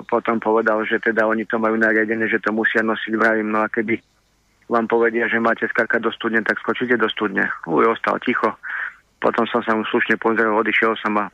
potom 0.07 0.39
povedal, 0.39 0.84
že 0.88 0.99
teda 0.99 1.27
oni 1.27 1.44
to 1.48 1.60
majú 1.60 1.76
nariadené, 1.76 2.27
že 2.31 2.39
to 2.39 2.56
musia 2.56 2.84
nosiť, 2.84 3.14
vravím, 3.19 3.52
no 3.52 3.64
a 3.64 3.72
keby 3.72 3.99
vám 4.68 4.88
povedia, 4.88 5.31
že 5.31 5.39
máte 5.39 5.68
skakať 5.68 5.99
do 6.03 6.11
studne, 6.11 6.44
tak 6.44 6.60
skočíte 6.60 6.99
do 6.99 7.07
studne. 7.07 7.48
Ujo 7.68 7.95
ostal 7.95 8.19
ticho. 8.19 8.52
Potom 9.23 9.48
som 9.48 9.64
sa 9.64 9.76
mu 9.76 9.84
slušne 9.88 10.19
pozrel, 10.19 10.52
odišiel 10.52 10.95
som 10.99 11.15
a 11.19 11.31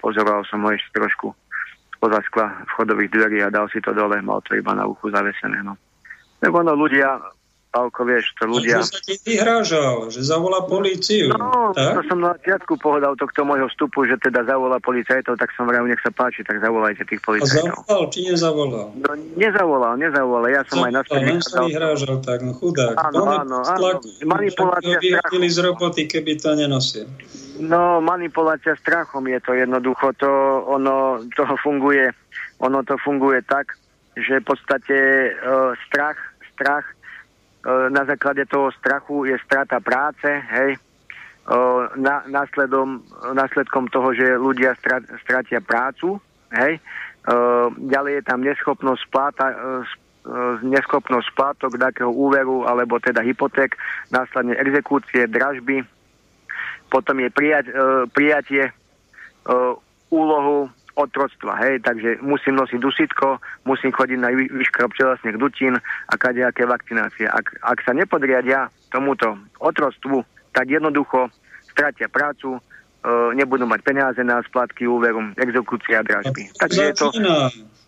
pozoroval 0.00 0.44
som 0.48 0.64
ho 0.64 0.70
ešte 0.72 0.96
trošku 0.96 1.32
spoza 2.00 2.24
skla 2.24 2.64
vchodových 2.72 3.12
dverí 3.12 3.38
a 3.44 3.52
dal 3.52 3.68
si 3.68 3.76
to 3.84 3.92
dole, 3.92 4.24
mal 4.24 4.40
to 4.48 4.56
iba 4.56 4.72
na 4.72 4.88
uchu 4.88 5.12
zavesené. 5.12 5.60
No. 5.60 5.76
Tak 6.40 6.48
ono 6.48 6.72
ľudia 6.72 7.20
Pálko, 7.70 8.02
vieš, 8.02 8.34
to 8.34 8.50
ľudia... 8.50 8.82
Že 8.82 8.90
sa 8.90 8.98
ti 8.98 9.14
vyhrážal, 9.22 10.10
že 10.10 10.26
zavolá 10.26 10.66
políciu. 10.66 11.30
No, 11.30 11.70
tak? 11.70 12.02
to 12.02 12.10
som 12.10 12.18
na 12.18 12.34
začiatku 12.34 12.74
povedal 12.82 13.14
tohto 13.14 13.46
môjho 13.46 13.70
vstupu, 13.70 14.10
že 14.10 14.18
teda 14.18 14.42
zavolá 14.42 14.82
policajtov, 14.82 15.38
tak 15.38 15.54
som 15.54 15.70
vravel, 15.70 15.86
nech 15.86 16.02
sa 16.02 16.10
páči, 16.10 16.42
tak 16.42 16.58
zavolajte 16.58 17.06
tých 17.06 17.22
policajtov. 17.22 17.70
A 17.70 17.86
zavolal, 17.86 18.02
či 18.10 18.18
nezavolal? 18.26 18.86
No, 18.98 19.10
nezavolal, 19.38 19.94
nezavolal, 20.02 20.50
ja 20.50 20.62
som 20.66 20.82
zavolal, 20.82 20.90
aj 20.90 20.92
na 20.98 21.02
Len 21.22 21.38
sa 21.38 21.58
vyhrážal 21.62 22.16
tak, 22.26 22.38
no 22.42 22.52
chudák. 22.58 22.98
Áno, 22.98 23.22
áno, 23.38 23.58
áno. 23.62 24.02
Manipulácia 24.26 24.98
strachom. 24.98 25.46
z 25.46 25.58
roboty, 25.62 26.02
keby 26.10 26.42
to 26.42 26.50
nenosil. 26.58 27.06
No, 27.62 28.02
manipulácia 28.02 28.74
strachom 28.82 29.30
je 29.30 29.38
to 29.46 29.54
jednoducho, 29.54 30.10
to 30.18 30.26
ono, 30.66 31.22
to 31.38 31.46
funguje, 31.62 32.10
ono 32.58 32.82
to 32.82 32.98
funguje 32.98 33.46
tak, 33.46 33.78
že 34.18 34.42
v 34.42 34.44
podstate 34.50 34.98
uh, 35.38 35.78
strach, 35.86 36.18
strach 36.50 36.82
E, 36.90 36.99
na 37.66 38.02
základe 38.08 38.48
toho 38.48 38.72
strachu 38.72 39.24
je 39.28 39.36
strata 39.44 39.80
práce, 39.80 40.28
hej, 40.28 40.76
e, 40.76 40.80
na, 42.00 42.24
následom, 42.24 43.04
následkom 43.36 43.88
toho, 43.92 44.16
že 44.16 44.40
ľudia 44.40 44.72
strat, 44.80 45.04
stratia 45.20 45.60
prácu, 45.60 46.16
hej, 46.56 46.80
e, 46.80 46.80
ďalej 47.84 48.12
je 48.20 48.22
tam 48.24 48.40
neschopnosť 48.40 49.00
spláta, 49.04 49.46
neschopnosť 50.60 51.26
splátok 51.32 51.80
takého 51.80 52.12
úveru 52.12 52.68
alebo 52.68 53.00
teda 53.00 53.24
hypoték, 53.24 53.72
následne 54.12 54.52
exekúcie, 54.60 55.24
dražby, 55.24 55.80
potom 56.92 57.16
je 57.24 57.32
prijať, 57.32 57.72
prijatie 58.12 58.68
úlohu 60.12 60.68
otroctva, 61.06 61.56
hej, 61.64 61.80
takže 61.80 62.20
musím 62.20 62.60
nosiť 62.60 62.78
dusitko, 62.80 63.40
musím 63.64 63.92
chodiť 63.92 64.18
na 64.20 64.28
výškrop 64.32 64.92
čelesných 64.92 65.40
dutín 65.40 65.80
a 65.80 66.14
kadejaké 66.14 66.68
vakcinácie. 66.68 67.24
Ak, 67.28 67.56
ak 67.64 67.78
sa 67.84 67.96
nepodriadia 67.96 68.68
tomuto 68.92 69.38
otroctvu, 69.60 70.22
tak 70.52 70.68
jednoducho 70.68 71.30
stratia 71.70 72.10
prácu, 72.10 72.58
e, 72.58 72.60
nebudú 73.38 73.64
mať 73.64 73.80
peniaze 73.80 74.20
na 74.20 74.42
splatky 74.44 74.84
úveru, 74.84 75.32
exekúcia 75.38 76.02
a 76.02 76.06
dražby. 76.06 76.52
Takže 76.58 76.80
je 76.90 76.94
to... 76.94 77.06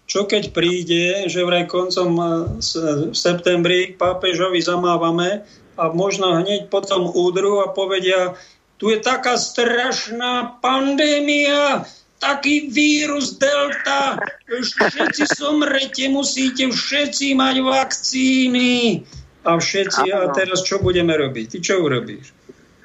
Čo 0.02 0.28
keď 0.28 0.52
príde, 0.52 1.30
že 1.30 1.46
vraj 1.46 1.70
koncom 1.70 2.10
e, 2.18 2.24
v 2.60 3.16
septembri 3.16 3.94
pápežovi 3.96 4.60
zamávame 4.60 5.46
a 5.78 5.88
možno 5.88 6.36
hneď 6.36 6.68
potom 6.68 7.08
údru 7.08 7.64
a 7.64 7.72
povedia, 7.72 8.36
tu 8.82 8.90
je 8.90 8.98
taká 8.98 9.38
strašná 9.38 10.58
pandémia, 10.58 11.86
taký 12.22 12.70
vírus 12.70 13.34
delta, 13.34 14.14
všetci 14.46 15.26
somrete, 15.34 16.06
musíte 16.06 16.70
všetci 16.70 17.34
mať 17.34 17.56
vakcíny. 17.66 19.02
A 19.42 19.58
všetci, 19.58 20.14
a 20.14 20.30
teraz 20.30 20.62
čo 20.62 20.78
budeme 20.78 21.18
robiť? 21.18 21.50
Ty 21.50 21.58
čo 21.58 21.82
urobíš? 21.82 22.30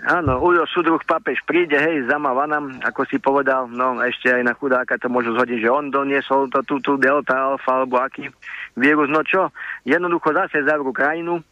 Áno, 0.07 0.39
Ujo 0.41 0.65
Sudruh 0.71 1.03
papež 1.03 1.37
príde, 1.45 1.77
hej, 1.77 2.07
zamáva 2.09 2.47
nám, 2.49 2.79
ako 2.81 3.05
si 3.05 3.21
povedal, 3.21 3.69
no 3.69 3.99
ešte 4.01 4.31
aj 4.31 4.41
na 4.41 4.53
chudáka 4.55 4.95
to 4.97 5.11
môžu 5.11 5.35
zhodiť, 5.35 5.67
že 5.67 5.69
on 5.69 5.91
doniesol 5.91 6.49
to 6.49 6.63
tú, 6.63 6.79
tú 6.79 6.95
delta, 6.95 7.35
alfa, 7.35 7.83
alebo 7.83 7.99
aký 7.99 8.31
vírus, 8.73 9.11
no 9.11 9.21
čo, 9.21 9.51
jednoducho 9.83 10.31
zase 10.31 10.63
zavrú 10.63 10.95
krajinu, 10.95 11.43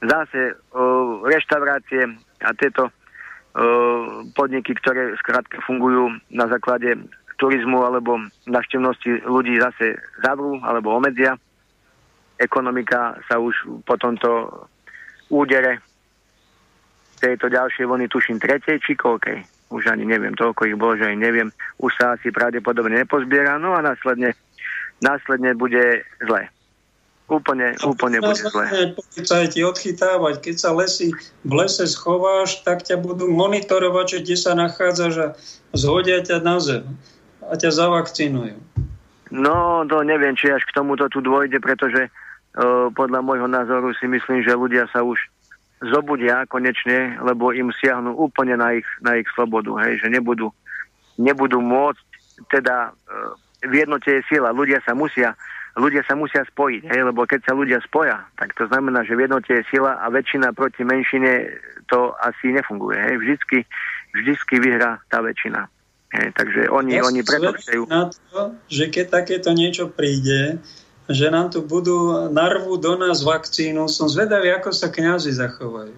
zase 0.00 0.54
uh, 0.54 1.24
reštaurácie 1.26 2.16
a 2.40 2.52
tieto 2.54 2.94
podniky, 4.36 4.76
ktoré 4.76 5.16
skrátka 5.16 5.64
fungujú 5.64 6.12
na 6.28 6.44
základe 6.44 6.92
turizmu 7.36 7.84
alebo 7.84 8.16
navštevnosti 8.48 9.28
ľudí 9.28 9.60
zase 9.60 10.00
zavrú 10.24 10.60
alebo 10.64 10.96
omedzia. 10.96 11.36
Ekonomika 12.36 13.16
sa 13.28 13.40
už 13.40 13.84
po 13.84 13.96
tomto 13.96 14.52
údere 15.32 15.80
tejto 17.16 17.48
ďalšej 17.48 17.88
vlny, 17.88 18.06
tuším, 18.12 18.36
tretej 18.36 18.76
či 18.84 18.92
koľkej. 18.92 19.40
Už 19.72 19.88
ani 19.88 20.04
neviem, 20.04 20.36
toľko 20.36 20.68
ich 20.68 20.76
bolo, 20.76 21.00
že 21.00 21.08
aj 21.08 21.16
neviem. 21.16 21.48
Už 21.80 21.96
sa 21.96 22.14
asi 22.14 22.28
pravdepodobne 22.28 23.02
nepozbiera, 23.02 23.56
no 23.56 23.72
a 23.72 23.80
následne, 23.80 24.36
následne 25.00 25.56
bude 25.56 26.04
zle. 26.22 26.52
Úplne, 27.26 27.74
úplne 27.82 28.22
bude 28.22 28.38
zle. 28.38 28.94
Policajti 28.94 29.66
odchytávať, 29.66 30.34
keď 30.38 30.56
sa 30.60 30.70
lesy, 30.70 31.10
v 31.42 31.52
lese 31.56 31.82
schováš, 31.88 32.62
tak 32.62 32.86
ťa 32.86 33.02
budú 33.02 33.26
monitorovať, 33.26 34.06
že 34.06 34.18
kde 34.22 34.36
sa 34.38 34.52
nachádzaš 34.54 35.14
a 35.18 35.28
zhodia 35.74 36.22
ťa 36.22 36.38
na 36.44 36.62
zem 36.62 36.84
a 37.46 37.54
ťa 37.54 37.70
zavakcinujú. 37.72 38.58
No, 39.34 39.82
to 39.90 40.06
neviem, 40.06 40.38
či 40.38 40.54
až 40.54 40.62
k 40.66 40.76
tomuto 40.76 41.10
tu 41.10 41.18
dôjde, 41.18 41.58
pretože 41.58 42.06
uh, 42.06 42.88
podľa 42.94 43.20
môjho 43.26 43.48
názoru 43.50 43.90
si 43.98 44.06
myslím, 44.06 44.46
že 44.46 44.54
ľudia 44.54 44.86
sa 44.94 45.02
už 45.02 45.18
zobudia 45.82 46.46
konečne, 46.48 47.18
lebo 47.20 47.52
im 47.52 47.68
siahnu 47.74 48.16
úplne 48.16 48.56
na 48.56 48.80
ich, 48.80 48.88
na 49.04 49.20
ich 49.20 49.28
slobodu, 49.36 49.76
hej, 49.84 50.00
že 50.00 50.08
nebudú, 50.08 50.48
nebudú 51.20 51.60
môcť, 51.60 52.00
teda 52.48 52.88
e, 52.88 53.68
v 53.68 53.84
jednote 53.84 54.08
je 54.08 54.24
sila, 54.24 54.56
ľudia 54.56 54.80
sa 54.88 54.96
musia 54.96 55.36
ľudia 55.76 56.00
sa 56.08 56.16
musia 56.16 56.40
spojiť, 56.48 56.88
hej, 56.88 57.00
lebo 57.04 57.28
keď 57.28 57.44
sa 57.44 57.52
ľudia 57.52 57.84
spoja, 57.84 58.24
tak 58.40 58.56
to 58.56 58.64
znamená, 58.72 59.04
že 59.04 59.12
v 59.12 59.28
jednote 59.28 59.52
je 59.52 59.68
sila 59.68 60.00
a 60.00 60.08
väčšina 60.08 60.56
proti 60.56 60.88
menšine 60.88 61.52
to 61.92 62.16
asi 62.24 62.56
nefunguje. 62.56 62.96
Hej. 62.96 63.14
Vždycky, 63.20 63.58
vždycky 64.16 64.54
vyhrá 64.56 65.04
tá 65.12 65.20
väčšina. 65.20 65.68
Hej, 66.16 66.32
takže 66.32 66.60
oni, 66.72 66.96
ja 66.96 67.04
oni 67.04 67.20
preto 67.20 67.52
na 67.84 68.08
to, 68.08 68.56
že 68.72 68.88
keď 68.88 69.06
takéto 69.20 69.52
niečo 69.52 69.92
príde, 69.92 70.64
že 71.06 71.28
nám 71.28 71.52
tu 71.52 71.60
budú 71.60 72.32
narvú 72.32 72.80
do 72.80 72.96
nás 72.96 73.20
vakcínu, 73.20 73.84
som 73.86 74.08
zvedavý, 74.08 74.50
ako 74.56 74.72
sa 74.72 74.88
kňazi 74.88 75.36
zachovajú. 75.36 75.94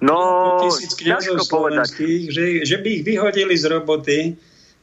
No, 0.00 0.18
tisíc 0.64 0.92
kňazov 0.96 1.40
slovenských, 1.44 2.28
že, 2.28 2.44
že 2.64 2.76
by 2.80 2.88
ich 3.00 3.04
vyhodili 3.04 3.56
z 3.56 3.64
roboty, 3.68 4.18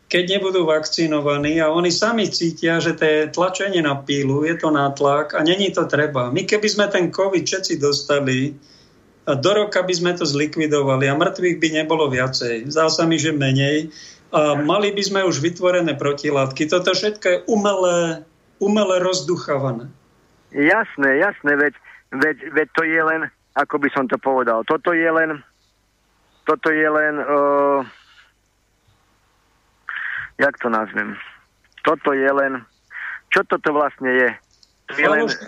keď 0.09 0.37
nebudú 0.37 0.69
vakcinovaní 0.69 1.57
a 1.57 1.73
oni 1.73 1.89
sami 1.89 2.29
cítia, 2.29 2.77
že 2.77 2.93
to 2.93 3.03
je 3.05 3.19
tlačenie 3.33 3.81
na 3.81 3.97
pílu, 3.97 4.45
je 4.45 4.53
to 4.57 4.69
nátlak 4.69 5.33
a 5.33 5.41
není 5.41 5.73
to 5.73 5.89
treba. 5.89 6.29
My 6.29 6.45
keby 6.45 6.67
sme 6.69 6.85
ten 6.89 7.09
COVID 7.09 7.41
všetci 7.45 7.81
dostali, 7.81 8.53
a 9.23 9.39
do 9.39 9.51
roka 9.55 9.79
by 9.79 9.93
sme 9.95 10.11
to 10.19 10.27
zlikvidovali 10.27 11.07
a 11.07 11.15
mŕtvych 11.15 11.57
by 11.59 11.69
nebolo 11.71 12.11
viacej. 12.11 12.67
Zdá 12.67 12.91
sa 12.91 13.07
mi, 13.07 13.15
že 13.15 13.31
menej. 13.31 13.87
A 14.33 14.57
mali 14.57 14.89
by 14.89 15.03
sme 15.05 15.21
už 15.29 15.45
vytvorené 15.45 15.93
protilátky. 15.93 16.65
Toto 16.65 16.97
všetko 16.97 17.25
je 17.29 17.37
umelé, 17.45 18.25
umelé 18.57 18.97
rozduchované. 18.97 19.93
Jasné, 20.49 21.21
jasné, 21.21 21.51
veď, 21.53 21.73
veď, 22.13 22.37
veď 22.53 22.67
to 22.73 22.83
je 22.85 23.01
len, 23.01 23.21
ako 23.53 23.77
by 23.77 23.89
som 23.93 24.05
to 24.09 24.17
povedal, 24.17 24.65
toto 24.65 24.93
je 24.93 25.05
len, 25.05 25.41
toto 26.45 26.69
je 26.69 26.85
len, 26.85 27.17
uh, 27.21 27.81
jak 30.37 30.53
to 30.61 30.69
nazvem, 30.69 31.17
toto 31.81 32.13
je 32.13 32.29
len, 32.29 32.61
čo 33.33 33.41
toto 33.49 33.73
vlastne 33.73 34.09
je? 34.13 34.29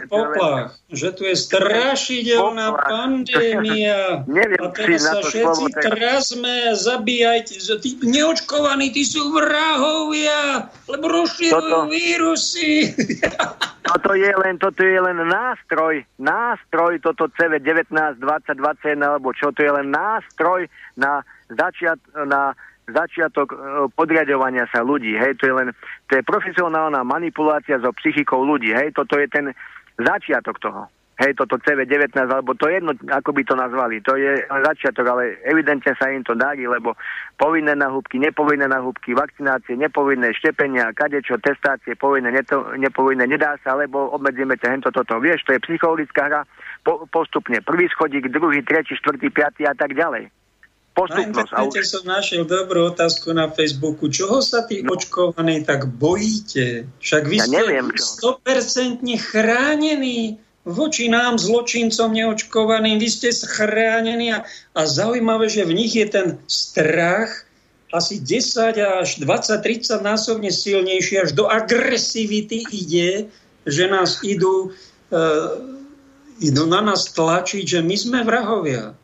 Poplach, 0.10 0.76
že 0.90 1.10
tu 1.14 1.24
je 1.26 1.36
strašidelná 1.38 2.74
poplach. 2.74 2.90
pandémia 2.90 4.00
Neviem, 4.30 4.66
a 4.66 4.74
teraz 4.74 5.02
sa 5.06 5.20
všetci 5.22 5.64
slovo, 5.72 5.82
trazme 5.82 6.56
zabíjajte. 6.74 7.54
Tí 7.82 7.90
neočkovaní, 8.02 8.92
tí 8.92 9.06
sú 9.06 9.30
vrahovia, 9.32 10.70
lebo 10.90 11.06
rozširujú 11.10 11.54
toto, 11.54 11.78
vírusy. 11.90 12.92
toto 13.90 14.12
je 14.18 14.32
len, 14.34 14.56
toto 14.58 14.82
je 14.82 15.00
len 15.00 15.18
nástroj, 15.26 16.02
nástroj, 16.18 17.00
toto 17.02 17.30
CV19, 17.38 18.22
2021, 18.22 19.00
alebo 19.02 19.32
čo, 19.32 19.54
to 19.54 19.62
je 19.62 19.72
len 19.72 19.94
nástroj 19.94 20.68
na 20.98 21.22
začiat, 21.50 22.02
na 22.26 22.58
začiatok 22.90 23.48
e, 23.54 23.56
podriadovania 23.94 24.70
sa 24.70 24.86
ľudí. 24.86 25.18
Hej, 25.18 25.42
to 25.42 25.50
je 25.50 25.54
len 25.54 25.68
to 26.10 26.18
je 26.18 26.24
profesionálna 26.26 27.02
manipulácia 27.02 27.82
so 27.82 27.90
psychikou 27.98 28.46
ľudí. 28.46 28.74
Hej, 28.74 28.94
toto 28.94 29.18
je 29.18 29.28
ten 29.30 29.52
začiatok 29.98 30.62
toho. 30.62 30.90
Hej, 31.16 31.40
toto 31.40 31.56
CV19, 31.56 32.12
alebo 32.28 32.60
to 32.60 32.68
jedno, 32.68 32.92
ako 33.08 33.32
by 33.32 33.42
to 33.48 33.56
nazvali, 33.56 34.04
to 34.04 34.20
je 34.20 34.36
začiatok, 34.52 35.16
ale 35.16 35.40
evidentne 35.48 35.96
sa 35.96 36.12
im 36.12 36.28
to 36.28 36.36
darí, 36.36 36.68
lebo 36.68 36.92
povinné 37.40 37.72
nahúbky, 37.72 38.20
nepovinné 38.20 38.68
nahúbky, 38.68 39.16
vakcinácie, 39.16 39.80
nepovinné 39.80 40.36
štepenia, 40.36 40.92
kadečo, 40.92 41.40
testácie, 41.40 41.96
povinné, 41.96 42.36
neto, 42.36 42.68
nepovinné, 42.76 43.32
nedá 43.32 43.56
sa, 43.64 43.80
lebo 43.80 44.12
obmedzíme 44.12 44.60
ťa 44.60 44.76
hento 44.76 44.92
toto. 44.92 45.24
Vieš, 45.24 45.48
to 45.48 45.56
je 45.56 45.64
psychologická 45.64 46.28
hra 46.28 46.42
po, 46.84 47.08
postupne. 47.08 47.64
Prvý 47.64 47.88
schodík, 47.96 48.28
druhý, 48.28 48.60
tretí, 48.68 48.92
štvrtý, 49.00 49.32
piatý 49.32 49.64
a 49.64 49.72
tak 49.72 49.96
ďalej 49.96 50.28
postupnosť. 50.96 51.52
Na 51.52 51.68
internete 51.68 51.82
som 51.84 52.04
našiel 52.08 52.48
dobrú 52.48 52.96
otázku 52.96 53.36
na 53.36 53.52
Facebooku. 53.52 54.08
Čoho 54.08 54.40
sa 54.40 54.64
tí 54.64 54.82
no. 54.82 54.96
očkovaní 54.96 55.68
tak 55.68 55.92
bojíte? 55.92 56.88
Však 57.04 57.24
vy 57.28 57.38
ja 57.38 57.46
ste 57.46 57.56
neviem, 57.60 57.88
100% 57.92 59.04
chránení 59.20 60.40
voči 60.66 61.12
nám, 61.12 61.38
zločincom 61.38 62.10
neočkovaným. 62.10 62.98
Vy 62.98 63.10
ste 63.12 63.30
chránení 63.36 64.34
a, 64.34 64.42
a 64.74 64.82
zaujímavé, 64.88 65.46
že 65.52 65.68
v 65.68 65.78
nich 65.78 65.94
je 65.94 66.08
ten 66.10 66.28
strach 66.50 67.46
asi 67.94 68.20
10 68.20 68.76
až 68.82 69.22
20-30 69.22 70.02
násobne 70.02 70.50
silnejší, 70.50 71.22
až 71.22 71.32
do 71.32 71.48
agresivity 71.48 72.66
ide, 72.74 73.30
že 73.64 73.88
nás 73.88 74.20
idú, 74.26 74.74
uh, 75.14 75.54
idú 76.44 76.64
na 76.68 76.82
nás 76.84 77.08
tlačiť, 77.14 77.64
že 77.64 77.80
my 77.86 77.96
sme 77.96 78.20
vrahovia. 78.28 78.98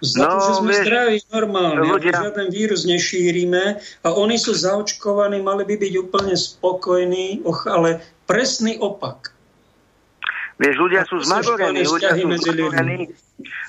Za 0.00 0.24
no, 0.24 0.32
to, 0.32 0.36
že 0.40 0.52
sme 0.64 0.72
vieš, 0.72 0.84
zdraví 0.88 1.16
normálne, 1.28 1.84
ľudia... 1.84 2.12
žiaden 2.16 2.48
vírus 2.48 2.88
nešírime 2.88 3.76
a 4.00 4.08
oni 4.16 4.40
sú 4.40 4.56
zaočkovaní, 4.56 5.44
mali 5.44 5.68
by 5.68 5.76
byť 5.76 5.92
úplne 6.00 6.32
spokojní, 6.32 7.44
och, 7.44 7.68
ale 7.68 8.00
presný 8.24 8.80
opak. 8.80 9.36
Vieš, 10.56 10.76
ľudia 10.76 11.04
sú 11.04 11.20
zmagorení, 11.24 11.84
ľudia 11.84 12.16
sú 12.16 12.28
zmagorení, 12.32 13.12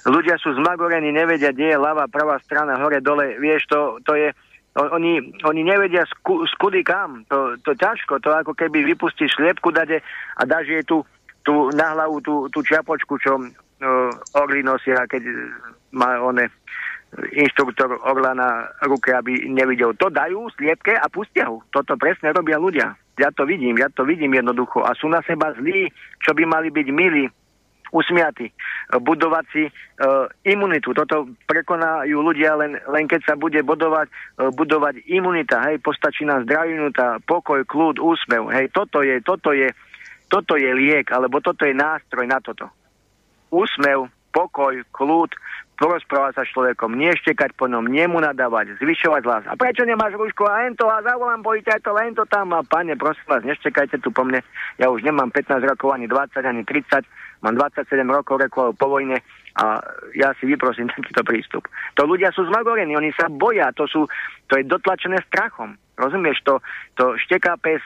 ľudia 0.07 0.35
sú 0.39 0.49
zmagorení, 0.55 1.11
nevedia, 1.11 1.51
kde 1.51 1.75
je 1.75 1.77
ľava, 1.79 2.07
pravá 2.07 2.39
strana, 2.43 2.79
hore, 2.79 3.03
dole, 3.03 3.35
vieš, 3.39 3.67
to, 3.67 3.99
to 4.07 4.15
je, 4.15 4.31
oni, 4.75 5.35
oni 5.43 5.61
nevedia 5.67 6.07
sku, 6.07 6.47
skudy 6.55 6.83
kam, 6.83 7.27
to, 7.27 7.59
to 7.63 7.75
ťažko, 7.75 8.23
to 8.23 8.31
ako 8.31 8.55
keby 8.55 8.87
vypustíš 8.87 9.35
sliepku 9.35 9.71
dade 9.75 9.99
a 10.35 10.41
dáš 10.47 10.67
jej 10.67 10.83
tu, 10.87 11.03
tu 11.43 11.71
na 11.75 11.91
hlavu 11.91 12.23
tú, 12.23 12.47
tú 12.51 12.63
čiapočku, 12.63 13.19
čo 13.19 13.51
orly 14.37 14.61
nosia, 14.61 15.09
keď 15.09 15.23
má 15.91 16.21
one 16.21 16.47
inštruktor 17.35 17.99
Orla 18.07 18.31
na 18.31 18.49
ruke, 18.87 19.11
aby 19.11 19.43
nevidel. 19.51 19.91
To 19.99 20.07
dajú 20.07 20.47
sliepke 20.55 20.95
a 20.95 21.11
pustia 21.11 21.51
ho. 21.51 21.59
Toto 21.67 21.99
presne 21.99 22.31
robia 22.31 22.55
ľudia. 22.55 22.95
Ja 23.19 23.29
to 23.35 23.43
vidím, 23.43 23.75
ja 23.75 23.91
to 23.91 24.07
vidím 24.07 24.31
jednoducho. 24.31 24.87
A 24.87 24.95
sú 24.95 25.11
na 25.11 25.19
seba 25.27 25.51
zlí, 25.59 25.91
čo 26.23 26.31
by 26.31 26.47
mali 26.47 26.71
byť 26.71 26.87
milí, 26.95 27.27
usmiatí, 27.91 28.47
budovať 29.03 29.45
si 29.51 29.63
e, 29.67 29.71
imunitu. 30.47 30.95
Toto 30.95 31.27
prekonajú 31.43 32.23
ľudia 32.23 32.55
len, 32.55 32.79
len 32.87 33.05
keď 33.05 33.21
sa 33.27 33.35
bude 33.35 33.59
budovať, 33.59 34.07
e, 34.07 34.47
budovať 34.55 35.03
imunita. 35.11 35.59
Hej, 35.67 35.83
postačí 35.83 36.23
nám 36.23 36.47
imunita, 36.47 37.19
pokoj, 37.27 37.67
kľud, 37.67 37.99
úsmev. 37.99 38.47
Hej, 38.55 38.71
toto 38.71 39.03
je, 39.03 39.19
toto 39.19 39.51
je, 39.51 39.67
toto 40.31 40.55
je 40.55 40.71
liek, 40.71 41.11
alebo 41.11 41.43
toto 41.43 41.67
je 41.67 41.75
nástroj 41.75 42.23
na 42.23 42.39
toto. 42.39 42.71
Úsmev, 43.51 44.07
pokoj, 44.31 44.79
kľud, 44.95 45.31
porozprávať 45.81 46.33
sa 46.37 46.43
s 46.45 46.53
človekom, 46.53 46.93
neštekať 46.93 47.57
po 47.57 47.65
ňom, 47.65 47.89
nemu 47.89 48.21
nadávať, 48.21 48.77
zvyšovať 48.77 49.21
hlas. 49.25 49.43
A 49.49 49.57
prečo 49.57 49.81
nemáš 49.81 50.13
rúško? 50.13 50.45
A 50.45 50.63
len 50.63 50.77
to 50.77 50.85
a 50.85 51.01
zavolám 51.01 51.41
policajto, 51.41 51.89
len 51.97 52.13
to 52.13 52.21
tam. 52.29 52.53
A 52.53 52.61
pane, 52.61 52.93
prosím 52.93 53.25
vás, 53.25 53.41
neštekajte 53.41 53.97
tu 53.99 54.13
po 54.13 54.21
mne. 54.21 54.45
Ja 54.77 54.93
už 54.93 55.01
nemám 55.01 55.33
15 55.33 55.65
rokov, 55.65 55.97
ani 55.97 56.05
20, 56.05 56.37
ani 56.45 56.61
30. 56.63 57.01
Mám 57.41 57.57
27 57.57 58.05
rokov, 58.05 58.37
rokov 58.37 58.77
po 58.77 58.87
vojne 58.89 59.17
a 59.57 59.83
ja 60.15 60.31
si 60.39 60.47
vyprosím 60.47 60.87
takýto 60.95 61.25
prístup. 61.25 61.63
To 61.99 62.07
ľudia 62.07 62.31
sú 62.31 62.47
zmagorení, 62.47 62.95
oni 62.95 63.11
sa 63.17 63.27
boja, 63.27 63.73
to, 63.75 63.89
sú, 63.89 64.07
to 64.47 64.57
je 64.57 64.63
dotlačené 64.63 65.19
strachom. 65.27 65.75
Rozumieš, 65.99 66.41
to, 66.47 66.57
to 66.97 67.13
šteká 67.19 67.61
pes, 67.61 67.83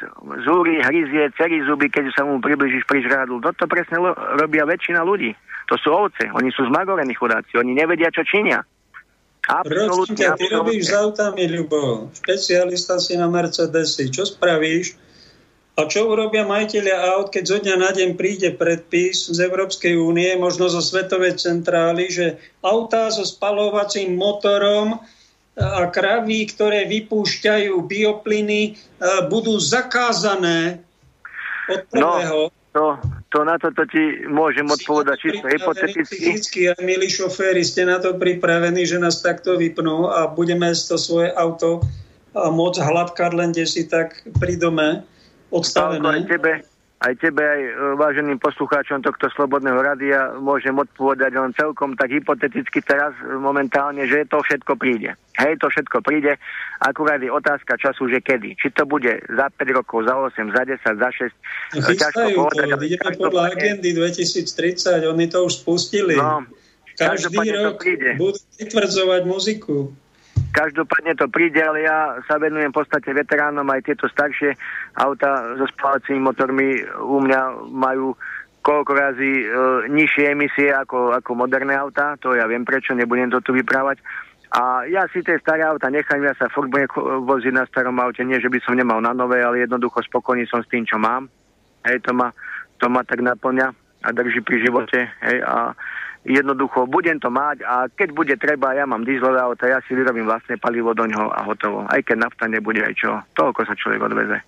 zúri, 0.48 0.80
hryzie, 0.80 1.36
cerí 1.36 1.60
zuby, 1.68 1.92
keď 1.92 2.16
sa 2.16 2.24
mu 2.24 2.40
približíš 2.40 2.88
pri 2.88 3.04
žrádlu. 3.04 3.44
Toto 3.44 3.68
presne 3.68 4.00
lo, 4.00 4.16
robia 4.40 4.64
väčšina 4.64 5.04
ľudí. 5.04 5.36
To 5.68 5.76
sú 5.82 5.90
ovce, 5.92 6.30
oni 6.32 6.54
sú 6.54 6.64
zmagorení 6.70 7.12
chudáci, 7.18 7.58
oni 7.58 7.74
nevedia, 7.74 8.14
čo 8.14 8.22
činia. 8.24 8.62
Absolutne, 9.46 10.34
ty 10.42 10.46
robíš 10.50 10.90
s 10.90 10.94
autami, 10.98 11.46
Ľubo. 11.46 12.10
Špecialista 12.18 12.98
si 12.98 13.14
na 13.14 13.30
Mercedesy. 13.30 14.10
Čo 14.10 14.26
spravíš? 14.26 15.05
A 15.76 15.92
čo 15.92 16.08
urobia 16.08 16.48
majiteľia 16.48 17.20
aut, 17.20 17.36
keď 17.36 17.44
zo 17.44 17.58
dňa 17.60 17.76
na 17.76 17.92
deň 17.92 18.16
príde 18.16 18.56
predpis 18.56 19.28
z 19.28 19.40
Európskej 19.44 20.00
únie, 20.00 20.32
možno 20.40 20.72
zo 20.72 20.80
Svetovej 20.80 21.36
centrály, 21.36 22.08
že 22.08 22.40
autá 22.64 23.12
so 23.12 23.28
spalovacím 23.28 24.16
motorom 24.16 25.04
a 25.60 25.88
kraví, 25.92 26.48
ktoré 26.48 26.88
vypúšťajú 26.88 27.76
bioplyny, 27.76 28.62
e, 28.72 28.74
budú 29.28 29.60
zakázané 29.60 30.80
od 31.68 31.80
no, 31.92 31.92
prvého. 31.92 32.40
No, 32.48 32.56
to, 32.76 32.84
to 33.32 33.40
na 33.48 33.56
to 33.60 33.72
ti 33.88 34.28
môžem 34.28 34.68
odpovedať 34.68 35.16
čisto 35.28 35.48
hypoteticky. 35.48 36.04
Fyzicky 36.12 36.60
a 36.72 36.76
milí 36.84 37.08
šoféry, 37.08 37.64
ste 37.64 37.88
na 37.88 38.04
to 38.04 38.20
pripravení, 38.20 38.84
že 38.84 39.00
nás 39.00 39.24
takto 39.24 39.56
vypnú 39.56 40.12
a 40.12 40.28
budeme 40.28 40.72
to 40.76 41.00
svoje 41.00 41.32
auto 41.36 41.84
môcť 42.36 42.80
hladkať 42.84 43.32
len 43.32 43.56
kde 43.56 43.64
si 43.68 43.88
tak 43.88 44.24
pri 44.40 44.60
dome 44.60 45.08
odstavené. 45.52 46.02
Aj 46.02 46.24
tebe, 46.26 46.52
aj 47.06 47.14
tebe, 47.22 47.44
aj 47.44 47.62
e, 47.62 47.72
váženým 48.00 48.40
poslucháčom 48.40 49.04
tohto 49.04 49.28
Slobodného 49.36 49.78
radia 49.78 50.34
môžem 50.40 50.74
odpovedať 50.74 51.36
len 51.36 51.52
celkom 51.54 51.94
tak 51.94 52.10
hypoteticky 52.10 52.80
teraz 52.82 53.14
momentálne, 53.22 54.08
že 54.08 54.26
to 54.26 54.42
všetko 54.42 54.80
príde. 54.80 55.14
Hej, 55.36 55.60
to 55.60 55.68
všetko 55.68 56.00
príde, 56.00 56.40
akurát 56.80 57.20
je 57.20 57.28
otázka 57.28 57.76
času, 57.76 58.08
že 58.08 58.24
kedy. 58.24 58.56
Či 58.56 58.72
to 58.72 58.88
bude 58.88 59.12
za 59.28 59.52
5 59.52 59.78
rokov, 59.78 60.08
za 60.08 60.16
8, 60.16 60.56
za 60.56 60.64
10, 60.64 60.80
za 60.82 61.10
6. 61.12 61.30
No, 61.76 61.88
to, 61.92 62.20
povedať, 62.40 62.68
vidíme 62.80 63.10
podľa 63.20 63.44
agendy 63.52 63.90
2030, 63.92 65.04
oni 65.04 65.26
to 65.28 65.44
už 65.44 65.62
spustili. 65.62 66.16
No, 66.16 66.48
Každý 66.96 67.36
to 67.36 67.60
rok 67.60 67.84
budú 68.16 68.40
vytvrdzovať 68.56 69.22
muziku. 69.28 69.92
Každopádne 70.56 71.20
to 71.20 71.28
príde, 71.28 71.60
ale 71.60 71.84
ja 71.84 72.16
sa 72.32 72.40
venujem 72.40 72.72
v 72.72 72.80
podstate 72.80 73.12
veteránom, 73.12 73.68
aj 73.68 73.92
tieto 73.92 74.08
staršie 74.08 74.56
auta 74.96 75.60
so 75.60 75.68
spávacími 75.68 76.24
motormi 76.24 76.80
u 77.04 77.20
mňa 77.20 77.68
majú 77.76 78.16
koľko 78.66 78.92
razy 78.98 79.32
e, 79.44 79.46
nižšie 79.94 80.32
emisie 80.32 80.74
ako, 80.74 81.14
ako 81.14 81.38
moderné 81.38 81.78
auta, 81.78 82.18
to 82.18 82.34
ja 82.34 82.50
viem 82.50 82.66
prečo, 82.66 82.98
nebudem 82.98 83.30
to 83.30 83.44
tu 83.44 83.54
vyprávať. 83.54 84.02
A 84.56 84.88
ja 84.88 85.06
si 85.12 85.22
tie 85.22 85.38
staré 85.38 85.68
auta 85.68 85.92
nechám, 85.92 86.24
ja 86.24 86.34
sa 86.40 86.50
furt 86.50 86.72
budem 86.72 86.88
voziť 87.28 87.54
na 87.54 87.68
starom 87.68 88.00
aute, 88.00 88.24
nie 88.24 88.40
že 88.40 88.50
by 88.50 88.58
som 88.64 88.74
nemal 88.80 89.04
na 89.04 89.12
nové, 89.12 89.44
ale 89.44 89.68
jednoducho 89.68 90.02
spokojný 90.08 90.48
som 90.48 90.64
s 90.64 90.72
tým, 90.72 90.88
čo 90.88 90.96
mám. 90.96 91.28
Hej, 91.86 92.02
to 92.08 92.16
ma, 92.16 92.32
to 92.80 92.88
ma 92.88 93.04
tak 93.04 93.22
naplňa 93.22 93.68
a 94.02 94.10
drží 94.16 94.42
pri 94.42 94.64
živote. 94.64 95.12
Hej, 95.22 95.38
a 95.44 95.76
jednoducho 96.26 96.90
budem 96.90 97.22
to 97.22 97.30
mať 97.30 97.62
a 97.62 97.86
keď 97.86 98.10
bude 98.12 98.36
treba, 98.42 98.74
ja 98.74 98.90
mám 98.90 99.06
dieselové 99.06 99.40
auto, 99.40 99.70
ja 99.70 99.80
si 99.86 99.94
vyrobím 99.94 100.26
vlastné 100.26 100.58
palivo 100.58 100.98
do 100.98 101.06
ňoho 101.06 101.30
a 101.30 101.46
hotovo. 101.46 101.86
Aj 101.86 102.02
keď 102.02 102.26
nafta 102.26 102.50
nebude, 102.50 102.82
aj 102.82 102.94
čo. 102.98 103.12
Toľko 103.38 103.62
sa 103.70 103.78
človek 103.78 104.02
odveze. 104.02 104.42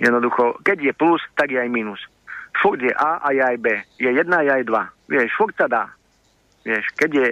Jednoducho, 0.00 0.58
keď 0.64 0.78
je 0.80 0.92
plus, 0.96 1.20
tak 1.36 1.52
je 1.52 1.60
aj 1.60 1.68
minus. 1.68 2.00
Furt 2.58 2.80
je 2.80 2.92
A 2.96 3.20
a 3.20 3.28
je 3.36 3.44
aj 3.44 3.56
B. 3.60 3.76
Je 4.00 4.08
jedna 4.08 4.40
a 4.40 4.44
je 4.44 4.52
aj 4.56 4.64
dva. 4.64 4.82
Vieš, 5.08 5.30
furt 5.36 5.54
sa 5.56 5.68
dá. 5.68 5.92
Vieš, 6.64 6.84
keď 6.96 7.10
je, 7.12 7.26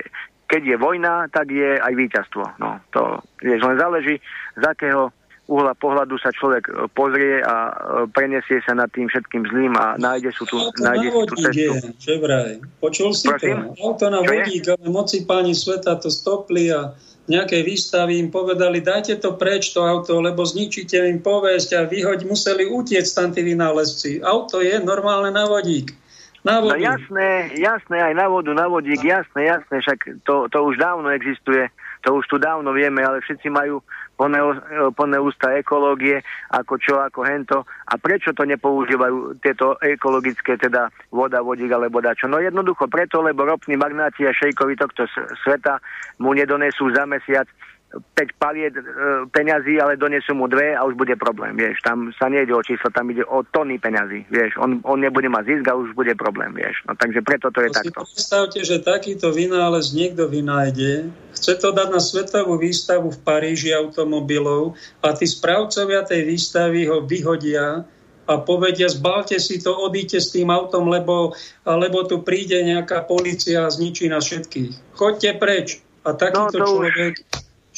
keď 0.44 0.62
je 0.64 0.76
vojna, 0.76 1.14
tak 1.32 1.48
je 1.48 1.80
aj 1.80 1.92
víťazstvo. 1.96 2.44
No, 2.60 2.80
to, 2.92 3.24
vieš, 3.40 3.64
len 3.64 3.80
záleží, 3.80 4.20
z 4.58 4.64
akého 4.64 5.14
uhla 5.50 5.74
pohľadu 5.74 6.14
sa 6.22 6.30
človek 6.30 6.64
e, 6.64 6.72
pozrie 6.94 7.42
a 7.42 7.56
e, 7.66 7.72
prenesie 8.14 8.62
sa 8.62 8.78
nad 8.78 8.86
tým 8.94 9.10
všetkým 9.10 9.50
zlým 9.50 9.74
a 9.74 9.98
nájde, 9.98 10.30
sú 10.30 10.46
tu, 10.46 10.62
Auto 10.62 10.78
na 10.78 10.94
nájde 10.94 11.08
si 11.10 11.18
tú 11.26 11.34
je, 11.34 11.68
cestu. 11.90 12.12
vraj. 12.22 12.62
Počul 12.78 13.10
si 13.10 13.26
Prosím? 13.26 13.74
to? 13.74 13.82
Auto 13.82 14.06
na 14.06 14.22
je? 14.22 14.30
vodík, 14.30 14.64
ale 14.70 14.86
moci 14.86 15.26
páni 15.26 15.52
sveta 15.52 15.98
to 15.98 16.06
stopli 16.06 16.70
a 16.70 16.94
nejaké 17.26 17.62
výstavy 17.62 18.18
im 18.18 18.30
povedali, 18.30 18.82
dajte 18.82 19.18
to 19.18 19.34
preč, 19.34 19.70
to 19.70 19.82
auto, 19.82 20.18
lebo 20.18 20.42
zničíte 20.42 20.98
im 20.98 21.22
povesť 21.22 21.70
a 21.78 21.80
vyhoď, 21.86 22.26
museli 22.26 22.66
utiecť 22.66 23.10
tam 23.10 23.28
tí 23.30 23.42
vynálezci. 23.46 24.22
Auto 24.22 24.58
je 24.58 24.78
normálne 24.82 25.30
na 25.34 25.46
vodík. 25.46 25.94
Na 26.40 26.58
No 26.58 26.72
vodu. 26.72 26.80
jasné, 26.80 27.52
jasné, 27.60 28.00
aj 28.00 28.14
na 28.16 28.26
vodu, 28.26 28.50
na 28.56 28.64
vodík, 28.64 29.04
jasné, 29.04 29.46
jasné, 29.46 29.76
však 29.84 30.24
to, 30.24 30.48
to 30.48 30.58
už 30.64 30.80
dávno 30.80 31.12
existuje, 31.12 31.68
to 32.00 32.16
už 32.16 32.24
tu 32.32 32.40
dávno 32.40 32.72
vieme, 32.72 33.04
ale 33.04 33.20
všetci 33.20 33.52
majú 33.52 33.84
plné, 34.20 35.16
ústa 35.16 35.56
ekológie, 35.56 36.20
ako 36.52 36.74
čo, 36.76 37.00
ako 37.00 37.24
hento. 37.24 37.64
A 37.88 37.96
prečo 37.96 38.36
to 38.36 38.44
nepoužívajú 38.44 39.40
tieto 39.40 39.80
ekologické, 39.80 40.60
teda 40.60 40.92
voda, 41.08 41.40
vodík 41.40 41.72
alebo 41.72 42.04
dačo? 42.04 42.28
No 42.28 42.36
jednoducho 42.36 42.84
preto, 42.92 43.24
lebo 43.24 43.48
ropní 43.48 43.80
magnáti 43.80 44.28
a 44.28 44.36
šejkovi 44.36 44.76
tohto 44.76 45.08
sveta 45.40 45.80
mu 46.20 46.36
nedonesú 46.36 46.92
za 46.92 47.08
mesiac 47.08 47.48
5 47.90 48.38
paliet 48.38 48.70
e, 48.70 48.82
peňazí, 49.28 49.82
ale 49.82 49.98
donesú 49.98 50.30
mu 50.30 50.46
dve 50.46 50.78
a 50.78 50.86
už 50.86 50.94
bude 50.94 51.18
problém, 51.18 51.58
vieš. 51.58 51.82
Tam 51.82 52.14
sa 52.14 52.30
nejde 52.30 52.54
o 52.54 52.62
číslo, 52.62 52.86
tam 52.88 53.10
ide 53.10 53.26
o 53.26 53.42
tony 53.42 53.76
peňazí, 53.76 54.30
vieš. 54.30 54.54
On, 54.62 54.78
on 54.86 55.02
nebude 55.02 55.26
mať 55.26 55.44
zisk 55.44 55.64
a 55.66 55.74
už 55.74 55.98
bude 55.98 56.14
problém, 56.14 56.54
vieš. 56.54 56.78
No 56.86 56.94
takže 56.94 57.18
preto 57.20 57.50
to 57.50 57.60
je 57.60 57.68
To 57.68 57.74
si 57.74 57.78
takto. 57.82 58.00
predstavte, 58.06 58.58
že 58.62 58.76
takýto 58.78 59.34
vynález 59.34 59.90
niekto 59.90 60.30
vynájde, 60.30 61.10
chce 61.34 61.52
to 61.58 61.74
dať 61.74 61.88
na 61.90 61.98
svetovú 61.98 62.54
výstavu 62.56 63.10
v 63.10 63.18
Paríži 63.20 63.74
automobilov 63.74 64.78
a 65.02 65.10
tí 65.10 65.26
správcovia 65.26 66.06
tej 66.06 66.30
výstavy 66.30 66.86
ho 66.86 67.02
vyhodia 67.02 67.82
a 68.24 68.38
povedia, 68.38 68.86
zbalte 68.86 69.42
si 69.42 69.58
to, 69.58 69.74
odíte 69.74 70.22
s 70.22 70.30
tým 70.30 70.54
autom, 70.54 70.86
lebo, 70.86 71.34
lebo 71.66 72.06
tu 72.06 72.22
príde 72.22 72.62
nejaká 72.62 73.02
policia 73.02 73.66
a 73.66 73.72
zničí 73.74 74.06
nás 74.06 74.22
všetkých. 74.22 74.94
Choďte 74.94 75.30
preč. 75.34 75.68
A 76.06 76.14
takýto 76.14 76.38
No, 76.38 76.54
to 76.54 76.58
už- 76.62 76.70
človek... 76.94 77.14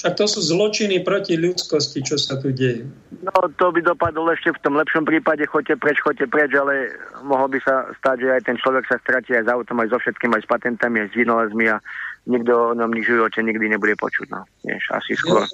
Však 0.02 0.18
to 0.18 0.26
sú 0.26 0.42
zločiny 0.42 0.98
proti 1.00 1.38
ľudskosti, 1.38 2.02
čo 2.02 2.18
sa 2.18 2.34
tu 2.34 2.50
deje. 2.50 2.82
No 3.22 3.30
to 3.54 3.70
by 3.70 3.78
dopadlo 3.78 4.26
ešte 4.28 4.50
v 4.50 4.58
tom 4.58 4.74
lepšom 4.74 5.06
prípade, 5.06 5.46
choďte 5.46 5.78
preč, 5.78 6.02
choďte 6.02 6.26
preč, 6.26 6.50
ale 6.52 6.90
mohol 7.22 7.46
by 7.46 7.62
sa 7.62 7.86
stať, 7.94 8.16
že 8.18 8.28
aj 8.34 8.42
ten 8.42 8.56
človek 8.58 8.82
sa 8.84 8.98
stratí 8.98 9.30
aj 9.30 9.46
s 9.46 9.52
autom, 9.54 9.78
aj 9.78 9.94
so 9.94 10.02
všetkým, 10.02 10.34
aj 10.34 10.42
s 10.42 10.50
patentami, 10.50 10.96
aj 10.98 11.14
s 11.14 11.18
vynálezmi 11.22 11.66
a 11.70 11.78
nikto 12.24 12.50
o 12.50 12.74
ňom 12.74 12.90
nič 12.90 13.06
živote 13.06 13.38
nikdy 13.38 13.66
nebude 13.68 13.94
počuť. 13.94 14.26
No, 14.26 14.42
vieš, 14.60 14.82
asi 14.90 15.14
skôr. 15.14 15.46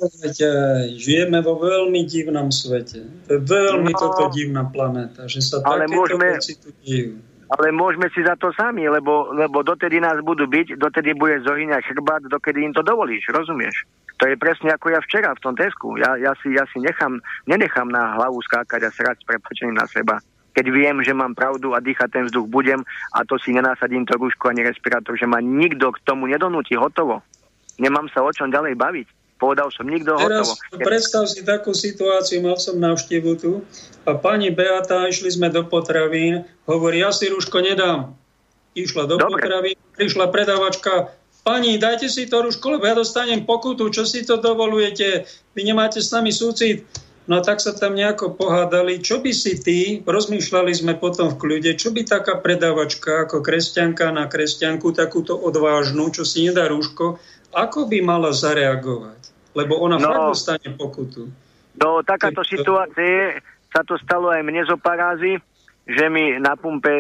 Žijeme 0.96 1.38
vo 1.40 1.60
veľmi 1.60 2.00
divnom 2.04 2.48
svete. 2.48 3.04
Veľmi 3.28 3.92
No. 3.92 4.00
toto 4.00 4.32
divná 4.32 4.64
planéta, 4.64 5.28
že 5.28 5.44
sa 5.44 5.60
Ale 5.60 5.84
takéto 5.84 5.96
môžeme- 6.16 6.28
veci 6.34 6.52
tu 6.56 6.72
dejú. 6.80 7.20
Ale 7.48 7.72
môžeme 7.72 8.12
si 8.12 8.20
za 8.20 8.36
to 8.36 8.52
sami, 8.52 8.84
lebo, 8.84 9.32
lebo 9.32 9.64
dotedy 9.64 9.96
nás 10.04 10.20
budú 10.20 10.44
byť, 10.44 10.76
dotedy 10.76 11.16
bude 11.16 11.40
zohyňať 11.40 11.80
chrbát, 11.80 12.20
dokedy 12.28 12.60
im 12.60 12.76
to 12.76 12.84
dovolíš, 12.84 13.24
rozumieš? 13.32 13.88
To 14.20 14.28
je 14.28 14.36
presne 14.36 14.74
ako 14.74 14.92
ja 14.92 15.00
včera 15.00 15.32
v 15.32 15.42
tom 15.42 15.54
Tesku. 15.56 15.96
Ja, 15.96 16.18
ja, 16.20 16.36
si, 16.42 16.52
ja 16.52 16.68
si 16.68 16.82
nechám, 16.82 17.22
nenechám 17.48 17.88
na 17.88 18.18
hlavu 18.20 18.42
skákať 18.44 18.84
a 18.84 18.92
srať 18.92 19.24
s 19.24 19.28
prepačením 19.30 19.80
na 19.80 19.88
seba. 19.88 20.20
Keď 20.52 20.66
viem, 20.74 21.00
že 21.06 21.14
mám 21.14 21.38
pravdu 21.38 21.72
a 21.72 21.78
dýchať 21.78 22.08
ten 22.10 22.24
vzduch 22.26 22.50
budem 22.50 22.82
a 23.14 23.22
to 23.22 23.38
si 23.38 23.54
nenasadím 23.54 24.04
to 24.04 24.18
rúško 24.18 24.50
ani 24.50 24.66
respirátor, 24.66 25.14
že 25.14 25.24
ma 25.24 25.38
nikto 25.38 25.94
k 25.94 26.02
tomu 26.02 26.26
nedonúti, 26.26 26.74
hotovo. 26.74 27.22
Nemám 27.78 28.10
sa 28.10 28.26
o 28.26 28.30
čom 28.34 28.50
ďalej 28.50 28.74
baviť. 28.74 29.17
Povedal 29.38 29.70
som, 29.70 29.86
nikto 29.86 30.18
Teraz 30.18 30.58
hotovo. 30.58 30.82
predstav 30.82 31.24
si 31.30 31.46
takú 31.46 31.70
situáciu, 31.70 32.42
mal 32.42 32.58
som 32.58 32.74
návštevu 32.74 33.38
tu 33.38 33.62
a 34.02 34.18
pani 34.18 34.50
Beata, 34.50 35.06
išli 35.06 35.30
sme 35.30 35.46
do 35.46 35.62
potravín, 35.62 36.42
hovorí, 36.66 37.06
ja 37.06 37.14
si 37.14 37.30
rúško 37.30 37.62
nedám. 37.62 38.18
Išla 38.74 39.06
do 39.06 39.14
Dobre. 39.14 39.46
potravín, 39.46 39.78
prišla 39.94 40.34
predavačka, 40.34 41.14
pani, 41.46 41.78
dajte 41.78 42.10
si 42.10 42.26
to 42.26 42.42
rúško, 42.42 42.76
lebo 42.76 42.84
ja 42.90 42.98
dostanem 42.98 43.46
pokutu, 43.46 43.94
čo 43.94 44.02
si 44.02 44.26
to 44.26 44.42
dovolujete, 44.42 45.30
vy 45.54 45.60
nemáte 45.62 46.02
s 46.02 46.10
nami 46.10 46.34
súcit. 46.34 46.82
No 47.28 47.44
tak 47.44 47.60
sa 47.60 47.76
tam 47.76 47.92
nejako 47.92 48.40
pohádali, 48.40 49.04
čo 49.04 49.20
by 49.20 49.36
si 49.36 49.60
ty, 49.60 50.00
rozmýšľali 50.00 50.72
sme 50.72 50.96
potom 50.96 51.28
v 51.28 51.36
kľude, 51.36 51.76
čo 51.76 51.92
by 51.92 52.08
taká 52.08 52.40
predavačka 52.40 53.28
ako 53.28 53.44
kresťanka 53.44 54.08
na 54.16 54.24
kresťanku, 54.24 54.96
takúto 54.96 55.36
odvážnu, 55.36 56.08
čo 56.08 56.24
si 56.24 56.48
nedá 56.48 56.72
rúško, 56.72 57.20
ako 57.52 57.88
by 57.88 57.98
mala 58.00 58.30
zareagovať? 58.30 59.20
Lebo 59.56 59.80
ona 59.80 59.96
No. 59.96 60.06
fakt 60.06 60.22
dostane 60.32 60.68
pokutu. 60.76 61.28
No 61.78 62.02
takáto 62.02 62.42
Tak 62.42 62.48
to- 62.48 62.52
situácie 62.58 63.38
sa 63.70 63.82
to 63.84 63.94
stalo 63.98 64.30
aj 64.30 64.42
mne 64.42 64.64
zo 64.66 64.76
pár 64.76 64.98
razy, 64.98 65.38
že 65.86 66.04
mi 66.08 66.36
na 66.38 66.56
pumpe 66.56 66.90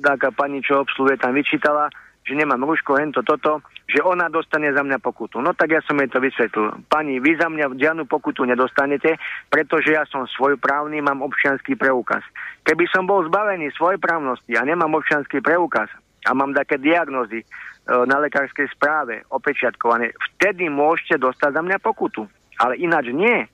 taká 0.00 0.30
pani, 0.30 0.62
čo 0.62 0.80
obsluhuje, 0.80 1.18
tam 1.18 1.34
vyčítala, 1.34 1.90
že 2.24 2.32
nemám 2.32 2.64
rúško, 2.64 2.96
hento, 2.96 3.20
toto, 3.20 3.60
že 3.84 4.00
ona 4.00 4.32
dostane 4.32 4.72
za 4.72 4.80
mňa 4.80 4.96
pokutu. 4.96 5.44
No 5.44 5.52
tak 5.52 5.76
ja 5.76 5.80
som 5.84 6.00
jej 6.00 6.08
to 6.08 6.18
vysvetlil. 6.18 6.72
Pani, 6.88 7.20
vy 7.20 7.36
za 7.36 7.52
mňa 7.52 7.76
žiadnu 7.76 8.08
pokutu 8.08 8.48
nedostanete, 8.48 9.20
pretože 9.52 9.92
ja 9.92 10.08
som 10.08 10.24
svojprávny, 10.24 11.04
mám 11.04 11.20
občianský 11.20 11.76
preukaz. 11.76 12.24
Keby 12.64 12.88
som 12.88 13.04
bol 13.04 13.28
zbavený 13.28 13.68
svojprávnosti 13.76 14.56
a 14.56 14.64
nemám 14.64 14.96
občianský 14.96 15.44
preukaz 15.44 15.92
a 16.24 16.32
mám 16.32 16.56
také 16.56 16.80
diagnózy 16.80 17.44
e, 17.44 17.46
na 17.84 18.16
lekárskej 18.16 18.68
správe 18.72 19.20
opečiatkované, 19.28 20.16
vtedy 20.32 20.72
môžete 20.72 21.20
dostať 21.20 21.50
za 21.52 21.62
mňa 21.62 21.78
pokutu. 21.84 22.24
Ale 22.56 22.78
ináč 22.80 23.12
nie. 23.12 23.44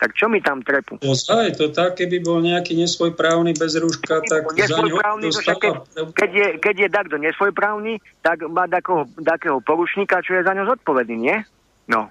Tak 0.00 0.16
čo 0.16 0.32
mi 0.32 0.40
tam 0.40 0.64
trepu? 0.64 0.96
Ozaj, 1.04 1.60
to 1.60 1.68
tak, 1.76 2.00
keby 2.00 2.24
bol 2.24 2.40
nejaký 2.40 2.72
nesvojprávny 2.72 3.52
bez 3.52 3.76
rúška, 3.76 4.24
tak 4.24 4.48
za 4.48 4.80
ňo 4.80 4.96
nesvojprávny, 4.96 5.28
no 5.28 5.40
keď, 5.44 5.72
keď, 6.16 6.30
je, 6.32 6.48
keď 6.56 6.74
je 6.80 6.88
takto 6.88 7.16
nesvojprávny, 7.20 8.00
tak 8.24 8.48
má 8.48 8.64
takého, 8.64 9.04
takého 9.20 9.60
poručníka, 9.60 10.24
čo 10.24 10.40
je 10.40 10.46
za 10.48 10.56
ňo 10.56 10.72
zodpovedný, 10.72 11.16
nie? 11.20 11.36
No. 11.84 12.08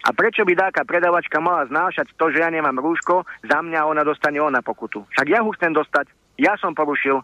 A 0.00 0.16
prečo 0.16 0.48
by 0.48 0.56
taká 0.56 0.88
predavačka 0.88 1.44
mala 1.44 1.68
znášať 1.68 2.08
to, 2.16 2.32
že 2.32 2.40
ja 2.40 2.48
nemám 2.48 2.80
rúško, 2.80 3.28
za 3.44 3.60
mňa 3.60 3.84
ona 3.84 4.00
dostane 4.00 4.40
ona 4.40 4.64
pokutu. 4.64 5.04
Však 5.12 5.28
ja 5.28 5.44
ho 5.44 5.52
chcem 5.52 5.76
dostať, 5.76 6.08
ja 6.40 6.56
som 6.56 6.72
porušil. 6.72 7.20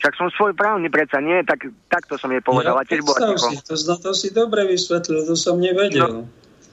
Však 0.00 0.16
som 0.16 0.32
svojprávny, 0.32 0.88
predsa 0.88 1.20
nie, 1.20 1.44
tak 1.44 1.68
takto 1.92 2.16
som 2.16 2.32
jej 2.32 2.40
povedal. 2.40 2.72
a 2.72 2.88
tiež 2.88 3.04
bola 3.04 3.36
si, 3.36 3.60
to, 3.60 3.76
zna- 3.76 4.00
to 4.00 4.16
si 4.16 4.32
dobre 4.32 4.64
vysvetlil, 4.64 5.28
to 5.28 5.36
som 5.36 5.60
nevedel. 5.60 6.24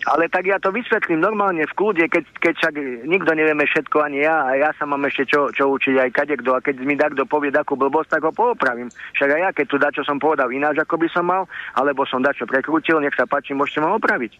Ale 0.07 0.31
tak 0.31 0.47
ja 0.47 0.55
to 0.55 0.71
vysvetlím 0.71 1.19
normálne 1.19 1.67
v 1.67 1.73
kľude, 1.75 2.07
keď, 2.07 2.23
keď 2.39 2.53
však 2.55 2.73
nikto 3.03 3.27
nevieme 3.35 3.67
všetko, 3.67 3.99
ani 3.99 4.23
ja, 4.23 4.47
a 4.47 4.55
ja 4.55 4.71
sa 4.79 4.87
mám 4.87 5.03
ešte 5.03 5.27
čo, 5.27 5.51
čo 5.51 5.67
učiť 5.75 5.99
aj 5.99 6.15
kadekto, 6.15 6.55
a 6.55 6.63
keď 6.63 6.79
mi 6.87 6.95
takto 6.95 7.27
povie 7.27 7.51
takú 7.51 7.75
blbosť, 7.75 8.15
tak 8.15 8.23
ho 8.23 8.31
poopravím. 8.31 8.87
Však 9.19 9.29
aj 9.35 9.41
ja, 9.43 9.49
keď 9.51 9.65
tu 9.67 9.75
dačo 9.75 10.01
som 10.07 10.15
povedal 10.15 10.47
ináč, 10.55 10.79
ako 10.79 10.95
by 10.95 11.07
som 11.11 11.27
mal, 11.27 11.43
alebo 11.75 12.07
som 12.07 12.23
dačo 12.23 12.47
prekrútil, 12.47 13.03
nech 13.03 13.19
sa 13.19 13.27
páči, 13.27 13.51
môžete 13.51 13.83
ma 13.83 13.99
opraviť. 13.99 14.31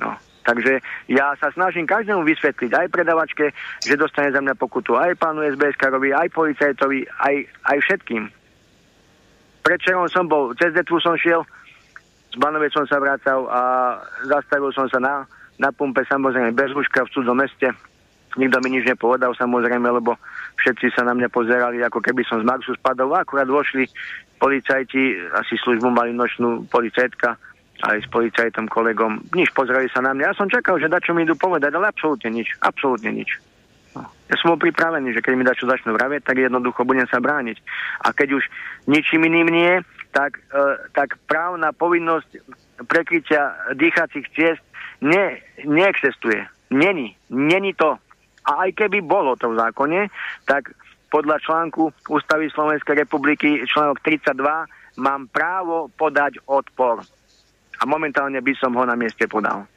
No. 0.00 0.16
Takže 0.44 0.84
ja 1.08 1.32
sa 1.40 1.48
snažím 1.56 1.88
každému 1.88 2.20
vysvetliť, 2.20 2.70
aj 2.76 2.92
predavačke, 2.92 3.56
že 3.80 3.96
dostane 3.96 4.28
za 4.28 4.44
mňa 4.44 4.60
pokutu, 4.60 4.92
aj 4.92 5.16
pánu 5.16 5.40
SBS-karovi, 5.56 6.12
aj 6.12 6.28
policajtovi, 6.36 7.08
aj, 7.08 7.34
aj 7.72 7.78
všetkým. 7.80 8.28
Predčerom 9.64 10.04
som 10.12 10.28
bol, 10.28 10.52
cez 10.60 10.76
detvu 10.76 11.00
som 11.00 11.16
šiel, 11.16 11.48
z 12.28 12.36
Banovej 12.36 12.76
som 12.76 12.84
sa 12.84 13.00
vracal 13.00 13.48
a 13.48 13.60
zastavil 14.28 14.68
som 14.76 14.84
sa 14.92 15.00
na, 15.00 15.24
na 15.56 15.72
pumpe, 15.72 16.04
samozrejme 16.04 16.52
bez 16.52 16.76
rúška 16.76 17.08
v 17.08 17.12
cudzom 17.16 17.40
meste. 17.40 17.72
Nikto 18.34 18.58
mi 18.60 18.74
nič 18.74 18.84
nepovedal, 18.84 19.32
samozrejme, 19.38 19.86
lebo 19.86 20.18
všetci 20.58 20.92
sa 20.98 21.06
na 21.06 21.14
mňa 21.14 21.30
pozerali, 21.30 21.78
ako 21.86 22.02
keby 22.02 22.26
som 22.26 22.42
z 22.42 22.44
Marsu 22.44 22.74
spadol. 22.74 23.14
Akurát 23.14 23.46
vošli 23.46 23.86
policajti, 24.42 25.14
asi 25.38 25.54
službu 25.62 25.88
mali 25.94 26.10
nočnú 26.10 26.66
policajtka, 26.66 27.38
aj 27.82 28.06
s 28.06 28.08
policajtom 28.10 28.70
kolegom. 28.70 29.18
Nič, 29.34 29.50
pozreli 29.50 29.90
sa 29.90 29.98
na 29.98 30.14
mňa. 30.14 30.30
Ja 30.30 30.38
som 30.38 30.46
čakal, 30.46 30.78
že 30.78 30.92
dačo 30.92 31.10
mi 31.10 31.26
idú 31.26 31.34
povedať, 31.34 31.74
ale 31.74 31.90
absolútne 31.90 32.30
nič. 32.30 32.54
Absolútne 32.62 33.10
nič. 33.10 33.42
Ja 34.24 34.34
som 34.40 34.56
bol 34.56 34.60
pripravený, 34.62 35.12
že 35.14 35.22
keď 35.22 35.32
mi 35.36 35.44
dačo 35.44 35.68
začnú 35.68 35.94
vravieť, 35.94 36.24
tak 36.24 36.40
jednoducho 36.40 36.86
budem 36.86 37.04
sa 37.10 37.20
brániť. 37.20 37.60
A 38.02 38.14
keď 38.14 38.40
už 38.40 38.44
ničím 38.88 39.26
iným 39.28 39.50
nie, 39.52 39.72
tak, 40.14 40.40
e, 40.48 40.62
tak 40.96 41.18
právna 41.28 41.74
povinnosť 41.74 42.40
prekrytia 42.88 43.52
dýchacích 43.76 44.26
ciest 44.32 44.62
ne, 45.04 45.38
neexistuje. 45.62 46.46
Není. 46.72 47.14
Není 47.30 47.74
to. 47.76 48.00
A 48.44 48.68
aj 48.68 48.70
keby 48.80 49.04
bolo 49.04 49.36
to 49.36 49.52
v 49.52 49.58
zákone, 49.60 50.08
tak 50.48 50.72
podľa 51.12 51.38
článku 51.44 51.94
Ústavy 52.10 52.50
Slovenskej 52.50 53.06
republiky 53.06 53.62
článok 53.70 54.02
32 54.02 54.34
mám 54.98 55.30
právo 55.30 55.86
podať 55.94 56.42
odpor. 56.50 57.06
A 57.84 57.88
momentálne 57.88 58.40
by 58.40 58.56
som 58.56 58.72
ho 58.72 58.84
na 58.88 58.96
mieste 58.96 59.28
podal. 59.28 59.68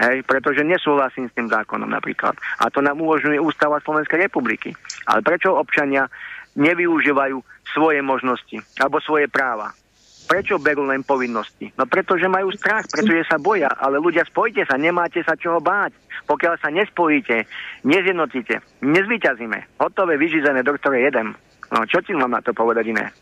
Hej, 0.00 0.24
pretože 0.24 0.64
nesúhlasím 0.64 1.28
s 1.28 1.36
tým 1.36 1.52
zákonom 1.52 1.92
napríklad. 1.92 2.32
A 2.56 2.72
to 2.72 2.80
nám 2.80 3.04
umožňuje 3.04 3.36
Ústava 3.36 3.84
Slovenskej 3.84 4.24
republiky. 4.24 4.72
Ale 5.04 5.20
prečo 5.20 5.52
občania 5.52 6.08
nevyužívajú 6.56 7.36
svoje 7.76 8.00
možnosti 8.00 8.64
alebo 8.80 8.96
svoje 9.04 9.28
práva? 9.28 9.76
Prečo 10.24 10.56
berú 10.56 10.88
len 10.88 11.04
povinnosti? 11.04 11.68
No 11.76 11.84
pretože 11.84 12.32
majú 12.32 12.48
strach, 12.56 12.88
pretože 12.88 13.28
sa 13.28 13.36
boja. 13.36 13.68
Ale 13.76 14.00
ľudia, 14.00 14.24
spojite 14.24 14.64
sa, 14.64 14.80
nemáte 14.80 15.20
sa 15.20 15.36
čoho 15.36 15.60
báť. 15.60 15.92
Pokiaľ 16.24 16.54
sa 16.64 16.72
nespojíte, 16.72 17.44
nezjednotíte, 17.84 18.80
nezvyťazíme. 18.80 19.76
Hotové, 19.84 20.16
vyžizené, 20.16 20.64
doktore, 20.64 21.04
jedem. 21.04 21.36
No 21.68 21.84
čo 21.84 22.00
ti 22.00 22.16
mám 22.16 22.32
na 22.32 22.40
to 22.40 22.56
povedať 22.56 22.88
iné? 22.88 23.12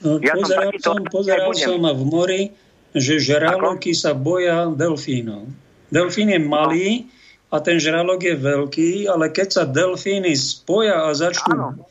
No, 0.00 0.16
ja 0.24 0.34
pozeral 0.34 0.72
som, 0.72 0.72
takýto, 0.72 0.88
som, 0.88 0.96
pozeral 1.06 1.52
som 1.52 1.78
v 1.78 2.04
mori, 2.08 2.42
že 2.92 3.20
žraloky 3.20 3.96
sa 3.96 4.12
boja 4.12 4.68
delfínov. 4.68 5.48
Delfín 5.92 6.32
je 6.32 6.40
malý 6.40 6.90
a 7.52 7.60
ten 7.60 7.76
žralok 7.76 8.20
je 8.24 8.36
veľký, 8.36 8.90
ale 9.08 9.28
keď 9.28 9.48
sa 9.48 9.64
delfíny 9.68 10.32
spoja 10.32 11.08
a 11.08 11.16
začnú 11.16 11.56
Áno 11.76 11.84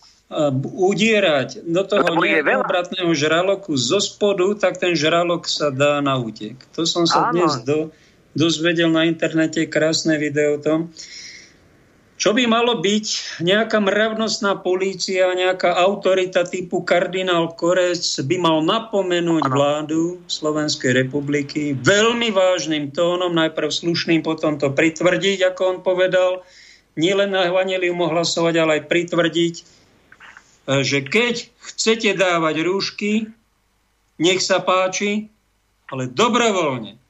udierať 0.72 1.68
do 1.68 1.84
toho 1.84 2.08
neobratného 2.16 3.12
žraloku 3.12 3.76
zo 3.76 4.00
spodu, 4.00 4.56
tak 4.56 4.80
ten 4.80 4.96
žralok 4.96 5.44
sa 5.44 5.68
dá 5.68 6.00
na 6.00 6.16
útek. 6.16 6.56
To 6.80 6.88
som 6.88 7.04
sa 7.04 7.30
Áno. 7.30 7.36
dnes 7.36 7.60
do, 7.68 7.92
dozvedel 8.32 8.88
na 8.88 9.04
internete, 9.04 9.68
krásne 9.68 10.16
video 10.16 10.56
o 10.56 10.64
tom. 10.64 10.80
Čo 12.22 12.38
by 12.38 12.46
malo 12.46 12.78
byť? 12.78 13.42
Nejaká 13.42 13.82
mravnostná 13.82 14.62
polícia, 14.62 15.26
nejaká 15.34 15.74
autorita 15.74 16.46
typu 16.46 16.86
kardinál 16.86 17.58
Korec 17.58 18.06
by 18.22 18.38
mal 18.38 18.62
napomenúť 18.62 19.42
ano. 19.50 19.54
vládu 19.58 20.02
Slovenskej 20.30 20.94
republiky 21.02 21.74
veľmi 21.74 22.30
vážnym 22.30 22.94
tónom, 22.94 23.34
najprv 23.34 23.74
slušným, 23.74 24.22
potom 24.22 24.62
to 24.62 24.70
pritvrdiť, 24.70 25.50
ako 25.50 25.62
on 25.66 25.78
povedal. 25.82 26.46
Nielen 26.94 27.34
na 27.34 27.50
Evangelium 27.50 28.06
hlasovať, 28.06 28.54
ale 28.62 28.72
aj 28.78 28.84
pritvrdiť, 28.86 29.56
E, 30.68 30.86
že 30.86 31.02
keď 31.02 31.50
chcete 31.58 32.14
dávať 32.14 32.62
rúšky, 32.62 33.34
nech 34.22 34.42
sa 34.46 34.62
páči, 34.62 35.34
ale 35.90 36.06
dobrovoľne. 36.06 37.01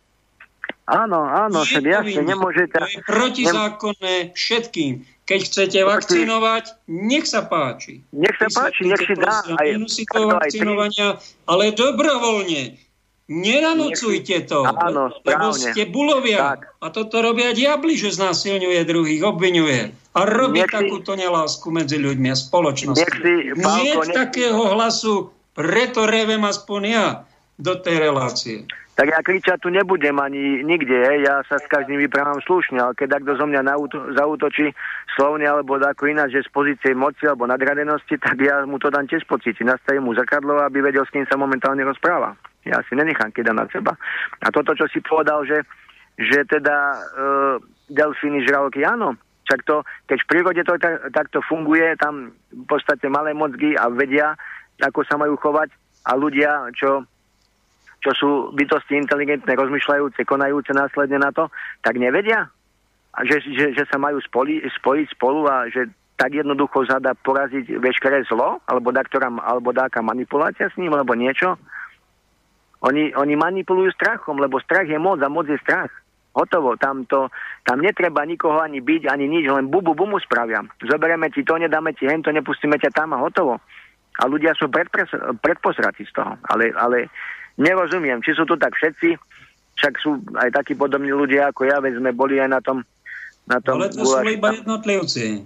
Áno, 0.90 1.24
áno, 1.24 1.62
však 1.62 1.84
jasne, 1.86 2.22
nemôžete... 2.26 2.74
To 2.74 2.88
je 2.90 3.00
protizákonné 3.06 4.16
všetkým. 4.34 5.06
Keď 5.30 5.40
chcete 5.48 5.80
vakcinovať, 5.88 6.90
nech 6.90 7.24
sa 7.30 7.46
páči. 7.46 8.04
Nech 8.12 8.36
sa 8.36 8.50
páči, 8.50 8.90
nech 8.90 9.00
si 9.06 9.16
dá. 9.16 9.46
Aj, 9.46 9.68
toho 9.88 10.28
vakcinovania, 10.36 11.22
ale 11.48 11.72
dobrovoľne. 11.72 12.76
Nenanúcujte 13.32 14.44
to, 14.44 14.68
Áno, 14.68 15.08
lebo 15.24 15.56
ste 15.56 15.88
bulovia. 15.88 16.60
Tak. 16.60 16.76
A 16.84 16.92
toto 16.92 17.24
robia 17.24 17.56
diabli, 17.56 17.96
že 17.96 18.12
znásilňuje 18.12 18.84
druhých, 18.84 19.24
obvinuje. 19.24 19.96
A 20.12 20.28
robí 20.28 20.60
nech 20.60 20.68
takúto 20.68 21.16
nelásku 21.16 21.64
medzi 21.72 21.96
ľuďmi 21.96 22.28
a 22.28 22.36
spoločnosťou. 22.36 23.56
Nie 23.56 23.96
takého 24.12 24.76
hlasu, 24.76 25.32
preto 25.56 26.04
revem 26.04 26.44
aspoň 26.44 26.82
ja 26.84 27.08
do 27.62 27.78
tej 27.78 28.02
relácie. 28.02 28.66
Tak 28.92 29.08
ja 29.08 29.20
kričať 29.24 29.64
tu 29.64 29.72
nebudem 29.72 30.14
ani 30.20 30.62
nikde, 30.68 30.94
he. 30.94 31.24
ja 31.24 31.42
sa 31.48 31.58
s 31.58 31.66
každým 31.72 31.96
vyprávam 31.96 32.44
slušne, 32.44 32.76
ale 32.76 32.94
keď 32.94 33.18
takto 33.18 33.40
zo 33.40 33.48
mňa 33.48 33.64
zautočí 34.20 34.76
slovne 35.16 35.48
alebo 35.48 35.80
ako 35.80 36.12
ináč, 36.12 36.36
že 36.36 36.46
z 36.46 36.52
pozície 36.52 36.92
moci 36.92 37.24
alebo 37.24 37.48
nadradenosti, 37.48 38.20
tak 38.20 38.36
ja 38.44 38.68
mu 38.68 38.78
to 38.78 38.92
dám 38.92 39.08
tiež 39.08 39.24
pocíti. 39.26 39.64
Nastavím 39.64 40.12
mu 40.12 40.14
zakadlo, 40.14 40.60
aby 40.60 40.84
vedel, 40.84 41.08
s 41.08 41.14
kým 41.16 41.24
sa 41.26 41.40
momentálne 41.40 41.82
rozpráva. 41.88 42.36
Ja 42.68 42.84
si 42.86 42.94
nenechám 42.94 43.32
keda 43.32 43.56
na 43.56 43.66
seba. 43.72 43.96
A 44.44 44.54
toto, 44.54 44.76
čo 44.76 44.86
si 44.92 45.02
povedal, 45.02 45.48
že, 45.50 45.66
že 46.20 46.46
teda 46.46 46.78
e, 46.94 46.98
delfíny 47.90 48.46
žraloky, 48.46 48.86
áno, 48.86 49.18
však 49.50 49.66
to, 49.66 49.82
keď 50.06 50.18
v 50.20 50.30
prírode 50.30 50.62
to 50.62 50.74
tak, 50.78 50.96
takto 51.10 51.40
funguje, 51.42 51.98
tam 51.98 52.36
v 52.54 52.66
podstate 52.70 53.10
malé 53.10 53.34
mozgy 53.34 53.74
a 53.74 53.90
vedia, 53.90 54.38
ako 54.78 55.02
sa 55.10 55.18
majú 55.18 55.40
chovať 55.42 55.74
a 56.06 56.12
ľudia, 56.14 56.70
čo, 56.78 57.04
čo 58.02 58.12
sú 58.18 58.30
bytosti 58.58 58.98
inteligentné, 58.98 59.54
rozmýšľajúce, 59.54 60.26
konajúce 60.26 60.74
následne 60.74 61.22
na 61.22 61.30
to, 61.30 61.54
tak 61.86 62.02
nevedia, 62.02 62.50
a 63.12 63.20
že, 63.28 63.44
že, 63.44 63.76
že 63.76 63.84
sa 63.92 64.00
majú 64.00 64.24
spoli, 64.24 64.64
spojiť 64.64 65.08
spolu 65.14 65.44
a 65.46 65.68
že 65.68 65.92
tak 66.16 66.38
jednoducho 66.38 66.86
sa 66.86 67.02
dá 67.02 67.18
poraziť 67.18 67.82
veškeré 67.82 68.24
zlo, 68.30 68.62
alebo, 68.70 68.94
dá, 68.94 69.02
ktorá, 69.02 69.28
alebo 69.42 69.74
dáka 69.74 70.06
manipulácia 70.06 70.70
s 70.70 70.78
ním, 70.78 70.94
alebo 70.94 71.18
niečo. 71.18 71.58
Oni, 72.86 73.10
oni 73.14 73.34
manipulujú 73.34 73.90
strachom, 73.98 74.38
lebo 74.38 74.62
strach 74.62 74.86
je 74.86 75.02
moc 75.02 75.18
a 75.22 75.30
moc 75.30 75.50
je 75.50 75.58
strach. 75.66 75.90
Hotovo, 76.32 76.80
tam, 76.80 77.04
to, 77.10 77.28
tam 77.68 77.84
netreba 77.84 78.24
nikoho 78.24 78.64
ani 78.64 78.80
byť, 78.80 79.12
ani 79.12 79.28
nič, 79.28 79.50
len 79.52 79.68
bubu 79.68 79.92
bumu 79.92 80.22
spravia. 80.22 80.64
Zoberieme 80.80 81.28
ti 81.34 81.44
to, 81.44 81.60
nedáme 81.60 81.92
ti 81.98 82.08
hento, 82.08 82.32
nepustíme 82.32 82.80
ťa 82.80 82.96
tam 82.96 83.12
a 83.12 83.20
hotovo. 83.20 83.60
A 84.22 84.24
ľudia 84.30 84.56
sú 84.56 84.72
predposratí 85.42 86.08
z 86.08 86.14
toho. 86.16 86.38
Ale, 86.48 86.72
ale 86.78 87.12
nerozumiem, 87.62 88.26
či 88.26 88.34
sú 88.34 88.44
tu 88.50 88.58
tak 88.58 88.74
všetci, 88.74 89.16
však 89.78 89.94
sú 90.02 90.18
aj 90.38 90.50
takí 90.52 90.74
podobní 90.74 91.14
ľudia 91.14 91.54
ako 91.54 91.70
ja, 91.70 91.78
veď 91.78 92.02
sme 92.02 92.12
boli 92.12 92.42
aj 92.42 92.50
na 92.50 92.60
tom, 92.60 92.82
na 93.46 93.62
tom 93.62 93.78
Ale 93.78 93.94
to 93.94 94.02
sú 94.02 94.18
iba 94.26 94.50
jednotlivci. 94.54 95.46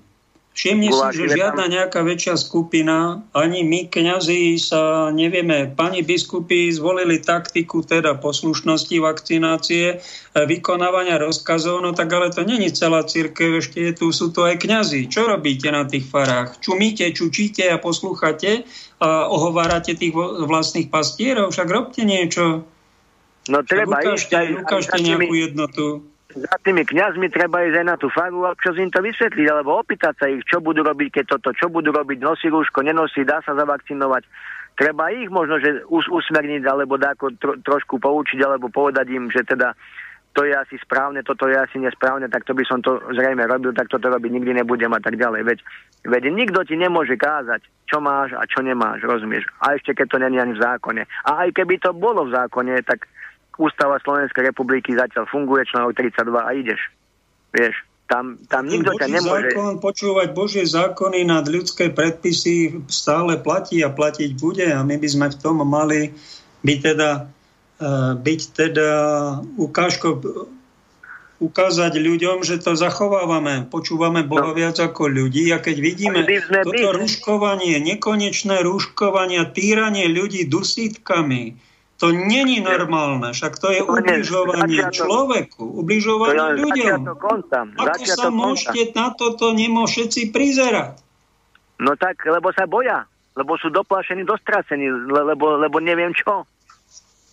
Všimni 0.55 0.87
si, 0.87 1.03
že 1.19 1.35
žiadna 1.35 1.67
nejaká 1.67 1.99
väčšia 1.99 2.39
skupina, 2.39 3.27
ani 3.35 3.67
my, 3.67 3.91
kňazi, 3.91 4.55
sa 4.55 5.11
nevieme, 5.11 5.67
pani 5.67 5.99
biskupy 5.99 6.71
zvolili 6.71 7.19
taktiku 7.19 7.83
teda 7.83 8.15
poslušnosti 8.23 8.95
vakcinácie, 9.03 9.85
e, 9.91 9.95
vykonávania 10.31 11.19
rozkazov, 11.19 11.83
no 11.83 11.91
tak 11.91 12.07
ale 12.15 12.31
to 12.31 12.47
není 12.47 12.71
celá 12.71 13.03
církev, 13.03 13.59
ešte 13.59 13.83
je 13.83 13.91
tu, 13.99 14.15
sú 14.15 14.31
to 14.31 14.47
aj 14.47 14.63
kňazi. 14.63 15.11
Čo 15.11 15.27
robíte 15.27 15.67
na 15.75 15.83
tých 15.83 16.07
farách? 16.07 16.55
Čumíte, 16.63 17.03
čučíte 17.11 17.67
a 17.67 17.75
poslúchate 17.75 18.63
a 19.03 19.27
ohovárate 19.27 19.91
tých 19.91 20.15
vlastných 20.47 20.87
pastierov? 20.87 21.51
Však 21.51 21.67
robte 21.67 22.07
niečo. 22.07 22.63
No 23.51 23.59
treba 23.67 23.99
ukážte, 23.99 24.31
ísť 24.31 24.39
aj, 24.39 24.47
ukážte 24.63 24.97
nejakú 25.03 25.33
jednotu 25.35 26.14
za 26.35 26.55
tými 26.67 26.83
kňazmi 26.83 27.31
treba 27.31 27.63
ísť 27.63 27.79
aj 27.79 27.87
na 27.87 27.95
tú 27.95 28.11
faru 28.11 28.43
a 28.43 28.51
čo 28.59 28.75
im 28.75 28.91
to 28.91 28.99
vysvetliť, 28.99 29.47
alebo 29.47 29.79
opýtať 29.79 30.13
sa 30.19 30.25
ich, 30.27 30.43
čo 30.43 30.59
budú 30.59 30.83
robiť, 30.83 31.21
keď 31.21 31.25
toto, 31.39 31.55
čo 31.55 31.71
budú 31.71 31.95
robiť, 31.95 32.19
nosí 32.19 32.51
rúško, 32.51 32.83
nenosí, 32.83 33.23
dá 33.23 33.39
sa 33.39 33.55
zavakcinovať. 33.55 34.27
Treba 34.75 35.07
ich 35.15 35.31
možno, 35.31 35.63
že 35.63 35.87
us- 35.87 36.11
usmerniť, 36.11 36.67
alebo 36.67 36.99
dáko 36.99 37.31
tro- 37.39 37.55
trošku 37.63 38.03
poučiť, 38.03 38.43
alebo 38.43 38.67
povedať 38.67 39.07
im, 39.15 39.31
že 39.31 39.47
teda 39.47 39.71
to 40.35 40.43
je 40.43 40.51
asi 40.51 40.75
správne, 40.83 41.23
toto 41.23 41.47
je 41.47 41.55
asi 41.55 41.79
nesprávne, 41.79 42.27
tak 42.27 42.43
to 42.43 42.51
by 42.51 42.67
som 42.67 42.83
to 42.83 42.99
zrejme 43.15 43.39
robil, 43.47 43.71
tak 43.71 43.87
toto 43.87 44.11
robiť 44.11 44.35
nikdy 44.35 44.51
nebudem 44.59 44.91
a 44.91 44.99
tak 44.99 45.15
ďalej. 45.15 45.47
Veď, 45.47 45.59
veď 46.03 46.23
nikto 46.35 46.59
ti 46.67 46.75
nemôže 46.75 47.15
kázať, 47.15 47.63
čo 47.87 48.03
máš 48.03 48.35
a 48.35 48.43
čo 48.43 48.59
nemáš, 48.59 48.99
rozumieš? 49.07 49.47
A 49.63 49.79
ešte 49.79 49.95
keď 49.95 50.07
to 50.11 50.17
není 50.19 50.35
ani 50.35 50.59
v 50.59 50.59
zákone. 50.59 51.07
A 51.23 51.47
aj 51.47 51.55
keby 51.55 51.79
to 51.79 51.95
bolo 51.95 52.27
v 52.27 52.35
zákone, 52.35 52.75
tak 52.83 53.07
Ústava 53.55 53.99
Slovenskej 54.03 54.51
republiky 54.51 54.93
zatiaľ 54.95 55.25
funguje, 55.31 55.63
článok 55.67 55.95
32 55.95 56.35
a 56.35 56.51
ideš. 56.51 56.81
Vieš, 57.55 57.75
tam, 58.05 58.37
tam 58.45 58.69
nikto 58.69 58.93
ťa 58.93 59.07
nemôže... 59.09 59.49
Zákon, 59.55 59.81
počúvať 59.81 60.27
Božie 60.37 60.65
zákony 60.67 61.25
nad 61.25 61.45
ľudské 61.49 61.89
predpisy 61.89 62.85
stále 62.85 63.41
platí 63.41 63.81
a 63.81 63.89
platiť 63.89 64.37
bude 64.37 64.67
a 64.69 64.85
my 64.85 64.95
by 65.01 65.07
sme 65.09 65.27
v 65.33 65.37
tom 65.41 65.65
mali 65.65 66.13
byť 66.61 66.79
teda, 66.81 67.09
uh, 67.81 68.13
byť 68.13 68.41
teda 68.53 68.89
ukážko, 69.57 70.21
ukázať 71.41 71.99
ľuďom, 71.99 72.47
že 72.47 72.63
to 72.63 72.79
zachovávame, 72.79 73.67
počúvame 73.67 74.23
Boha 74.23 74.51
no. 74.51 74.55
viac 74.55 74.79
ako 74.79 75.11
ľudí 75.11 75.51
a 75.51 75.59
keď 75.59 75.75
vidíme 75.83 76.21
toto 76.63 76.71
byť. 76.71 76.95
ruškovanie, 76.95 77.75
nekonečné 77.83 78.63
ruškovanie, 78.63 79.43
týranie 79.51 80.07
ľudí 80.07 80.47
dusítkami, 80.47 81.59
to 82.05 82.13
není 82.13 82.61
normálne, 82.61 83.33
však 83.33 83.57
to 83.57 83.73
je 83.73 83.81
ubližovanie 83.81 84.81
človeku, 84.93 85.65
ubližovanie 85.81 86.61
ľuďom. 86.61 87.01
Ako 87.81 88.03
sa 88.05 88.29
môžete 88.29 88.93
na 88.93 89.09
toto 89.17 89.57
nemo 89.57 89.89
všetci 89.89 90.29
prizerať? 90.29 91.01
No 91.81 91.97
tak, 91.97 92.21
lebo 92.29 92.53
sa 92.53 92.69
boja. 92.69 93.09
Lebo 93.35 93.59
sú 93.59 93.67
doplašení, 93.67 94.23
dostracení, 94.23 94.87
lebo, 95.11 95.59
lebo 95.59 95.77
neviem 95.83 96.13
čo. 96.15 96.47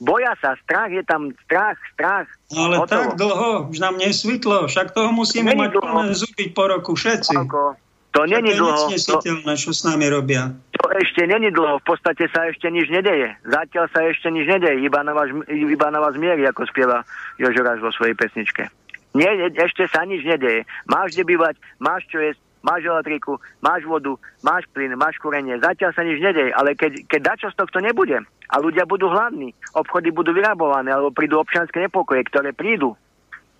Boja 0.02 0.34
sa, 0.42 0.58
strach 0.66 0.90
je 0.90 0.98
tam, 1.06 1.30
strach, 1.46 1.78
strach. 1.94 2.26
No 2.50 2.66
ale 2.66 2.82
hotovo. 2.82 2.90
tak 2.90 3.22
dlho, 3.22 3.50
už 3.70 3.78
nám 3.78 4.02
nesvitlo, 4.02 4.66
však 4.66 4.90
toho 4.90 5.14
musíme 5.14 5.54
mať 5.54 5.78
dlho. 5.78 5.86
plné 5.86 6.10
zuby 6.18 6.50
po 6.50 6.66
roku 6.66 6.98
všetci. 6.98 7.38
Ako? 7.38 7.78
To 8.12 8.28
není 8.28 8.52
dlho. 8.52 8.92
To 8.92 9.20
je 9.24 9.56
čo 9.56 9.72
s 9.72 9.82
nami 9.88 10.12
robia. 10.12 10.52
To 10.76 10.86
ešte 10.92 11.24
není 11.24 11.48
dlho, 11.48 11.80
v 11.80 11.86
podstate 11.88 12.28
sa 12.28 12.44
ešte 12.44 12.68
nič 12.68 12.92
nedeje. 12.92 13.32
Zatiaľ 13.48 13.88
sa 13.88 14.04
ešte 14.04 14.28
nič 14.28 14.44
nedeje, 14.44 14.84
iba 14.84 15.00
na 15.00 15.16
vás, 15.16 15.32
iba 15.48 15.88
na 15.88 16.00
vás 16.00 16.12
mierí, 16.20 16.44
ako 16.44 16.68
spieva 16.68 17.08
Jožoráš 17.40 17.80
vo 17.80 17.88
svojej 17.88 18.12
pesničke. 18.12 18.68
Nie, 19.16 19.28
ešte 19.56 19.88
sa 19.88 20.04
nič 20.04 20.24
nedeje. 20.24 20.68
Máš 20.88 21.16
kde 21.16 21.24
bývať, 21.36 21.56
máš 21.80 22.04
čo 22.08 22.20
jesť, 22.20 22.40
máš 22.64 22.84
elektriku, 22.84 23.36
máš 23.60 23.84
vodu, 23.84 24.16
máš 24.40 24.64
plyn, 24.72 24.96
máš 24.96 25.16
kúrenie. 25.20 25.56
Zatiaľ 25.60 25.92
sa 25.92 26.04
nič 26.04 26.20
nedeje, 26.20 26.52
ale 26.52 26.72
keď, 26.76 27.08
keď 27.08 27.20
dačo 27.20 27.48
z 27.52 27.58
tohto 27.60 27.80
nebude 27.80 28.20
a 28.24 28.54
ľudia 28.60 28.88
budú 28.88 29.08
hladní, 29.08 29.52
obchody 29.76 30.12
budú 30.12 30.32
vyrabované 30.32 30.92
alebo 30.92 31.12
prídu 31.12 31.40
občianske 31.40 31.80
nepokoje, 31.80 32.24
ktoré 32.28 32.56
prídu, 32.56 32.96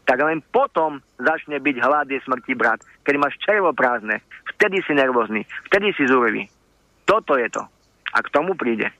tak 0.04 0.18
len 0.18 0.42
potom 0.50 0.98
začne 1.18 1.62
byť 1.62 1.76
hlad 1.78 2.06
je 2.10 2.18
smrti 2.22 2.52
brat. 2.58 2.82
Keď 3.06 3.14
máš 3.18 3.38
červo 3.38 3.70
prázdne, 3.70 4.20
vtedy 4.56 4.82
si 4.82 4.92
nervózny, 4.94 5.46
vtedy 5.70 5.94
si 5.94 6.04
zúrivý. 6.10 6.50
Toto 7.06 7.38
je 7.38 7.48
to. 7.50 7.62
A 8.12 8.18
k 8.20 8.28
tomu 8.34 8.58
príde. 8.58 8.90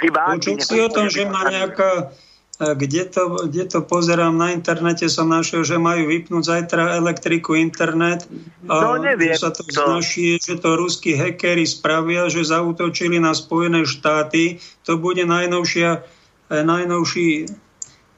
Iba 0.00 0.32
Počul 0.36 0.58
si 0.60 0.76
o 0.80 0.88
tom, 0.88 1.06
že 1.12 1.28
má 1.28 1.48
nejaká 1.48 2.12
kde 2.60 3.08
to, 3.08 3.48
kde 3.48 3.64
to 3.72 3.80
pozerám 3.80 4.36
na 4.36 4.52
internete, 4.52 5.08
som 5.08 5.32
našiel, 5.32 5.64
že 5.64 5.80
majú 5.80 6.12
vypnúť 6.12 6.44
zajtra 6.44 7.00
elektriku, 7.00 7.56
internet. 7.56 8.28
A 8.68 8.84
no, 8.84 9.00
neviem. 9.00 9.32
sa 9.32 9.48
to 9.48 9.64
no. 9.64 9.72
znašie, 9.72 10.36
že 10.36 10.60
to 10.60 10.76
ruskí 10.76 11.16
hekery 11.16 11.64
spravia, 11.64 12.28
že 12.28 12.44
zautočili 12.44 13.16
na 13.16 13.32
Spojené 13.32 13.88
štáty. 13.88 14.60
To 14.84 15.00
bude 15.00 15.24
najnovšia, 15.24 16.04
eh, 16.52 16.60
najnovší 16.60 17.48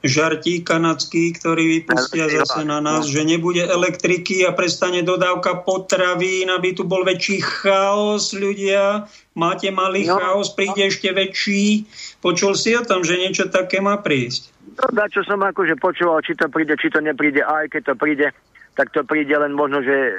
žartí 0.03 0.67
kanadský, 0.67 1.31
ktorý 1.39 1.81
vypustia 1.81 2.27
zase 2.27 2.67
na 2.67 2.83
nás, 2.83 3.07
že 3.07 3.23
nebude 3.23 3.63
elektriky 3.63 4.43
a 4.43 4.51
prestane 4.51 5.07
dodávka 5.07 5.63
potravín, 5.63 6.51
aby 6.51 6.75
tu 6.75 6.83
bol 6.83 7.07
väčší 7.07 7.39
chaos, 7.43 8.35
ľudia. 8.35 9.07
Máte 9.39 9.71
malý 9.71 10.11
no. 10.11 10.19
chaos, 10.19 10.51
príde 10.53 10.91
ešte 10.91 11.15
väčší. 11.15 11.87
Počul 12.19 12.59
si 12.59 12.75
o 12.75 12.83
tom, 12.83 13.07
že 13.07 13.17
niečo 13.17 13.47
také 13.49 13.79
má 13.79 13.97
prísť? 14.03 14.51
No, 14.77 14.91
da, 14.91 15.07
čo 15.07 15.23
som 15.23 15.39
akože 15.39 15.79
počúval, 15.79 16.21
či 16.27 16.35
to 16.35 16.51
príde, 16.51 16.75
či 16.77 16.91
to 16.91 16.99
nepríde, 16.99 17.45
aj 17.45 17.71
keď 17.71 17.93
to 17.93 17.95
príde, 17.95 18.29
tak 18.73 18.89
to 18.91 19.05
príde 19.05 19.33
len 19.37 19.53
možno, 19.53 19.85
že 19.85 19.93
e, 19.93 20.13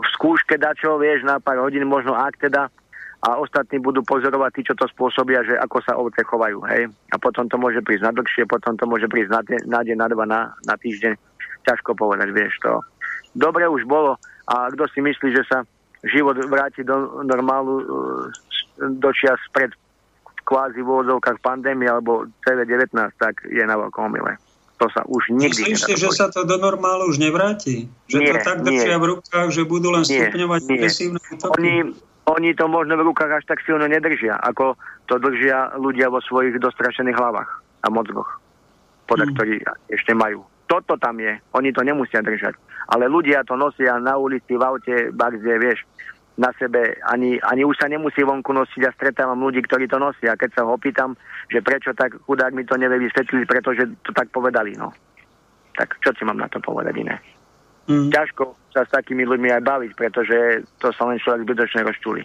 v 0.00 0.06
skúške 0.16 0.56
dačo, 0.56 0.96
vieš, 0.96 1.22
na 1.22 1.36
pár 1.36 1.60
hodín, 1.60 1.84
možno 1.84 2.16
ak 2.16 2.40
teda, 2.40 2.72
a 3.20 3.36
ostatní 3.36 3.76
budú 3.84 4.00
pozorovať 4.00 4.50
tí, 4.56 4.62
čo 4.64 4.74
to 4.76 4.88
spôsobia, 4.88 5.44
že 5.44 5.52
ako 5.60 5.78
sa 5.84 5.92
ovce 6.00 6.24
chovajú. 6.24 6.64
Hej? 6.72 6.88
A 7.12 7.16
potom 7.20 7.44
to 7.52 7.60
môže 7.60 7.84
prísť 7.84 8.08
na 8.08 8.12
dlhšie, 8.16 8.48
potom 8.48 8.80
to 8.80 8.88
môže 8.88 9.04
prísť 9.12 9.30
na, 9.30 9.40
na 9.68 9.80
deň, 9.84 9.96
na 10.00 10.08
dva, 10.08 10.24
na, 10.24 10.40
na 10.64 10.74
týždeň. 10.80 11.20
Ťažko 11.68 11.92
povedať, 11.92 12.32
vieš 12.32 12.56
to. 12.64 12.80
Dobre 13.36 13.68
už 13.68 13.84
bolo 13.84 14.16
a 14.48 14.72
kto 14.72 14.88
si 14.90 15.04
myslí, 15.04 15.28
že 15.36 15.44
sa 15.46 15.68
život 16.00 16.34
vráti 16.48 16.80
do 16.80 17.22
normálu 17.22 17.74
e, 17.78 17.84
do 18.80 19.10
čias 19.12 19.38
pred 19.52 19.68
kvázi 20.48 20.80
v 20.80 20.88
úvodzovkách 20.88 21.38
pandémie 21.44 21.86
alebo 21.86 22.24
CV-19, 22.42 22.96
tak 23.20 23.44
je 23.44 23.60
na 23.62 23.76
veľkom 23.76 24.08
omyle. 24.08 24.40
To 24.80 24.88
sa 24.88 25.04
už 25.04 25.28
nikdy 25.28 25.76
Myslíš 25.76 25.92
si, 25.92 25.94
že 26.00 26.08
sa 26.08 26.32
to 26.32 26.48
do 26.48 26.56
normálu 26.56 27.12
už 27.12 27.20
nevráti? 27.20 27.84
Že 28.08 28.16
nie, 28.16 28.32
to 28.32 28.36
tak 28.40 28.58
držia 28.64 28.96
v 28.96 29.06
rukách, 29.12 29.48
že 29.52 29.62
budú 29.68 29.92
len 29.92 30.08
stupňovať 30.08 30.60
agresívne 30.64 31.20
útoky? 31.20 31.52
Oni, 31.60 31.74
oni 32.28 32.52
to 32.54 32.68
možno 32.68 33.00
v 33.00 33.06
rukách 33.06 33.40
až 33.40 33.44
tak 33.48 33.64
silno 33.64 33.88
nedržia, 33.88 34.36
ako 34.40 34.76
to 35.08 35.16
držia 35.16 35.72
ľudia 35.80 36.12
vo 36.12 36.20
svojich 36.20 36.60
dostrašených 36.60 37.16
hlavách 37.16 37.50
a 37.82 37.86
mozgoch, 37.88 38.28
podľa 39.08 39.26
hmm. 39.30 39.34
ktorých 39.34 39.62
ešte 39.88 40.12
majú. 40.12 40.44
Toto 40.70 40.94
tam 41.00 41.18
je, 41.18 41.34
oni 41.56 41.74
to 41.74 41.82
nemusia 41.82 42.22
držať. 42.22 42.54
Ale 42.94 43.10
ľudia 43.10 43.42
to 43.42 43.58
nosia 43.58 43.98
na 43.98 44.14
ulici, 44.14 44.54
v 44.54 44.62
aute, 44.62 44.96
bakzie, 45.10 45.58
vieš, 45.58 45.82
na 46.38 46.54
sebe, 46.56 46.96
ani, 47.04 47.36
ani 47.42 47.66
už 47.66 47.76
sa 47.76 47.90
nemusí 47.90 48.22
vonku 48.24 48.54
nosiť 48.54 48.82
a 48.86 48.94
stretávam 48.94 49.42
ľudí, 49.42 49.60
ktorí 49.66 49.90
to 49.90 50.00
nosia. 50.00 50.38
Keď 50.38 50.50
sa 50.56 50.62
ho 50.64 50.78
opýtam, 50.78 51.18
že 51.52 51.60
prečo 51.60 51.92
tak 51.92 52.16
chudák 52.24 52.54
mi 52.54 52.64
to 52.64 52.80
nevie 52.80 53.02
vysvetliť, 53.10 53.44
pretože 53.44 53.84
to 54.06 54.14
tak 54.14 54.32
povedali, 54.32 54.72
no. 54.78 54.94
Tak 55.76 56.00
čo 56.00 56.16
si 56.16 56.22
mám 56.24 56.40
na 56.40 56.48
to 56.48 56.62
povedať 56.62 56.94
iné? 56.96 57.18
Mm. 57.90 58.14
Ťažko 58.14 58.54
sa 58.70 58.86
s 58.86 58.90
takými 58.94 59.26
ľuďmi 59.26 59.50
aj 59.50 59.62
baviť, 59.66 59.90
pretože 59.98 60.62
to 60.78 60.94
sa 60.94 61.10
len 61.10 61.18
človek 61.18 61.42
zbytočne 61.42 61.82
rozčúli. 61.82 62.22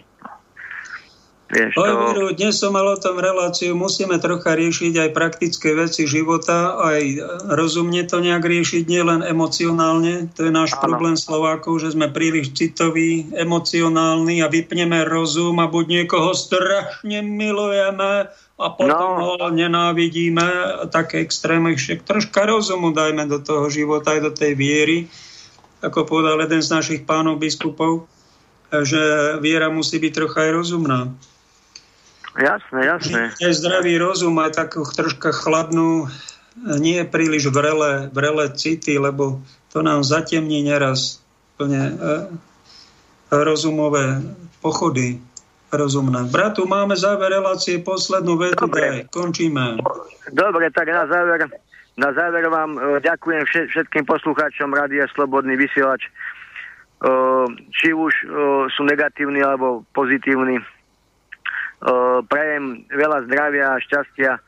Vieš, 1.46 1.78
to... 1.78 2.34
dnes 2.34 2.58
som 2.58 2.74
mal 2.74 2.82
o 2.90 2.98
tom 2.98 3.22
reláciu, 3.22 3.78
musíme 3.78 4.18
trocha 4.18 4.58
riešiť 4.58 4.98
aj 4.98 5.10
praktické 5.14 5.78
veci 5.78 6.02
života, 6.02 6.74
aj 6.74 7.22
rozumne 7.54 8.02
to 8.02 8.18
nejak 8.18 8.42
riešiť, 8.42 8.82
nielen 8.90 9.22
emocionálne. 9.22 10.26
To 10.34 10.42
je 10.42 10.50
náš 10.50 10.74
ano. 10.74 10.82
problém 10.90 11.14
Slovákov, 11.14 11.86
že 11.86 11.94
sme 11.94 12.10
príliš 12.10 12.50
citoví, 12.50 13.30
emocionálni 13.30 14.42
a 14.42 14.50
vypneme 14.50 15.06
rozum 15.06 15.62
a 15.62 15.70
buď 15.70 16.02
niekoho 16.02 16.34
strašne 16.34 17.22
milujeme 17.22 18.26
a 18.58 18.66
potom 18.74 19.10
no. 19.14 19.38
ho 19.38 19.46
nenávidíme, 19.46 20.82
také 20.90 21.22
extrémy, 21.22 21.78
však 21.78 22.02
troška 22.02 22.42
rozumu 22.42 22.90
dajme 22.90 23.22
do 23.30 23.38
toho 23.38 23.70
života 23.70 24.18
aj 24.18 24.20
do 24.26 24.32
tej 24.34 24.58
viery 24.58 24.98
ako 25.86 26.02
povedal 26.02 26.42
jeden 26.42 26.58
z 26.58 26.74
našich 26.74 27.00
pánov 27.06 27.38
biskupov, 27.38 28.10
že 28.74 29.38
viera 29.38 29.70
musí 29.70 30.02
byť 30.02 30.12
trocha 30.12 30.50
aj 30.50 30.50
rozumná. 30.50 31.00
Jasné, 32.36 32.80
jasné. 32.84 33.20
Je 33.40 33.48
zdravý 33.54 33.96
rozum 33.96 34.36
a 34.42 34.52
takú 34.52 34.84
troška 34.84 35.32
chladnú, 35.32 36.10
nie 36.82 37.00
príliš 37.06 37.48
vrele, 37.48 38.12
vrele 38.12 38.52
city, 38.52 38.98
lebo 39.00 39.40
to 39.72 39.80
nám 39.80 40.04
zatemní 40.04 40.60
neraz 40.66 41.20
plne 41.56 41.92
e, 41.92 41.94
rozumové 43.32 44.20
pochody 44.60 45.20
rozumné. 45.72 46.28
Bratu, 46.28 46.68
máme 46.68 46.96
záver 46.96 47.32
relácie, 47.32 47.80
poslednú 47.80 48.36
vetu, 48.36 48.68
Dobre. 48.68 48.80
daj, 48.80 48.98
končíme. 49.12 49.80
Dobre, 50.32 50.68
tak 50.72 50.88
na 50.88 51.04
záver 51.08 51.48
na 51.96 52.12
záver 52.12 52.48
vám 52.48 52.76
uh, 52.76 53.00
ďakujem 53.00 53.42
všetkým 53.48 54.04
poslucháčom 54.04 54.72
Rádia 54.72 55.08
Slobodný 55.12 55.56
vysielač. 55.56 56.08
Uh, 56.96 57.44
či 57.72 57.92
už 57.92 58.12
uh, 58.24 58.68
sú 58.72 58.84
negatívni 58.84 59.44
alebo 59.44 59.84
pozitívni. 59.92 60.60
Prajem 62.32 62.88
veľa 62.88 63.28
zdravia 63.28 63.76
a 63.76 63.82
šťastia, 63.84 64.40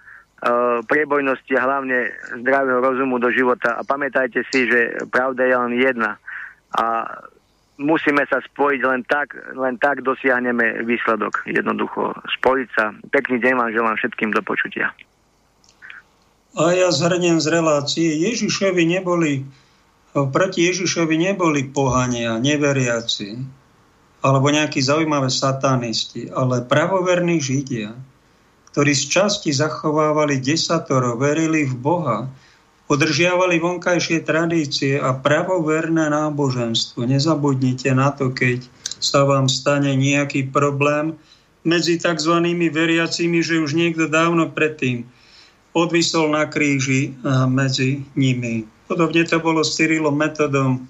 priebojnosti 0.89 1.53
a 1.61 1.67
hlavne 1.69 2.09
zdravého 2.41 2.81
rozumu 2.81 3.21
do 3.21 3.29
života. 3.29 3.77
A 3.77 3.85
pamätajte 3.85 4.49
si, 4.49 4.65
že 4.65 4.97
pravda 5.13 5.45
je 5.45 5.57
len 5.61 5.73
jedna. 5.77 6.17
A 6.73 7.05
musíme 7.77 8.25
sa 8.33 8.41
spojiť 8.41 8.81
len 8.81 9.05
tak, 9.05 9.37
len 9.55 9.77
tak 9.77 10.01
dosiahneme 10.01 10.89
výsledok. 10.89 11.45
Jednoducho 11.45 12.17
spojiť 12.41 12.69
sa. 12.73 12.97
Pekný 13.13 13.45
deň 13.45 13.55
vám 13.61 13.71
želám 13.77 13.97
všetkým 14.01 14.33
do 14.33 14.41
počutia. 14.41 14.89
A 16.59 16.75
ja 16.75 16.91
zhrnem 16.91 17.39
z 17.39 17.47
relácie. 17.55 18.19
Ježišovi 18.19 18.83
neboli, 18.83 19.47
proti 20.11 20.67
Ježišovi 20.67 21.15
neboli 21.31 21.71
pohania, 21.71 22.35
neveriaci, 22.43 23.39
alebo 24.27 24.51
nejakí 24.51 24.83
zaujímavé 24.83 25.31
satanisti, 25.31 26.27
ale 26.35 26.67
pravoverní 26.67 27.39
Židia, 27.39 27.95
ktorí 28.75 28.91
z 28.91 29.05
časti 29.07 29.55
zachovávali 29.55 30.43
desatoro, 30.43 31.15
verili 31.15 31.63
v 31.63 31.79
Boha, 31.79 32.27
udržiavali 32.91 33.63
vonkajšie 33.63 34.27
tradície 34.27 34.99
a 34.99 35.15
pravoverné 35.15 36.11
náboženstvo. 36.11 37.07
Nezabudnite 37.07 37.95
na 37.95 38.11
to, 38.11 38.35
keď 38.35 38.67
sa 38.99 39.23
vám 39.23 39.47
stane 39.47 39.95
nejaký 39.95 40.51
problém 40.51 41.15
medzi 41.63 42.03
tzv. 42.03 42.35
veriacimi, 42.75 43.47
že 43.47 43.63
už 43.63 43.79
niekto 43.79 44.11
dávno 44.11 44.51
predtým 44.51 45.07
odvisol 45.77 46.33
na 46.33 46.49
kríži 46.49 47.17
medzi 47.49 48.05
nimi. 48.17 48.65
Podobne 48.89 49.25
to 49.29 49.37
bolo 49.43 49.61
s 49.61 49.77
Cyrilom 49.77 50.17
Metodom, 50.17 50.89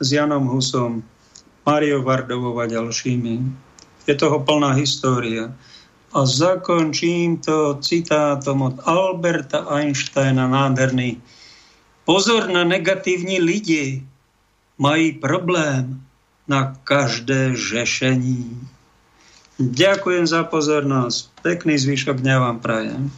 s 0.00 0.08
Janom 0.08 0.48
Husom, 0.48 1.04
Mariou 1.68 2.00
Vardovou 2.00 2.56
a 2.56 2.64
ďalšími. 2.64 3.34
Je 4.08 4.14
toho 4.16 4.40
plná 4.40 4.72
história. 4.80 5.52
A 6.10 6.26
zakončím 6.26 7.38
to 7.38 7.78
citátom 7.78 8.66
od 8.66 8.76
Alberta 8.82 9.68
Einsteina, 9.70 10.50
nádherný. 10.50 11.22
Pozor 12.02 12.50
na 12.50 12.66
negatívni 12.66 13.38
lidi, 13.38 14.02
mají 14.80 15.22
problém 15.22 16.02
na 16.50 16.74
každé 16.82 17.54
žešení. 17.54 18.58
Ďakujem 19.60 20.26
za 20.26 20.42
pozornosť. 20.48 21.30
Pekný 21.46 21.78
zvyšok 21.78 22.18
dňa 22.18 22.36
vám 22.42 22.58
prajem. 22.58 23.12